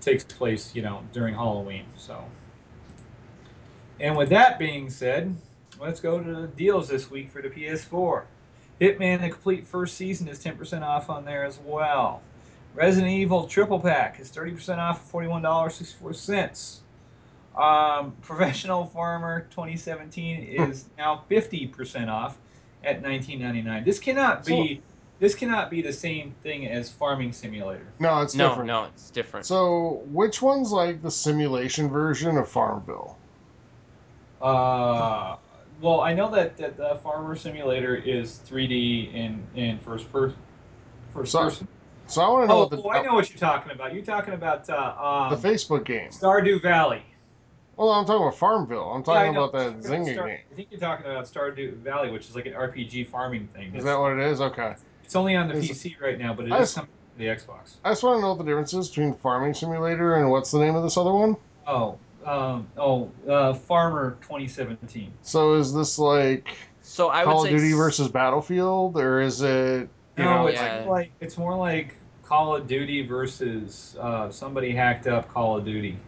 takes 0.00 0.24
place, 0.24 0.74
you 0.74 0.82
know, 0.82 1.02
during 1.12 1.34
Halloween. 1.34 1.84
So. 1.96 2.24
And 4.00 4.16
with 4.16 4.30
that 4.30 4.58
being 4.58 4.88
said, 4.90 5.34
let's 5.78 6.00
go 6.00 6.22
to 6.22 6.34
the 6.34 6.46
deals 6.48 6.88
this 6.88 7.10
week 7.10 7.30
for 7.30 7.42
the 7.42 7.48
PS4. 7.48 8.24
Hitman: 8.80 9.20
The 9.20 9.30
complete 9.30 9.66
first 9.66 9.96
season 9.96 10.26
is 10.28 10.42
10% 10.42 10.82
off 10.82 11.10
on 11.10 11.24
there 11.24 11.44
as 11.44 11.58
well. 11.64 12.22
Resident 12.74 13.12
Evil 13.12 13.46
Triple 13.46 13.80
Pack 13.80 14.20
is 14.20 14.30
30% 14.30 14.78
off 14.78 15.10
for 15.10 15.22
$41.64. 15.22 16.79
Um, 17.56 18.12
Professional 18.22 18.86
Farmer 18.86 19.46
2017 19.50 20.42
is 20.42 20.86
now 20.96 21.24
50% 21.30 22.08
off 22.08 22.38
at 22.84 23.02
19.99. 23.02 23.84
This 23.84 23.98
cannot 23.98 24.44
be 24.44 24.80
this 25.18 25.34
cannot 25.34 25.68
be 25.68 25.82
the 25.82 25.92
same 25.92 26.34
thing 26.42 26.66
as 26.68 26.90
Farming 26.90 27.32
Simulator. 27.32 27.86
no, 27.98 28.22
it's 28.22 28.34
No, 28.34 28.48
different. 28.48 28.66
no, 28.68 28.84
it's 28.84 29.10
different. 29.10 29.44
So 29.44 30.00
which 30.06 30.40
one's 30.40 30.72
like 30.72 31.02
the 31.02 31.10
simulation 31.10 31.90
version 31.90 32.38
of 32.38 32.48
Farmville? 32.48 33.18
Uh, 34.40 35.36
well, 35.82 36.00
I 36.00 36.14
know 36.14 36.30
that, 36.30 36.56
that 36.56 36.76
the 36.78 36.98
Farmer 37.02 37.36
Simulator 37.36 37.96
is 37.96 38.40
3D 38.48 39.12
in 39.14 39.42
in 39.56 39.78
first 39.80 40.10
person. 40.12 40.38
First 41.14 41.32
So- 41.32 41.44
person. 41.44 41.68
So 42.06 42.22
I 42.22 42.28
want 42.28 42.42
to 42.44 42.48
know 42.48 42.54
Oh, 42.54 42.60
what 42.62 42.70
the 42.70 42.82
oh, 42.82 42.90
I 42.90 43.02
know 43.02 43.14
what 43.14 43.30
you're 43.30 43.38
talking 43.38 43.70
about. 43.70 43.94
You're 43.94 44.04
talking 44.04 44.34
about 44.34 44.68
uh, 44.68 45.28
the 45.28 45.36
um, 45.36 45.42
Facebook 45.42 45.84
game. 45.84 46.10
Stardew 46.10 46.60
Valley. 46.60 47.02
Well, 47.80 47.92
I'm 47.92 48.04
talking 48.04 48.20
about 48.20 48.36
Farmville. 48.36 48.90
I'm 48.90 49.02
talking 49.02 49.32
know. 49.32 49.44
about 49.44 49.80
that 49.80 49.88
You're 49.88 49.98
talking 49.98 50.02
about 50.02 50.06
Zynga 50.06 50.12
Star- 50.14 50.28
game. 50.28 50.38
I 50.52 50.54
think 50.54 50.68
you're 50.70 50.80
talking 50.80 51.06
about 51.06 51.24
Stardew 51.24 51.76
Valley, 51.78 52.10
which 52.10 52.28
is 52.28 52.34
like 52.36 52.44
an 52.44 52.52
RPG 52.52 53.08
farming 53.08 53.48
thing. 53.54 53.68
Is 53.68 53.76
It's, 53.76 53.84
that 53.84 53.98
what 53.98 54.12
it 54.12 54.18
is? 54.18 54.42
Okay. 54.42 54.74
it's 55.02 55.16
only 55.16 55.34
on 55.34 55.48
the 55.48 55.54
is- 55.54 55.70
PC 55.70 55.98
right 55.98 56.18
now, 56.18 56.34
but 56.34 56.44
it 56.44 56.52
I 56.52 56.56
is 56.56 56.60
just- 56.60 56.74
coming 56.74 56.90
to 56.90 57.18
the 57.18 57.24
Xbox. 57.24 57.76
I 57.82 57.92
just 57.92 58.02
want 58.02 58.18
to 58.18 58.20
know 58.20 58.28
what 58.34 58.38
the 58.38 58.44
difference 58.44 58.74
is 58.74 58.88
between 58.90 59.14
Farming 59.14 59.54
Simulator 59.54 60.16
and 60.16 60.30
what's 60.30 60.50
the 60.50 60.58
name 60.58 60.76
of 60.76 60.82
this 60.82 60.98
other 60.98 61.10
one? 61.14 61.38
Oh, 61.66 61.96
um, 62.26 62.66
oh, 62.76 63.10
uh, 63.26 63.54
Farmer 63.54 64.18
2017. 64.20 65.10
So 65.22 65.54
is 65.54 65.72
this 65.72 65.98
like 65.98 66.48
so 66.82 67.08
I 67.08 67.24
Call 67.24 67.38
would 67.38 67.44
of 67.46 67.50
say 67.52 67.56
Duty 67.64 67.72
s- 67.72 67.78
versus 67.78 68.08
Battlefield, 68.08 68.98
or 68.98 69.22
is 69.22 69.40
it 69.40 69.88
you 70.18 70.24
no, 70.24 70.42
know? 70.42 70.46
it's 70.48 70.60
Yeah. 70.60 70.84
more 70.84 70.92
like 70.92 71.12
it's 71.20 71.38
more 71.38 71.56
like 71.56 71.94
Call 72.24 72.54
of 72.56 72.66
Duty 72.66 73.06
versus 73.06 73.96
uh, 73.98 74.28
somebody 74.28 74.72
hacked 74.72 75.06
up 75.06 75.32
Call 75.32 75.56
of 75.56 75.64
Duty 75.64 75.98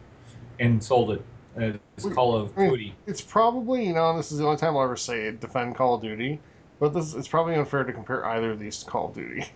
and 0.61 0.83
sold 0.85 1.13
it 1.13 1.23
as 1.57 1.77
Call 2.15 2.35
of 2.37 2.57
I 2.57 2.63
mean- 2.63 2.71
Duty. 2.71 2.95
It's 3.07 3.21
probably 3.21 3.87
you 3.87 3.93
know 3.95 4.11
and 4.11 4.19
this 4.19 4.33
is 4.33 4.39
the 4.39 4.45
only 4.45 4.57
time 4.59 4.77
I'll 4.77 4.83
ever 4.85 4.97
say 4.97 5.27
it, 5.27 5.41
defend 5.41 5.75
Call 5.77 5.95
of 5.95 6.03
Duty, 6.03 6.41
but 6.81 6.95
this 6.95 7.15
it's 7.15 7.29
probably 7.29 7.55
unfair 7.55 7.85
to 7.85 7.93
compare 7.93 8.25
either 8.27 8.51
of 8.53 8.59
these 8.59 8.79
to 8.83 8.91
Call 8.91 9.09
of 9.09 9.15
Duty. 9.15 9.45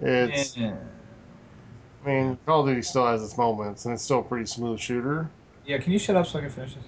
It's 0.00 0.56
Yeah. 0.56 0.76
I 2.04 2.08
mean 2.08 2.38
Call 2.46 2.60
of 2.60 2.66
Duty 2.68 2.82
still 2.82 3.06
has 3.06 3.22
its 3.22 3.36
moments 3.36 3.84
and 3.84 3.94
it's 3.94 4.02
still 4.04 4.20
a 4.20 4.22
pretty 4.22 4.46
smooth 4.46 4.78
shooter. 4.78 5.28
yeah, 5.66 5.78
can 5.78 5.92
you 5.92 5.98
shut 5.98 6.14
up 6.16 6.26
so 6.26 6.38
I 6.38 6.42
can 6.42 6.50
finish 6.50 6.74
this? 6.74 6.84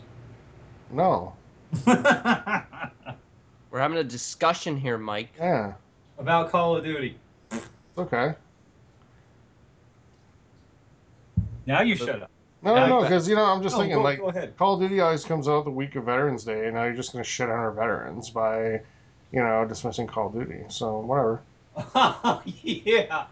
No, 0.92 1.34
we're 1.86 3.78
having 3.80 3.98
a 3.98 4.04
discussion 4.04 4.76
here, 4.76 4.98
Mike. 4.98 5.30
yeah, 5.38 5.74
About 6.18 6.50
Call 6.50 6.76
of 6.76 6.84
Duty. 6.84 7.16
it's 7.52 7.66
okay. 7.98 8.34
Now 11.66 11.82
you 11.82 11.94
shut 11.96 12.22
up. 12.22 12.30
No, 12.62 12.74
Yeah, 12.74 12.86
no, 12.86 13.02
because 13.02 13.28
you 13.28 13.34
know 13.36 13.44
I'm 13.44 13.62
just 13.62 13.74
No, 13.74 13.80
thinking 13.80 13.98
go, 13.98 14.02
like 14.02 14.18
go 14.20 14.28
ahead. 14.28 14.56
Call 14.58 14.74
of 14.74 14.80
Duty 14.80 15.00
always 15.00 15.24
comes 15.24 15.48
out 15.48 15.64
the 15.64 15.70
week 15.70 15.96
of 15.96 16.04
Veterans 16.04 16.44
Day, 16.44 16.66
and 16.66 16.74
now 16.74 16.84
you're 16.84 16.94
just 16.94 17.12
going 17.12 17.24
to 17.24 17.28
shit 17.30 17.48
on 17.48 17.54
our 17.56 17.70
veterans 17.72 18.28
by, 18.30 18.80
you 19.32 19.40
know, 19.40 19.64
dismissing 19.66 20.06
Call 20.06 20.26
of 20.26 20.34
Duty. 20.34 20.64
So 20.68 20.98
whatever. 21.00 21.40
yeah. 22.62 23.24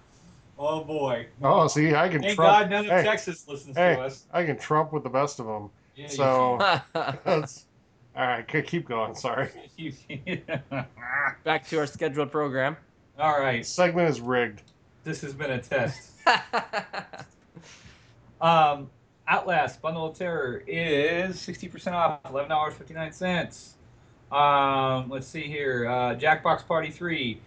Oh 0.59 0.83
boy. 0.83 1.26
Oh, 1.43 1.68
see, 1.68 1.95
I 1.95 2.09
can 2.09 2.22
Thank 2.22 2.37
trump. 2.37 2.51
God 2.62 2.70
none 2.70 2.85
of 2.87 2.91
hey, 2.91 3.03
Texas 3.05 3.47
listens 3.47 3.76
hey. 3.76 3.95
to 3.97 4.03
us. 4.03 4.24
I 4.33 4.45
can 4.45 4.57
trump 4.59 4.93
with 4.93 5.03
the 5.05 5.11
best 5.11 5.39
of 5.41 5.47
them. 5.47 5.70
Yeah, 5.95 6.09
So 6.09 6.59
that's, 7.24 7.64
All 8.16 8.26
right, 8.26 8.66
keep 8.66 8.89
going. 8.89 9.14
Sorry. 9.14 9.51
Back 11.45 11.68
to 11.68 11.79
our 11.79 11.87
scheduled 11.87 12.33
program. 12.33 12.76
All 13.18 13.39
right, 13.39 13.59
This 13.59 13.68
segment 13.68 14.09
is 14.09 14.20
rigged. 14.20 14.62
this 15.05 15.20
has 15.20 15.35
been 15.35 15.51
a 15.51 15.61
test. 15.61 16.12
Um, 18.41 18.89
Outlast 19.29 19.83
Bundle 19.83 20.07
of 20.07 20.16
Terror 20.16 20.62
is 20.66 21.37
60% 21.37 21.93
off, 21.93 22.22
$11.59. 22.22 23.74
Um, 24.35 25.11
let's 25.11 25.26
see 25.26 25.43
here. 25.43 25.87
Uh, 25.87 26.14
Jackbox 26.14 26.66
Party 26.66 26.91
3, 26.91 27.39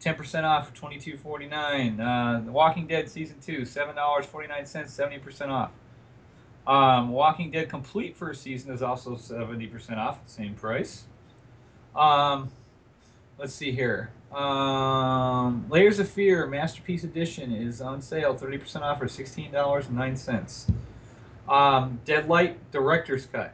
10% 0.00 0.44
off, 0.44 0.72
$22.49. 0.72 2.00
Uh, 2.00 2.44
The 2.44 2.50
Walking 2.50 2.86
Dead 2.86 3.10
Season 3.10 3.36
2, 3.40 3.60
$7.49, 3.62 4.22
70% 4.62 5.48
off. 5.48 5.70
Um, 6.66 7.10
Walking 7.10 7.50
Dead 7.50 7.68
Complete 7.68 8.16
first 8.16 8.42
season 8.42 8.72
is 8.72 8.82
also 8.82 9.14
70% 9.14 9.96
off, 9.96 10.18
same 10.26 10.54
price. 10.54 11.04
Um, 11.94 12.50
let's 13.38 13.54
see 13.54 13.72
here. 13.72 14.10
Um, 14.32 15.66
Layers 15.70 15.98
of 15.98 16.08
Fear 16.08 16.46
Masterpiece 16.46 17.04
Edition 17.04 17.52
is 17.52 17.80
on 17.80 18.00
sale, 18.02 18.34
30% 18.34 18.82
off 18.82 18.98
for 18.98 19.06
$16.09. 19.06 20.70
Um, 21.48 22.00
Deadlight 22.04 22.58
Director's 22.72 23.26
Cut 23.26 23.52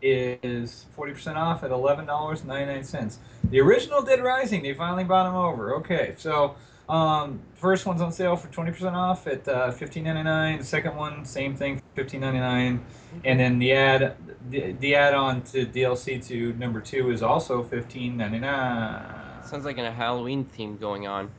is 0.00 0.86
40% 0.96 1.36
off 1.36 1.64
at 1.64 1.70
$11.99. 1.70 3.16
The 3.50 3.60
original 3.60 4.02
Dead 4.02 4.22
Rising, 4.22 4.62
they 4.62 4.74
finally 4.74 5.04
bought 5.04 5.24
them 5.24 5.34
over. 5.34 5.74
Okay, 5.76 6.14
so 6.16 6.54
um, 6.88 7.40
first 7.54 7.84
one's 7.86 8.00
on 8.00 8.12
sale 8.12 8.36
for 8.36 8.48
20% 8.48 8.92
off 8.92 9.26
at 9.26 9.46
uh, 9.48 9.72
$15.99. 9.72 10.58
The 10.58 10.64
second 10.64 10.96
one, 10.96 11.24
same 11.24 11.54
thing, 11.56 11.82
$15.99. 11.96 12.78
And 13.24 13.40
then 13.40 13.58
the 13.58 13.72
ad, 13.72 14.14
the, 14.50 14.72
the 14.72 14.94
add-on 14.94 15.42
to 15.42 15.66
DLC 15.66 16.24
to 16.28 16.52
number 16.54 16.80
two 16.80 17.10
is 17.10 17.22
also 17.22 17.64
$15.99. 17.64 19.44
Sounds 19.46 19.64
like 19.64 19.78
a 19.78 19.90
Halloween 19.90 20.44
theme 20.44 20.76
going 20.76 21.06
on. 21.06 21.30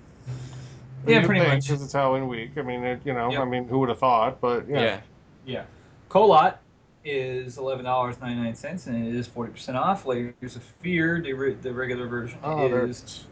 Yeah, 1.07 1.25
pretty 1.25 1.39
think, 1.41 1.53
much. 1.53 1.69
'cause 1.69 1.81
it's 1.81 1.93
Halloween 1.93 2.27
week. 2.27 2.51
I 2.57 2.61
mean, 2.61 2.83
it, 2.83 3.01
you 3.05 3.13
know, 3.13 3.31
Yep. 3.31 3.39
I 3.39 3.45
mean, 3.45 3.67
who 3.67 3.79
would 3.79 3.89
have 3.89 3.99
thought? 3.99 4.41
But 4.41 4.67
yeah. 4.67 4.81
Yeah. 4.81 4.99
Yeah. 5.45 5.63
Kholat 6.09 6.57
is 7.05 7.57
eleven 7.57 7.85
dollars 7.85 8.19
ninety 8.19 8.41
nine 8.41 8.55
cents, 8.55 8.87
and 8.87 9.07
it 9.07 9.15
is 9.15 9.27
forty 9.27 9.51
percent 9.51 9.77
off. 9.77 10.05
Layers 10.05 10.33
of 10.55 10.63
Fear, 10.81 11.21
the, 11.21 11.33
re- 11.33 11.53
the 11.53 11.73
regular 11.73 12.07
version 12.07 12.39
Oh, 12.43 12.67
is 12.67 13.25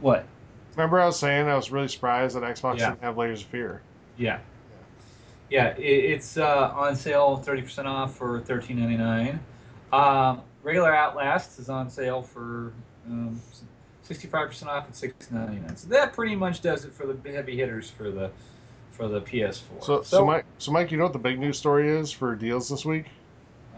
what? 0.00 0.26
Remember, 0.74 1.00
I 1.00 1.06
was 1.06 1.18
saying 1.18 1.48
I 1.48 1.54
was 1.54 1.70
really 1.70 1.88
surprised 1.88 2.36
that 2.36 2.42
Xbox 2.42 2.78
Yeah. 2.78 2.90
didn't 2.90 3.02
have 3.02 3.16
Layers 3.16 3.40
of 3.42 3.46
Fear. 3.48 3.80
Yeah. 4.18 4.40
Yeah, 5.48 5.68
it, 5.76 5.82
it's 5.82 6.36
uh, 6.36 6.72
on 6.74 6.96
sale 6.96 7.36
thirty 7.36 7.62
percent 7.62 7.86
off 7.88 8.16
for 8.16 8.40
thirteen 8.40 8.78
ninety 8.80 8.96
nine. 8.96 9.40
Um, 9.92 10.42
regular 10.62 10.94
Outlast 10.94 11.58
is 11.60 11.68
on 11.70 11.88
sale 11.88 12.20
for 12.20 12.72
um, 13.08 13.40
sixty 14.02 14.26
five 14.26 14.48
percent 14.48 14.70
off 14.70 14.88
at 14.88 14.96
six 14.96 15.30
ninety 15.30 15.60
nine. 15.60 15.76
So 15.76 15.88
that 15.88 16.12
pretty 16.12 16.34
much 16.34 16.60
does 16.62 16.84
it 16.84 16.92
for 16.92 17.06
the 17.06 17.30
heavy 17.30 17.56
hitters 17.56 17.88
for 17.88 18.10
the 18.10 18.30
for 18.96 19.08
the 19.08 19.20
PS 19.20 19.58
four. 19.60 19.82
So, 19.82 20.02
so, 20.02 20.24
Mike, 20.24 20.44
so 20.58 20.72
Mike, 20.72 20.90
you 20.90 20.96
know 20.96 21.04
what 21.04 21.12
the 21.12 21.18
big 21.18 21.38
news 21.38 21.58
story 21.58 21.88
is 21.88 22.10
for 22.10 22.34
deals 22.34 22.68
this 22.68 22.84
week? 22.84 23.06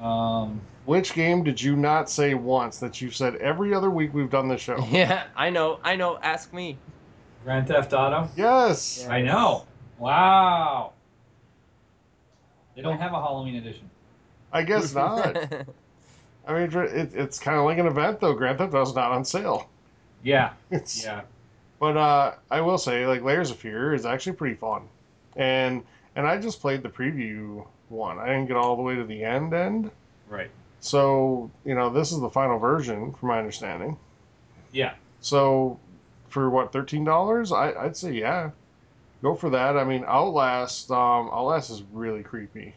um, 0.01 0.61
Which 0.85 1.13
game 1.13 1.43
did 1.43 1.61
you 1.61 1.75
not 1.77 2.09
say 2.09 2.35
once 2.35 2.79
that 2.79 3.01
you've 3.01 3.17
said 3.17 3.37
every 3.37 3.75
other 3.75 3.91
week 3.91 4.15
we've 4.15 4.31
done 4.31 4.49
this 4.49 4.61
show? 4.61 4.79
Yeah, 4.91 5.25
I 5.37 5.51
know. 5.51 5.81
I 5.83 5.97
know. 5.97 6.19
Ask 6.23 6.53
me. 6.53 6.79
Grand 7.45 7.67
Theft 7.69 7.93
Auto. 7.93 8.29
Yes. 8.37 9.07
I 9.09 9.23
know. 9.23 9.67
Wow. 9.99 10.93
They 12.77 12.83
don't 12.83 12.99
have 12.99 13.13
a 13.13 13.21
Halloween 13.21 13.57
edition. 13.57 13.91
I 14.53 14.63
guess 14.63 14.95
not. 14.95 15.37
I 16.47 16.53
mean, 16.55 16.73
it, 16.73 17.15
it's 17.15 17.39
kind 17.39 17.59
of 17.59 17.65
like 17.65 17.79
an 17.79 17.87
event 17.87 18.21
though. 18.21 18.35
Grand 18.35 18.59
Theft 18.59 18.73
Auto's 18.75 18.95
not 18.95 19.11
on 19.11 19.25
sale. 19.25 19.69
Yeah. 20.23 20.51
It's, 20.71 21.03
Yeah. 21.05 21.23
But 21.81 21.97
uh, 21.97 22.35
I 22.51 22.61
will 22.61 22.79
say, 22.79 23.07
like 23.07 23.23
Layers 23.23 23.51
of 23.53 23.57
Fear 23.59 23.95
is 23.95 24.05
actually 24.05 24.33
pretty 24.33 24.57
fun, 24.57 24.83
and 25.39 25.83
and 26.17 26.27
I 26.27 26.37
just 26.39 26.61
played 26.61 26.83
the 26.83 26.89
preview 26.91 27.67
one. 27.89 28.19
I 28.19 28.27
didn't 28.27 28.47
get 28.47 28.57
all 28.57 28.77
the 28.77 28.83
way 28.83 28.95
to 28.97 29.05
the 29.05 29.25
end 29.25 29.55
end. 29.55 29.91
Right. 30.29 30.51
So 30.81 31.51
you 31.65 31.75
know, 31.75 31.89
this 31.89 32.13
is 32.13 32.21
the 32.21 32.29
final 32.31 32.59
version, 32.59 33.13
from 33.15 33.29
my 33.31 33.39
understanding. 33.39 33.97
Yeah. 34.73 34.95
So 35.21 35.79
for 36.29 36.51
what 36.51 36.73
thirteen 36.73 37.05
dollars, 37.05 37.51
I 37.53 37.73
I'd 37.73 37.97
say 37.97 38.13
yeah, 38.13 38.51
go 39.23 39.35
for 39.35 39.49
that. 39.51 39.77
I 39.79 39.85
mean, 39.85 40.05
Outlast, 40.07 40.91
um, 40.91 41.31
Outlast 41.33 41.71
is 41.71 41.83
really 41.93 42.23
creepy, 42.23 42.75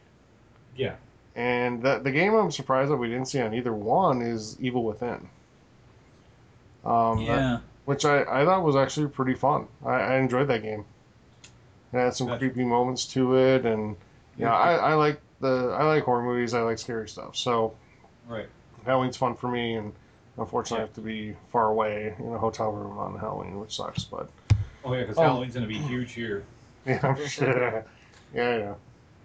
Yeah. 0.76 0.96
and 1.36 1.82
that 1.84 2.04
the 2.04 2.12
game 2.12 2.34
I'm 2.34 2.50
surprised 2.52 2.92
that 2.92 2.98
we 2.98 3.08
didn't 3.10 3.28
see 3.28 3.42
on 3.42 3.54
either 3.54 3.74
one 3.74 4.22
is 4.22 4.58
Evil 4.62 4.84
Within. 4.84 5.28
Um, 6.86 7.18
that- 7.26 7.38
Yeah. 7.38 7.58
which 7.86 8.06
I, 8.06 8.22
I 8.24 8.46
thought 8.46 8.64
was 8.64 8.76
actually 8.76 9.08
pretty 9.08 9.34
fun. 9.34 9.68
I, 9.86 9.94
I 9.94 10.16
enjoyed 10.18 10.48
that 10.48 10.64
game. 10.64 10.86
It 11.94 11.98
had 11.98 12.14
some 12.14 12.28
Gotcha. 12.28 12.40
creepy 12.40 12.64
moments 12.64 13.06
to 13.08 13.36
it, 13.38 13.66
and 13.66 13.96
you 14.38 14.46
know, 14.46 14.52
I, 14.52 14.76
I 14.76 14.94
like 14.94 15.20
the 15.42 15.76
I 15.78 15.84
like 15.84 16.04
horror 16.04 16.24
movies. 16.24 16.54
I 16.54 16.62
like 16.62 16.80
scary 16.80 17.10
stuff. 17.10 17.36
So 17.36 17.76
Right. 18.28 18.48
Halloween's 18.86 19.18
fun 19.18 19.36
for 19.36 19.50
me, 19.50 19.76
and 19.76 19.92
unfortunately, 20.38 20.84
I 20.84 20.86
have 20.86 20.94
to 20.96 21.02
be 21.02 21.36
far 21.52 21.68
away 21.70 22.16
in 22.18 22.34
a 22.34 22.38
hotel 22.38 22.72
room 22.72 22.98
on 22.98 23.18
Halloween, 23.20 23.60
which 23.60 23.76
sucks. 23.76 24.04
But 24.06 24.30
Oh 24.84 24.94
yeah, 24.94 25.02
because 25.02 25.18
Oh. 25.18 25.24
Halloween's 25.24 25.54
gonna 25.54 25.68
be 25.68 25.78
huge 25.80 26.14
here. 26.14 26.44
yeah, 26.86 27.00
I'm 27.04 27.28
sure. 27.28 27.86
yeah, 28.34 28.58
yeah. 28.58 28.74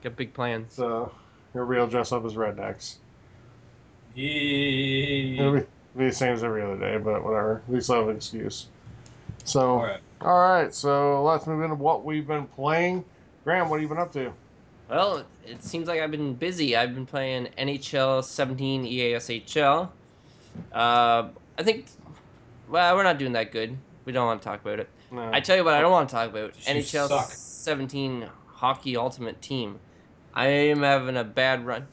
Got 0.03 0.17
big 0.17 0.35
plans. 0.35 0.75
So 0.75 1.13
everybody 1.55 1.81
will 1.81 1.87
dress 1.87 2.13
up 2.13 2.25
as 2.25 2.35
rednecks. 2.35 2.97
It'll 4.15 5.55
Yeah. 5.55 5.61
be, 5.61 5.67
be 5.99 6.05
the 6.09 6.13
same 6.13 6.35
as 6.35 6.43
every 6.43 6.63
other 6.63 6.77
day, 6.77 6.99
but 6.99 7.23
whatever. 7.23 7.63
At 7.69 7.73
least 7.75 7.91
I 7.91 7.97
have 7.97 8.09
an 8.09 8.17
excuse. 8.17 8.67
So. 9.45 9.71
All 9.71 9.83
right. 9.85 10.01
All 10.23 10.39
right, 10.39 10.75
so 10.75 11.23
let's 11.23 11.47
move 11.47 11.63
into 11.63 11.75
what 11.77 12.05
we've 12.05 12.27
been 12.27 12.47
playing. 12.47 13.05
Graham, 13.45 13.69
what 13.69 13.77
have 13.77 13.83
you 13.83 13.89
been 13.89 13.99
up 14.03 14.13
to? 14.13 14.33
Well, 14.89 15.25
it 15.45 15.63
seems 15.63 15.89
like 15.89 16.01
I've 16.01 16.11
been 16.11 16.35
busy. 16.35 16.77
I've 16.77 16.95
been 16.95 17.07
playing 17.07 17.49
NHL 17.59 18.25
17 18.25 18.85
EASHL. 18.85 19.89
Uh, 20.73 21.29
I 21.59 21.63
think, 21.63 21.87
well, 22.69 22.97
we're 22.97 23.03
not 23.03 23.19
doing 23.19 23.33
that 23.33 23.53
good. 23.53 23.77
We 24.05 24.13
don't 24.13 24.27
want 24.27 24.41
to 24.41 24.49
talk 24.49 24.61
about 24.61 24.81
it. 24.81 24.89
No. 25.11 25.31
I 25.33 25.41
tell 25.41 25.57
you 25.57 25.65
what, 25.65 25.75
I 25.75 25.81
don't 25.81 25.93
want 25.93 26.09
to 26.09 26.15
talk 26.15 26.31
about 26.31 26.55
You 26.67 26.75
NHL 26.75 27.09
suck. 27.09 27.31
17 27.31 28.29
Hockey 28.47 28.97
Ultimate 28.97 29.41
Team. 29.43 29.79
I 30.35 30.47
am 30.47 30.83
having 30.83 31.17
a 31.17 31.25
bad 31.25 31.67
run. 31.67 31.87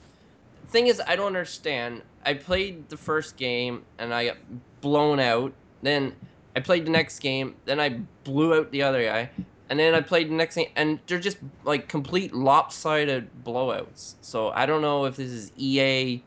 Thing 0.69 0.87
is, 0.87 1.01
I 1.05 1.15
don't 1.15 1.27
understand. 1.27 2.01
I 2.25 2.33
played 2.35 2.89
the 2.89 2.97
first 2.97 3.37
game 3.37 3.83
and 3.97 4.13
I 4.13 4.25
got 4.27 4.37
blown 4.81 5.19
out. 5.19 5.51
Then 5.81 6.15
I 6.55 6.59
played 6.59 6.85
the 6.85 6.91
next 6.91 7.19
game. 7.19 7.55
Then 7.65 7.80
I 7.80 7.99
blew 8.23 8.53
out 8.53 8.71
the 8.71 8.84
other 8.84 9.03
guy. 9.03 9.30
And 9.69 9.80
then 9.80 9.95
I 9.95 10.01
played 10.01 10.30
the 10.30 10.35
next 10.35 10.55
game, 10.55 10.67
and 10.75 10.99
they're 11.07 11.19
just 11.19 11.38
like 11.63 11.88
complete 11.88 12.34
lopsided 12.34 13.27
blowouts. 13.43 14.15
So 14.21 14.49
I 14.49 14.65
don't 14.65 14.81
know 14.81 15.05
if 15.05 15.15
this 15.15 15.31
is 15.31 15.51
EA 15.57 16.21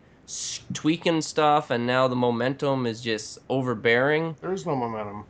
tweaking 0.74 1.20
stuff, 1.20 1.70
and 1.70 1.86
now 1.86 2.08
the 2.08 2.16
momentum 2.16 2.86
is 2.86 3.00
just 3.00 3.38
overbearing. 3.48 4.34
there 4.40 4.52
is 4.52 4.66
no 4.66 4.74
momentum. 4.74 5.24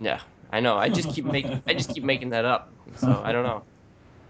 Yeah, 0.00 0.20
I 0.50 0.60
know. 0.60 0.76
I 0.76 0.88
just 0.88 1.14
keep 1.14 1.24
making 1.24 1.62
I 1.66 1.74
just 1.74 1.94
keep 1.94 2.02
making 2.02 2.30
that 2.30 2.44
up. 2.44 2.72
So 2.96 3.20
I 3.22 3.32
don't 3.32 3.44
know. 3.44 3.62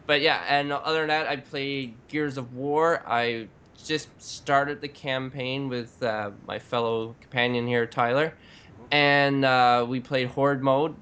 But 0.06 0.20
yeah, 0.20 0.42
and 0.48 0.72
other 0.72 1.00
than 1.00 1.08
that, 1.08 1.28
I 1.28 1.36
played 1.36 1.94
Gears 2.08 2.36
of 2.36 2.54
War. 2.54 3.02
I 3.06 3.46
just 3.82 4.08
started 4.22 4.80
the 4.80 4.88
campaign 4.88 5.68
with 5.68 6.02
uh, 6.02 6.30
my 6.46 6.58
fellow 6.58 7.14
companion 7.20 7.66
here, 7.66 7.86
Tyler, 7.86 8.34
and 8.92 9.44
uh, 9.46 9.86
we 9.88 10.00
played 10.00 10.28
Horde 10.28 10.62
mode, 10.64 10.96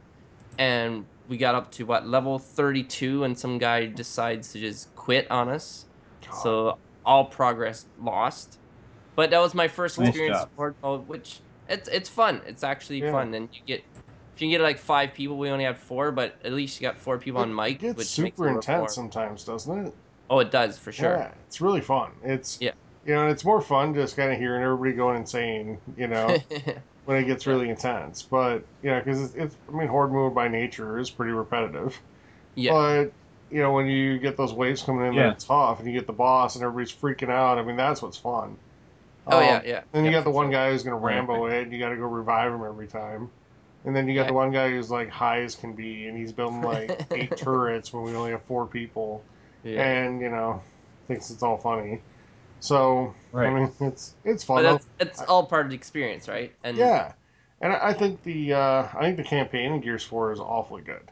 and 0.59 1.07
we 1.27 1.39
got 1.39 1.55
up 1.57 1.73
to 1.73 1.87
what 1.87 2.07
level 2.07 2.39
32, 2.39 3.25
and 3.25 3.39
some 3.39 3.59
guy 3.59 3.87
decides 3.87 4.53
to 4.53 4.61
just 4.61 4.95
quit 4.95 5.31
on 5.31 5.49
us. 5.51 5.87
So 6.31 6.75
all 7.05 7.27
progress 7.31 7.87
lost. 7.97 8.59
But 9.17 9.31
that 9.31 9.41
was 9.41 9.55
my 9.55 9.69
first 9.69 9.99
Nice 9.99 10.09
experience 10.09 10.39
job. 10.39 10.49
with 10.49 10.51
horde 10.57 10.77
mode, 10.83 11.09
which 11.09 11.43
it's 11.69 11.89
it's 11.89 12.09
fun. 12.09 12.43
It's 12.47 12.65
actually 12.65 13.03
Yeah. 13.03 13.11
fun, 13.11 13.35
and 13.35 13.49
you 13.53 13.61
get 13.67 13.81
if 13.81 14.41
you 14.43 14.47
can 14.47 14.51
get 14.51 14.61
like 14.63 14.79
five 14.79 15.15
people. 15.15 15.39
We 15.39 15.51
only 15.51 15.65
had 15.65 15.79
four, 15.79 16.13
but 16.13 16.39
at 16.45 16.53
least 16.53 16.81
you 16.81 16.87
got 16.87 16.99
four 16.99 17.19
people 17.19 17.41
on 17.41 17.51
It 17.51 17.55
mic, 17.55 17.79
gets 17.79 17.97
which 17.97 18.09
super 18.09 18.49
intense 18.49 18.95
sometimes, 18.95 19.45
doesn't 19.45 19.87
it? 19.87 19.95
Oh, 20.31 20.39
it 20.39 20.51
does 20.51 20.79
for 20.79 20.93
sure. 20.93 21.17
Yeah, 21.17 21.35
it's 21.47 21.61
really 21.61 21.81
fun. 21.81 22.13
It's 22.23 22.61
Yeah. 22.61 22.73
you 23.05 23.15
know, 23.15 23.29
it's 23.29 23.45
more 23.45 23.61
fun 23.63 23.95
just 23.95 24.17
kind 24.17 24.33
of 24.33 24.39
hearing 24.39 24.63
everybody 24.63 24.93
going 24.93 25.17
insane. 25.17 25.81
You 25.97 26.09
know, 26.09 26.43
when 27.11 27.19
it 27.19 27.27
gets 27.27 27.47
really 27.47 27.69
intense. 27.69 28.23
But 28.23 28.69
you 28.83 28.91
know, 28.91 29.01
because 29.01 29.21
it's, 29.23 29.35
it's 29.35 29.57
I 29.69 29.77
mean, 29.77 29.89
horde 29.89 30.13
mode 30.13 30.35
by 30.35 30.47
nature 30.49 30.99
is 30.99 31.11
pretty 31.11 31.33
repetitive. 31.33 32.01
yeah, 32.55 32.73
But 32.73 33.13
you 33.51 33.61
know, 33.61 33.73
when 33.73 33.87
you 33.87 34.19
get 34.21 34.37
those 34.37 34.53
waves 34.53 34.83
coming 34.83 35.07
in, 35.07 35.15
Yeah. 35.15 35.25
that 35.25 35.33
it's 35.35 35.45
tough, 35.45 35.81
and 35.81 35.89
you 35.89 35.95
get 35.99 36.07
the 36.07 36.13
boss, 36.13 36.55
and 36.55 36.65
everybody's 36.65 36.93
freaking 36.95 37.31
out. 37.31 37.59
I 37.59 37.63
mean, 37.63 37.77
that's 37.77 38.01
what's 38.03 38.17
fun. 38.19 38.61
oh 39.31 39.39
Um, 39.39 39.43
yeah, 39.43 39.63
yeah. 39.65 39.85
Then 39.93 40.05
you 40.05 40.11
yeah, 40.11 40.19
got 40.19 40.25
the 40.25 40.31
one 40.31 40.47
sure. 40.47 40.53
guy 40.53 40.71
who's 40.71 40.85
gonna 40.85 40.97
Right. 41.03 41.17
Rambo 41.17 41.47
it, 41.47 41.65
and 41.65 41.73
you 41.73 41.79
got 41.81 41.91
to 41.91 41.97
go 41.97 42.07
revive 42.07 42.53
him 42.53 42.65
every 42.65 42.89
time. 42.89 43.33
And 43.85 43.97
then 43.97 44.09
you 44.09 44.15
got 44.15 44.27
Yeah. 44.27 44.29
the 44.29 44.35
one 44.35 44.53
guy 44.53 44.71
who's 44.71 44.91
like 44.91 45.09
high 45.11 45.43
as 45.43 45.57
can 45.57 45.75
be, 45.75 46.07
and 46.07 46.17
he's 46.17 46.33
building 46.33 46.63
like 46.65 47.07
eight 47.11 47.37
turrets 47.37 47.93
when 47.93 48.05
we 48.05 48.15
only 48.15 48.31
have 48.33 48.45
four 48.45 48.67
people, 48.69 49.29
Yeah. 49.63 49.83
and 49.83 50.21
you 50.21 50.31
know, 50.31 50.63
thinks 51.09 51.31
it's 51.31 51.43
all 51.43 51.59
funny. 51.59 52.05
So 52.61 53.15
Right. 53.33 53.49
I 53.49 53.55
mean, 53.61 53.73
it's 53.81 54.17
it's 54.25 54.45
fun. 54.45 54.63
that's 54.63 54.87
it's 54.99 55.23
all 55.23 55.47
part 55.47 55.67
of 55.67 55.71
the 55.71 55.77
experience, 55.77 56.29
right? 56.29 56.53
And 56.63 56.77
yeah, 56.77 57.13
and 57.61 57.73
I 57.73 57.89
I 57.89 57.93
think 57.95 58.23
the 58.23 58.53
uh, 58.55 58.89
I 58.95 59.01
think 59.03 59.17
the 59.17 59.25
campaign 59.25 59.73
in 59.73 59.81
Gears 59.81 60.05
Four 60.05 60.33
is 60.33 60.41
awfully 60.41 60.83
good. 60.83 61.11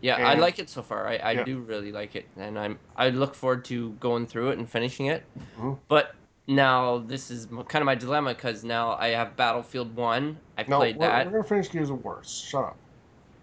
Yeah, 0.00 0.16
I 0.16 0.34
like 0.34 0.58
it 0.58 0.68
so 0.68 0.82
far. 0.82 1.06
I, 1.08 1.18
I 1.22 1.34
Yeah. 1.34 1.44
do 1.44 1.60
really 1.60 1.90
like 1.92 2.14
it, 2.14 2.28
and 2.36 2.58
I'm 2.58 2.78
I 2.94 3.08
look 3.10 3.34
forward 3.34 3.64
to 3.66 3.92
going 3.94 4.26
through 4.26 4.50
it 4.50 4.58
and 4.58 4.68
finishing 4.68 5.06
it. 5.06 5.24
Mhm. 5.36 5.78
But 5.88 6.14
now 6.46 6.98
this 6.98 7.30
is 7.30 7.46
kind 7.46 7.76
of 7.76 7.84
my 7.84 7.94
dilemma 7.94 8.34
because 8.34 8.64
now 8.64 8.92
I 8.96 9.08
have 9.08 9.36
Battlefield 9.36 9.96
One. 9.96 10.40
I 10.58 10.64
No, 10.68 10.78
played 10.78 10.96
we're, 10.96 11.00
that. 11.00 11.26
we're 11.26 11.30
gonna 11.30 11.44
finish 11.44 11.70
Gears 11.70 11.90
of 11.90 12.04
War. 12.04 12.22
Shut 12.24 12.64
up. 12.64 12.78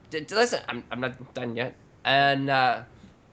D- 0.10 0.22
d- 0.22 0.36
listen, 0.36 0.62
I'm 0.68 0.84
I'm 0.92 1.00
not 1.00 1.34
done 1.34 1.56
yet, 1.56 1.80
and 2.04 2.50
uh, 2.50 2.84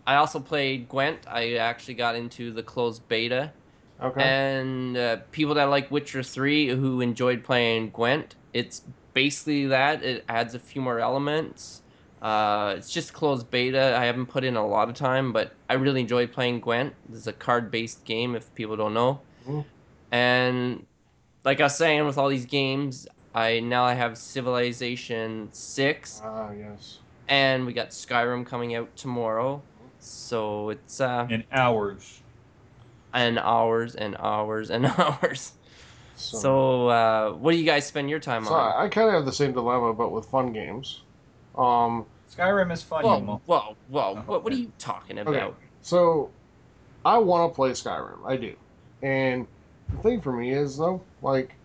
I 0.06 0.16
also 0.16 0.40
played 0.40 0.88
Gwent. 0.88 1.26
I 1.26 1.54
actually 1.56 1.94
got 1.94 2.14
into 2.16 2.52
the 2.52 2.62
closed 2.62 3.08
beta, 3.08 3.54
Okay. 4.00 4.22
and 4.22 4.96
uh, 4.96 5.16
people 5.32 5.54
that 5.54 5.64
like 5.64 5.90
Witcher 5.90 6.22
Three 6.22 6.68
who 6.68 7.00
enjoyed 7.00 7.44
playing 7.44 7.90
Gwent, 7.90 8.36
it's 8.52 8.82
basically 9.14 9.66
that. 9.66 10.02
It 10.04 10.24
adds 10.28 10.54
a 10.54 10.58
few 10.58 10.80
more 10.80 11.00
elements. 11.00 11.82
Uh, 12.22 12.74
it's 12.76 12.90
just 12.90 13.12
closed 13.12 13.50
beta. 13.50 13.96
I 13.96 14.04
haven't 14.04 14.26
put 14.26 14.44
in 14.44 14.56
a 14.56 14.66
lot 14.66 14.88
of 14.88 14.94
time, 14.94 15.32
but 15.32 15.56
I 15.68 15.74
really 15.74 16.00
enjoyed 16.00 16.32
playing 16.32 16.60
Gwent. 16.60 16.94
It's 17.12 17.26
a 17.26 17.32
card-based 17.32 18.04
game, 18.04 18.34
if 18.34 18.52
people 18.54 18.76
don't 18.76 18.94
know. 18.94 19.20
Mhm. 19.46 19.64
And 20.10 20.86
like 21.44 21.60
I 21.60 21.64
was 21.64 21.76
saying, 21.76 22.04
with 22.06 22.18
all 22.18 22.28
these 22.28 22.46
games, 22.46 23.06
I 23.34 23.60
now 23.60 23.84
I 23.84 23.94
have 23.94 24.18
Civilization 24.18 25.50
Six, 25.52 26.20
Ah, 26.24 26.50
yes. 26.52 26.98
and 27.28 27.66
we 27.66 27.72
got 27.72 27.90
Skyrim 27.90 28.46
coming 28.46 28.74
out 28.74 28.96
tomorrow. 28.96 29.62
So 29.98 30.70
it's 30.70 31.00
uh, 31.00 31.26
In 31.30 31.44
hours. 31.52 32.22
And 33.12 33.39
hours 33.39 33.94
and 33.94 34.16
hours 34.18 34.70
and 34.70 34.86
hours. 34.98 35.52
So, 36.14 36.39
So, 36.40 36.89
uh, 36.89 37.32
what 37.32 37.52
do 37.52 37.59
you 37.59 37.64
guys 37.64 37.86
spend 37.86 38.10
your 38.10 38.20
time 38.20 38.44
so 38.44 38.55
on? 38.55 38.60
I, 38.60 38.85
I 38.85 38.89
kind 38.89 39.09
of 39.09 39.14
have 39.14 39.24
the 39.26 39.32
same 39.32 39.52
dilemma, 39.52 39.93
but 39.94 40.10
with 40.10 40.26
fun 40.26 40.52
games. 40.52 41.02
Um, 41.55 42.06
Skyrim 42.30 42.72
is 42.72 42.82
fun, 42.82 43.05
Whoa, 43.05 43.20
Yumo. 43.20 43.40
whoa, 43.47 43.76
whoa! 43.89 44.14
Oh, 44.16 44.22
What, 44.26 44.44
what 44.44 44.52
are 44.52 44.56
you 44.56 44.72
talking 44.78 45.18
Okay. 45.26 45.39
about? 45.39 45.59
so 45.82 46.30
I 47.05 47.18
want 47.18 47.51
to 47.51 47.55
play 47.56 47.70
Skyrim. 47.72 48.26
I 48.26 48.36
do, 48.36 48.56
and 49.02 49.47
the 49.90 49.98
thing 49.98 50.20
for 50.20 50.32
me 50.32 50.52
is 50.52 50.76
though, 50.78 51.02
like, 51.22 51.56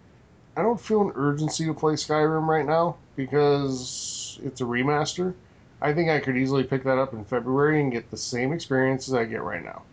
I 0.58 0.62
don't 0.64 0.80
feel 0.82 1.02
an 1.02 1.14
urgency 1.16 1.66
to 1.66 1.74
play 1.74 1.94
Skyrim 1.96 2.48
right 2.48 2.66
now 2.66 2.98
because 3.16 4.40
it's 4.44 4.62
a 4.62 4.66
remaster. 4.66 5.36
I 5.82 5.94
think 5.94 6.10
I 6.10 6.20
could 6.20 6.38
easily 6.38 6.64
pick 6.64 6.84
that 6.86 6.98
up 6.98 7.14
in 7.14 7.26
February 7.26 7.82
and 7.82 7.92
get 7.92 8.12
the 8.12 8.18
same 8.18 8.54
experience 8.54 9.08
as 9.08 9.14
I 9.16 9.26
get 9.26 9.44
right 9.44 9.64
now. 9.64 9.84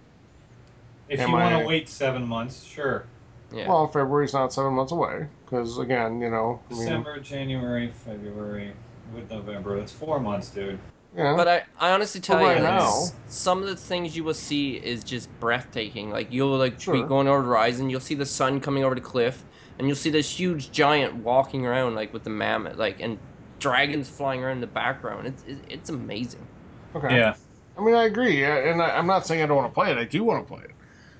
If 1.11 1.21
Am 1.21 1.29
you 1.31 1.35
want 1.35 1.55
I- 1.55 1.61
to 1.61 1.67
wait 1.67 1.89
seven 1.89 2.27
months, 2.27 2.63
sure. 2.65 3.05
Yeah. 3.53 3.69
Well, 3.69 3.89
February's 3.89 4.33
not 4.33 4.53
seven 4.53 4.75
months 4.75 4.93
away 4.93 5.27
because 5.45 5.77
again, 5.79 6.21
you 6.21 6.31
know, 6.31 6.63
I 6.71 6.75
mean, 6.75 6.83
December, 6.83 7.19
January, 7.19 7.89
February, 7.89 8.73
with 9.13 9.29
November. 9.29 9.77
That's 9.77 9.91
four 9.91 10.21
months, 10.21 10.51
dude. 10.51 10.79
yeah. 11.17 11.35
But 11.37 11.49
I, 11.49 11.63
I 11.81 11.91
honestly 11.91 12.21
tell 12.21 12.37
right 12.37 12.59
you, 12.59 12.63
now- 12.63 12.87
s- 12.87 13.13
some 13.27 13.61
of 13.61 13.69
the 13.69 13.75
things 13.75 14.17
you 14.17 14.23
will 14.23 14.35
see 14.35 14.75
is 14.77 15.03
just 15.03 15.29
breathtaking. 15.41 16.11
Like 16.11 16.29
you'll 16.33 16.57
like 16.57 16.75
be 16.77 16.83
Sure. 16.83 17.07
going 17.09 17.27
over 17.27 17.43
the 17.43 17.49
horizon, 17.49 17.91
you'll 17.91 17.99
see 17.99 18.15
the 18.15 18.25
sun 18.25 18.61
coming 18.61 18.85
over 18.85 18.95
the 18.95 19.01
cliff, 19.01 19.43
and 19.81 19.89
you'll 19.89 19.97
see 19.97 20.11
this 20.11 20.31
huge 20.39 20.71
giant 20.71 21.17
walking 21.17 21.67
around 21.67 21.97
like 21.97 22.13
with 22.13 22.23
the 22.23 22.31
mammoth, 22.31 22.77
like 22.77 23.01
and 23.01 23.19
dragons 23.59 24.09
flying 24.09 24.45
around 24.45 24.59
in 24.59 24.61
the 24.61 24.67
background. 24.69 25.27
It's 25.27 25.43
it's, 25.45 25.61
it's 25.69 25.91
amazing. 25.91 26.47
okay. 26.95 27.17
Yeah. 27.17 27.35
I 27.77 27.83
mean, 27.83 27.95
I 27.97 28.05
agree, 28.05 28.45
uh, 28.45 28.49
and 28.49 28.81
I, 28.81 28.91
I'm 28.97 29.07
not 29.09 29.27
saying 29.27 29.43
I 29.43 29.47
don't 29.47 29.57
want 29.57 29.69
to 29.71 29.75
play 29.75 29.91
it. 29.91 29.99
I 29.99 30.05
do 30.05 30.23
want 30.23 30.47
to 30.47 30.55
play 30.55 30.63
it. 30.65 30.70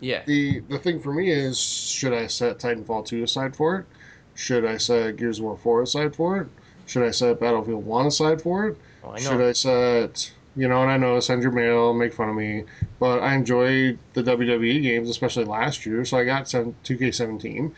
Yeah. 0.01 0.23
The 0.27 0.61
the 0.61 0.79
thing 0.79 1.01
for 1.01 1.13
me 1.13 1.31
is, 1.31 1.59
should 1.59 2.13
I 2.13 2.27
set 2.27 2.59
Titanfall 2.59 3.07
2 3.07 3.23
aside 3.23 3.55
for 3.55 3.77
it? 3.81 3.87
Should 4.35 4.65
I 4.65 4.79
set 4.79 5.17
Gears 5.17 5.39
of 5.39 5.45
War 5.45 5.57
4 5.57 5.83
aside 5.83 6.17
for 6.17 6.39
it? 6.41 6.49
Should 6.87 7.03
I 7.07 7.11
set 7.11 7.39
Battlefield 7.41 7.85
1 7.85 8.07
aside 8.07 8.41
for 8.43 8.67
it? 8.69 8.79
Oh, 9.05 9.11
I 9.11 9.15
know. 9.17 9.19
Should 9.21 9.41
I 9.43 9.53
set, 9.53 10.33
you 10.57 10.69
know, 10.69 10.83
and 10.83 10.91
I 10.91 10.97
know 10.97 11.21
send 11.21 11.43
your 11.43 11.53
mail, 11.53 11.93
make 11.95 12.13
fun 12.15 12.29
of 12.31 12.35
me, 12.37 12.65
but 12.99 13.21
I 13.21 13.35
enjoy 13.35 13.97
the 14.15 14.23
WWE 14.23 14.83
games, 14.83 15.09
especially 15.11 15.45
last 15.45 15.85
year. 15.87 16.05
So 16.05 16.17
I 16.19 16.25
got 16.25 16.49
some 16.49 16.75
2K17 16.85 17.73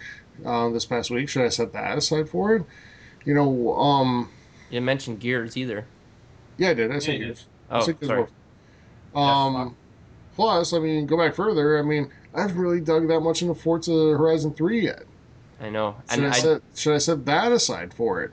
uh, 0.44 0.69
this 0.70 0.86
past 0.86 1.11
week. 1.11 1.28
Should 1.28 1.44
I 1.44 1.49
set 1.49 1.73
that 1.73 1.99
aside 1.99 2.28
for 2.28 2.55
it? 2.57 2.62
You 3.24 3.35
know, 3.35 3.74
um, 3.74 4.31
You 4.70 4.77
didn't 4.77 4.86
mention 4.86 5.16
Gears 5.16 5.57
either. 5.57 5.85
yeah, 6.59 6.70
I 6.70 6.74
did. 6.74 6.90
I 6.93 6.99
said 7.01 7.12
you 7.15 7.19
did. 7.19 7.27
Gears. 7.27 7.47
I 7.70 7.78
Oh, 7.78 7.81
said 7.82 8.01
Gears 8.01 8.09
sorry. 8.09 8.23
of 8.23 8.28
War. 9.15 9.24
Um, 9.24 9.77
plus, 10.35 10.73
I 10.73 10.79
mean, 10.79 11.07
go 11.07 11.17
back 11.17 11.35
further. 11.35 11.79
I 11.79 11.83
mean, 11.83 12.11
I 12.35 12.43
haven't 12.43 12.59
really 12.59 12.81
dug 12.81 13.09
that 13.09 13.21
much 13.21 13.43
into 13.43 13.55
Forza 13.55 13.93
Horizon 13.93 14.55
3 14.55 14.81
yet. 14.81 15.05
I 15.61 15.71
know. 15.71 15.97
Should 16.11 16.19
And 16.19 16.27
I, 16.27 16.37
I, 16.37 16.41
set 16.41 16.63
should 16.75 16.95
I 16.95 16.99
set 16.99 17.25
that 17.27 17.53
aside 17.53 17.95
for 17.95 18.23
it? 18.23 18.33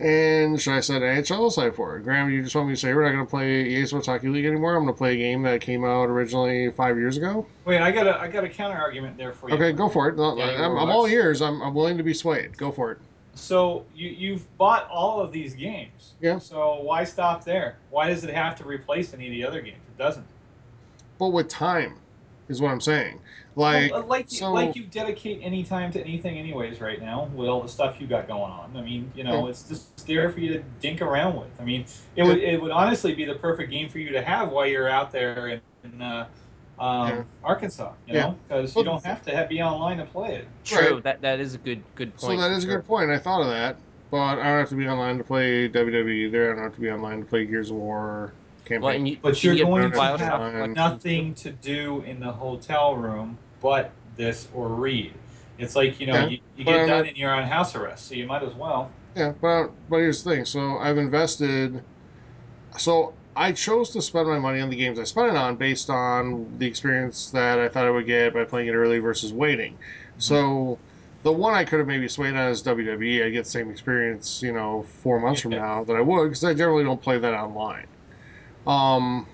And 0.00 0.60
should 0.60 0.74
I 0.74 0.80
set 0.80 1.02
NHL 1.02 1.48
aside 1.48 1.74
for 1.74 1.96
it? 1.96 2.04
Graham, 2.04 2.30
you 2.30 2.42
just 2.42 2.54
want 2.54 2.68
me 2.68 2.74
to 2.74 2.80
say 2.80 2.94
we're 2.94 3.04
not 3.04 3.12
going 3.12 3.26
to 3.26 3.30
play 3.30 3.62
EA 3.64 3.86
Sports 3.86 4.06
Hockey 4.06 4.28
League 4.28 4.44
anymore? 4.44 4.76
I'm 4.76 4.84
going 4.84 4.94
to 4.94 4.98
play 4.98 5.14
a 5.14 5.16
game 5.16 5.42
that 5.42 5.60
came 5.60 5.84
out 5.84 6.04
originally 6.04 6.70
five 6.70 6.96
years 6.96 7.16
ago. 7.16 7.46
Wait, 7.64 7.80
I 7.80 7.90
got 7.90 8.06
a 8.06 8.20
I 8.20 8.28
got 8.28 8.44
a 8.44 8.48
counter 8.48 8.76
argument 8.76 9.16
there 9.16 9.32
for 9.32 9.48
you. 9.48 9.56
Okay, 9.56 9.72
go 9.72 9.88
for 9.88 10.08
it. 10.08 10.16
No, 10.16 10.36
Yeah, 10.36 10.64
I'm, 10.64 10.76
I'm 10.76 10.90
all 10.90 11.06
ears. 11.06 11.42
I'm, 11.42 11.60
I'm 11.62 11.74
willing 11.74 11.96
to 11.98 12.04
be 12.04 12.14
swayed. 12.14 12.56
Go 12.56 12.70
for 12.70 12.92
it. 12.92 12.98
So 13.34 13.84
you 13.94 14.08
you've 14.10 14.56
bought 14.56 14.88
all 14.88 15.20
of 15.20 15.32
these 15.32 15.54
games. 15.54 16.12
Yeah. 16.20 16.38
So 16.38 16.80
why 16.80 17.02
stop 17.02 17.44
there? 17.44 17.78
Why 17.90 18.08
does 18.08 18.22
it 18.22 18.32
have 18.32 18.56
to 18.58 18.64
replace 18.64 19.14
any 19.14 19.26
of 19.26 19.32
the 19.32 19.44
other 19.44 19.60
games? 19.60 19.78
It 19.88 19.98
doesn't. 19.98 20.26
But 21.18 21.28
with 21.28 21.48
time, 21.48 21.94
is 22.48 22.60
what 22.62 22.70
I'm 22.70 22.80
saying. 22.80 23.20
Like, 23.56 23.92
Well, 23.92 24.06
like 24.06 24.30
so- 24.30 24.52
like 24.52 24.76
you 24.76 24.84
dedicate 24.84 25.40
any 25.42 25.64
time 25.64 25.90
to 25.92 26.00
anything 26.00 26.38
anyways 26.38 26.80
right 26.80 27.00
now 27.00 27.28
with 27.34 27.48
all 27.48 27.60
the 27.60 27.68
stuff 27.68 27.96
you 28.00 28.06
got 28.06 28.28
going 28.28 28.52
on. 28.52 28.70
I 28.76 28.82
mean, 28.82 29.10
you 29.16 29.24
know, 29.24 29.44
Yeah. 29.44 29.50
it's 29.50 29.64
just 29.64 30.06
there 30.06 30.30
for 30.30 30.38
you 30.38 30.52
to 30.54 30.62
dink 30.80 31.02
around 31.02 31.36
with. 31.36 31.48
I 31.60 31.64
mean, 31.64 31.84
it 32.14 32.22
would 32.22 32.38
it 32.38 32.60
would 32.62 32.70
honestly 32.70 33.14
be 33.14 33.24
the 33.24 33.34
perfect 33.34 33.70
game 33.72 33.88
for 33.88 33.98
you 33.98 34.10
to 34.10 34.22
have 34.22 34.50
while 34.52 34.66
you're 34.66 34.88
out 34.88 35.10
there 35.10 35.48
in, 35.48 35.60
in 35.82 36.00
uh, 36.00 36.26
um, 36.78 37.08
Yeah. 37.08 37.22
Arkansas. 37.42 37.90
You 38.06 38.14
Yeah. 38.14 38.20
know, 38.22 38.36
because 38.46 38.74
Well, 38.76 38.84
you 38.84 38.90
don't 38.92 39.04
have 39.04 39.22
to 39.24 39.34
have, 39.34 39.48
be 39.48 39.60
online 39.60 39.98
to 39.98 40.04
play 40.04 40.36
it. 40.36 40.48
true. 40.64 40.94
Right. 40.94 41.02
That 41.02 41.20
that 41.22 41.40
is 41.40 41.54
a 41.54 41.58
good 41.58 41.82
good 41.96 42.14
point. 42.16 42.38
that 42.40 42.50
for 42.50 42.56
is 42.56 42.64
a 42.64 42.68
good 42.68 42.86
point. 42.86 43.10
I 43.10 43.18
thought 43.18 43.40
of 43.40 43.48
that. 43.48 43.76
But 44.10 44.38
I 44.38 44.44
don't 44.44 44.60
have 44.60 44.68
to 44.70 44.74
be 44.76 44.88
online 44.88 45.18
to 45.18 45.24
play 45.24 45.68
WWE 45.68 46.26
either. 46.26 46.50
I 46.52 46.54
don't 46.54 46.62
have 46.64 46.74
to 46.76 46.80
be 46.80 46.90
online 46.90 47.18
to 47.20 47.26
play 47.26 47.44
Gears 47.44 47.70
of 47.70 47.76
War 47.76 48.32
campaign. 48.68 48.82
Well, 48.82 48.94
you, 49.06 49.18
But 49.22 49.42
you 49.42 49.50
you're 49.50 49.56
get 49.58 49.66
going 49.66 49.90
to 49.90 50.00
have 50.00 50.18
Collection. 50.20 50.72
nothing 50.74 51.34
to 51.36 51.50
do 51.50 52.02
in 52.02 52.20
the 52.20 52.30
hotel 52.32 52.96
room 52.96 53.38
but 53.60 53.90
this 54.16 54.48
or 54.54 54.68
read. 54.68 55.14
It's 55.58 55.74
like 55.74 55.98
you 56.00 56.06
know 56.06 56.14
Yeah, 56.14 56.26
you, 56.28 56.38
you 56.56 56.64
get 56.64 56.78
done 56.86 56.88
not- 56.88 57.06
and 57.08 57.16
you're 57.16 57.32
on 57.32 57.44
house 57.44 57.74
arrest, 57.74 58.06
so 58.08 58.14
you 58.14 58.26
might 58.26 58.42
as 58.42 58.54
well. 58.54 58.90
Yeah, 59.16 59.32
but 59.40 59.68
but 59.88 59.96
here's 59.98 60.22
the 60.22 60.30
thing. 60.30 60.44
So 60.44 60.78
I've 60.78 60.98
invested. 60.98 61.82
So 62.76 63.14
I 63.34 63.52
chose 63.52 63.90
to 63.90 64.02
spend 64.02 64.28
my 64.28 64.38
money 64.38 64.60
on 64.60 64.70
the 64.70 64.76
games 64.76 64.98
I 64.98 65.04
spent 65.04 65.28
it 65.30 65.36
on 65.36 65.56
based 65.56 65.90
on 65.90 66.58
the 66.58 66.66
experience 66.66 67.30
that 67.30 67.58
I 67.58 67.68
thought 67.68 67.86
I 67.86 67.90
would 67.90 68.06
get 68.06 68.34
by 68.34 68.44
playing 68.44 68.68
it 68.68 68.72
early 68.72 68.98
versus 68.98 69.32
waiting. 69.32 69.78
So 70.18 70.78
the 71.22 71.32
one 71.32 71.54
I 71.54 71.64
could 71.64 71.78
have 71.78 71.88
maybe 71.88 72.08
swayed 72.08 72.34
on 72.34 72.50
is 72.50 72.62
WWE. 72.62 73.24
I 73.24 73.30
get 73.30 73.44
the 73.44 73.50
same 73.50 73.70
experience, 73.70 74.42
you 74.42 74.52
know, 74.52 74.82
four 74.82 75.18
months 75.20 75.40
from 75.40 75.52
now 75.52 75.84
that 75.84 75.96
I 75.96 76.00
would 76.00 76.24
because 76.24 76.44
I 76.44 76.54
generally 76.54 76.84
don't 76.84 77.00
play 77.02 77.18
that 77.18 77.34
online. 77.34 77.86
Um, 78.66 79.26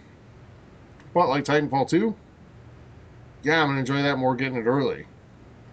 but 1.12 1.28
like 1.28 1.44
Titanfall 1.44 1.88
two, 1.88 2.14
yeah, 3.42 3.60
I'm 3.62 3.68
gonna 3.68 3.80
enjoy 3.80 4.02
that 4.02 4.18
more 4.18 4.34
getting 4.36 4.56
it 4.56 4.66
early 4.66 5.06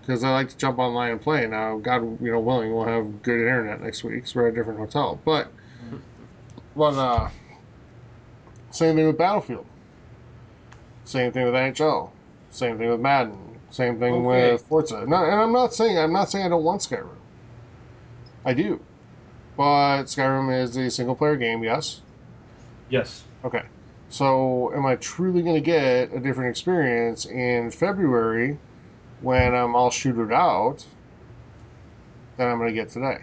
because 0.02 0.24
I 0.24 0.32
like 0.32 0.50
to 0.50 0.58
jump 0.58 0.80
online 0.80 1.12
and 1.12 1.22
play. 1.22 1.46
Now, 1.48 1.78
God, 1.78 2.22
you 2.22 2.32
know, 2.32 2.40
willing, 2.40 2.74
we'll 2.74 2.86
have 2.86 3.22
good 3.22 3.40
internet 3.40 3.82
next 3.82 4.04
week. 4.04 4.28
So 4.28 4.40
we're 4.40 4.48
at 4.48 4.54
a 4.54 4.56
different 4.56 4.80
hotel, 4.80 5.20
but 5.24 5.52
but 6.76 6.94
uh, 6.96 7.30
same 8.72 8.96
thing 8.96 9.08
with 9.08 9.18
Battlefield. 9.18 9.66
Same 11.06 11.32
thing 11.32 11.46
with 11.46 11.54
NHL. 11.54 12.10
Same 12.52 12.78
thing 12.78 12.90
with 12.90 13.00
Madden. 13.00 13.38
Same 13.70 14.00
thing 14.00 14.14
Okay. 14.26 14.52
with 14.54 14.66
Forza. 14.68 15.06
No, 15.08 15.18
and 15.18 15.36
I'm 15.42 15.54
not 15.54 15.74
saying 15.74 15.98
I'm 15.98 16.14
not 16.14 16.30
saying 16.30 16.46
I 16.46 16.50
don't 16.50 16.64
want 16.64 16.82
Skyrim. 16.82 17.08
I 18.44 18.54
do, 18.54 18.80
but 19.56 20.04
Skyrim 20.04 20.62
is 20.62 20.76
a 20.76 20.90
single 20.90 21.16
player 21.16 21.36
game. 21.36 21.64
Yes. 21.64 22.02
Yes. 22.90 23.24
Okay. 23.44 23.64
So, 24.10 24.74
am 24.74 24.86
I 24.86 24.96
truly 24.98 25.42
going 25.42 25.56
to 25.56 25.62
get 25.62 26.14
a 26.14 26.20
different 26.20 26.50
experience 26.50 27.26
in 27.26 27.72
February 27.72 28.58
when 29.22 29.56
I'm 29.56 29.76
all 29.76 29.90
shooted 29.90 30.34
out 30.34 30.86
than 32.38 32.50
I'm 32.50 32.58
going 32.58 32.70
to 32.70 32.76
get 32.76 32.90
today? 32.90 33.20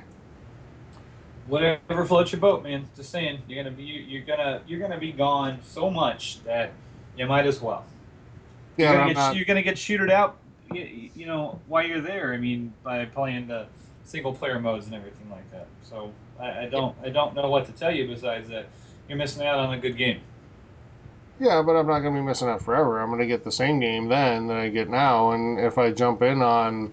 Whatever 1.47 2.05
floats 2.05 2.33
your 2.33 2.41
boat, 2.41 2.63
man. 2.63 2.87
Just 2.95 3.11
saying, 3.11 3.41
you're 3.49 3.63
gonna 3.63 3.75
be 3.75 3.83
you're 3.83 4.23
gonna 4.23 4.61
you're 4.67 4.79
gonna 4.79 4.99
be 4.99 5.13
gone 5.13 5.59
so 5.65 5.89
much 5.89 6.45
that 6.45 6.73
you 7.17 7.27
might 7.27 7.47
as 7.47 7.63
well. 7.63 7.87
Yeah, 8.77 8.91
you're, 8.91 8.99
gonna 8.99 9.15
get, 9.15 9.17
not, 9.17 9.37
you're 9.37 9.45
gonna 9.47 9.63
get 9.63 9.79
shooted 9.79 10.11
out. 10.11 10.37
You, 10.71 11.11
you 11.15 11.25
know 11.25 11.59
while 11.67 11.87
you're 11.87 12.03
there. 12.03 12.35
I 12.35 12.37
mean, 12.37 12.75
by 12.83 13.07
playing 13.07 13.49
the 13.49 13.67
single 14.05 14.35
player 14.35 14.61
modes 14.61 14.87
and 14.87 14.95
everything 14.95 15.31
like 15.31 15.51
that. 15.51 15.67
So 15.83 16.13
I, 16.39 16.65
I 16.65 16.67
don't 16.67 16.95
I 17.03 17.09
don't 17.09 17.35
know 17.35 17.49
what 17.49 17.65
to 17.65 17.73
tell 17.73 17.95
you 17.95 18.07
besides 18.07 18.51
that 18.51 18.67
you're 19.09 19.19
missing 19.19 19.47
out 19.47 19.59
on 19.59 19.73
a 19.73 19.79
good 19.79 19.97
game. 19.97 20.21
Yeah, 21.41 21.63
but 21.63 21.77
I'm 21.77 21.87
not 21.87 22.01
going 22.01 22.15
to 22.15 22.21
be 22.21 22.27
missing 22.27 22.49
out 22.49 22.63
forever. 22.63 23.01
I'm 23.01 23.09
going 23.09 23.21
to 23.21 23.27
get 23.27 23.45
the 23.45 23.53
same 23.53 23.79
game 23.79 24.09
then 24.09 24.49
that 24.49 24.57
I 24.57 24.69
get 24.69 24.89
now, 24.91 25.31
and 25.31 25.59
if 25.61 25.79
I 25.79 25.93
jump 25.93 26.21
in 26.23 26.43
on 26.43 26.93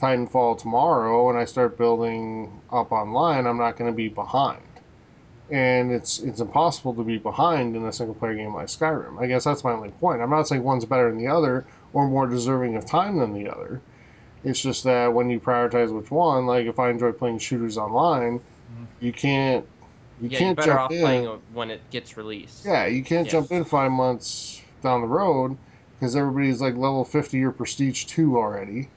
Titanfall 0.00 0.58
tomorrow 0.58 1.30
and 1.30 1.38
I 1.38 1.46
start 1.46 1.78
building 1.78 2.60
up 2.70 2.92
online, 2.92 3.46
I'm 3.46 3.56
not 3.56 3.76
going 3.76 3.90
to 3.90 3.96
be 3.96 4.08
behind. 4.08 4.60
And 5.48 5.92
it's 5.92 6.18
it's 6.18 6.40
impossible 6.40 6.92
to 6.94 7.04
be 7.04 7.18
behind 7.18 7.76
in 7.76 7.84
a 7.86 7.92
single 7.92 8.16
player 8.16 8.34
game 8.34 8.52
like 8.52 8.66
Skyrim. 8.66 9.20
I 9.20 9.28
guess 9.28 9.44
that's 9.44 9.62
my 9.62 9.70
only 9.72 9.90
point. 9.90 10.20
I'm 10.20 10.28
not 10.28 10.48
saying 10.48 10.64
one's 10.64 10.84
better 10.84 11.08
than 11.08 11.18
the 11.18 11.28
other 11.28 11.64
or 11.92 12.08
more 12.08 12.26
deserving 12.26 12.74
of 12.74 12.84
time 12.84 13.18
than 13.18 13.32
the 13.32 13.48
other. 13.48 13.80
It's 14.42 14.60
just 14.60 14.82
that 14.84 15.14
when 15.14 15.30
you 15.30 15.38
prioritize 15.38 15.94
which 15.96 16.10
one, 16.10 16.46
like 16.46 16.66
if 16.66 16.80
I 16.80 16.90
enjoy 16.90 17.12
playing 17.12 17.38
shooters 17.38 17.78
online, 17.78 18.40
Mhm. 18.40 18.86
you 18.98 19.12
can't 19.12 19.64
you 20.20 20.30
yeah, 20.30 20.40
you're 20.40 20.48
can't 20.48 20.54
better 20.54 20.78
jump 20.78 20.78
off 20.78 20.90
in. 20.90 20.98
playing 20.98 21.26
when 21.52 21.70
it 21.70 21.88
gets 21.90 22.16
released. 22.16 22.64
Yeah, 22.64 22.84
you 22.86 23.02
can't 23.02 23.28
Yes. 23.28 23.30
jump 23.30 23.50
in 23.50 23.64
five 23.64 23.90
months 23.92 24.60
down 24.82 25.00
the 25.00 25.06
road 25.08 25.56
because 25.98 26.14
everybody's 26.14 26.60
like 26.60 26.74
level 26.74 27.02
50 27.04 27.42
or 27.42 27.50
prestige 27.52 28.04
2 28.04 28.36
already, 28.36 28.90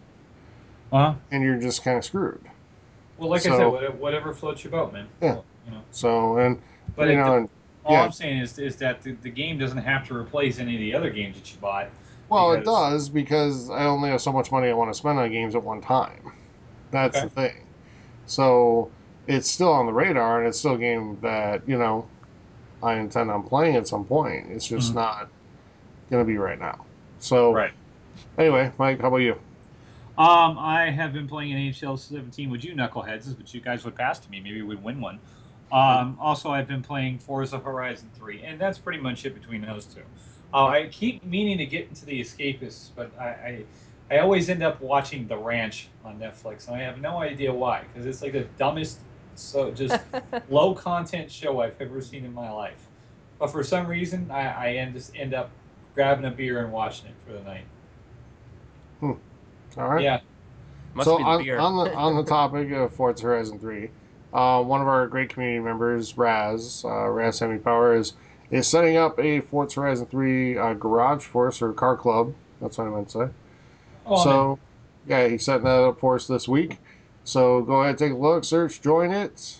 Huh? 0.92 1.16
and 1.32 1.44
you're 1.44 1.60
just 1.60 1.84
kind 1.84 1.98
of 1.98 2.06
screwed. 2.06 2.50
Well, 3.18 3.30
like 3.30 3.46
I 3.46 3.52
said, 3.52 3.66
whatever, 3.68 3.96
whatever 3.96 4.34
floats 4.34 4.64
your 4.64 4.72
boat, 4.72 4.94
man. 4.94 5.08
Yeah. 5.22 5.42
You 5.66 5.72
know. 5.72 5.82
So, 5.92 6.38
and, 6.38 6.62
But 6.96 7.10
you 7.10 7.16
it, 7.16 7.16
know, 7.18 7.38
and, 7.38 7.50
all 7.86 7.94
yeah. 7.94 8.04
I'm 8.04 8.12
saying 8.12 8.40
is, 8.40 8.58
is 8.60 8.78
that 8.78 9.02
the, 9.02 9.14
the 9.14 9.30
game 9.30 9.58
doesn't 9.58 9.78
have 9.80 10.08
to 10.08 10.16
replace 10.16 10.60
any 10.60 10.76
of 10.76 10.80
the 10.80 10.94
other 10.94 11.10
games 11.10 11.36
that 11.38 11.52
you 11.54 11.60
bought. 11.60 11.90
well, 12.30 12.52
it 12.54 12.64
does 12.64 13.10
because 13.10 13.70
I 13.70 13.86
only 13.86 14.10
have 14.10 14.22
so 14.22 14.32
much 14.32 14.52
money 14.52 14.70
I 14.70 14.74
want 14.74 14.92
to 14.92 14.98
spend 14.98 15.20
on 15.20 15.32
games 15.32 15.56
at 15.56 15.64
one 15.64 15.82
time. 15.82 16.34
That's 16.92 17.20
Okay. 17.20 17.22
the 17.22 17.30
thing. 17.30 17.68
So, 18.26 18.94
it's 19.30 19.50
still 19.52 19.72
on 19.72 19.88
the 19.88 19.94
radar, 19.94 20.40
and 20.40 20.50
it's 20.50 20.60
still 20.60 20.76
a 20.76 20.80
game 20.80 21.20
that, 21.22 21.68
you 21.68 21.78
know, 21.78 22.10
I 22.82 22.96
intend 22.96 23.32
on 23.32 23.44
playing 23.44 23.76
at 23.78 23.88
some 23.88 24.06
point. 24.06 24.52
It's 24.52 24.68
just 24.68 24.92
Mhm. 24.92 24.96
not 24.96 25.30
going 26.12 26.24
to 26.24 26.28
be 26.28 26.38
right 26.38 26.60
now. 26.60 26.88
So, 27.20 27.54
Right. 27.54 27.74
anyway, 28.38 28.72
Mike, 28.80 29.02
how 29.02 29.10
about 29.10 29.18
you? 29.18 29.38
Um, 30.18 30.58
I 30.60 30.90
have 30.92 31.14
been 31.14 31.28
playing 31.28 31.54
NHL 31.54 31.98
17 31.98 32.50
with 32.50 32.64
you 32.64 32.74
knuckleheads, 32.76 33.38
but 33.38 33.54
you 33.54 33.62
guys 33.62 33.86
would 33.86 33.96
pass 33.96 34.20
to 34.20 34.32
me. 34.32 34.42
Maybe 34.42 34.62
we'd 34.62 34.84
win 34.84 35.00
one. 35.00 35.22
Um, 35.72 36.18
also, 36.20 36.50
I've 36.50 36.68
been 36.68 36.82
playing 36.82 37.20
Forza 37.20 37.60
Horizon 37.60 38.12
3, 38.14 38.42
and 38.44 38.60
that's 38.60 38.80
pretty 38.80 39.00
much 39.00 39.26
it 39.26 39.34
between 39.34 39.62
those 39.62 39.86
two. 39.86 40.04
Uh, 40.54 40.66
I 40.68 40.88
keep 40.92 41.24
meaning 41.24 41.58
to 41.60 41.66
get 41.66 41.88
into 41.88 42.06
the 42.06 42.20
Escapists, 42.22 42.92
but 42.96 43.18
I, 43.20 43.66
I, 44.10 44.16
I 44.16 44.20
always 44.20 44.50
end 44.50 44.64
up 44.64 44.82
watching 44.82 45.28
The 45.28 45.38
Ranch 45.38 45.94
on 46.04 46.20
Netflix, 46.20 46.68
and 46.68 46.76
I 46.76 46.80
have 46.82 47.00
no 47.00 47.20
idea 47.22 47.54
why, 47.54 47.84
because 47.84 48.08
it's 48.08 48.22
like 48.22 48.34
the 48.34 48.46
dumbest, 48.58 49.06
so 49.40 49.72
just 49.72 50.00
low 50.50 50.74
content 50.74 51.32
show 51.32 51.62
I've 51.62 51.80
ever 51.82 52.02
seen 52.02 52.26
in 52.26 52.34
my 52.34 52.52
life. 52.52 52.88
But 53.40 53.52
for 53.52 53.64
some 53.64 53.88
reason, 53.88 54.30
I, 54.30 54.48
I 54.50 54.72
end, 54.74 54.94
just 54.94 55.16
end 55.16 55.34
up 55.34 55.50
grabbing 55.96 56.26
a 56.26 56.32
beer 56.32 56.64
and 56.64 56.72
watching 56.72 57.08
it 57.08 57.16
for 57.26 57.34
the 57.34 57.44
night. 57.44 57.66
Hmm. 59.00 59.12
All 59.78 59.88
right. 59.88 60.04
Yeah. 60.04 60.20
Must 60.94 61.06
so 61.06 61.18
be 61.18 61.24
the 61.24 61.30
on, 61.30 61.44
beer. 61.44 61.58
on 61.58 61.86
the 61.86 61.94
on 61.96 62.16
the 62.16 62.24
topic 62.24 62.72
of 62.72 62.94
Forza 62.94 63.24
Horizon 63.24 63.60
Three, 63.60 63.90
uh, 64.34 64.62
one 64.64 64.82
of 64.82 64.88
our 64.88 65.08
great 65.08 65.30
community 65.30 65.64
members, 65.64 66.18
Raz, 66.18 66.84
uh, 66.86 67.08
Raz 67.08 67.38
Semi 67.38 67.58
Power, 67.58 67.96
is 67.96 68.14
is 68.52 68.68
setting 68.68 68.98
up 68.98 69.20
a 69.20 69.42
Forza 69.42 69.80
Horizon 69.82 70.08
Three 70.08 70.58
uh, 70.58 70.74
garage 70.74 71.24
for 71.24 71.48
us 71.48 71.62
or 71.62 71.72
car 71.74 71.96
club. 71.96 72.34
That's 72.60 72.78
what 72.78 72.88
I 72.88 72.90
meant 72.90 73.10
to 73.10 73.12
say. 73.12 73.34
Oh, 74.06 74.16
I'm 74.16 74.18
in. 74.18 74.24
so, 74.24 74.60
yeah, 75.08 75.28
he's 75.28 75.46
setting 75.46 75.64
that 75.64 75.84
up 75.84 76.00
for 76.00 76.16
us 76.16 76.28
this 76.28 76.48
week. 76.48 76.78
So 77.30 77.62
go 77.62 77.84
ahead, 77.84 78.00
take 78.00 78.12
a 78.12 78.16
look, 78.16 78.44
search, 78.44 78.82
join 78.82 79.12
it, 79.12 79.58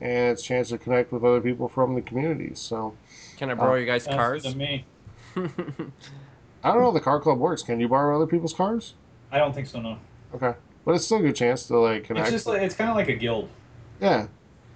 and 0.00 0.32
it's 0.32 0.42
a 0.42 0.44
chance 0.44 0.70
to 0.70 0.78
connect 0.78 1.12
with 1.12 1.22
other 1.22 1.40
people 1.40 1.68
from 1.68 1.94
the 1.94 2.00
community. 2.02 2.50
So 2.54 2.96
Can 3.36 3.48
I 3.48 3.54
borrow 3.54 3.74
uh, 3.74 3.76
your 3.76 3.86
guys' 3.86 4.08
cars? 4.08 4.42
good 4.42 4.52
to 4.52 4.58
me. 4.58 4.84
I 5.36 6.68
don't 6.72 6.78
know 6.80 6.86
how 6.86 6.90
the 6.90 6.98
car 7.00 7.20
club 7.20 7.38
works. 7.38 7.62
Can 7.62 7.78
you 7.78 7.86
borrow 7.86 8.16
other 8.16 8.26
people's 8.26 8.52
cars? 8.52 8.94
I 9.30 9.38
don't 9.38 9.54
think 9.54 9.68
so. 9.68 9.80
No. 9.80 9.98
Okay, 10.34 10.52
but 10.84 10.96
it's 10.96 11.04
still 11.04 11.18
a 11.18 11.22
good 11.22 11.36
chance 11.36 11.64
to 11.68 11.78
like 11.78 12.02
connect. 12.04 12.26
It's 12.26 12.32
just 12.34 12.46
like 12.46 12.60
it's 12.60 12.74
kind 12.74 12.90
of 12.90 12.96
like 12.96 13.08
a 13.08 13.14
guild. 13.14 13.48
yeah. 14.00 14.26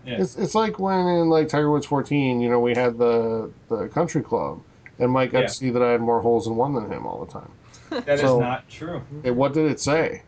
Yeah. 0.05 0.21
It's, 0.21 0.37
it's 0.37 0.55
like 0.55 0.79
when 0.79 1.01
in 1.05 1.29
like 1.29 1.49
Tiger 1.49 1.69
Woods 1.69 1.85
14, 1.87 2.41
you 2.41 2.49
know, 2.49 2.61
we 2.61 2.77
had 2.77 2.97
the 2.97 3.51
the 3.69 3.89
country 3.89 4.23
club, 4.23 4.63
and 5.01 5.11
Mike 5.11 5.33
got 5.33 5.41
Yeah. 5.41 5.47
to 5.49 5.53
see 5.53 5.71
that 5.71 5.83
I 5.83 5.91
had 5.91 6.01
more 6.01 6.21
holes 6.21 6.47
in 6.47 6.55
one 6.55 6.75
than 6.75 6.89
him 6.93 7.07
all 7.09 7.25
the 7.25 7.33
time. 7.33 7.51
That 7.91 8.09
is 8.11 8.21
So- 8.21 8.39
not 8.39 8.69
true. 8.69 9.03
Hey, 9.25 9.33
what 9.33 9.53
did 9.53 9.69
it 9.69 9.81
say? 9.81 10.23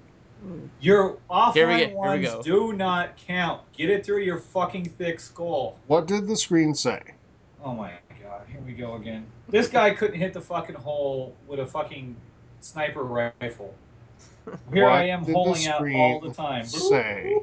Your 0.81 1.19
offline 1.29 1.55
Here 1.55 1.67
we 1.69 1.77
get- 1.79 1.89
here 1.91 1.99
we 1.99 2.29
ones 2.29 2.45
do 2.45 2.73
not 2.73 3.17
count. 3.17 3.63
Get 3.77 3.91
it 3.91 4.05
through 4.07 4.21
your 4.21 4.39
fucking 4.39 4.85
thick 4.91 5.19
skull. 5.21 5.79
What 5.87 6.07
did 6.07 6.27
the 6.29 6.37
screen 6.37 6.75
say? 6.75 7.01
Oh 7.65 7.75
my 7.75 7.93
god, 8.23 8.43
here 8.51 8.61
we 8.65 8.73
go 8.73 8.95
again. 8.95 9.27
This 9.49 9.69
guy 9.69 9.91
couldn't 9.91 10.19
hit 10.19 10.33
the 10.33 10.41
fucking 10.41 10.77
hole 10.77 11.35
with 11.47 11.59
a 11.61 11.67
fucking 11.67 12.15
sniper 12.61 13.03
rifle. 13.03 13.75
Here 14.73 14.85
What 14.85 14.93
I 14.93 15.05
am 15.09 15.25
holding 15.25 15.67
out 15.67 15.87
all 15.93 16.21
the 16.21 16.33
time. 16.33 16.65
say? 16.67 17.37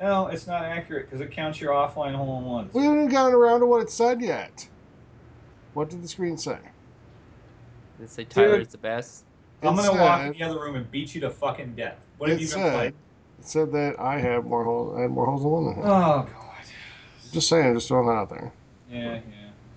No, 0.00 0.26
it's 0.26 0.46
not 0.46 0.62
accurate 0.62 1.06
because 1.06 1.20
it 1.20 1.30
counts 1.30 1.60
your 1.60 1.72
offline 1.72 2.14
hole 2.14 2.38
in 2.38 2.44
ones. 2.44 2.74
We 2.74 2.82
haven't 2.84 3.08
gotten 3.08 3.34
around 3.34 3.60
to 3.60 3.66
what 3.66 3.82
it 3.82 3.90
said 3.90 4.20
yet. 4.20 4.68
What 5.74 5.90
did 5.90 6.02
the 6.02 6.08
screen 6.08 6.36
say? 6.36 6.58
They 7.98 8.06
say 8.06 8.24
Tyler's 8.24 8.66
Dude. 8.66 8.70
the 8.70 8.78
best. 8.78 9.23
I'm 9.68 9.76
gonna 9.76 10.00
walk 10.00 10.22
in 10.22 10.32
the 10.32 10.42
other 10.42 10.60
room 10.60 10.76
and 10.76 10.90
beat 10.90 11.14
you 11.14 11.20
to 11.22 11.30
fucking 11.30 11.74
death. 11.74 11.96
What 12.18 12.30
have 12.30 12.40
you 12.40 12.46
been 12.46 12.54
said, 12.54 12.72
playing? 12.74 12.92
It 13.40 13.46
said 13.46 13.72
that 13.72 13.98
I 13.98 14.18
have 14.20 14.44
more 14.44 14.64
holes. 14.64 14.96
I 14.98 15.02
had 15.02 15.10
more 15.10 15.26
holes 15.26 15.42
than 15.42 15.50
one 15.50 15.64
than 15.64 15.74
him. 15.74 15.82
Oh 15.84 15.88
god. 15.88 16.28
Just 17.32 17.48
saying, 17.48 17.74
just 17.74 17.88
throwing 17.88 18.06
that 18.06 18.12
out 18.14 18.30
there. 18.30 18.52
Yeah, 18.90 19.14
yeah. 19.14 19.20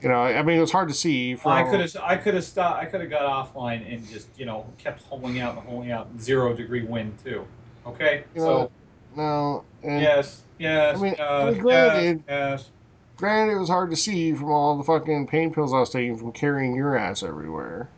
You 0.01 0.09
know, 0.09 0.21
I 0.21 0.43
mean, 0.43 0.57
it 0.57 0.61
was 0.61 0.71
hard 0.71 0.89
to 0.89 0.93
see. 0.93 1.35
From, 1.35 1.53
I 1.53 1.63
could 1.63 1.79
have 1.79 1.95
I 2.03 2.17
could 2.17 2.35
have 2.35 2.43
stopped 2.43 2.81
I 2.81 2.85
could 2.85 3.01
have 3.01 3.09
got 3.09 3.23
offline 3.23 3.91
and 3.91 4.07
just 4.07 4.27
you 4.37 4.45
know 4.45 4.65
kept 4.77 5.01
holding 5.03 5.39
out 5.39 5.57
and 5.57 5.67
holding 5.67 5.91
out 5.91 6.07
zero 6.19 6.53
degree 6.53 6.83
wind 6.83 7.17
too. 7.23 7.45
Okay, 7.85 8.25
You 8.35 8.41
so 8.41 8.71
know, 9.15 9.63
No, 9.83 9.89
yes, 9.99 10.41
yes, 10.59 10.97
I 10.97 11.01
mean- 11.01 11.15
yes, 11.17 11.19
I 11.19 11.45
mean, 11.45 11.53
yes, 11.55 11.61
granted- 11.63 12.23
yes. 12.27 12.69
granted, 13.15 13.53
it 13.55 13.59
was 13.59 13.69
hard 13.69 13.89
to 13.89 13.95
see 13.95 14.33
from 14.33 14.51
all 14.51 14.77
the 14.77 14.83
fucking 14.83 15.27
pain 15.27 15.53
pills 15.53 15.73
I 15.73 15.79
was 15.79 15.89
taking 15.89 16.17
from 16.17 16.31
carrying 16.33 16.75
your 16.75 16.95
ass 16.97 17.23
everywhere. 17.23 17.89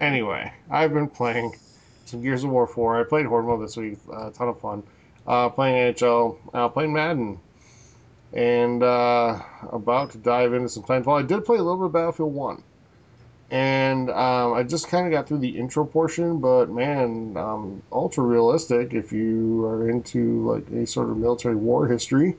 Anyway, 0.00 0.52
I've 0.70 0.92
been 0.92 1.08
playing 1.08 1.56
some 2.04 2.22
Gears 2.22 2.44
of 2.44 2.50
War 2.50 2.66
4. 2.66 3.00
I 3.00 3.04
played 3.04 3.26
Horde 3.26 3.46
Mode 3.46 3.62
this 3.62 3.76
week. 3.76 3.98
A 4.12 4.30
ton 4.30 4.48
of 4.48 4.60
fun. 4.60 4.82
Uh, 5.26 5.48
playing 5.48 5.94
NHL. 5.94 6.36
Uh, 6.52 6.68
playing 6.68 6.92
Madden. 6.92 7.38
And 8.32 8.82
uh, 8.82 9.40
about 9.70 10.10
to 10.12 10.18
dive 10.18 10.52
into 10.52 10.68
some 10.68 10.82
Titanfall. 10.82 11.22
I 11.22 11.26
did 11.26 11.44
play 11.44 11.58
a 11.58 11.62
little 11.62 11.78
bit 11.78 11.86
of 11.86 11.92
Battlefield 11.92 12.34
1. 12.34 12.62
And 13.50 14.10
um, 14.10 14.54
I 14.54 14.62
just 14.64 14.88
kind 14.88 15.06
of 15.06 15.12
got 15.12 15.28
through 15.28 15.38
the 15.38 15.56
intro 15.56 15.84
portion, 15.84 16.40
but 16.40 16.70
man, 16.70 17.36
um, 17.36 17.82
ultra 17.92 18.24
realistic 18.24 18.94
if 18.94 19.12
you 19.12 19.64
are 19.66 19.88
into 19.88 20.50
like 20.50 20.64
any 20.72 20.86
sort 20.86 21.10
of 21.10 21.18
military 21.18 21.54
war 21.54 21.86
history. 21.86 22.36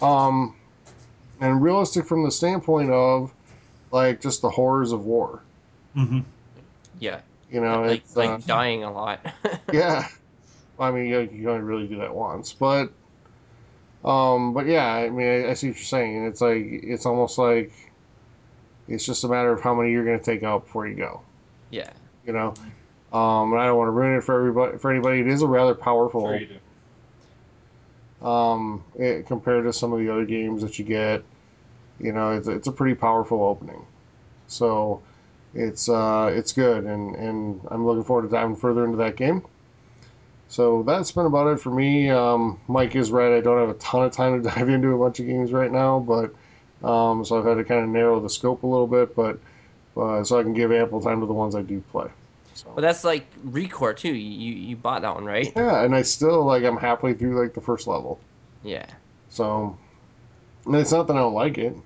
Um, 0.00 0.54
and 1.40 1.62
realistic 1.62 2.06
from 2.06 2.24
the 2.24 2.30
standpoint 2.30 2.90
of 2.90 3.32
like 3.90 4.20
just 4.20 4.40
the 4.42 4.50
horrors 4.50 4.92
of 4.92 5.04
war. 5.04 5.42
Mm-hmm. 5.96 6.20
Yeah. 6.98 7.20
You 7.50 7.60
know, 7.60 7.82
like 7.82 8.00
it's, 8.00 8.16
like 8.16 8.30
uh, 8.30 8.38
dying 8.46 8.84
a 8.84 8.92
lot. 8.92 9.20
yeah. 9.72 10.08
I 10.78 10.90
mean, 10.90 11.06
you, 11.06 11.20
you 11.32 11.50
only 11.50 11.62
really 11.62 11.86
do 11.86 11.98
that 11.98 12.14
once, 12.14 12.52
but, 12.52 12.90
um, 14.04 14.52
but 14.54 14.66
yeah, 14.66 14.86
I 14.86 15.08
mean, 15.08 15.26
I, 15.26 15.50
I 15.50 15.54
see 15.54 15.68
what 15.68 15.76
you're 15.76 15.84
saying. 15.84 16.26
It's 16.26 16.40
like 16.40 16.64
it's 16.64 17.06
almost 17.06 17.38
like 17.38 17.72
it's 18.88 19.06
just 19.06 19.22
a 19.24 19.28
matter 19.28 19.52
of 19.52 19.60
how 19.60 19.74
many 19.74 19.92
you're 19.92 20.04
going 20.04 20.18
to 20.18 20.24
take 20.24 20.42
out 20.42 20.64
before 20.64 20.86
you 20.88 20.94
go. 20.96 21.20
yeah. 21.70 21.90
You 22.26 22.32
know, 22.32 22.54
um, 23.12 23.52
and 23.52 23.60
I 23.60 23.66
don't 23.66 23.76
want 23.76 23.88
to 23.88 23.92
ruin 23.92 24.18
it 24.18 24.24
for 24.24 24.38
everybody. 24.38 24.78
For 24.78 24.90
anybody, 24.90 25.20
it 25.20 25.28
is 25.28 25.42
a 25.42 25.46
rather 25.46 25.74
powerful, 25.74 26.22
Sure 26.22 26.36
you 26.36 26.48
do. 28.22 28.26
um, 28.26 28.82
it, 28.98 29.26
compared 29.26 29.64
to 29.64 29.72
some 29.72 29.92
of 29.92 29.98
the 29.98 30.10
other 30.10 30.24
games 30.24 30.62
that 30.62 30.78
you 30.78 30.84
get. 30.86 31.22
You 32.00 32.12
know, 32.12 32.32
it's, 32.32 32.48
it's 32.48 32.66
a 32.66 32.72
pretty 32.72 32.94
powerful 32.94 33.42
opening. 33.42 33.84
So, 34.48 35.02
it's 35.54 35.88
uh, 35.88 36.32
it's 36.34 36.52
good, 36.52 36.84
and 36.84 37.14
and 37.16 37.60
I'm 37.70 37.86
looking 37.86 38.04
forward 38.04 38.22
to 38.22 38.28
diving 38.28 38.56
further 38.56 38.84
into 38.84 38.96
that 38.98 39.16
game. 39.16 39.42
So 40.48 40.82
that's 40.82 41.10
been 41.10 41.26
about 41.26 41.48
it 41.48 41.60
for 41.60 41.70
me. 41.70 42.10
Um, 42.10 42.60
Mike 42.68 42.94
is 42.94 43.10
right. 43.10 43.36
I 43.36 43.40
don't 43.40 43.58
have 43.58 43.70
a 43.70 43.78
ton 43.78 44.04
of 44.04 44.12
time 44.12 44.42
to 44.42 44.48
dive 44.54 44.68
into 44.68 44.88
a 44.88 44.98
bunch 44.98 45.20
of 45.20 45.26
games 45.26 45.52
right 45.52 45.70
now, 45.70 45.98
but 46.00 46.34
um, 46.86 47.24
so 47.24 47.38
I've 47.38 47.44
had 47.44 47.54
to 47.54 47.64
kind 47.64 47.82
of 47.82 47.88
narrow 47.88 48.20
the 48.20 48.30
scope 48.30 48.62
a 48.62 48.66
little 48.66 48.86
bit, 48.86 49.16
but 49.16 49.38
uh, 49.96 50.22
so 50.24 50.38
I 50.38 50.42
can 50.42 50.52
give 50.52 50.72
ample 50.72 51.00
time 51.00 51.20
to 51.20 51.26
the 51.26 51.32
ones 51.32 51.54
I 51.54 51.62
do 51.62 51.80
play. 51.92 52.08
So. 52.54 52.70
But 52.74 52.82
that's 52.82 53.02
like 53.02 53.26
Recore 53.44 53.96
too. 53.96 54.14
You 54.14 54.54
you 54.54 54.76
bought 54.76 55.02
that 55.02 55.14
one, 55.14 55.24
right? 55.24 55.52
Yeah, 55.56 55.82
and 55.82 55.94
I 55.94 56.02
still 56.02 56.44
like 56.44 56.62
I'm 56.62 56.76
halfway 56.76 57.14
through 57.14 57.40
like 57.40 57.54
the 57.54 57.60
first 57.60 57.86
level. 57.86 58.20
Yeah. 58.62 58.86
So 59.30 59.76
and 60.66 60.76
it's 60.76 60.92
not 60.92 61.06
that 61.08 61.16
I 61.16 61.20
don't 61.20 61.34
like 61.34 61.58
it. 61.58 61.76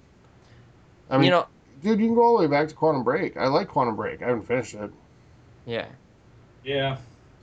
I 1.10 1.16
mean, 1.16 1.24
you 1.24 1.30
know, 1.30 1.46
dude, 1.82 2.00
you 2.00 2.06
can 2.06 2.14
go 2.14 2.22
all 2.24 2.36
the 2.38 2.42
way 2.44 2.50
back 2.50 2.68
to 2.68 2.74
Quantum 2.74 3.02
Break. 3.04 3.36
I 3.36 3.46
like 3.48 3.68
Quantum 3.68 3.96
Break. 3.96 4.22
I 4.22 4.28
haven't 4.28 4.46
finished 4.46 4.74
it. 4.74 4.90
yeah. 5.66 5.86
Yeah. 6.64 6.96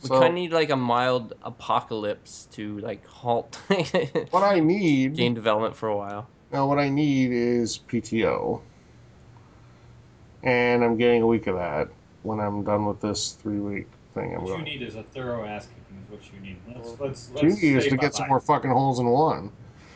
We 0.03 0.09
So 0.09 0.15
kind 0.19 0.29
of 0.29 0.33
need 0.35 0.51
like 0.51 0.69
a 0.69 0.75
mild 0.75 1.33
apocalypse 1.43 2.47
to 2.51 2.77
like 2.79 3.05
halt 3.07 3.55
what 4.31 4.43
I 4.43 4.59
need 4.59 5.15
game 5.15 5.33
development 5.33 5.75
for 5.75 5.87
a 5.89 5.95
while. 5.97 6.27
now, 6.51 6.67
what 6.67 6.77
I 6.79 6.89
need 6.89 7.31
is 7.31 7.79
PTO. 7.89 8.61
and 10.43 10.83
I'm 10.83 10.97
getting 10.97 11.21
a 11.21 11.27
week 11.27 11.47
of 11.47 11.55
that 11.55 11.87
when 12.23 12.39
I'm 12.39 12.63
done 12.63 12.85
with 12.85 13.01
this 13.01 13.31
three 13.41 13.59
week 13.59 13.87
thing. 14.13 14.35
I'm 14.35 14.43
What 14.43 14.59
you 14.59 14.63
need 14.65 14.81
is 14.81 14.95
a 14.95 15.03
thorough 15.03 15.45
ass 15.45 15.67
kicking. 15.67 16.03
Is 16.03 16.11
what 16.11 16.33
you 16.33 16.39
need. 16.41 16.57
Let's 16.67 16.99
let's 16.99 17.31
let's 17.41 17.61
need 17.63 17.77
is 17.77 17.87
to 17.87 17.97
get 17.97 18.13
some 18.13 18.27
more 18.27 18.41
fucking 18.41 18.69
holes 18.71 18.99
in 18.99 19.07
one. 19.07 19.51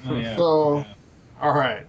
Oh, 0.07 0.15
yeah. 0.15 0.35
So- 0.37 0.77
Yeah. 0.79 0.93
All 1.41 1.53
right. 1.53 1.85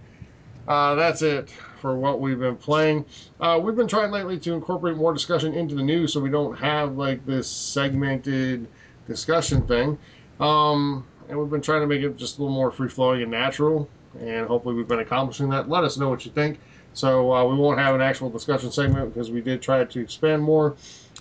Uh, 0.67 0.95
that's 0.95 1.21
it 1.21 1.51
for 1.81 1.95
what 1.97 2.21
we've 2.21 2.39
been 2.39 2.55
playing. 2.55 3.03
Uh, 3.39 3.59
we've 3.61 3.75
been 3.75 3.87
trying 3.87 4.11
lately 4.11 4.39
to 4.39 4.53
incorporate 4.53 4.95
more 4.95 5.13
discussion 5.13 5.53
into 5.53 5.75
the 5.75 5.81
news 5.83 6.13
so 6.13 6.19
we 6.21 6.29
don't 6.29 6.55
have 6.57 6.95
like 6.95 7.25
this 7.25 7.49
segmented 7.49 8.67
discussion 9.07 9.65
thing. 9.67 9.97
Um, 10.39 11.05
and 11.27 11.37
we've 11.39 11.49
been 11.49 11.61
trying 11.61 11.81
to 11.81 11.87
make 11.87 12.01
it 12.01 12.15
just 12.17 12.37
a 12.37 12.41
little 12.41 12.55
more 12.55 12.71
free 12.71 12.89
flowing 12.89 13.23
and 13.23 13.31
natural. 13.31 13.89
And 14.19 14.45
hopefully, 14.47 14.75
we've 14.75 14.87
been 14.87 14.99
accomplishing 14.99 15.49
that. 15.49 15.69
Let 15.69 15.83
us 15.83 15.97
know 15.97 16.09
what 16.09 16.25
you 16.25 16.31
think. 16.31 16.59
So, 16.93 17.33
uh, 17.33 17.45
we 17.45 17.55
won't 17.55 17.79
have 17.79 17.95
an 17.95 18.01
actual 18.01 18.29
discussion 18.29 18.69
segment 18.71 19.13
because 19.13 19.31
we 19.31 19.41
did 19.41 19.61
try 19.61 19.83
to 19.85 19.99
expand 20.01 20.43
more, 20.43 20.75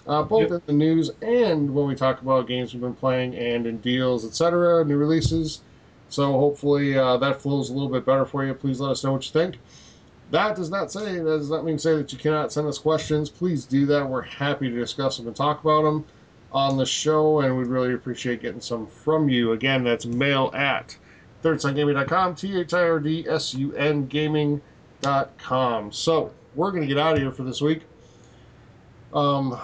uh, 0.09 0.25
both 0.25 0.51
Yep. 0.51 0.51
in 0.51 0.63
the 0.67 0.73
news 0.73 1.11
and 1.23 1.73
when 1.73 1.87
we 1.87 1.95
talk 1.95 2.21
about 2.21 2.49
games 2.49 2.75
we've 2.75 2.81
been 2.83 2.95
playing 2.95 3.37
and 3.37 3.67
in 3.67 3.79
deals, 3.79 4.25
etc., 4.25 4.85
new 4.85 4.97
releases. 4.97 5.61
So 6.09 6.33
hopefully 6.33 6.99
uh, 6.99 7.17
that 7.19 7.41
flows 7.41 7.71
a 7.71 7.73
little 7.73 7.89
bit 7.89 8.05
better 8.05 8.25
for 8.25 8.45
you. 8.45 8.53
Please 8.55 8.81
let 8.81 8.91
us 8.91 9.05
know 9.05 9.13
what 9.13 9.25
you 9.25 9.31
think. 9.33 9.61
That 10.31 10.55
does 10.57 10.71
not 10.71 10.93
say 10.93 11.17
that 11.17 11.25
does 11.25 11.51
not 11.51 11.65
mean 11.65 11.77
to 11.77 11.83
say 11.83 11.97
that 11.97 12.13
you 12.13 12.19
cannot 12.19 12.53
send 12.53 12.69
us 12.69 12.79
questions. 12.79 13.29
Please 13.29 13.65
do 13.65 13.87
that. 13.87 14.09
We're 14.09 14.23
happy 14.23 14.71
to 14.71 14.77
discuss 14.77 15.17
them 15.17 15.27
and 15.27 15.35
talk 15.35 15.61
about 15.63 15.83
them 15.83 16.05
on 16.53 16.77
the 16.77 16.87
show, 16.87 17.41
and 17.41 17.57
we'd 17.57 17.67
really 17.67 17.95
appreciate 17.95 18.41
getting 18.41 18.61
some 18.61 18.87
from 18.87 19.29
you. 19.29 19.53
Again, 19.53 19.83
that's 19.85 20.07
mail 20.07 20.51
at 20.55 20.97
thirdsungaming.com, 21.43 22.35
T 22.35 22.59
H 22.59 22.75
I 22.75 22.83
R 22.83 23.01
D 23.01 23.27
S 23.29 23.55
U 23.55 23.75
N 23.75 24.07
gaming.com. 24.07 25.93
So 25.93 26.33
we're 26.55 26.71
going 26.71 26.83
to 26.83 26.89
get 26.89 26.99
out 26.99 27.15
of 27.15 27.19
here 27.19 27.33
for 27.33 27.43
this 27.43 27.61
week. 27.61 27.83
Um, 29.13 29.59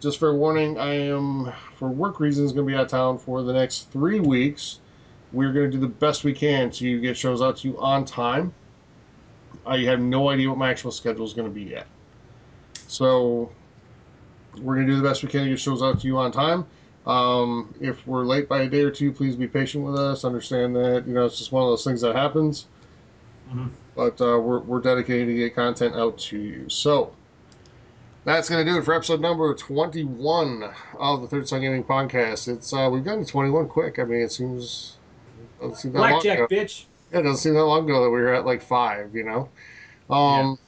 just 0.00 0.18
for 0.18 0.34
warning, 0.34 0.78
I 0.78 0.94
am, 0.94 1.52
for 1.76 1.88
work 1.88 2.18
reasons, 2.18 2.52
going 2.52 2.66
to 2.66 2.72
be 2.72 2.76
out 2.76 2.84
of 2.84 2.90
town 2.90 3.18
for 3.18 3.42
the 3.42 3.52
next 3.52 3.90
three 3.92 4.20
weeks 4.20 4.80
we're 5.32 5.52
going 5.52 5.70
to 5.70 5.76
do 5.76 5.80
the 5.80 5.86
best 5.86 6.24
we 6.24 6.32
can 6.32 6.70
to 6.70 7.00
get 7.00 7.16
shows 7.16 7.42
out 7.42 7.58
to 7.58 7.68
you 7.68 7.78
on 7.78 8.04
time. 8.04 8.52
I 9.68 9.78
have 9.84 10.00
no 10.00 10.30
idea 10.30 10.48
what 10.48 10.58
my 10.58 10.70
actual 10.70 10.90
schedule 10.90 11.24
is 11.24 11.32
going 11.32 11.48
to 11.48 11.54
be 11.54 11.62
yet. 11.62 11.86
So 12.86 13.50
we're 14.60 14.74
going 14.76 14.86
to 14.86 14.92
do 14.92 15.00
the 15.00 15.06
best 15.06 15.22
we 15.22 15.28
can 15.28 15.44
to 15.44 15.50
get 15.50 15.60
shows 15.60 15.82
out 15.82 16.00
to 16.00 16.06
you 16.06 16.18
on 16.18 16.32
time. 16.32 16.66
Um, 17.06 17.74
if 17.80 18.06
we're 18.06 18.24
late 18.24 18.48
by 18.48 18.62
a 18.62 18.68
day 18.68 18.82
or 18.82 18.90
two, 18.90 19.12
please 19.12 19.36
be 19.36 19.46
patient 19.46 19.84
with 19.84 19.96
us. 19.96 20.24
Understand 20.24 20.74
that 20.76 21.04
you 21.06 21.14
know 21.14 21.24
it's 21.24 21.38
just 21.38 21.52
one 21.52 21.62
of 21.62 21.68
those 21.70 21.84
things 21.84 22.00
that 22.02 22.14
happens. 22.14 22.66
Mhm. 23.50 23.70
But 23.94 24.20
uh, 24.20 24.38
we're 24.38 24.60
we're 24.60 24.80
dedicated 24.80 25.28
to 25.28 25.34
get 25.34 25.54
content 25.54 25.94
out 25.96 26.18
to 26.18 26.38
you. 26.38 26.68
So 26.68 27.12
that's 28.24 28.48
going 28.48 28.64
to 28.64 28.70
do 28.70 28.78
it 28.78 28.84
for 28.84 28.92
episode 28.92 29.20
number 29.20 29.54
21 29.54 30.70
of 30.98 31.22
the 31.22 31.28
Third 31.28 31.48
Sun 31.48 31.62
Gaming 31.62 31.82
Podcast. 31.84 32.46
It's 32.48 32.72
uh, 32.74 32.88
we've 32.92 33.04
gotten 33.04 33.24
to 33.24 33.30
21 33.30 33.68
quick. 33.68 33.98
I 33.98 34.04
mean, 34.04 34.20
it 34.20 34.32
seems 34.32 34.96
doesn't 35.60 35.76
seem 35.76 35.92
that 35.92 36.00
long 36.00 36.10
ago. 36.10 36.20
Blackjack, 36.20 36.50
bitch. 36.50 36.84
Yeah, 37.12 37.20
it 37.20 37.22
doesn't 37.22 37.38
seem 37.38 37.54
that 37.54 37.64
long 37.64 37.84
ago 37.84 38.02
that 38.04 38.10
we 38.10 38.20
were 38.20 38.34
at 38.34 38.44
like 38.44 38.62
five, 38.62 39.14
you 39.14 39.24
know. 39.24 39.48
Um, 40.14 40.58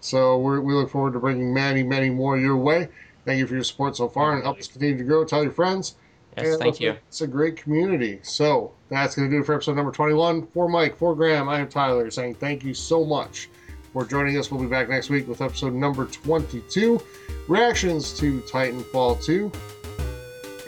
So 0.00 0.38
we're, 0.38 0.60
we 0.60 0.72
look 0.74 0.90
forward 0.90 1.14
to 1.14 1.18
bringing 1.18 1.52
many, 1.52 1.82
many 1.82 2.10
more 2.10 2.38
your 2.38 2.56
way. 2.56 2.88
Thank 3.24 3.38
you 3.40 3.46
for 3.46 3.54
your 3.54 3.64
support 3.64 3.96
so 3.96 4.08
far 4.08 4.34
and 4.34 4.44
help 4.44 4.58
us 4.58 4.68
continue 4.68 4.96
to 4.96 5.02
grow. 5.04 5.24
Tell 5.24 5.42
your 5.42 5.52
friends. 5.52 5.96
Yes, 6.36 6.48
And 6.50 6.58
thank 6.60 6.80
you. 6.80 6.94
It's 7.08 7.22
a 7.22 7.26
great 7.26 7.56
community. 7.56 8.20
So 8.22 8.72
that's 8.88 9.16
going 9.16 9.28
to 9.28 9.36
do 9.36 9.40
it 9.40 9.46
for 9.46 9.54
episode 9.54 9.74
number 9.74 9.90
21. 9.90 10.46
For 10.48 10.68
Mike, 10.68 10.96
for 10.96 11.16
Graham, 11.16 11.48
I 11.48 11.58
am 11.60 11.68
Tyler 11.68 12.08
saying 12.10 12.34
thank 12.36 12.62
you 12.62 12.74
so 12.74 13.04
much 13.04 13.48
for 13.92 14.04
joining 14.04 14.36
us. 14.36 14.50
We'll 14.50 14.60
be 14.60 14.68
back 14.68 14.88
next 14.88 15.10
week 15.10 15.26
with 15.26 15.40
episode 15.40 15.72
number 15.72 16.04
22 16.06 17.00
reactions 17.48 18.12
to 18.20 18.40
Titanfall 18.42 19.24
2 19.24 19.50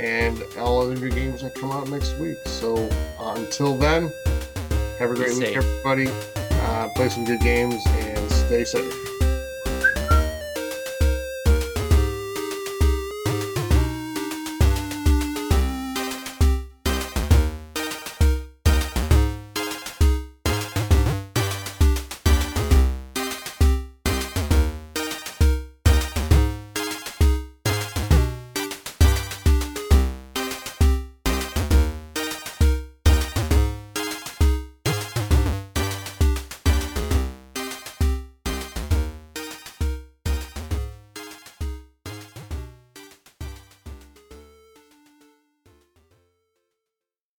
and 0.01 0.43
all 0.59 0.81
other 0.81 0.97
new 0.97 1.11
games 1.11 1.43
that 1.43 1.55
come 1.55 1.70
out 1.70 1.89
next 1.89 2.19
week. 2.19 2.39
So 2.47 2.77
uh, 3.20 3.35
until 3.37 3.77
then, 3.77 4.11
have 4.99 5.11
a 5.11 5.15
great 5.15 5.31
Be 5.31 5.39
week, 5.39 5.47
safe. 5.49 5.57
everybody. 5.57 6.09
Uh, 6.61 6.89
play 6.89 7.09
some 7.09 7.25
good 7.25 7.41
games 7.41 7.85
and 7.87 8.31
stay 8.31 8.65
safe. 8.65 9.07